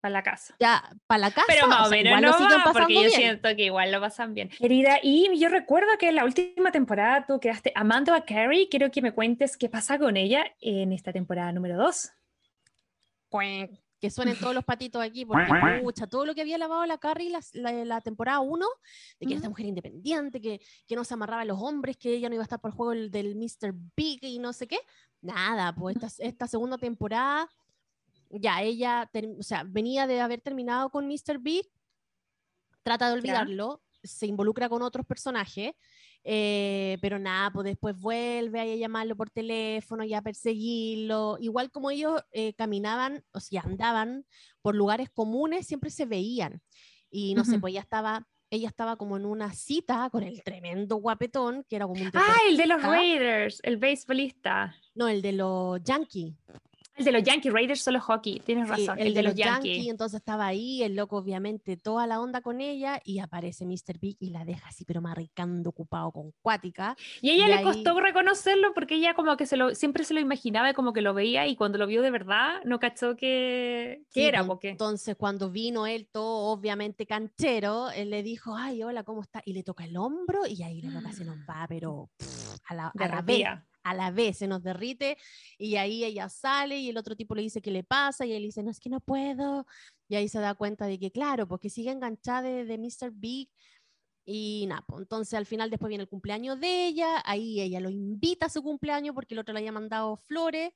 para 0.00 0.14
la 0.14 0.22
casa. 0.22 0.56
Ya, 0.58 0.82
para 1.06 1.18
la 1.18 1.30
casa. 1.30 1.46
Pero 1.46 1.68
más 1.68 1.86
o 1.86 1.90
sea, 1.90 2.02
menos 2.02 2.06
igual 2.06 2.22
no 2.22 2.28
lo 2.28 2.34
siguen 2.34 2.58
va, 2.58 2.64
pasando 2.64 2.78
porque 2.80 2.94
yo 2.94 3.00
bien. 3.00 3.12
siento 3.12 3.48
que 3.54 3.64
igual 3.66 3.92
lo 3.92 4.00
pasan 4.00 4.32
bien. 4.32 4.48
Querida, 4.48 4.98
y 5.02 5.38
yo 5.38 5.50
recuerdo 5.50 5.96
que 5.98 6.08
en 6.08 6.16
la 6.16 6.24
última 6.24 6.72
temporada 6.72 7.26
tú 7.26 7.38
quedaste 7.38 7.70
amando 7.76 8.14
a 8.14 8.24
Carrie. 8.24 8.68
Quiero 8.70 8.90
que 8.90 9.02
me 9.02 9.12
cuentes 9.12 9.58
qué 9.58 9.68
pasa 9.68 9.98
con 9.98 10.16
ella 10.16 10.46
en 10.60 10.92
esta 10.92 11.12
temporada 11.12 11.52
número 11.52 11.76
2. 11.76 12.12
Que 14.02 14.10
suenen 14.10 14.36
todos 14.36 14.52
los 14.52 14.64
patitos 14.64 15.00
aquí, 15.00 15.24
porque 15.24 15.44
pucha, 15.84 16.08
todo 16.08 16.26
lo 16.26 16.34
que 16.34 16.40
había 16.40 16.58
lavado 16.58 16.84
la 16.86 16.98
Carrie 16.98 17.30
la, 17.30 17.40
la- 17.52 17.84
la 17.84 18.00
temporada 18.00 18.40
1, 18.40 18.66
de 19.20 19.26
que 19.26 19.32
era 19.32 19.36
esta 19.36 19.48
mujer 19.48 19.66
independiente, 19.66 20.40
que, 20.40 20.60
que 20.88 20.96
no 20.96 21.04
se 21.04 21.14
amarraba 21.14 21.42
a 21.42 21.44
los 21.44 21.62
hombres, 21.62 21.96
que 21.96 22.12
ella 22.12 22.28
no 22.28 22.34
iba 22.34 22.42
a 22.42 22.44
estar 22.50 22.60
por 22.60 22.72
el 22.72 22.76
juego 22.76 22.90
del, 22.90 23.12
del 23.12 23.36
Mr. 23.36 23.72
Big 23.96 24.18
y 24.24 24.40
no 24.40 24.52
sé 24.52 24.66
qué. 24.66 24.78
Nada, 25.20 25.72
pues 25.72 25.94
esta, 25.96 26.08
esta 26.26 26.48
segunda 26.48 26.78
temporada, 26.78 27.48
ya 28.28 28.60
ella, 28.60 29.08
ter- 29.12 29.36
o 29.38 29.42
sea, 29.44 29.62
venía 29.64 30.08
de 30.08 30.20
haber 30.20 30.40
terminado 30.40 30.90
con 30.90 31.06
Mr. 31.06 31.38
Big, 31.38 31.70
trata 32.82 33.06
de 33.06 33.12
olvidarlo, 33.14 33.82
se 34.02 34.26
involucra 34.26 34.68
con 34.68 34.82
otros 34.82 35.06
personajes, 35.06 35.74
eh, 36.24 36.98
pero 37.00 37.18
nada, 37.18 37.50
pues 37.50 37.64
después 37.64 37.98
vuelve 37.98 38.60
a 38.60 38.76
llamarlo 38.76 39.16
por 39.16 39.30
teléfono 39.30 40.04
y 40.04 40.14
a 40.14 40.22
perseguirlo. 40.22 41.36
Igual 41.40 41.70
como 41.70 41.90
ellos 41.90 42.22
eh, 42.32 42.54
caminaban, 42.54 43.24
o 43.32 43.40
sea, 43.40 43.62
andaban 43.62 44.24
por 44.60 44.74
lugares 44.74 45.10
comunes, 45.10 45.66
siempre 45.66 45.90
se 45.90 46.06
veían. 46.06 46.60
Y 47.10 47.34
no 47.34 47.44
sé, 47.44 47.58
pues 47.58 47.72
ella 47.72 47.80
estaba, 47.80 48.26
ella 48.50 48.68
estaba 48.68 48.96
como 48.96 49.16
en 49.16 49.26
una 49.26 49.52
cita 49.52 50.08
con 50.10 50.22
el 50.22 50.42
tremendo 50.42 50.96
guapetón, 50.96 51.64
que 51.68 51.76
era 51.76 51.86
como 51.86 52.00
un 52.02 52.10
Ah, 52.14 52.36
el 52.48 52.56
de 52.56 52.66
los. 52.66 52.82
Raiders, 52.82 53.60
el 53.62 53.76
beisbolista. 53.76 54.74
No, 54.94 55.08
el 55.08 55.20
de 55.20 55.32
los 55.32 55.82
Yankees. 55.82 56.34
El 57.02 57.12
de 57.12 57.18
los 57.18 57.22
Yankee 57.22 57.50
Raiders 57.50 57.80
solo 57.82 58.00
hockey, 58.00 58.40
tienes 58.40 58.64
Sí, 58.66 58.70
razón. 58.70 58.98
El, 58.98 59.14
de, 59.14 59.22
los 59.22 59.34
Yankees. 59.34 59.88
entonces 59.88 60.18
estaba 60.20 60.46
ahí, 60.46 60.82
el 60.82 60.94
loco 60.96 61.16
obviamente 61.18 61.76
toda 61.76 62.06
la 62.06 62.20
onda 62.20 62.40
con 62.40 62.60
ella 62.60 63.00
y 63.04 63.18
aparece 63.18 63.66
Mr. 63.66 63.98
Big 64.00 64.16
y 64.20 64.30
la 64.30 64.44
deja 64.44 64.68
así, 64.68 64.84
pero 64.84 65.00
maricando 65.02 65.70
ocupado 65.70 66.10
con 66.12 66.32
cuática. 66.42 66.96
Y 67.20 67.30
ella 67.30 67.46
Y 67.46 67.48
le 67.48 67.54
ahí- 67.56 67.64
costó 67.64 67.98
reconocerlo 68.00 68.72
porque 68.74 68.94
ella 68.96 69.14
como 69.14 69.36
que 69.36 69.46
se 69.46 69.56
lo, 69.56 69.74
siempre 69.74 70.04
se 70.04 70.14
lo 70.14 70.20
imaginaba 70.20 70.70
y 70.70 70.74
como 70.74 70.92
que 70.92 71.00
lo 71.02 71.14
veía 71.14 71.46
y 71.46 71.56
cuando 71.56 71.78
lo 71.78 71.86
vio 71.86 72.02
de 72.02 72.10
verdad 72.10 72.60
no 72.64 72.78
cachó 72.78 73.16
que, 73.16 74.02
que 74.12 74.20
Sí, 74.20 74.26
era. 74.26 74.38
pues, 74.40 74.48
Porque... 74.48 74.68
Entonces, 74.70 75.16
cuando 75.16 75.50
vino 75.50 75.86
él, 75.86 76.08
todo 76.10 76.52
obviamente 76.52 77.06
canchero, 77.06 77.90
él 77.90 78.10
le 78.10 78.22
dijo, 78.22 78.54
ay, 78.56 78.82
hola, 78.82 79.02
¿cómo 79.02 79.22
está? 79.22 79.42
Y 79.44 79.52
le 79.52 79.62
toca 79.62 79.84
el 79.84 79.96
hombro 79.96 80.46
y 80.46 80.62
ahí 80.62 80.80
la 80.82 80.90
loca 80.90 81.12
se 81.12 81.24
nos 81.24 81.36
va, 81.48 81.66
pero 81.68 82.10
pff, 82.16 82.56
a, 82.66 82.74
la, 82.74 82.86
a 82.88 83.08
la. 83.08 83.64
A 83.84 83.94
la 83.94 84.10
vez 84.10 84.38
se 84.38 84.46
nos 84.46 84.62
derrite. 84.62 85.16
Y 85.58 85.76
ahí 85.76 86.04
ella 86.04 86.28
sale 86.28 86.78
y 86.78 86.88
el 86.88 86.96
otro 86.96 87.16
tipo 87.16 87.34
le 87.34 87.42
dice 87.42 87.62
qué 87.62 87.70
le 87.70 87.84
pasa 87.84 88.26
y 88.26 88.32
él 88.32 88.42
dice, 88.42 88.62
no, 88.62 88.70
es 88.70 88.80
que 88.80 88.90
no 88.90 89.00
puedo. 89.00 89.66
Y 90.08 90.16
ahí 90.16 90.28
se 90.28 90.40
da 90.40 90.54
cuenta 90.54 90.86
de 90.86 90.98
que, 90.98 91.10
claro, 91.10 91.48
porque 91.48 91.70
sigue 91.70 91.90
enganchada 91.90 92.42
de, 92.42 92.64
de 92.64 92.78
Mr. 92.78 93.10
Big. 93.12 93.48
Y 94.24 94.66
nada, 94.68 94.84
pues, 94.86 95.02
entonces 95.02 95.34
al 95.34 95.46
final 95.46 95.70
después 95.70 95.88
viene 95.88 96.02
el 96.02 96.08
cumpleaños 96.08 96.60
de 96.60 96.86
ella, 96.86 97.20
ahí 97.24 97.60
ella 97.60 97.80
lo 97.80 97.90
invita 97.90 98.46
a 98.46 98.50
su 98.50 98.62
cumpleaños 98.62 99.14
porque 99.14 99.34
el 99.34 99.40
otro 99.40 99.52
le 99.52 99.60
había 99.60 99.72
mandado 99.72 100.16
flores. 100.16 100.72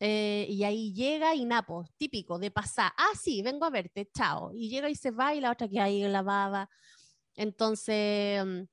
eh, 0.00 0.46
y 0.50 0.64
ahí 0.64 0.92
llega 0.92 1.34
y 1.34 1.44
Napo, 1.46 1.86
típico 1.96 2.38
de 2.38 2.50
pasar, 2.50 2.92
ah, 2.98 3.12
sí, 3.20 3.42
vengo 3.42 3.64
a 3.64 3.70
verte, 3.70 4.10
chao. 4.14 4.52
Y 4.54 4.68
llega 4.68 4.90
y 4.90 4.94
se 4.96 5.10
va 5.12 5.34
y 5.34 5.40
la 5.40 5.52
otra 5.52 5.68
que 5.68 5.80
ahí 5.80 6.02
en 6.02 6.12
la 6.12 6.22
baba. 6.22 6.68
Entonces, 7.36 8.44
mm, 8.44 8.64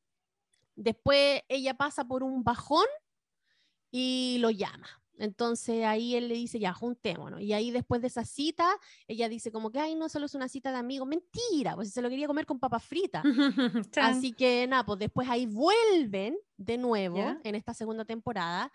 después 0.76 1.42
ella 1.50 1.76
pasa 1.76 2.06
por 2.06 2.24
un 2.24 2.44
bajón 2.44 2.86
y 3.92 4.38
lo 4.40 4.50
llama. 4.50 4.88
Entonces 5.18 5.86
ahí 5.86 6.16
él 6.16 6.30
le 6.30 6.34
dice, 6.34 6.58
ya, 6.60 6.74
juntémonos. 6.74 7.42
Y 7.42 7.54
ahí 7.54 7.70
después 7.70 8.02
de 8.02 8.08
esa 8.08 8.26
cita, 8.26 8.68
ella 9.08 9.30
dice 9.30 9.52
como 9.52 9.70
que, 9.70 9.80
ay, 9.80 9.94
no, 9.94 10.10
solo 10.10 10.26
es 10.26 10.34
una 10.34 10.48
cita 10.48 10.72
de 10.72 10.80
amigos. 10.80 11.08
Mentira, 11.08 11.76
pues 11.76 11.92
se 11.92 12.02
lo 12.02 12.10
quería 12.10 12.26
comer 12.26 12.48
con 12.48 12.60
papas 12.60 12.84
fritas. 12.84 13.24
Así 13.98 14.34
que 14.34 14.66
nada, 14.68 14.84
pues 14.84 14.98
después 14.98 15.30
ahí 15.30 15.46
vuelven 15.46 16.38
de 16.58 16.78
nuevo 16.80 17.20
en 17.44 17.54
esta 17.56 17.74
segunda 17.76 18.04
temporada 18.04 18.72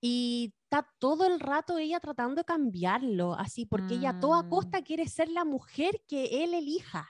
y 0.00 0.52
está 0.64 0.88
todo 0.98 1.26
el 1.26 1.40
rato 1.40 1.78
ella 1.78 1.98
tratando 2.00 2.36
de 2.36 2.44
cambiarlo, 2.44 3.34
así, 3.34 3.66
porque 3.66 3.94
ella 3.94 4.10
a 4.10 4.20
toda 4.20 4.42
Mm. 4.42 4.48
costa 4.50 4.82
quiere 4.82 5.06
ser 5.08 5.28
la 5.28 5.44
mujer 5.44 6.02
que 6.08 6.42
él 6.44 6.54
elija. 6.54 7.08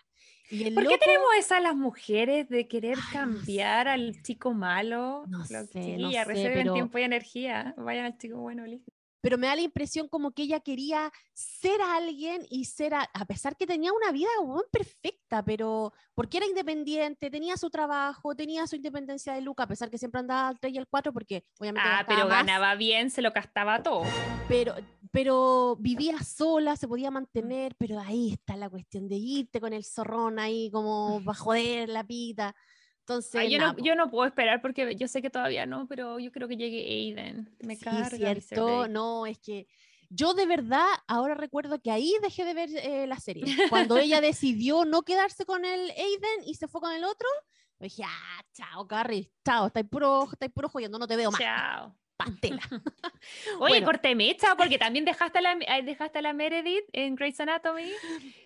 Y 0.51 0.70
¿Por 0.73 0.86
qué 0.86 0.98
tenemos 0.98 1.27
esas 1.39 1.62
las 1.62 1.74
mujeres 1.74 2.48
de 2.48 2.69
querer 2.69 2.98
Ay, 2.98 3.05
no 3.05 3.12
cambiar 3.12 3.89
al 3.89 4.23
chico 4.23 4.52
malo? 4.52 5.24
No 5.28 5.39
Lo- 5.39 5.44
sé, 5.44 5.97
no 5.98 6.10
sé, 6.10 6.51
pero- 6.55 6.74
tiempo 6.74 6.98
y 6.98 7.02
energía. 7.02 7.74
Vayan 7.78 8.05
al 8.06 8.19
chico 8.19 8.39
bueno, 8.39 8.66
listo. 8.66 8.93
Pero 9.23 9.39
me 9.39 9.47
da 9.47 9.57
la 9.57 9.62
impresión 9.62 10.09
como 10.09 10.32
que 10.32 10.43
ella 10.43 10.61
quería 10.61 11.11
ser 11.32 11.81
alguien 11.81 12.44
y 12.51 12.66
ser, 12.66 12.93
a, 12.93 13.09
a 13.15 13.24
pesar 13.24 13.57
que 13.57 13.66
tenía 13.66 13.93
una 13.93 14.12
vida 14.12 14.28
weón, 14.43 14.65
perfecta, 14.70 15.43
pero 15.43 15.93
porque 16.15 16.36
era 16.39 16.47
independiente, 16.47 17.31
tenía 17.31 17.57
su 17.57 17.70
trabajo, 17.70 18.35
tenía 18.35 18.66
su 18.66 18.77
independencia 18.77 19.32
de 19.32 19.40
Luca, 19.40 19.62
a 19.62 19.69
pesar 19.69 19.89
que 19.90 19.97
siempre 19.97 20.19
andaba 20.20 20.49
al 20.49 20.59
3 20.61 20.74
y 20.74 20.78
al 20.78 20.89
4, 20.89 21.12
porque 21.12 21.44
obviamente 21.59 21.89
Ah, 21.90 22.05
pero 22.07 22.20
más, 22.28 22.44
ganaba 22.44 22.74
bien, 22.74 23.11
se 23.11 23.23
lo 23.23 23.31
gastaba 23.31 23.82
todo. 23.82 24.03
pero, 24.49 24.74
pero 25.12 25.77
vivía 25.78 26.19
sola, 26.23 26.77
se 26.77 26.89
podía 26.89 27.11
mantener, 27.11 27.74
pero 27.78 27.99
ahí 28.01 28.32
está 28.32 28.57
la 28.57 28.69
cuestión 28.69 29.09
de 29.09 29.16
irte 29.16 29.61
con 29.61 29.73
el 29.73 29.85
zorrón 29.85 30.39
ahí 30.39 30.70
como 30.70 31.23
va 31.24 31.32
a 31.32 31.36
joder 31.36 31.89
la 31.89 32.05
pita. 32.05 32.55
Entonces, 33.03 33.35
Ay, 33.35 33.51
yo, 33.51 33.59
no, 33.59 33.77
yo 33.79 33.97
no 33.97 34.11
puedo 34.11 34.27
esperar 34.27 34.62
porque 34.62 34.95
yo 34.95 35.09
sé 35.09 35.20
que 35.23 35.31
todavía 35.31 35.66
no, 35.66 35.89
pero 35.89 36.20
yo 36.20 36.31
creo 36.31 36.47
que 36.47 36.57
llegue 36.57 36.87
Aiden. 36.87 37.57
Me 37.61 37.74
Sí, 37.74 37.85
carga. 37.85 38.11
Cierto, 38.11 38.87
no, 38.87 39.27
es 39.27 39.39
que 39.41 39.66
yo 40.09 40.35
de 40.35 40.47
verdad 40.47 40.87
ahora 41.09 41.35
recuerdo 41.35 41.81
que 41.81 41.91
ahí 41.91 42.15
dejé 42.23 42.45
de 42.45 42.55
ver 42.55 42.70
eh, 42.74 43.07
la 43.07 43.19
serie. 43.19 43.45
Cuando 43.70 43.99
ella 43.99 44.20
decidió 44.20 44.85
no 44.85 45.03
quedarse 45.03 45.45
con 45.45 45.65
el 45.65 45.91
Aiden 45.91 46.47
y 46.47 46.55
se 46.55 46.69
fue 46.69 46.81
con 46.81 46.93
el 46.93 47.03
otro, 47.03 47.27
dije, 47.81 48.05
ah, 48.07 48.43
chao, 48.53 48.87
Carrie, 48.87 49.33
chao, 49.45 49.66
estáis 49.66 49.87
puro, 49.89 50.29
estáis 50.33 50.53
puro 50.53 50.69
jodiendo, 50.69 50.99
no 50.99 51.07
te 51.07 51.16
veo 51.16 51.31
más, 51.31 51.41
Chao. 51.41 51.97
Pastela. 52.24 52.61
Oye, 53.59 53.59
Bueno. 53.59 53.86
corté 53.86 54.15
mecha 54.15 54.55
porque 54.57 54.78
también 54.78 55.05
dejaste 55.05 55.39
a 55.39 55.43
la, 55.43 55.53
eh, 55.53 55.82
dejaste 55.82 56.19
a 56.19 56.23
la 56.23 56.32
Meredith 56.32 56.85
en 56.93 57.15
Grey's 57.15 57.39
Anatomy. 57.40 57.90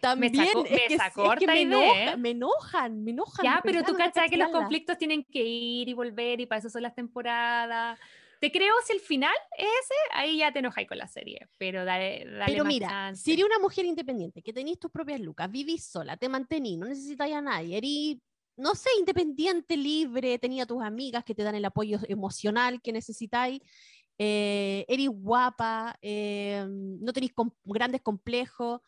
También 0.01 0.35
sacó- 0.35 0.65
es 0.65 0.71
me 0.71 0.87
que, 0.89 0.97
sacó 0.97 1.33
es 1.33 1.39
que 1.39 1.47
me, 1.47 1.63
enoja- 1.63 2.13
¿eh? 2.13 2.17
me 2.17 2.31
enojan, 2.31 3.05
me 3.05 3.11
enojan. 3.13 3.45
Ya, 3.45 3.61
pero 3.63 3.83
tú 3.85 3.95
cachai 3.95 4.29
que 4.29 4.37
los 4.37 4.51
conflictos 4.51 4.99
tienen 4.99 5.25
que 5.25 5.43
ir 5.43 5.89
y 5.89 5.93
volver 5.93 6.41
y 6.41 6.47
para 6.47 6.59
eso 6.61 6.71
son 6.71 6.83
las 6.83 6.95
temporadas. 6.95 7.99
Te 8.39 8.53
creo 8.53 8.75
si 8.85 8.93
el 8.93 9.01
final 9.01 9.33
es 9.57 9.65
ese, 9.65 9.95
ahí 10.13 10.39
ya 10.39 10.53
te 10.53 10.59
enojáis 10.59 10.87
con 10.87 10.99
la 10.99 11.09
serie, 11.09 11.49
pero 11.57 11.87
dale, 11.87 12.27
dale 12.27 12.45
Pero 12.53 12.65
más 12.65 12.73
mira, 12.75 12.89
chance. 12.89 13.23
si 13.23 13.33
eres 13.33 13.47
una 13.47 13.59
mujer 13.59 13.87
independiente, 13.87 14.43
que 14.43 14.53
tenéis 14.53 14.79
tus 14.79 14.91
propias 14.91 15.21
lucas, 15.21 15.51
vivís 15.51 15.87
sola, 15.87 16.19
te 16.19 16.29
mantenís, 16.29 16.77
no 16.79 16.85
necesitáis 16.87 17.35
a 17.35 17.41
nadie, 17.41 17.79
eres, 17.79 18.19
no 18.57 18.75
sé, 18.75 18.91
independiente, 18.99 19.77
libre, 19.77 20.39
tenía 20.39 20.67
tus 20.67 20.83
amigas 20.83 21.25
que 21.25 21.35
te 21.35 21.43
dan 21.43 21.55
el 21.55 21.65
apoyo 21.65 21.99
emocional 22.09 22.81
que 22.83 22.93
necesitáis, 22.93 23.61
eh, 24.19 24.85
eres 24.89 25.09
guapa, 25.11 25.99
eh, 26.03 26.65
no 26.69 27.13
tenéis 27.13 27.33
com- 27.35 27.51
grandes 27.65 28.01
complejos, 28.03 28.81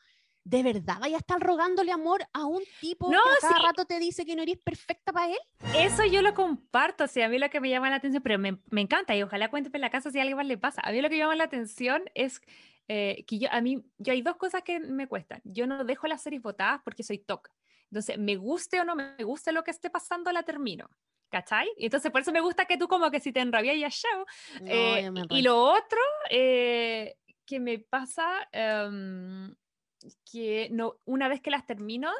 ¿de 0.44 0.62
verdad 0.62 0.98
vaya 1.00 1.16
a 1.16 1.20
estar 1.20 1.40
rogándole 1.40 1.92
amor 1.92 2.24
a 2.32 2.46
un 2.46 2.64
tipo 2.80 3.14
No, 3.14 3.20
que 3.20 3.30
a 3.30 3.36
cada 3.36 3.58
sí. 3.58 3.60
rato 3.60 3.84
te 3.84 3.98
dice 3.98 4.24
que 4.24 4.36
no 4.36 4.42
eres 4.42 4.58
perfecta 4.58 5.12
para 5.12 5.32
él? 5.32 5.38
Eso 5.72 6.02
yo 6.06 6.22
lo 6.22 6.32
comparto, 6.34 7.04
o 7.04 7.06
sea, 7.08 7.26
a 7.26 7.28
mí 7.28 7.38
lo 7.38 7.50
que 7.50 7.60
me 7.60 7.68
llama 7.68 7.90
la 7.90 7.96
atención, 7.96 8.22
pero 8.22 8.38
me, 8.38 8.58
me 8.70 8.80
encanta 8.80 9.14
y 9.14 9.22
ojalá 9.22 9.50
cuente 9.50 9.70
en 9.72 9.80
la 9.82 9.90
casa 9.90 10.10
si 10.10 10.18
a 10.18 10.22
alguien 10.22 10.36
más 10.38 10.46
le 10.46 10.56
pasa. 10.58 10.80
A 10.82 10.92
mí 10.92 11.00
lo 11.02 11.08
que 11.08 11.16
me 11.16 11.18
llama 11.20 11.36
la 11.36 11.44
atención 11.44 12.04
es 12.14 12.40
eh, 12.88 13.24
que 13.26 13.38
yo, 13.38 13.48
a 13.52 13.60
mí, 13.60 13.84
yo 13.98 14.12
hay 14.12 14.22
dos 14.22 14.36
cosas 14.36 14.62
que 14.62 14.80
me 14.80 15.06
cuestan. 15.08 15.40
Yo 15.44 15.66
no 15.66 15.84
dejo 15.84 16.06
las 16.06 16.22
series 16.22 16.40
votadas 16.42 16.80
porque 16.84 17.02
soy 17.02 17.18
TOC. 17.18 17.50
Entonces, 17.90 18.18
me 18.18 18.36
guste 18.36 18.80
o 18.80 18.84
no 18.84 18.94
me 18.94 19.16
guste 19.24 19.52
lo 19.52 19.64
que 19.64 19.70
esté 19.70 19.90
pasando, 19.90 20.30
la 20.32 20.42
termino. 20.42 20.88
¿Cachai? 21.30 21.68
Y 21.76 21.86
Entonces, 21.86 22.10
por 22.10 22.22
eso 22.22 22.32
me 22.32 22.40
gusta 22.40 22.64
que 22.64 22.78
tú 22.78 22.88
como 22.88 23.10
que 23.10 23.20
si 23.20 23.32
te 23.32 23.40
enrabias 23.40 23.78
ya 23.78 23.90
show. 23.90 24.24
No, 24.62 24.66
Eh, 24.66 25.10
y 25.30 25.42
lo 25.42 25.58
otro 25.58 26.00
eh, 26.30 27.16
que 27.44 27.60
me 27.60 27.78
pasa, 27.78 28.48
em, 28.52 29.54
que 30.30 30.68
no, 30.70 30.96
una 31.04 31.28
vez 31.28 31.40
que 31.40 31.50
las 31.50 31.66
termino, 31.66 32.10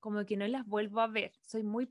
como 0.00 0.24
que 0.26 0.36
no 0.36 0.46
las 0.46 0.66
vuelvo 0.66 1.00
a 1.00 1.06
ver. 1.06 1.32
Soy 1.40 1.62
muy 1.62 1.90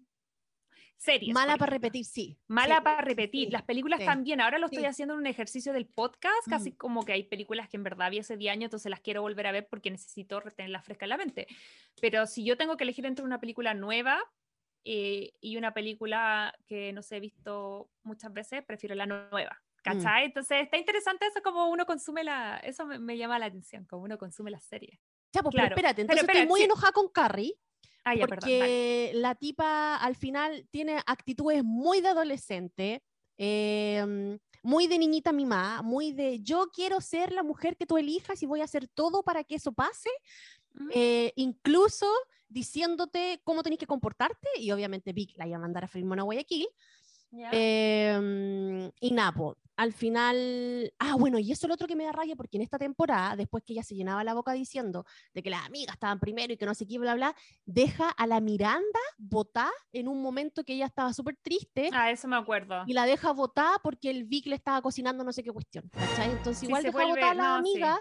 series. 0.98 1.34
Mala 1.34 1.58
para 1.58 1.72
repetir, 1.72 2.06
sí. 2.06 2.38
Mala 2.48 2.78
sí, 2.78 2.82
para 2.84 3.02
repetir. 3.02 3.46
sí. 3.48 3.52
Las 3.52 3.64
películas 3.64 4.00
sí. 4.00 4.06
también. 4.06 4.42
Ahora 4.42 4.58
lo 4.58 4.66
estoy 4.66 4.86
haciendo 4.86 5.14
en 5.14 5.22
un 5.22 5.28
ejercicio 5.28 5.74
del 5.74 5.86
podcast, 5.86 6.48
casi 6.50 6.72
Mm. 6.72 6.76
como 6.76 7.06
que 7.06 7.14
hay 7.14 7.24
películas 7.24 7.70
que 7.70 7.78
en 7.78 7.84
verdad 7.84 8.12
vi 8.12 8.20
hace 8.20 8.36
10 8.38 8.52
años, 8.52 8.64
entonces 8.66 8.90
las 8.90 9.00
quiero 9.02 9.22
volver 9.22 9.48
a 9.48 9.52
ver 9.52 9.68
porque 9.70 9.92
necesito 9.92 10.40
retenerlas 10.40 10.84
fresca 10.84 11.06
en 11.06 11.10
la 11.10 11.18
mente. 11.18 11.48
Pero 12.02 12.26
si 12.26 12.44
yo 12.44 12.58
tengo 12.58 12.78
que 12.78 12.84
elegir 12.84 13.06
entre 13.06 13.24
una 13.26 13.40
película 13.40 13.74
nueva 13.74 14.20
eh, 14.84 15.34
y 15.42 15.58
una 15.58 15.74
película 15.74 16.54
que 16.66 16.94
no 16.94 17.02
sé, 17.02 17.18
he 17.18 17.20
visto 17.20 17.90
muchas 18.04 18.34
veces, 18.34 18.64
prefiero 18.66 18.96
la 18.96 19.06
nueva. 19.06 19.62
¿Cachai? 19.84 20.26
Entonces 20.26 20.64
está 20.64 20.78
interesante 20.78 21.26
eso 21.28 21.42
como 21.42 21.68
uno 21.70 21.86
consume 21.86 22.24
la... 22.24 22.58
Eso 22.58 22.86
me, 22.86 23.00
me 23.00 23.18
llama 23.18 23.40
la 23.40 23.46
atención, 23.46 23.86
como 23.86 24.04
uno 24.04 24.18
consume 24.18 24.52
las 24.52 24.66
series. 24.66 25.00
Ya, 25.34 25.42
pues, 25.42 25.54
Claro, 25.54 25.76
pero 25.76 25.88
espérate, 25.88 25.96
pero 25.96 26.02
entonces 26.02 26.24
espera, 26.24 26.40
estoy 26.40 26.50
muy 26.50 26.62
enojada 26.62 26.92
con 26.92 27.08
Carrie. 27.10 27.54
Ah, 28.08 28.16
ya, 28.16 28.28
perdón. 28.28 28.40
porque 28.40 29.12
la 29.16 29.36
tipa 29.36 29.98
al 29.98 30.16
final 30.16 30.68
tiene 30.72 31.02
actitudes 31.06 31.64
muy 31.64 32.02
de 32.02 32.10
adolescente, 32.10 33.04
eh, 33.38 34.40
muy 34.64 34.88
de 34.88 34.98
niñita 34.98 35.32
mimada, 35.32 35.82
muy 35.82 36.12
de 36.12 36.42
yo 36.42 36.70
quiero 36.74 37.02
ser 37.02 37.32
la 37.32 37.44
mujer 37.44 37.76
que 37.76 37.86
tú 37.86 37.98
elijas 37.98 38.42
y 38.42 38.46
voy 38.46 38.62
a 38.62 38.66
hacer 38.66 38.88
todo 38.88 39.24
para 39.24 39.44
que 39.44 39.56
eso 39.56 39.72
pase. 39.72 40.10
Mm. 40.74 40.90
eh, 40.94 41.34
incluso 41.36 42.06
diciéndote 42.50 43.42
cómo 43.44 43.64
tenés 43.64 43.80
que 43.80 43.88
comportarte, 43.88 44.48
y 44.58 44.72
obviamente 44.72 45.12
Vic 45.12 45.34
la 45.36 45.48
iba 45.48 45.58
a 45.58 45.62
mandar 45.62 45.84
a 45.84 45.88
a 45.88 46.24
Guayaquil, 46.24 46.68
Em, 47.52 48.92
y 49.00 49.12
Napo, 49.12 49.58
al 49.76 49.94
final, 49.94 50.92
ah, 51.00 51.16
bueno, 51.18 51.38
y 51.40 51.52
eso 51.52 51.66
es 51.66 51.68
lo 51.70 51.76
otro 51.76 51.88
que 51.88 51.96
me 51.96 52.04
da 52.04 52.12
raya, 52.12 52.36
porque 52.36 52.58
en 52.58 52.64
esta 52.64 52.78
temporada, 52.80 53.36
después 53.36 53.64
que 53.64 53.74
ella 53.74 53.84
se 53.84 53.94
llenaba 53.96 54.24
la 54.24 54.34
boca 54.34 54.54
diciendo 54.54 55.06
de 55.34 55.44
que 55.44 55.50
las 55.52 55.66
amigas 55.66 55.94
estaban 55.96 56.20
primero 56.20 56.52
y 56.54 56.58
que 56.58 56.66
no 56.66 56.74
sé 56.74 56.88
qué, 56.88 56.98
bla, 56.98 57.14
bla, 57.16 57.36
deja 57.66 58.10
a 58.10 58.26
la 58.28 58.40
Miranda 58.42 59.00
votar 59.18 59.72
en 59.92 60.08
un 60.08 60.22
momento 60.22 60.64
que 60.64 60.74
ella 60.74 60.88
estaba 60.88 61.14
súper 61.14 61.38
triste 61.42 61.90
Ah, 61.94 62.10
eso 62.12 62.28
me 62.28 62.36
acuerdo. 62.36 62.84
y 62.88 62.94
la 62.94 63.06
deja 63.06 63.32
votar 63.34 63.80
porque 63.84 64.10
el 64.10 64.24
Vic 64.26 64.48
le 64.48 64.56
estaba 64.56 64.82
cocinando 64.82 65.24
no 65.24 65.32
sé 65.32 65.44
qué 65.44 65.52
cuestión, 65.52 65.90
¿cachai? 65.90 66.32
Entonces 66.32 66.62
Sí, 66.62 66.66
igual 66.66 66.82
se 66.82 66.88
deja 66.88 66.98
vuelve- 66.98 67.10
votar 67.22 67.32
a 67.32 67.36
la 67.36 67.44
no, 67.58 67.66
sí. 67.66 67.72
amiga, 67.74 68.00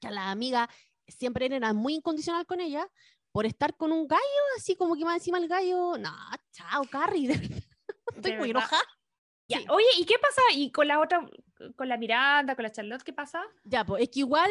que 0.00 0.08
a 0.08 0.10
la 0.10 0.30
amiga 0.30 0.68
siempre 1.06 1.46
era 1.46 1.72
muy 1.72 1.94
incondicional 1.94 2.44
con 2.46 2.60
ella, 2.60 2.86
por 3.32 3.46
estar 3.46 3.76
con 3.76 3.92
un 3.92 4.06
gallo, 4.08 4.20
así 4.58 4.74
como 4.76 4.94
que 4.96 5.04
más 5.04 5.16
encima 5.16 5.38
el 5.38 5.48
gallo, 5.48 5.96
no, 5.98 6.10
chao, 6.52 6.82
Carrie, 6.90 7.28
de 7.28 7.62
estoy 8.16 8.36
muy 8.36 8.50
enojada. 8.50 8.82
Ya, 9.50 9.58
Sí. 9.60 9.66
Oye, 9.70 9.86
¿y 9.98 10.04
qué 10.04 10.16
pasa? 10.20 10.42
¿Y 10.54 10.70
con 10.70 10.86
la 10.88 11.00
otra, 11.00 11.26
con 11.76 11.88
la 11.88 11.96
Miranda, 11.96 12.54
con 12.54 12.64
la 12.64 12.72
Charlotte, 12.72 13.02
qué 13.02 13.12
pasa? 13.14 13.42
Ya, 13.64 13.84
pues 13.84 14.02
es 14.02 14.10
que 14.10 14.20
igual 14.20 14.50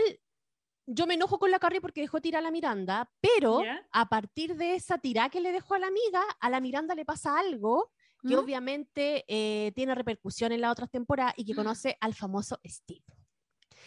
yo 0.88 1.06
me 1.06 1.14
enojo 1.14 1.38
con 1.38 1.52
la 1.52 1.60
Carrie 1.60 1.82
porque 1.82 2.02
dejó 2.02 2.20
tirar 2.20 2.40
a 2.40 2.44
la 2.44 2.50
Miranda, 2.52 3.12
pero 3.22 3.62
a 3.92 4.10
partir 4.10 4.56
de 4.56 4.74
esa 4.76 4.98
tirada 4.98 5.30
que 5.30 5.42
le 5.42 5.52
dejó 5.52 5.76
a 5.76 5.80
la 5.80 5.88
amiga, 5.88 6.24
a 6.40 6.50
la 6.50 6.60
Miranda 6.62 6.96
le 6.96 7.06
pasa 7.06 7.38
algo 7.38 7.92
que 8.28 8.36
¿Mm? 8.36 8.40
obviamente 8.40 9.26
eh, 9.28 9.72
tiene 9.76 9.94
repercusión 9.94 10.52
en 10.52 10.62
las 10.62 10.72
otras 10.72 10.90
temporadas 10.90 11.34
y 11.38 11.46
que 11.46 11.54
Mm. 11.54 11.58
conoce 11.58 11.98
al 12.02 12.16
famoso 12.16 12.60
Steve. 12.66 13.04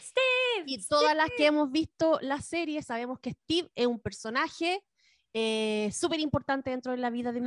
Steve, 0.01 0.65
Y 0.67 0.87
todas 0.87 1.17
las 1.17 1.31
que 1.37 1.47
hemos 1.47 1.71
visto 1.73 2.19
la 2.23 2.41
serie 2.41 2.83
sabemos 2.83 3.19
que 3.19 3.33
Steve 3.33 3.71
es 3.75 3.87
un 3.87 3.99
personaje 3.99 4.85
eh, 5.33 5.91
súper 5.93 6.21
importante 6.21 6.71
dentro 6.71 6.93
de 6.93 6.99
la 6.99 7.11
vida 7.11 7.33
de 7.33 7.41
Mm. 7.41 7.45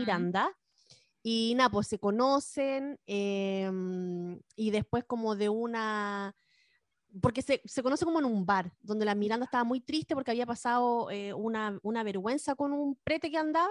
Y 1.24 1.54
nada, 1.56 1.70
pues 1.70 1.88
se 1.88 2.00
conocen 2.00 3.00
em, 3.08 4.40
y 4.56 4.72
después 4.72 5.06
como 5.06 5.36
de 5.36 5.50
una... 5.50 6.36
Porque 7.22 7.42
se, 7.42 7.62
se 7.64 7.84
conoce 7.84 8.06
como 8.06 8.20
en 8.20 8.26
un 8.26 8.46
bar, 8.46 8.74
donde 8.82 9.06
la 9.06 9.16
Miranda 9.16 9.46
estaba 9.46 9.64
muy 9.64 9.80
triste 9.80 10.16
porque 10.16 10.32
había 10.32 10.48
pasado 10.48 11.10
eh, 11.12 11.34
una, 11.34 11.80
una 11.84 12.04
vergüenza 12.04 12.56
con 12.56 12.74
un 12.74 13.00
prete 13.04 13.32
que 13.32 13.38
andaba. 13.38 13.70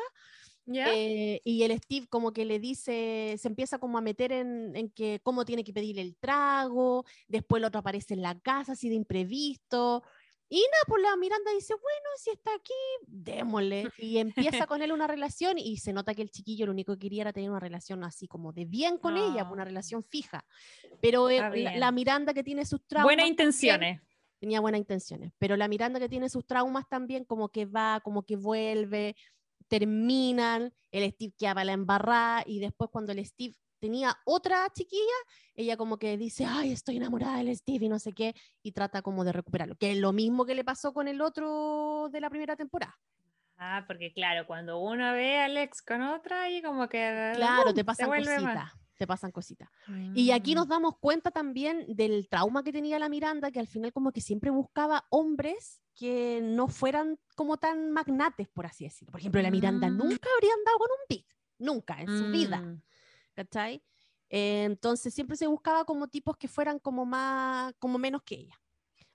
¿Ya? 0.64 0.94
eh, 0.94 1.40
y 1.44 1.64
el 1.64 1.76
Steve 1.76 2.06
como 2.08 2.32
que 2.32 2.44
le 2.44 2.60
dice, 2.60 3.34
se 3.36 3.48
empieza 3.48 3.78
como 3.78 3.98
a 3.98 4.00
meter 4.00 4.30
en, 4.30 4.76
en 4.76 4.90
que 4.90 5.20
cómo 5.24 5.44
tiene 5.44 5.64
que 5.64 5.72
pedir 5.72 5.98
el 5.98 6.16
trago, 6.16 7.04
después 7.26 7.58
el 7.60 7.64
otro 7.64 7.80
aparece 7.80 8.14
en 8.14 8.22
la 8.22 8.38
casa 8.38 8.72
así 8.72 8.88
de 8.88 8.94
imprevisto. 8.94 10.04
Y 10.54 10.58
nada, 10.60 10.84
pues 10.86 11.02
la 11.02 11.16
Miranda 11.16 11.50
dice, 11.52 11.72
bueno, 11.72 12.08
si 12.18 12.28
está 12.28 12.50
aquí, 12.54 12.74
démosle. 13.06 13.84
Y 13.98 14.18
empieza 14.18 14.66
con 14.66 14.82
él 14.82 14.92
una 14.92 15.06
relación 15.06 15.56
y 15.58 15.78
se 15.78 15.94
nota 15.94 16.14
que 16.14 16.20
el 16.20 16.30
chiquillo 16.30 16.66
lo 16.66 16.72
único 16.72 16.92
que 16.92 16.98
quería 16.98 17.22
era 17.22 17.32
tener 17.32 17.48
una 17.48 17.58
relación 17.58 18.04
así 18.04 18.28
como 18.28 18.52
de 18.52 18.66
bien 18.66 18.98
con 18.98 19.16
ella, 19.16 19.48
una 19.50 19.62
Ah. 19.62 19.64
relación 19.64 20.04
fija. 20.04 20.44
Pero 21.00 21.30
eh, 21.30 21.40
la, 21.78 21.90
Miranda 21.90 22.34
que 22.34 22.44
tiene 22.44 22.66
sus 22.66 22.86
traumas... 22.86 23.06
Buenas 23.06 23.22
también, 23.24 23.32
intenciones. 23.32 24.00
tenía 24.38 24.60
buenas 24.60 24.80
intenciones, 24.80 25.32
pero 25.38 25.56
la 25.56 25.68
Miranda 25.68 25.98
que 25.98 26.10
tiene 26.10 26.28
sus 26.28 26.44
traumas 26.46 26.86
también, 26.86 27.24
como 27.24 27.48
que 27.48 27.64
va, 27.64 28.00
como 28.00 28.24
que 28.24 28.36
vuelve, 28.36 29.16
terminan, 29.68 30.74
el 30.90 31.10
Steve 31.12 31.32
queda 31.38 31.54
para 31.54 31.64
la 31.64 31.72
embarrada 31.72 32.42
y 32.44 32.58
después 32.60 32.90
cuando 32.92 33.12
el 33.12 33.24
Steve 33.24 33.54
tenía 33.82 34.16
otra 34.24 34.68
chiquilla, 34.72 35.18
ella 35.56 35.76
como 35.76 35.98
que 35.98 36.16
dice, 36.16 36.46
ay, 36.46 36.70
estoy 36.70 36.98
enamorada 36.98 37.38
del 37.38 37.54
Steve 37.56 37.86
y 37.86 37.88
no 37.88 37.98
sé 37.98 38.12
qué, 38.12 38.32
y 38.62 38.70
trata 38.70 39.02
como 39.02 39.24
de 39.24 39.32
recuperarlo, 39.32 39.74
que 39.74 39.90
es 39.90 39.98
lo 39.98 40.12
mismo 40.12 40.46
que 40.46 40.54
le 40.54 40.62
pasó 40.62 40.94
con 40.94 41.08
el 41.08 41.20
otro 41.20 42.08
de 42.12 42.20
la 42.20 42.30
primera 42.30 42.54
temporada. 42.54 42.96
Ah, 43.58 43.82
porque 43.88 44.12
claro, 44.12 44.46
cuando 44.46 44.78
uno 44.78 45.12
ve 45.14 45.38
a 45.38 45.46
Alex 45.46 45.82
con 45.82 46.00
otra 46.02 46.48
y 46.48 46.62
como 46.62 46.88
que... 46.88 47.32
Claro, 47.34 47.70
¡uh! 47.70 47.74
te 47.74 47.84
pasan 47.84 48.08
cositas, 48.08 48.70
te 48.96 49.06
pasan 49.08 49.32
cositas. 49.32 49.68
Y 50.14 50.30
aquí 50.30 50.54
nos 50.54 50.66
Mm. 50.66 50.70
damos 50.70 50.98
cuenta 51.00 51.32
también 51.32 51.84
del 51.88 52.28
trauma 52.28 52.62
que 52.62 52.70
tenía 52.72 53.00
la 53.00 53.08
Miranda, 53.08 53.50
que 53.50 53.58
al 53.58 53.66
final 53.66 53.92
como 53.92 54.12
que 54.12 54.20
siempre 54.20 54.50
buscaba 54.50 55.06
hombres 55.10 55.82
que 55.96 56.38
no 56.40 56.68
fueran 56.68 57.18
como 57.34 57.56
tan 57.56 57.90
magnates, 57.90 58.48
por 58.48 58.64
así 58.66 58.84
decirlo. 58.84 59.10
Por 59.10 59.20
ejemplo, 59.20 59.42
la 59.42 59.50
Miranda 59.50 59.90
Mm. 59.90 59.96
nunca 59.96 60.28
habría 60.36 60.52
andado 60.54 60.78
con 60.78 60.88
un 60.90 61.04
big, 61.08 61.26
nunca 61.58 62.00
en 62.00 62.16
su 62.16 62.30
vida, 62.30 62.58
Mm. 62.58 62.82
¿Cachai? 63.34 63.82
Eh, 64.30 64.64
entonces 64.64 65.12
siempre 65.12 65.36
se 65.36 65.46
buscaba 65.46 65.84
como 65.84 66.08
tipos 66.08 66.36
que 66.36 66.48
fueran 66.48 66.78
como 66.78 67.04
más, 67.04 67.74
como 67.78 67.98
menos 67.98 68.22
que 68.22 68.36
ella. 68.36 68.58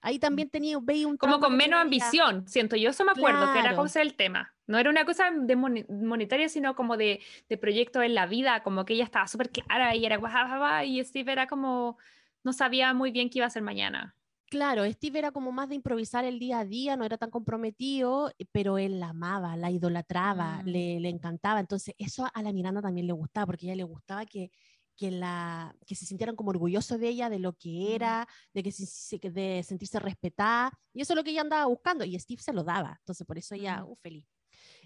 Ahí 0.02 0.20
también 0.20 0.50
tenía, 0.50 0.78
veía 0.82 1.08
un 1.08 1.18
Como 1.18 1.40
con 1.40 1.58
menos 1.58 1.80
ambición, 1.82 2.48
siento 2.48 2.76
yo, 2.76 2.92
eso 2.92 3.04
me 3.04 3.12
acuerdo, 3.12 3.52
que 3.52 3.60
era 3.60 3.70
Claro. 3.70 3.78
cosa 3.78 4.00
del 4.00 4.16
tema. 4.16 4.56
No 4.68 4.78
era 4.78 4.90
una 4.90 5.06
cosa 5.06 5.32
de 5.32 5.56
monetaria, 5.56 6.50
sino 6.50 6.76
como 6.76 6.98
de, 6.98 7.22
de 7.50 7.58
proyecto 7.58 8.02
en 8.04 8.14
la 8.14 8.28
vida, 8.28 8.62
como 8.64 8.86
que 8.86 8.94
ella 8.94 9.06
estaba 9.06 9.28
súper 9.28 9.50
clara 9.50 9.96
y 9.96 10.06
era 10.06 10.18
guau, 10.18 10.84
y 10.86 11.04
Steve 11.04 11.32
era 11.32 11.48
como, 11.48 11.98
no 12.44 12.54
sabía 12.54 12.94
muy 12.94 13.12
bien 13.12 13.30
qué 13.30 13.40
iba 13.40 13.46
a 13.46 13.48
hacer 13.48 13.64
mañana. 13.64 14.16
Claro, 14.50 14.86
Steve 14.90 15.20
era 15.20 15.32
como 15.32 15.52
más 15.52 15.68
de 15.68 15.76
improvisar 15.76 16.24
el 16.24 16.40
día 16.40 16.60
a 16.60 16.66
día, 16.66 16.96
no 16.96 17.04
era 17.04 17.18
tan 17.18 17.30
comprometido, 17.30 18.30
eh, 18.40 18.46
pero 18.52 18.78
él 18.78 19.00
la 19.00 19.10
amaba, 19.10 19.58
la 19.58 19.72
idolatraba, 19.72 20.64
Mm. 20.64 20.68
le, 20.68 21.00
le 21.02 21.10
encantaba. 21.10 21.60
Entonces, 21.60 21.94
eso 21.98 22.28
a 22.34 22.42
la 22.42 22.54
Miranda 22.54 22.82
también 22.82 23.08
le 23.08 23.14
gustaba, 23.14 23.48
porque 23.48 23.66
a 23.66 23.70
ella 23.74 23.76
le 23.76 23.84
gustaba 23.84 24.26
que, 24.26 24.52
que, 24.96 25.12
la, 25.12 25.76
que 25.86 25.96
se 25.96 26.06
sintieran 26.06 26.36
como 26.38 26.52
orgullosos 26.52 26.98
de 26.98 27.10
ella, 27.10 27.30
de 27.30 27.40
lo 27.40 27.54
que 27.58 27.70
Mm. 27.70 27.94
era, 27.96 28.28
de, 28.54 28.64
que 28.64 28.72
se- 28.72 29.20
de 29.20 29.64
sentirse 29.64 30.00
respetada. 30.00 30.72
Y 30.94 31.02
eso 31.02 31.12
es 31.14 31.18
lo 31.18 31.24
que 31.26 31.32
ella 31.32 31.42
andaba 31.42 31.66
buscando, 31.66 32.06
y 32.06 32.18
Steve 32.18 32.42
se 32.42 32.54
lo 32.54 32.64
daba. 32.64 32.96
Entonces, 33.00 33.28
por 33.28 33.38
eso 33.38 33.54
ella, 33.54 33.82
Mm. 33.84 33.90
uh, 33.92 33.96
feliz. 33.98 34.26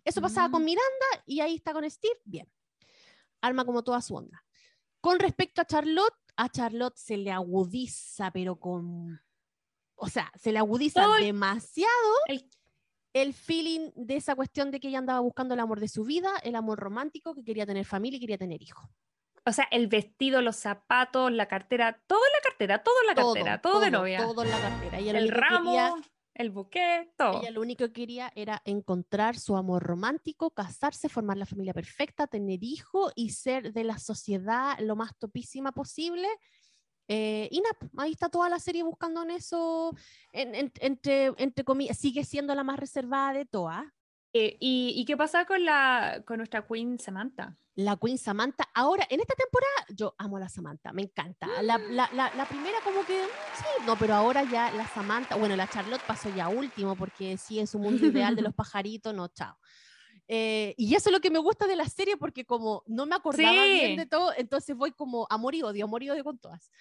Eso 0.04 0.22
pasaba 0.22 0.50
con 0.50 0.64
Mm. 0.64 0.66
Miranda, 0.66 1.06
y 1.28 1.40
ahí 1.40 1.56
está 1.56 1.72
con 1.72 1.90
Steve, 1.90 2.20
bien. 2.26 2.52
Arma 3.42 3.64
como 3.64 3.84
toda 3.84 4.02
su 4.02 4.16
onda. 4.16 4.44
Con 5.00 5.20
respecto 5.20 5.62
a 5.62 5.66
Charlotte, 5.66 6.16
a 6.36 6.50
Charlotte 6.50 6.98
se 6.98 7.18
le 7.18 7.32
agudiza, 7.32 8.32
pero 8.32 8.60
con 8.60 9.20
o 10.04 10.08
sea, 10.10 10.32
se 10.36 10.52
le 10.52 10.58
agudiza 10.60 11.04
Todo 11.04 11.16
demasiado 11.16 11.92
El- 12.28 12.50
el 13.14 13.34
feeling 13.34 13.92
de 13.96 14.16
esa 14.16 14.36
cuestión 14.36 14.72
de 14.72 14.80
que 14.80 14.88
ella 14.88 14.98
andaba 15.00 15.20
buscando 15.20 15.54
el 15.54 15.60
amor 15.60 15.80
de 15.80 15.88
su 15.88 16.04
vida, 16.06 16.32
el 16.44 16.56
amor 16.56 16.80
romántico, 16.80 17.36
que 17.36 17.44
quería 17.44 17.66
tener 17.66 17.86
familia 17.86 18.18
y 18.18 18.20
quería 18.22 18.38
tener 18.38 18.62
hijos. 18.62 18.84
o 19.44 19.52
sea, 19.52 19.68
el 19.72 19.88
vestido, 19.88 20.42
los 20.42 20.56
zapatos, 20.56 21.32
la 21.32 21.48
cartera, 21.48 22.00
todo 22.08 22.20
en 22.20 22.32
la 22.32 22.50
cartera, 22.50 22.84
todo 22.84 22.94
en 23.02 23.08
la 23.08 23.16
cartera, 23.16 23.62
todo, 23.62 23.80
de 23.80 23.90
novia. 23.92 24.20
Todo 24.20 24.44
en 24.44 24.50
la 24.52 24.60
cartera. 24.62 25.00
Ella 25.00 25.18
el 25.18 25.30
ramo, 25.30 25.72
quería- 25.72 25.96
el 26.36 26.50
buqué, 26.52 27.14
todo. 27.18 27.40
ella 27.42 27.50
lo 27.52 27.62
único 27.62 27.86
que 27.88 27.92
quería 27.94 28.32
era 28.36 28.62
encontrar 28.66 29.38
su 29.38 29.58
amor 29.58 29.82
romántico, 29.84 30.52
casarse, 30.52 31.10
formar 31.10 31.38
la 31.38 31.46
familia 31.48 31.74
perfecta, 31.74 32.28
tener 32.28 32.60
hijos 32.64 33.12
y 33.16 33.32
ser 33.32 33.74
de 33.74 33.84
la 33.84 33.98
sociedad 33.98 34.78
lo 34.80 34.96
más 34.96 35.18
topísima 35.18 35.72
posible. 35.72 36.28
Eh, 37.14 37.50
y 37.52 37.60
nada, 37.60 37.76
ahí 37.98 38.12
está 38.14 38.30
toda 38.30 38.48
la 38.48 38.58
serie 38.58 38.84
buscando 38.84 39.22
en 39.24 39.32
eso, 39.32 39.94
en- 40.32 40.56
en- 40.56 40.72
entre, 40.80 41.34
entre 41.38 41.66
comillas, 41.66 41.98
sigue 41.98 42.24
siendo 42.24 42.56
la 42.56 42.64
más 42.64 42.80
reservada 42.80 43.34
de 43.34 43.44
todas. 43.46 43.84
Eh, 44.32 44.56
¿y, 44.62 44.94
y 44.96 45.04
qué 45.04 45.18
pasa 45.18 45.44
con, 45.46 45.66
la, 45.66 46.24
con 46.26 46.38
nuestra 46.38 46.66
queen 46.66 46.98
Samantha? 47.00 47.58
la 47.76 47.96
Queen 47.98 48.18
Samantha. 48.18 48.66
Ahora, 48.74 49.06
en 49.10 49.20
esta 49.22 49.34
temporada, 49.34 49.86
yo 49.96 50.14
amo 50.18 50.38
a 50.38 50.42
la 50.42 50.50
Samantha, 50.50 50.92
me 50.94 51.02
encanta. 51.04 51.48
La, 51.64 51.78
la- 51.78 52.10
la- 52.14 52.32
la 52.36 52.46
primera 52.46 52.78
como 52.84 53.04
que, 53.06 53.24
mm, 53.24 53.30
sí, 53.58 53.86
no, 53.86 53.98
pero 53.98 54.14
ahora 54.14 54.44
ya 54.44 54.72
la 54.72 54.86
Samantha, 54.88 55.36
bueno, 55.36 55.56
la 55.56 55.68
Charlotte 55.70 56.02
pasó 56.06 56.30
ya 56.36 56.48
último, 56.50 56.96
porque 56.96 57.38
sí, 57.38 57.60
en 57.60 57.68
su 57.68 57.78
mundo 57.80 58.06
ideal 58.06 58.36
de 58.36 58.42
los 58.42 58.54
pajaritos, 58.62 59.14
no, 59.14 59.28
chao. 59.30 59.58
Eh, 60.34 60.74
y 60.78 60.96
eso 60.96 61.10
es 61.10 61.14
lo 61.14 61.20
que 61.20 61.30
me 61.30 61.40
gusta 61.40 61.68
de 61.68 61.76
la 61.76 61.90
serie, 61.90 62.16
porque 62.16 62.46
como 62.46 62.84
no 62.88 63.06
me 63.06 63.16
acordaba 63.16 63.66
bien 63.66 63.92
Sí. 63.92 63.96
de 63.98 64.06
todo, 64.06 64.32
entonces 64.38 64.78
voy 64.78 64.92
como 64.94 65.28
amor 65.30 65.56
y 65.56 65.62
odio, 65.62 65.84
amor 65.84 66.04
y 66.04 66.10
odio 66.10 66.24
con 66.24 66.38
todas. 66.38 66.72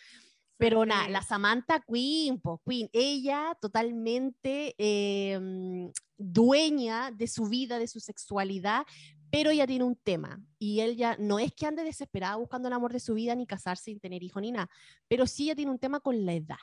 Pero 0.56 0.86
nada, 0.86 1.09
la 1.09 1.20
Samantha 1.22 1.81
Queen, 1.81 2.39
pues 2.40 2.60
Queen, 2.64 2.89
ella 2.93 3.56
totalmente 3.60 4.77
eh, 4.78 5.90
dueña 6.16 7.10
de 7.10 7.27
su 7.27 7.47
vida, 7.48 7.81
de 7.81 7.89
su 7.89 7.98
sexualidad, 7.98 8.85
pero 9.32 9.51
ella 9.51 9.66
tiene 9.66 9.85
un 9.85 9.97
tema 9.97 10.40
y 10.59 10.81
ella 10.81 11.16
no 11.18 11.40
es 11.40 11.52
que 11.52 11.66
ande 11.66 11.82
desesperada 11.82 12.36
buscando 12.36 12.68
el 12.68 12.74
amor 12.74 12.93
de 12.93 13.01
su 13.01 13.14
vida, 13.14 13.35
ni 13.35 13.47
casarse, 13.47 13.85
sin 13.86 13.98
tener 13.98 14.22
hijos, 14.22 14.40
ni 14.43 14.52
nada, 14.52 14.70
pero 15.09 15.27
sí 15.27 15.44
ella 15.44 15.56
tiene 15.56 15.72
un 15.72 15.78
tema 15.81 15.98
con 15.98 16.24
la 16.24 16.35
edad. 16.35 16.59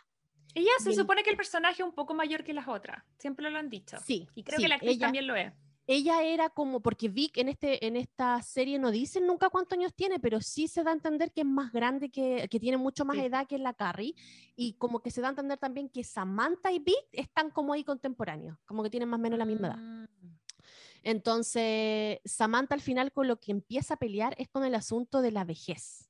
Ella 0.54 0.72
se 0.80 0.94
supone 0.94 1.22
que 1.24 1.32
el 1.32 1.36
personaje 1.38 1.82
es 1.82 1.88
un 1.88 1.94
poco 1.94 2.14
mayor 2.14 2.44
que 2.46 2.54
las 2.54 2.68
otras, 2.68 3.04
siempre 3.20 3.50
lo 3.52 3.58
han 3.58 3.70
dicho. 3.70 3.98
Sí, 4.06 4.28
Y 4.36 4.44
creo 4.44 4.58
sí, 4.58 4.64
que 4.64 4.70
la 4.70 4.76
actriz 4.76 4.92
ella, 4.94 5.06
también 5.08 5.28
lo 5.28 5.36
es. 5.36 5.52
Ella 5.88 6.22
era 6.24 6.50
como, 6.50 6.82
porque 6.82 7.08
Vic 7.10 7.38
en, 7.38 7.48
este, 7.50 7.88
en 7.88 7.96
esta 7.96 8.42
serie 8.44 8.78
no 8.78 8.92
dicen 8.92 9.26
nunca 9.26 9.50
cuántos 9.50 9.78
años 9.78 9.94
tiene, 9.96 10.20
pero 10.20 10.42
sí 10.42 10.68
se 10.68 10.84
da 10.84 10.92
a 10.92 10.94
entender 10.94 11.32
que 11.32 11.42
es 11.42 11.48
más 11.48 11.72
grande, 11.72 12.10
que, 12.10 12.48
que 12.52 12.60
tiene 12.60 12.78
mucho 12.78 13.06
más 13.06 13.16
Sí. 13.18 13.24
edad 13.24 13.48
que 13.48 13.58
la 13.58 13.74
Carrie, 13.74 14.14
y 14.56 14.74
como 14.74 15.00
que 15.02 15.10
se 15.12 15.22
da 15.22 15.28
a 15.28 15.32
entender 15.32 15.58
también 15.58 15.88
que 15.90 16.04
Samantha 16.04 16.72
y 16.72 16.80
Vic 16.80 17.08
están 17.14 17.50
como 17.52 17.72
ahí 17.74 17.84
contemporáneos, 17.86 18.58
como 18.66 18.84
que 18.84 18.90
tienen 18.90 19.08
más 19.10 19.18
o 19.20 19.22
menos 19.24 19.40
la 19.40 19.46
misma 19.46 19.68
edad. 19.70 19.78
Mm. 19.78 20.08
Entonces, 21.04 22.20
Samantha 22.26 22.76
al 22.76 22.82
final 22.82 23.12
con 23.12 23.28
lo 23.28 23.40
que 23.40 23.52
empieza 23.52 23.94
a 23.94 23.98
pelear 23.98 24.36
es 24.38 24.50
con 24.50 24.66
el 24.66 24.76
asunto 24.76 25.22
de 25.22 25.32
la 25.32 25.46
vejez. 25.46 26.10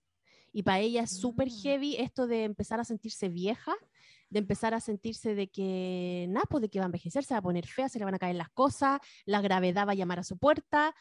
Y 0.51 0.63
para 0.63 0.79
ella 0.79 1.03
es 1.03 1.11
súper 1.19 1.49
Mm. 1.49 1.61
heavy 1.61 1.95
esto 1.97 2.25
de 2.25 2.45
empezar 2.45 2.79
a 2.79 2.83
sentirse 2.83 3.29
vieja, 3.29 3.75
de 4.29 4.39
empezar 4.39 4.73
a 4.73 4.79
sentirse 4.79 5.35
de 5.35 5.47
que, 5.47 6.25
nada, 6.29 6.45
pues 6.49 6.61
de 6.61 6.69
que 6.69 6.79
va 6.79 6.85
a 6.85 6.87
envejecer, 6.87 7.23
se 7.23 7.33
va 7.33 7.39
a 7.39 7.43
poner 7.43 7.65
fea, 7.65 7.89
se 7.89 7.99
le 7.99 8.05
van 8.05 8.15
a 8.15 8.19
caer 8.19 8.35
las 8.35 8.49
cosas, 8.49 8.99
la 9.25 9.41
gravedad 9.41 9.87
va 9.87 9.91
a 9.91 9.95
llamar 9.95 10.19
a 10.19 10.23
su 10.23 10.37
puerta. 10.37 10.93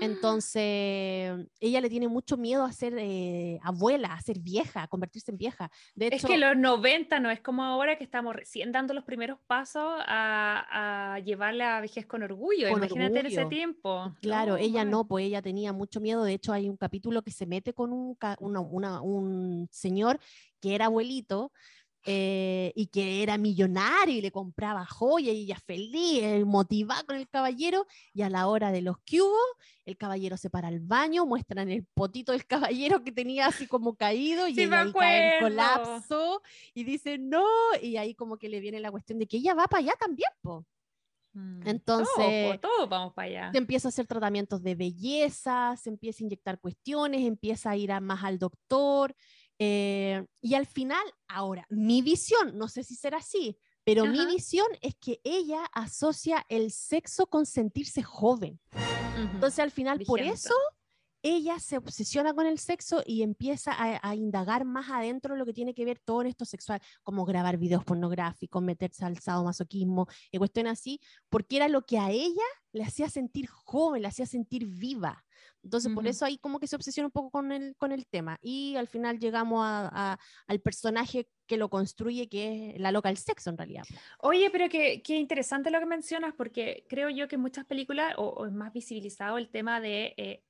Entonces, 0.00 1.46
ella 1.60 1.80
le 1.80 1.90
tiene 1.90 2.08
mucho 2.08 2.38
miedo 2.38 2.64
a 2.64 2.72
ser 2.72 2.94
eh, 2.96 3.58
abuela, 3.62 4.14
a 4.14 4.20
ser 4.22 4.38
vieja, 4.38 4.82
a 4.82 4.88
convertirse 4.88 5.30
en 5.30 5.36
vieja. 5.36 5.70
De 5.94 6.08
es 6.08 6.24
que 6.24 6.38
los 6.38 6.56
90 6.56 7.20
no 7.20 7.30
es 7.30 7.40
como 7.40 7.62
ahora 7.62 7.98
que 7.98 8.04
estamos 8.04 8.34
recién 8.34 8.72
dando 8.72 8.94
los 8.94 9.04
primeros 9.04 9.38
pasos 9.46 9.84
a, 10.06 11.14
a 11.14 11.18
llevar 11.20 11.54
la 11.54 11.80
vejez 11.80 12.06
con 12.06 12.22
orgullo. 12.22 12.68
Imagínate 12.68 13.20
en 13.20 13.26
ese 13.26 13.44
tiempo. 13.46 14.14
Claro, 14.22 14.56
ella 14.56 14.84
no, 14.84 15.06
pues 15.06 15.26
ella 15.26 15.42
tenía 15.42 15.72
mucho 15.72 16.00
miedo. 16.00 16.24
De 16.24 16.32
hecho, 16.32 16.52
hay 16.52 16.68
un 16.68 16.76
capítulo 16.76 17.22
que 17.22 17.30
se 17.30 17.46
mete 17.46 17.74
con 17.74 17.92
un, 17.92 18.16
un 18.40 19.68
señor 19.70 20.20
que 20.60 20.74
era 20.74 20.86
abuelito 20.86 21.52
eh, 22.04 22.72
y 22.74 22.86
que 22.86 23.22
era 23.22 23.38
millonario 23.38 24.16
y 24.16 24.20
le 24.20 24.32
compraba 24.32 24.84
joyas 24.84 25.34
y 25.34 25.42
ella 25.42 25.58
feliz, 25.64 26.44
motivada 26.44 27.04
con 27.04 27.16
el 27.16 27.28
caballero, 27.28 27.86
y 28.12 28.22
a 28.22 28.30
la 28.30 28.48
hora 28.48 28.72
de 28.72 28.82
los 28.82 28.96
cubos, 28.98 29.38
el 29.84 29.96
caballero 29.96 30.36
se 30.36 30.50
para 30.50 30.68
al 30.68 30.80
baño, 30.80 31.26
muestran 31.26 31.70
el 31.70 31.84
potito 31.84 32.32
del 32.32 32.46
caballero 32.46 33.02
que 33.04 33.12
tenía 33.12 33.46
así 33.46 33.66
como 33.66 33.94
caído 33.94 34.48
y 34.48 34.60
ella 34.60 34.82
ahí 34.82 34.92
cae 34.92 35.36
en 35.36 35.42
colapso 35.42 36.42
y 36.74 36.84
dice 36.84 37.18
no, 37.18 37.46
y 37.80 37.96
ahí 37.96 38.14
como 38.14 38.36
que 38.36 38.48
le 38.48 38.60
viene 38.60 38.80
la 38.80 38.90
cuestión 38.90 39.18
de 39.18 39.26
que 39.26 39.36
ella 39.38 39.54
va 39.54 39.66
para 39.66 39.82
allá 39.82 39.94
también, 39.98 40.30
po. 40.40 40.64
Mm, 41.34 41.66
Entonces, 41.66 42.60
todo, 42.60 42.86
vamos 42.86 43.14
para 43.14 43.26
allá. 43.26 43.52
Se 43.52 43.58
empieza 43.58 43.88
a 43.88 43.90
hacer 43.90 44.06
tratamientos 44.06 44.62
de 44.62 44.74
belleza, 44.74 45.74
se 45.76 45.88
empieza 45.88 46.22
a 46.22 46.26
inyectar 46.26 46.60
cuestiones, 46.60 47.22
empieza 47.22 47.70
a 47.70 47.76
ir 47.76 47.90
a 47.90 48.00
más 48.00 48.22
al 48.22 48.38
doctor, 48.38 49.14
eh, 49.64 50.26
y 50.40 50.54
al 50.54 50.66
final, 50.66 51.04
ahora, 51.28 51.64
mi 51.70 52.02
visión, 52.02 52.58
no 52.58 52.66
sé 52.66 52.82
si 52.82 52.96
será 52.96 53.18
así, 53.18 53.56
pero 53.84 54.06
mi 54.06 54.26
visión 54.26 54.66
es 54.80 54.96
que 54.96 55.20
ella 55.22 55.64
asocia 55.72 56.44
el 56.48 56.72
sexo 56.72 57.26
con 57.26 57.46
sentirse 57.46 58.02
joven. 58.02 58.60
Entonces, 59.16 59.60
al 59.60 59.70
final, 59.70 60.00
por 60.04 60.20
eso 60.20 60.54
ella 61.22 61.60
se 61.60 61.76
obsesiona 61.76 62.34
con 62.34 62.46
el 62.46 62.58
sexo 62.58 63.02
y 63.06 63.22
empieza 63.22 63.72
a, 63.76 64.14
indagar 64.16 64.64
más 64.64 64.90
adentro 64.90 65.36
lo 65.36 65.46
que 65.46 65.52
tiene 65.52 65.74
que 65.74 65.84
ver 65.84 66.00
todo 66.00 66.22
esto 66.22 66.44
sexual, 66.44 66.80
como 67.04 67.24
grabar 67.24 67.56
videos 67.56 67.84
pornográficos, 67.84 68.60
meterse 68.62 69.04
al 69.04 69.18
sadomasoquismo 69.18 70.08
y 70.32 70.38
cuestiones 70.38 70.72
así, 70.72 71.00
porque 71.28 71.56
era 71.56 71.68
lo 71.68 71.82
que 71.82 71.98
a 71.98 72.10
ella 72.10 72.42
le 72.72 72.82
hacía 72.82 73.08
sentir 73.08 73.46
joven, 73.46 74.02
le 74.02 74.08
hacía 74.08 74.26
sentir 74.26 74.66
viva. 74.66 75.24
Entonces, 75.62 75.92
por 75.92 76.06
eso 76.06 76.24
ahí 76.24 76.38
como 76.38 76.58
que 76.58 76.66
se 76.66 76.76
obsesiona 76.76 77.06
un 77.06 77.12
poco 77.12 77.30
con 77.30 77.52
el, 77.52 77.76
con 77.76 77.92
el 77.92 78.06
tema. 78.06 78.38
Y 78.42 78.76
al 78.76 78.88
final 78.88 79.18
llegamos 79.18 79.62
a, 79.64 80.18
al 80.46 80.60
personaje 80.60 81.28
que 81.46 81.56
lo 81.56 81.68
construye, 81.68 82.28
que 82.28 82.72
es 82.74 82.80
la 82.80 82.92
loca 82.92 83.08
del 83.08 83.18
sexo 83.18 83.50
en 83.50 83.58
realidad. 83.58 83.84
Oye, 84.18 84.50
pero 84.50 84.68
qué, 84.68 85.02
qué 85.02 85.16
interesante 85.16 85.70
lo 85.70 85.78
que 85.78 85.86
mencionas, 85.86 86.34
porque 86.36 86.84
creo 86.88 87.10
yo 87.10 87.28
que 87.28 87.36
en 87.36 87.42
muchas 87.42 87.64
películas, 87.64 88.14
o, 88.18 88.46
es 88.46 88.52
más 88.52 88.72
visibilizado 88.72 89.38
el 89.38 89.48
tema 89.48 89.80
de... 89.80 90.14
Eh, 90.16 90.42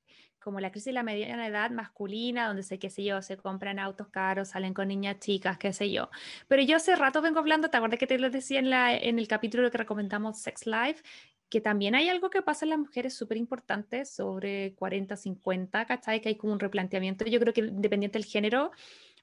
como 0.43 0.60
la 0.60 0.70
crisis 0.70 0.86
de 0.86 0.93
la 0.93 1.02
mediana 1.02 1.47
edad 1.47 1.70
masculina, 1.70 2.48
donde 2.48 2.62
sé, 2.62 2.78
qué 2.78 2.90
sé 2.90 3.05
yo, 3.05 3.22
se 3.22 3.36
compran 3.36 3.78
autos 3.78 4.09
caros, 4.09 4.48
salen 4.48 4.74
con 4.74 4.89
niñas 4.89 5.20
chicas, 5.20 5.56
qué 5.56 5.72
sé 5.72 5.90
yo. 5.90 6.10
Pero 6.48 6.62
yo 6.62 6.76
hace 6.76 6.97
rato 6.97 7.22
vengo 7.22 7.39
hablando, 7.39 7.70
¿te 7.70 7.76
acuerdas 7.76 7.98
que 7.98 8.06
te 8.06 8.18
lo 8.18 8.28
decía 8.28 8.59
en, 8.59 8.68
la, 8.68 8.94
en 8.94 9.18
el 9.18 9.28
capítulo 9.28 9.70
que 9.70 9.78
recomendamos 9.78 10.40
Sex 10.40 10.66
Life? 10.66 11.02
Que 11.53 11.61
también 11.61 11.95
hay 11.95 12.09
algo 12.09 12.31
que 12.31 12.41
pasa 12.41 12.65
en 12.65 12.70
las 12.70 12.79
mujeres 12.79 13.12
súper 13.12 13.37
importante 13.37 14.07
sobre 14.07 14.74
40, 14.77 15.19
50, 15.19 15.85
¿cachai? 15.85 16.23
Que 16.23 16.31
hay 16.31 16.37
como 16.37 16.55
un 16.55 16.59
replanteamiento. 16.59 17.27
Yo 17.27 17.39
creo 17.41 17.53
que 17.53 17.61
independiente 17.61 18.19
del 18.19 18.24
género, 18.24 18.70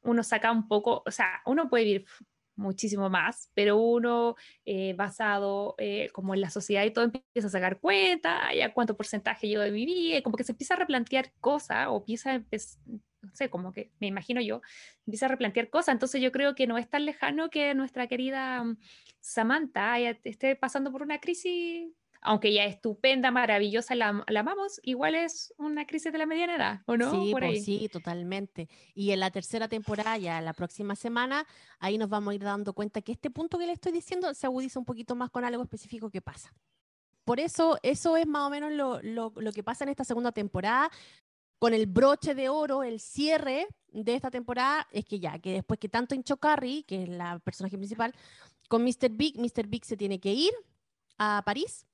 uno 0.03 0.21
saca 0.21 0.51
un 0.51 0.67
poco, 0.67 1.01
o 1.07 1.09
sea, 1.09 1.41
uno 1.47 1.71
puede 1.71 1.85
vivir 1.85 2.05
muchísimo 2.55 3.09
más, 3.09 3.49
pero 3.55 3.77
uno 3.77 4.35
eh, 4.63 4.93
basado 4.93 5.73
eh, 5.79 6.09
como 6.13 6.35
en 6.35 6.41
la 6.41 6.51
sociedad 6.51 6.83
y 6.83 6.91
todo 6.91 7.05
empieza 7.05 7.47
a 7.47 7.49
sacar 7.49 7.79
cuenta, 7.79 8.53
ya 8.53 8.75
cuánto 8.75 8.95
porcentaje 8.95 9.49
yo 9.49 9.61
de 9.61 9.71
mi 9.71 9.85
vida, 9.85 10.21
como 10.21 10.37
que 10.37 10.43
se 10.43 10.51
empieza 10.51 10.75
a 10.75 10.77
replantear 10.77 11.33
cosas 11.39 11.87
o 11.89 11.97
empieza, 11.97 12.37
no 12.37 13.33
sé, 13.33 13.49
como 13.49 13.73
que 13.73 13.91
me 13.99 14.05
imagino 14.05 14.39
yo, 14.39 14.61
empieza 15.07 15.25
a 15.25 15.29
replantear 15.29 15.71
cosas, 15.71 15.93
entonces 15.93 16.21
yo 16.21 16.31
creo 16.31 16.53
que 16.53 16.67
no 16.67 16.77
es 16.77 16.87
tan 16.87 17.05
lejano 17.05 17.49
que 17.49 17.73
nuestra 17.73 18.05
querida 18.05 18.63
mm, 18.63 18.77
Samantha 19.19 19.99
esté 19.99 20.55
pasando 20.55 20.91
por 20.91 21.01
una 21.01 21.19
crisis 21.19 21.89
aunque 22.21 22.53
ya 22.53 22.65
estupenda, 22.65 23.31
maravillosa, 23.31 23.95
la, 23.95 24.23
la, 24.27 24.39
amamos, 24.41 24.79
igual 24.83 25.15
es 25.15 25.53
una 25.57 25.85
crisis 25.85 26.11
de 26.11 26.17
la 26.17 26.25
mediana 26.25 26.55
edad, 26.55 26.81
¿o 26.85 26.97
no? 26.97 27.11
Sí, 27.11 27.31
pues 27.31 27.63
sí, 27.63 27.89
totalmente. 27.89 28.67
Y 28.93 29.11
en 29.11 29.21
la 29.21 29.31
tercera 29.31 29.67
temporada, 29.69 30.17
ya 30.17 30.41
la 30.41 30.53
próxima 30.53 30.95
semana, 30.95 31.47
ahí 31.79 31.97
nos 31.97 32.09
vamos 32.09 32.31
a 32.31 32.35
ir 32.35 32.43
dando 32.43 32.73
cuenta 32.73 33.01
que 33.01 33.13
este 33.13 33.29
punto 33.29 33.57
que 33.57 33.65
le 33.65 33.73
estoy 33.73 33.93
diciendo 33.93 34.33
se 34.33 34.45
agudiza 34.47 34.79
un 34.79 34.85
poquito 34.85 35.15
más 35.15 35.29
con 35.29 35.45
algo 35.45 35.63
específico 35.63 36.09
que 36.09 36.21
pasa. 36.21 36.53
Por 37.23 37.39
eso, 37.39 37.77
eso 37.83 38.17
es 38.17 38.27
más 38.27 38.47
o 38.47 38.49
menos 38.49 38.71
lo, 38.71 39.01
lo, 39.01 39.31
lo 39.35 39.51
que 39.53 39.63
pasa 39.63 39.85
en 39.85 39.89
esta 39.89 40.03
segunda 40.03 40.31
temporada. 40.31 40.89
Con 41.57 41.73
el 41.73 41.87
broche 41.87 42.35
de 42.35 42.49
oro, 42.49 42.83
el 42.83 42.99
cierre 42.99 43.67
de 43.87 44.15
esta 44.15 44.31
temporada, 44.31 44.87
es 44.91 45.05
que 45.05 45.19
ya, 45.19 45.39
que 45.39 45.53
después 45.53 45.79
que 45.79 45.89
tanto 45.89 46.15
hinchó 46.15 46.37
Carrie, 46.37 46.83
que 46.83 47.03
es 47.03 47.09
la 47.09 47.39
personaje 47.39 47.77
principal, 47.77 48.13
con 48.67 48.83
Mr. 48.83 49.09
Big, 49.11 49.37
Mr. 49.37 49.67
Big 49.67 49.85
se 49.85 49.97
tiene 49.97 50.19
que 50.19 50.33
ir 50.33 50.53
a 51.17 51.43
París 51.45 51.85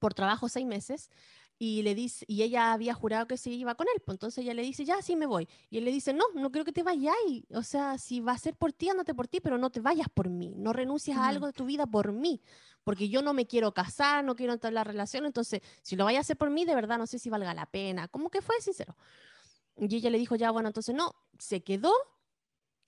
por 0.00 0.14
trabajo 0.14 0.48
seis 0.48 0.66
meses 0.66 1.10
y 1.58 1.82
le 1.82 1.94
dice 1.94 2.24
y 2.26 2.42
ella 2.42 2.72
había 2.72 2.94
jurado 2.94 3.26
que 3.26 3.36
se 3.36 3.50
iba 3.50 3.74
con 3.74 3.86
él, 3.94 4.02
pues 4.04 4.14
entonces 4.16 4.42
ella 4.42 4.54
le 4.54 4.62
dice, 4.62 4.84
"Ya, 4.84 5.00
sí 5.02 5.14
me 5.14 5.26
voy." 5.26 5.46
Y 5.68 5.76
él 5.78 5.84
le 5.84 5.92
dice, 5.92 6.12
"No, 6.14 6.24
no 6.34 6.50
creo 6.50 6.64
que 6.64 6.72
te 6.72 6.82
vayas." 6.82 7.14
O 7.54 7.62
sea, 7.62 7.98
si 7.98 8.20
va 8.20 8.32
a 8.32 8.38
ser 8.38 8.56
por 8.56 8.72
ti, 8.72 8.88
andate 8.88 9.14
por 9.14 9.28
ti, 9.28 9.40
pero 9.40 9.58
no 9.58 9.70
te 9.70 9.80
vayas 9.80 10.08
por 10.08 10.30
mí. 10.30 10.54
No 10.56 10.72
renuncies 10.72 11.16
a 11.16 11.28
algo 11.28 11.46
de 11.46 11.52
tu 11.52 11.66
vida 11.66 11.86
por 11.86 12.12
mí, 12.12 12.40
porque 12.82 13.10
yo 13.10 13.20
no 13.20 13.34
me 13.34 13.46
quiero 13.46 13.72
casar, 13.74 14.24
no 14.24 14.34
quiero 14.34 14.54
entrar 14.54 14.70
en 14.70 14.76
la 14.76 14.84
relación, 14.84 15.26
entonces, 15.26 15.60
si 15.82 15.96
lo 15.96 16.04
vayas 16.06 16.20
a 16.20 16.22
hacer 16.22 16.38
por 16.38 16.50
mí, 16.50 16.64
de 16.64 16.74
verdad 16.74 16.98
no 16.98 17.06
sé 17.06 17.18
si 17.18 17.28
valga 17.30 17.52
la 17.54 17.66
pena." 17.66 18.08
Como 18.08 18.30
que 18.30 18.40
fue 18.40 18.58
sincero. 18.60 18.96
Y 19.76 19.94
ella 19.94 20.10
le 20.10 20.18
dijo, 20.18 20.34
"Ya, 20.36 20.50
bueno, 20.50 20.68
entonces 20.68 20.94
no." 20.94 21.14
Se 21.38 21.62
quedó 21.62 21.92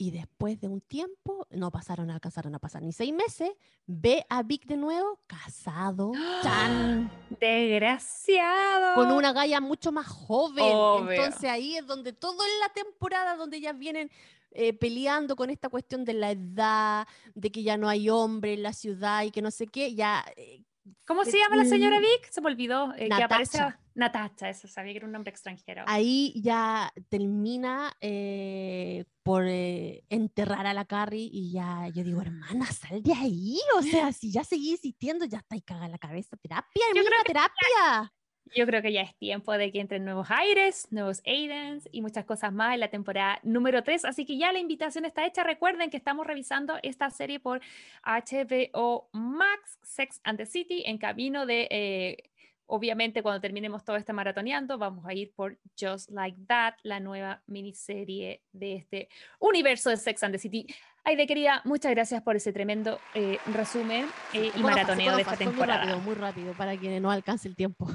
y 0.02 0.10
después 0.10 0.60
de 0.60 0.66
un 0.66 0.80
tiempo, 0.80 1.46
no 1.50 1.70
pasaron, 1.70 2.10
alcanzaron 2.10 2.52
a 2.56 2.58
pasar 2.58 2.82
ni 2.82 2.92
seis 2.92 3.12
meses, 3.12 3.52
ve 3.86 4.26
a 4.28 4.42
Vic 4.42 4.66
de 4.66 4.76
nuevo 4.76 5.20
casado. 5.28 6.10
¡Chan! 6.42 7.08
Desgraciado. 7.38 8.96
Con 8.96 9.12
una 9.12 9.32
galla 9.32 9.60
mucho 9.60 9.92
más 9.92 10.08
joven. 10.08 10.64
Entonces 11.08 11.48
ahí 11.48 11.76
es 11.76 11.86
donde 11.86 12.12
todo 12.12 12.44
en 12.44 12.58
la 12.58 12.70
temporada 12.70 13.36
donde 13.36 13.60
ya 13.60 13.72
vienen 13.72 14.10
eh, 14.50 14.72
peleando 14.72 15.36
con 15.36 15.50
esta 15.50 15.68
cuestión 15.68 16.04
de 16.04 16.14
la 16.14 16.32
edad, 16.32 17.06
de 17.36 17.52
que 17.52 17.62
ya 17.62 17.76
no 17.76 17.88
hay 17.88 18.10
hombre 18.10 18.54
en 18.54 18.64
la 18.64 18.72
ciudad 18.72 19.22
y 19.22 19.30
que 19.30 19.40
no 19.40 19.52
sé 19.52 19.68
qué, 19.68 19.94
ya 19.94 20.24
eh, 20.34 20.64
¿Cómo 21.06 21.24
se 21.24 21.38
llama 21.38 21.56
la 21.56 21.64
señora 21.64 22.00
Vic? 22.00 22.30
Se 22.30 22.40
me 22.40 22.48
olvidó. 22.48 22.92
Eh, 22.96 23.08
que 23.08 23.22
aparece 23.22 23.58
Natacha, 23.94 24.48
eso 24.48 24.66
sabía 24.68 24.92
que 24.92 24.98
era 24.98 25.06
un 25.06 25.12
nombre 25.12 25.30
extranjero. 25.30 25.84
Ahí 25.86 26.32
ya 26.42 26.92
termina 27.08 27.92
eh, 28.00 29.04
por 29.22 29.44
eh, 29.46 30.04
enterrar 30.08 30.66
a 30.66 30.74
la 30.74 30.84
Carrie 30.84 31.28
y 31.30 31.52
ya 31.52 31.88
yo 31.94 32.02
digo, 32.02 32.22
hermana, 32.22 32.66
sal 32.66 33.02
de 33.02 33.12
ahí. 33.12 33.58
O 33.76 33.82
sea, 33.82 34.12
si 34.12 34.32
ya 34.32 34.44
seguís 34.44 34.72
insistiendo, 34.72 35.24
ya 35.24 35.38
está 35.38 35.54
ahí 35.54 35.62
cagada 35.62 35.88
la 35.88 35.98
cabeza. 35.98 36.36
Terapia, 36.36 36.84
yo 36.94 37.04
creo 37.04 37.22
terapia. 37.24 38.12
Yo 38.54 38.66
creo 38.66 38.82
que 38.82 38.92
ya 38.92 39.02
es 39.02 39.16
tiempo 39.16 39.52
de 39.52 39.72
que 39.72 39.80
entren 39.80 40.04
nuevos 40.04 40.30
aires, 40.30 40.88
nuevos 40.90 41.22
Aidens 41.24 41.88
y 41.90 42.02
muchas 42.02 42.24
cosas 42.24 42.52
más 42.52 42.74
en 42.74 42.80
la 42.80 42.88
temporada 42.88 43.38
número 43.42 43.82
3. 43.82 44.04
Así 44.04 44.26
que 44.26 44.36
ya 44.36 44.52
la 44.52 44.58
invitación 44.58 45.04
está 45.04 45.24
hecha. 45.26 45.42
Recuerden 45.42 45.90
que 45.90 45.96
estamos 45.96 46.26
revisando 46.26 46.78
esta 46.82 47.08
serie 47.10 47.40
por 47.40 47.60
HBO 48.04 49.08
Max, 49.12 49.78
Sex 49.82 50.20
and 50.24 50.38
the 50.38 50.46
City, 50.46 50.82
en 50.84 50.98
camino 50.98 51.46
de, 51.46 51.68
eh, 51.70 52.30
obviamente, 52.66 53.22
cuando 53.22 53.40
terminemos 53.40 53.84
todo 53.84 53.96
este 53.96 54.12
maratoneando, 54.12 54.76
vamos 54.76 55.06
a 55.06 55.14
ir 55.14 55.32
por 55.34 55.58
Just 55.80 56.10
Like 56.10 56.38
That, 56.46 56.74
la 56.82 57.00
nueva 57.00 57.42
miniserie 57.46 58.42
de 58.52 58.74
este 58.74 59.08
universo 59.38 59.88
de 59.88 59.96
Sex 59.96 60.22
and 60.24 60.34
the 60.34 60.38
City. 60.38 60.66
Ay, 61.04 61.16
de 61.16 61.26
querida, 61.26 61.62
muchas 61.64 61.92
gracias 61.92 62.22
por 62.22 62.36
ese 62.36 62.52
tremendo 62.52 63.00
eh, 63.14 63.38
resumen 63.46 64.06
eh, 64.34 64.52
y 64.54 64.62
maratoneo 64.62 65.16
de 65.16 65.22
esta 65.22 65.36
temporada. 65.36 65.84
Muy 65.84 65.92
rápido, 65.92 66.04
muy 66.04 66.14
rápido, 66.14 66.52
para 66.54 66.76
que 66.76 67.00
no 67.00 67.10
alcance 67.10 67.48
el 67.48 67.56
tiempo. 67.56 67.88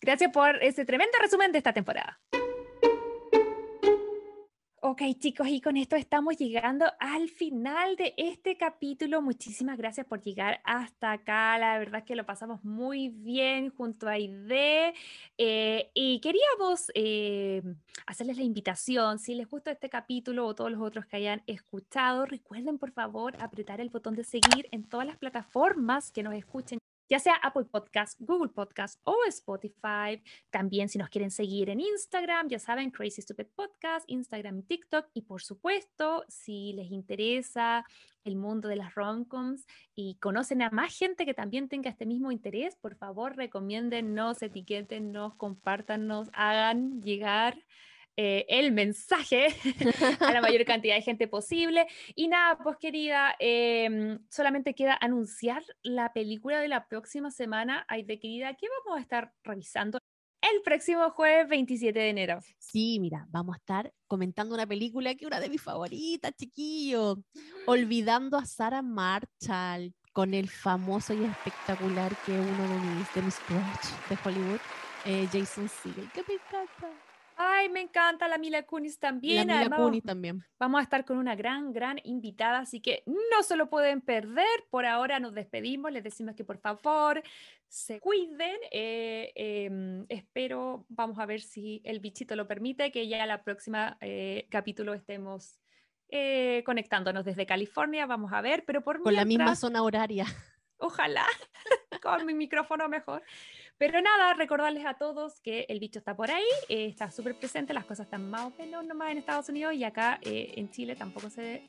Gracias 0.00 0.30
por 0.32 0.62
ese 0.62 0.84
tremendo 0.84 1.16
resumen 1.20 1.52
de 1.52 1.58
esta 1.58 1.72
temporada. 1.72 2.20
Ok 4.86 5.00
chicos, 5.18 5.48
y 5.48 5.62
con 5.62 5.78
esto 5.78 5.96
estamos 5.96 6.36
llegando 6.36 6.84
al 7.00 7.30
final 7.30 7.96
de 7.96 8.12
este 8.18 8.58
capítulo. 8.58 9.22
Muchísimas 9.22 9.78
gracias 9.78 10.06
por 10.06 10.20
llegar 10.20 10.60
hasta 10.62 11.12
acá. 11.12 11.56
La 11.58 11.78
verdad 11.78 12.00
es 12.00 12.04
que 12.04 12.14
lo 12.14 12.26
pasamos 12.26 12.62
muy 12.64 13.08
bien 13.08 13.70
junto 13.70 14.08
a 14.08 14.18
Ide. 14.18 14.92
Eh, 15.38 15.90
y 15.94 16.20
queríamos 16.20 16.92
eh, 16.94 17.62
hacerles 18.06 18.36
la 18.36 18.44
invitación, 18.44 19.18
si 19.18 19.34
les 19.34 19.48
gusta 19.48 19.70
este 19.70 19.88
capítulo 19.88 20.46
o 20.46 20.54
todos 20.54 20.70
los 20.70 20.82
otros 20.82 21.06
que 21.06 21.16
hayan 21.16 21.42
escuchado, 21.46 22.26
recuerden 22.26 22.76
por 22.76 22.92
favor 22.92 23.34
apretar 23.40 23.80
el 23.80 23.88
botón 23.88 24.14
de 24.14 24.24
seguir 24.24 24.68
en 24.70 24.84
todas 24.84 25.06
las 25.06 25.16
plataformas 25.16 26.12
que 26.12 26.22
nos 26.22 26.34
escuchen 26.34 26.78
ya 27.08 27.18
sea 27.18 27.34
Apple 27.42 27.64
Podcast, 27.64 28.18
Google 28.20 28.50
Podcast 28.50 29.00
o 29.04 29.16
Spotify. 29.28 30.22
También 30.50 30.88
si 30.88 30.98
nos 30.98 31.08
quieren 31.08 31.30
seguir 31.30 31.70
en 31.70 31.80
Instagram, 31.80 32.48
ya 32.48 32.58
saben, 32.58 32.90
Crazy 32.90 33.22
Stupid 33.22 33.46
Podcast, 33.54 34.08
Instagram 34.08 34.58
y 34.58 34.62
TikTok. 34.62 35.08
Y 35.14 35.22
por 35.22 35.42
supuesto, 35.42 36.24
si 36.28 36.72
les 36.72 36.90
interesa 36.90 37.84
el 38.24 38.36
mundo 38.36 38.68
de 38.68 38.76
las 38.76 38.94
romcoms 38.94 39.66
y 39.94 40.16
conocen 40.16 40.62
a 40.62 40.70
más 40.70 40.96
gente 40.96 41.26
que 41.26 41.34
también 41.34 41.68
tenga 41.68 41.90
este 41.90 42.06
mismo 42.06 42.32
interés, 42.32 42.76
por 42.76 42.96
favor, 42.96 43.36
recomiéndennos, 43.36 44.42
etiquétennos, 44.42 45.34
compártanos, 45.34 46.30
hagan 46.32 47.02
llegar 47.02 47.58
eh, 48.16 48.46
el 48.48 48.72
mensaje 48.72 49.48
a 50.20 50.32
la 50.32 50.40
mayor 50.40 50.64
cantidad 50.66 50.94
de 50.94 51.02
gente 51.02 51.28
posible. 51.28 51.86
Y 52.14 52.28
nada, 52.28 52.58
pues 52.62 52.76
querida, 52.78 53.34
em, 53.38 54.18
solamente 54.30 54.74
queda 54.74 54.96
anunciar 55.00 55.62
la 55.82 56.12
película 56.12 56.60
de 56.60 56.68
la 56.68 56.86
próxima 56.86 57.30
semana. 57.30 57.84
Ay, 57.88 58.02
de 58.04 58.18
querida, 58.18 58.54
¿qué 58.54 58.66
vamos 58.84 58.98
a 58.98 59.02
estar 59.02 59.32
revisando? 59.42 59.98
El 60.40 60.60
próximo 60.62 61.08
jueves 61.10 61.48
27 61.48 61.98
de 61.98 62.10
enero. 62.10 62.38
Sí, 62.58 62.98
mira, 63.00 63.26
vamos 63.30 63.54
a 63.54 63.58
estar 63.58 63.92
comentando 64.06 64.54
una 64.54 64.66
película 64.66 65.14
que 65.14 65.24
es 65.24 65.26
una 65.26 65.40
de 65.40 65.48
mis 65.48 65.62
favoritas, 65.62 66.34
chiquillo. 66.36 67.16
Olvidando 67.66 68.36
a 68.36 68.44
Sarah 68.44 68.82
Marshall 68.82 69.94
con 70.12 70.34
el 70.34 70.50
famoso 70.50 71.14
y 71.14 71.24
espectacular 71.24 72.14
que 72.26 72.38
es 72.38 72.46
uno 72.46 72.68
de 72.68 72.78
mis, 72.78 73.14
de 73.14 73.22
mis 73.22 73.38
crush 73.40 74.08
de 74.08 74.18
Hollywood, 74.22 74.60
eh, 75.06 75.26
Jason 75.32 75.68
Segel, 75.68 76.10
que 76.12 76.22
me 76.28 76.34
encanta. 76.34 77.13
Ay, 77.36 77.68
me 77.68 77.80
encanta 77.80 78.28
la 78.28 78.38
Mila 78.38 78.62
Kunis 78.64 78.98
también. 78.98 79.48
La 79.48 79.64
Mila 79.64 79.76
Kunis 79.76 80.02
también. 80.02 80.44
Vamos 80.58 80.80
a 80.80 80.82
estar 80.82 81.04
con 81.04 81.16
una 81.18 81.34
gran, 81.34 81.72
gran 81.72 82.00
invitada, 82.04 82.58
así 82.58 82.80
que 82.80 83.02
no 83.06 83.42
se 83.42 83.56
lo 83.56 83.68
pueden 83.68 84.00
perder. 84.00 84.46
Por 84.70 84.86
ahora 84.86 85.20
nos 85.20 85.34
despedimos, 85.34 85.92
les 85.92 86.04
decimos 86.04 86.34
que 86.34 86.44
por 86.44 86.58
favor 86.58 87.22
se 87.68 88.00
cuiden. 88.00 88.56
Eh, 88.70 89.32
em, 89.34 90.06
espero, 90.08 90.86
vamos 90.88 91.18
a 91.18 91.26
ver 91.26 91.40
si 91.40 91.80
el 91.84 92.00
bichito 92.00 92.36
lo 92.36 92.46
permite, 92.46 92.92
que 92.92 93.08
ya 93.08 93.26
la 93.26 93.42
próxima 93.42 93.98
eh, 94.00 94.46
capítulo 94.50 94.94
estemos 94.94 95.58
eh, 96.08 96.62
conectándonos 96.64 97.24
desde 97.24 97.46
California. 97.46 98.06
Vamos 98.06 98.32
a 98.32 98.40
ver, 98.40 98.64
pero 98.64 98.82
por 98.82 99.02
Con 99.02 99.14
la 99.14 99.24
misma 99.24 99.56
zona 99.56 99.82
horaria. 99.82 100.26
Ojalá, 100.78 101.26
con 102.02 102.26
mi 102.26 102.34
micrófono 102.34 102.88
mejor. 102.88 103.22
Pero 103.76 104.00
nada, 104.00 104.34
recordarles 104.34 104.86
a 104.86 104.94
todos 104.94 105.40
que 105.40 105.66
el 105.68 105.80
bicho 105.80 105.98
está 105.98 106.14
por 106.14 106.30
ahí, 106.30 106.44
eh, 106.68 106.86
está 106.86 107.10
súper 107.10 107.36
presente, 107.36 107.74
las 107.74 107.84
cosas 107.84 108.06
están 108.06 108.30
más 108.30 108.42
o 108.42 108.50
menos 108.56 108.84
nomás 108.84 109.10
en 109.10 109.18
Estados 109.18 109.48
Unidos 109.48 109.74
y 109.74 109.82
acá 109.82 110.20
eh, 110.22 110.52
en 110.56 110.70
Chile 110.70 110.94
tampoco 110.94 111.28
se, 111.28 111.68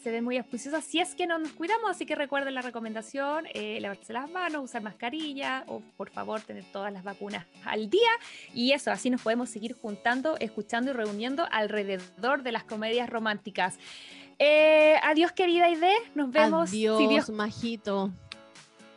se 0.00 0.10
ven 0.12 0.22
muy 0.22 0.38
auspiciosas 0.38 0.84
si 0.84 1.00
es 1.00 1.16
que 1.16 1.26
no 1.26 1.40
nos 1.40 1.50
cuidamos, 1.52 1.90
así 1.90 2.06
que 2.06 2.14
recuerden 2.14 2.54
la 2.54 2.62
recomendación, 2.62 3.46
eh, 3.54 3.80
lavarse 3.80 4.12
las 4.12 4.30
manos, 4.30 4.62
usar 4.62 4.82
mascarilla 4.82 5.64
o 5.66 5.80
por 5.96 6.10
favor 6.10 6.40
tener 6.40 6.64
todas 6.70 6.92
las 6.92 7.02
vacunas 7.02 7.44
al 7.64 7.90
día 7.90 8.10
y 8.54 8.70
eso, 8.70 8.92
así 8.92 9.10
nos 9.10 9.20
podemos 9.20 9.50
seguir 9.50 9.74
juntando, 9.74 10.36
escuchando 10.38 10.92
y 10.92 10.94
reuniendo 10.94 11.48
alrededor 11.50 12.44
de 12.44 12.52
las 12.52 12.62
comedias 12.62 13.10
románticas. 13.10 13.80
adiós 15.02 15.32
querida 15.32 15.68
Ide, 15.68 15.92
nos 16.14 16.30
vemos. 16.30 16.70
Adiós, 16.70 16.98
si 16.98 17.08
Dios... 17.08 17.30
majito 17.30 18.12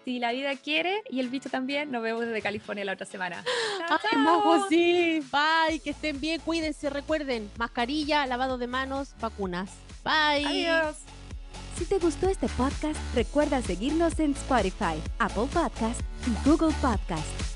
si 0.06 0.20
la 0.20 0.32
vida 0.32 0.56
quiere 0.56 1.02
y 1.10 1.20
el 1.20 1.30
bicho 1.30 1.50
también, 1.50 1.92
nos 1.92 2.04
vemos 2.04 2.26
desde 2.26 2.42
California 2.42 2.86
la 2.86 2.94
otra 2.94 3.08
semana. 3.08 3.44
¡Ay, 3.90 4.60
sí! 4.70 5.20
Bye, 5.32 5.80
que 5.80 5.90
estén 5.90 6.22
bien, 6.22 6.40
cuídense, 6.42 6.92
recuerden, 6.92 7.50
mascarilla, 7.58 8.26
lavado 8.28 8.60
de 8.60 8.68
manos, 8.68 9.16
vacunas. 9.20 9.72
Bye. 10.04 10.46
Adiós. 10.46 10.98
Si 11.76 11.86
te 11.86 11.98
gustó 11.98 12.30
este 12.30 12.48
podcast, 12.50 13.00
recuerda 13.16 13.62
seguirnos 13.62 14.20
en 14.20 14.32
Spotify, 14.32 15.02
Apple 15.20 15.48
Podcast 15.52 16.00
y 16.26 16.50
Google 16.50 16.74
Podcast. 16.82 17.55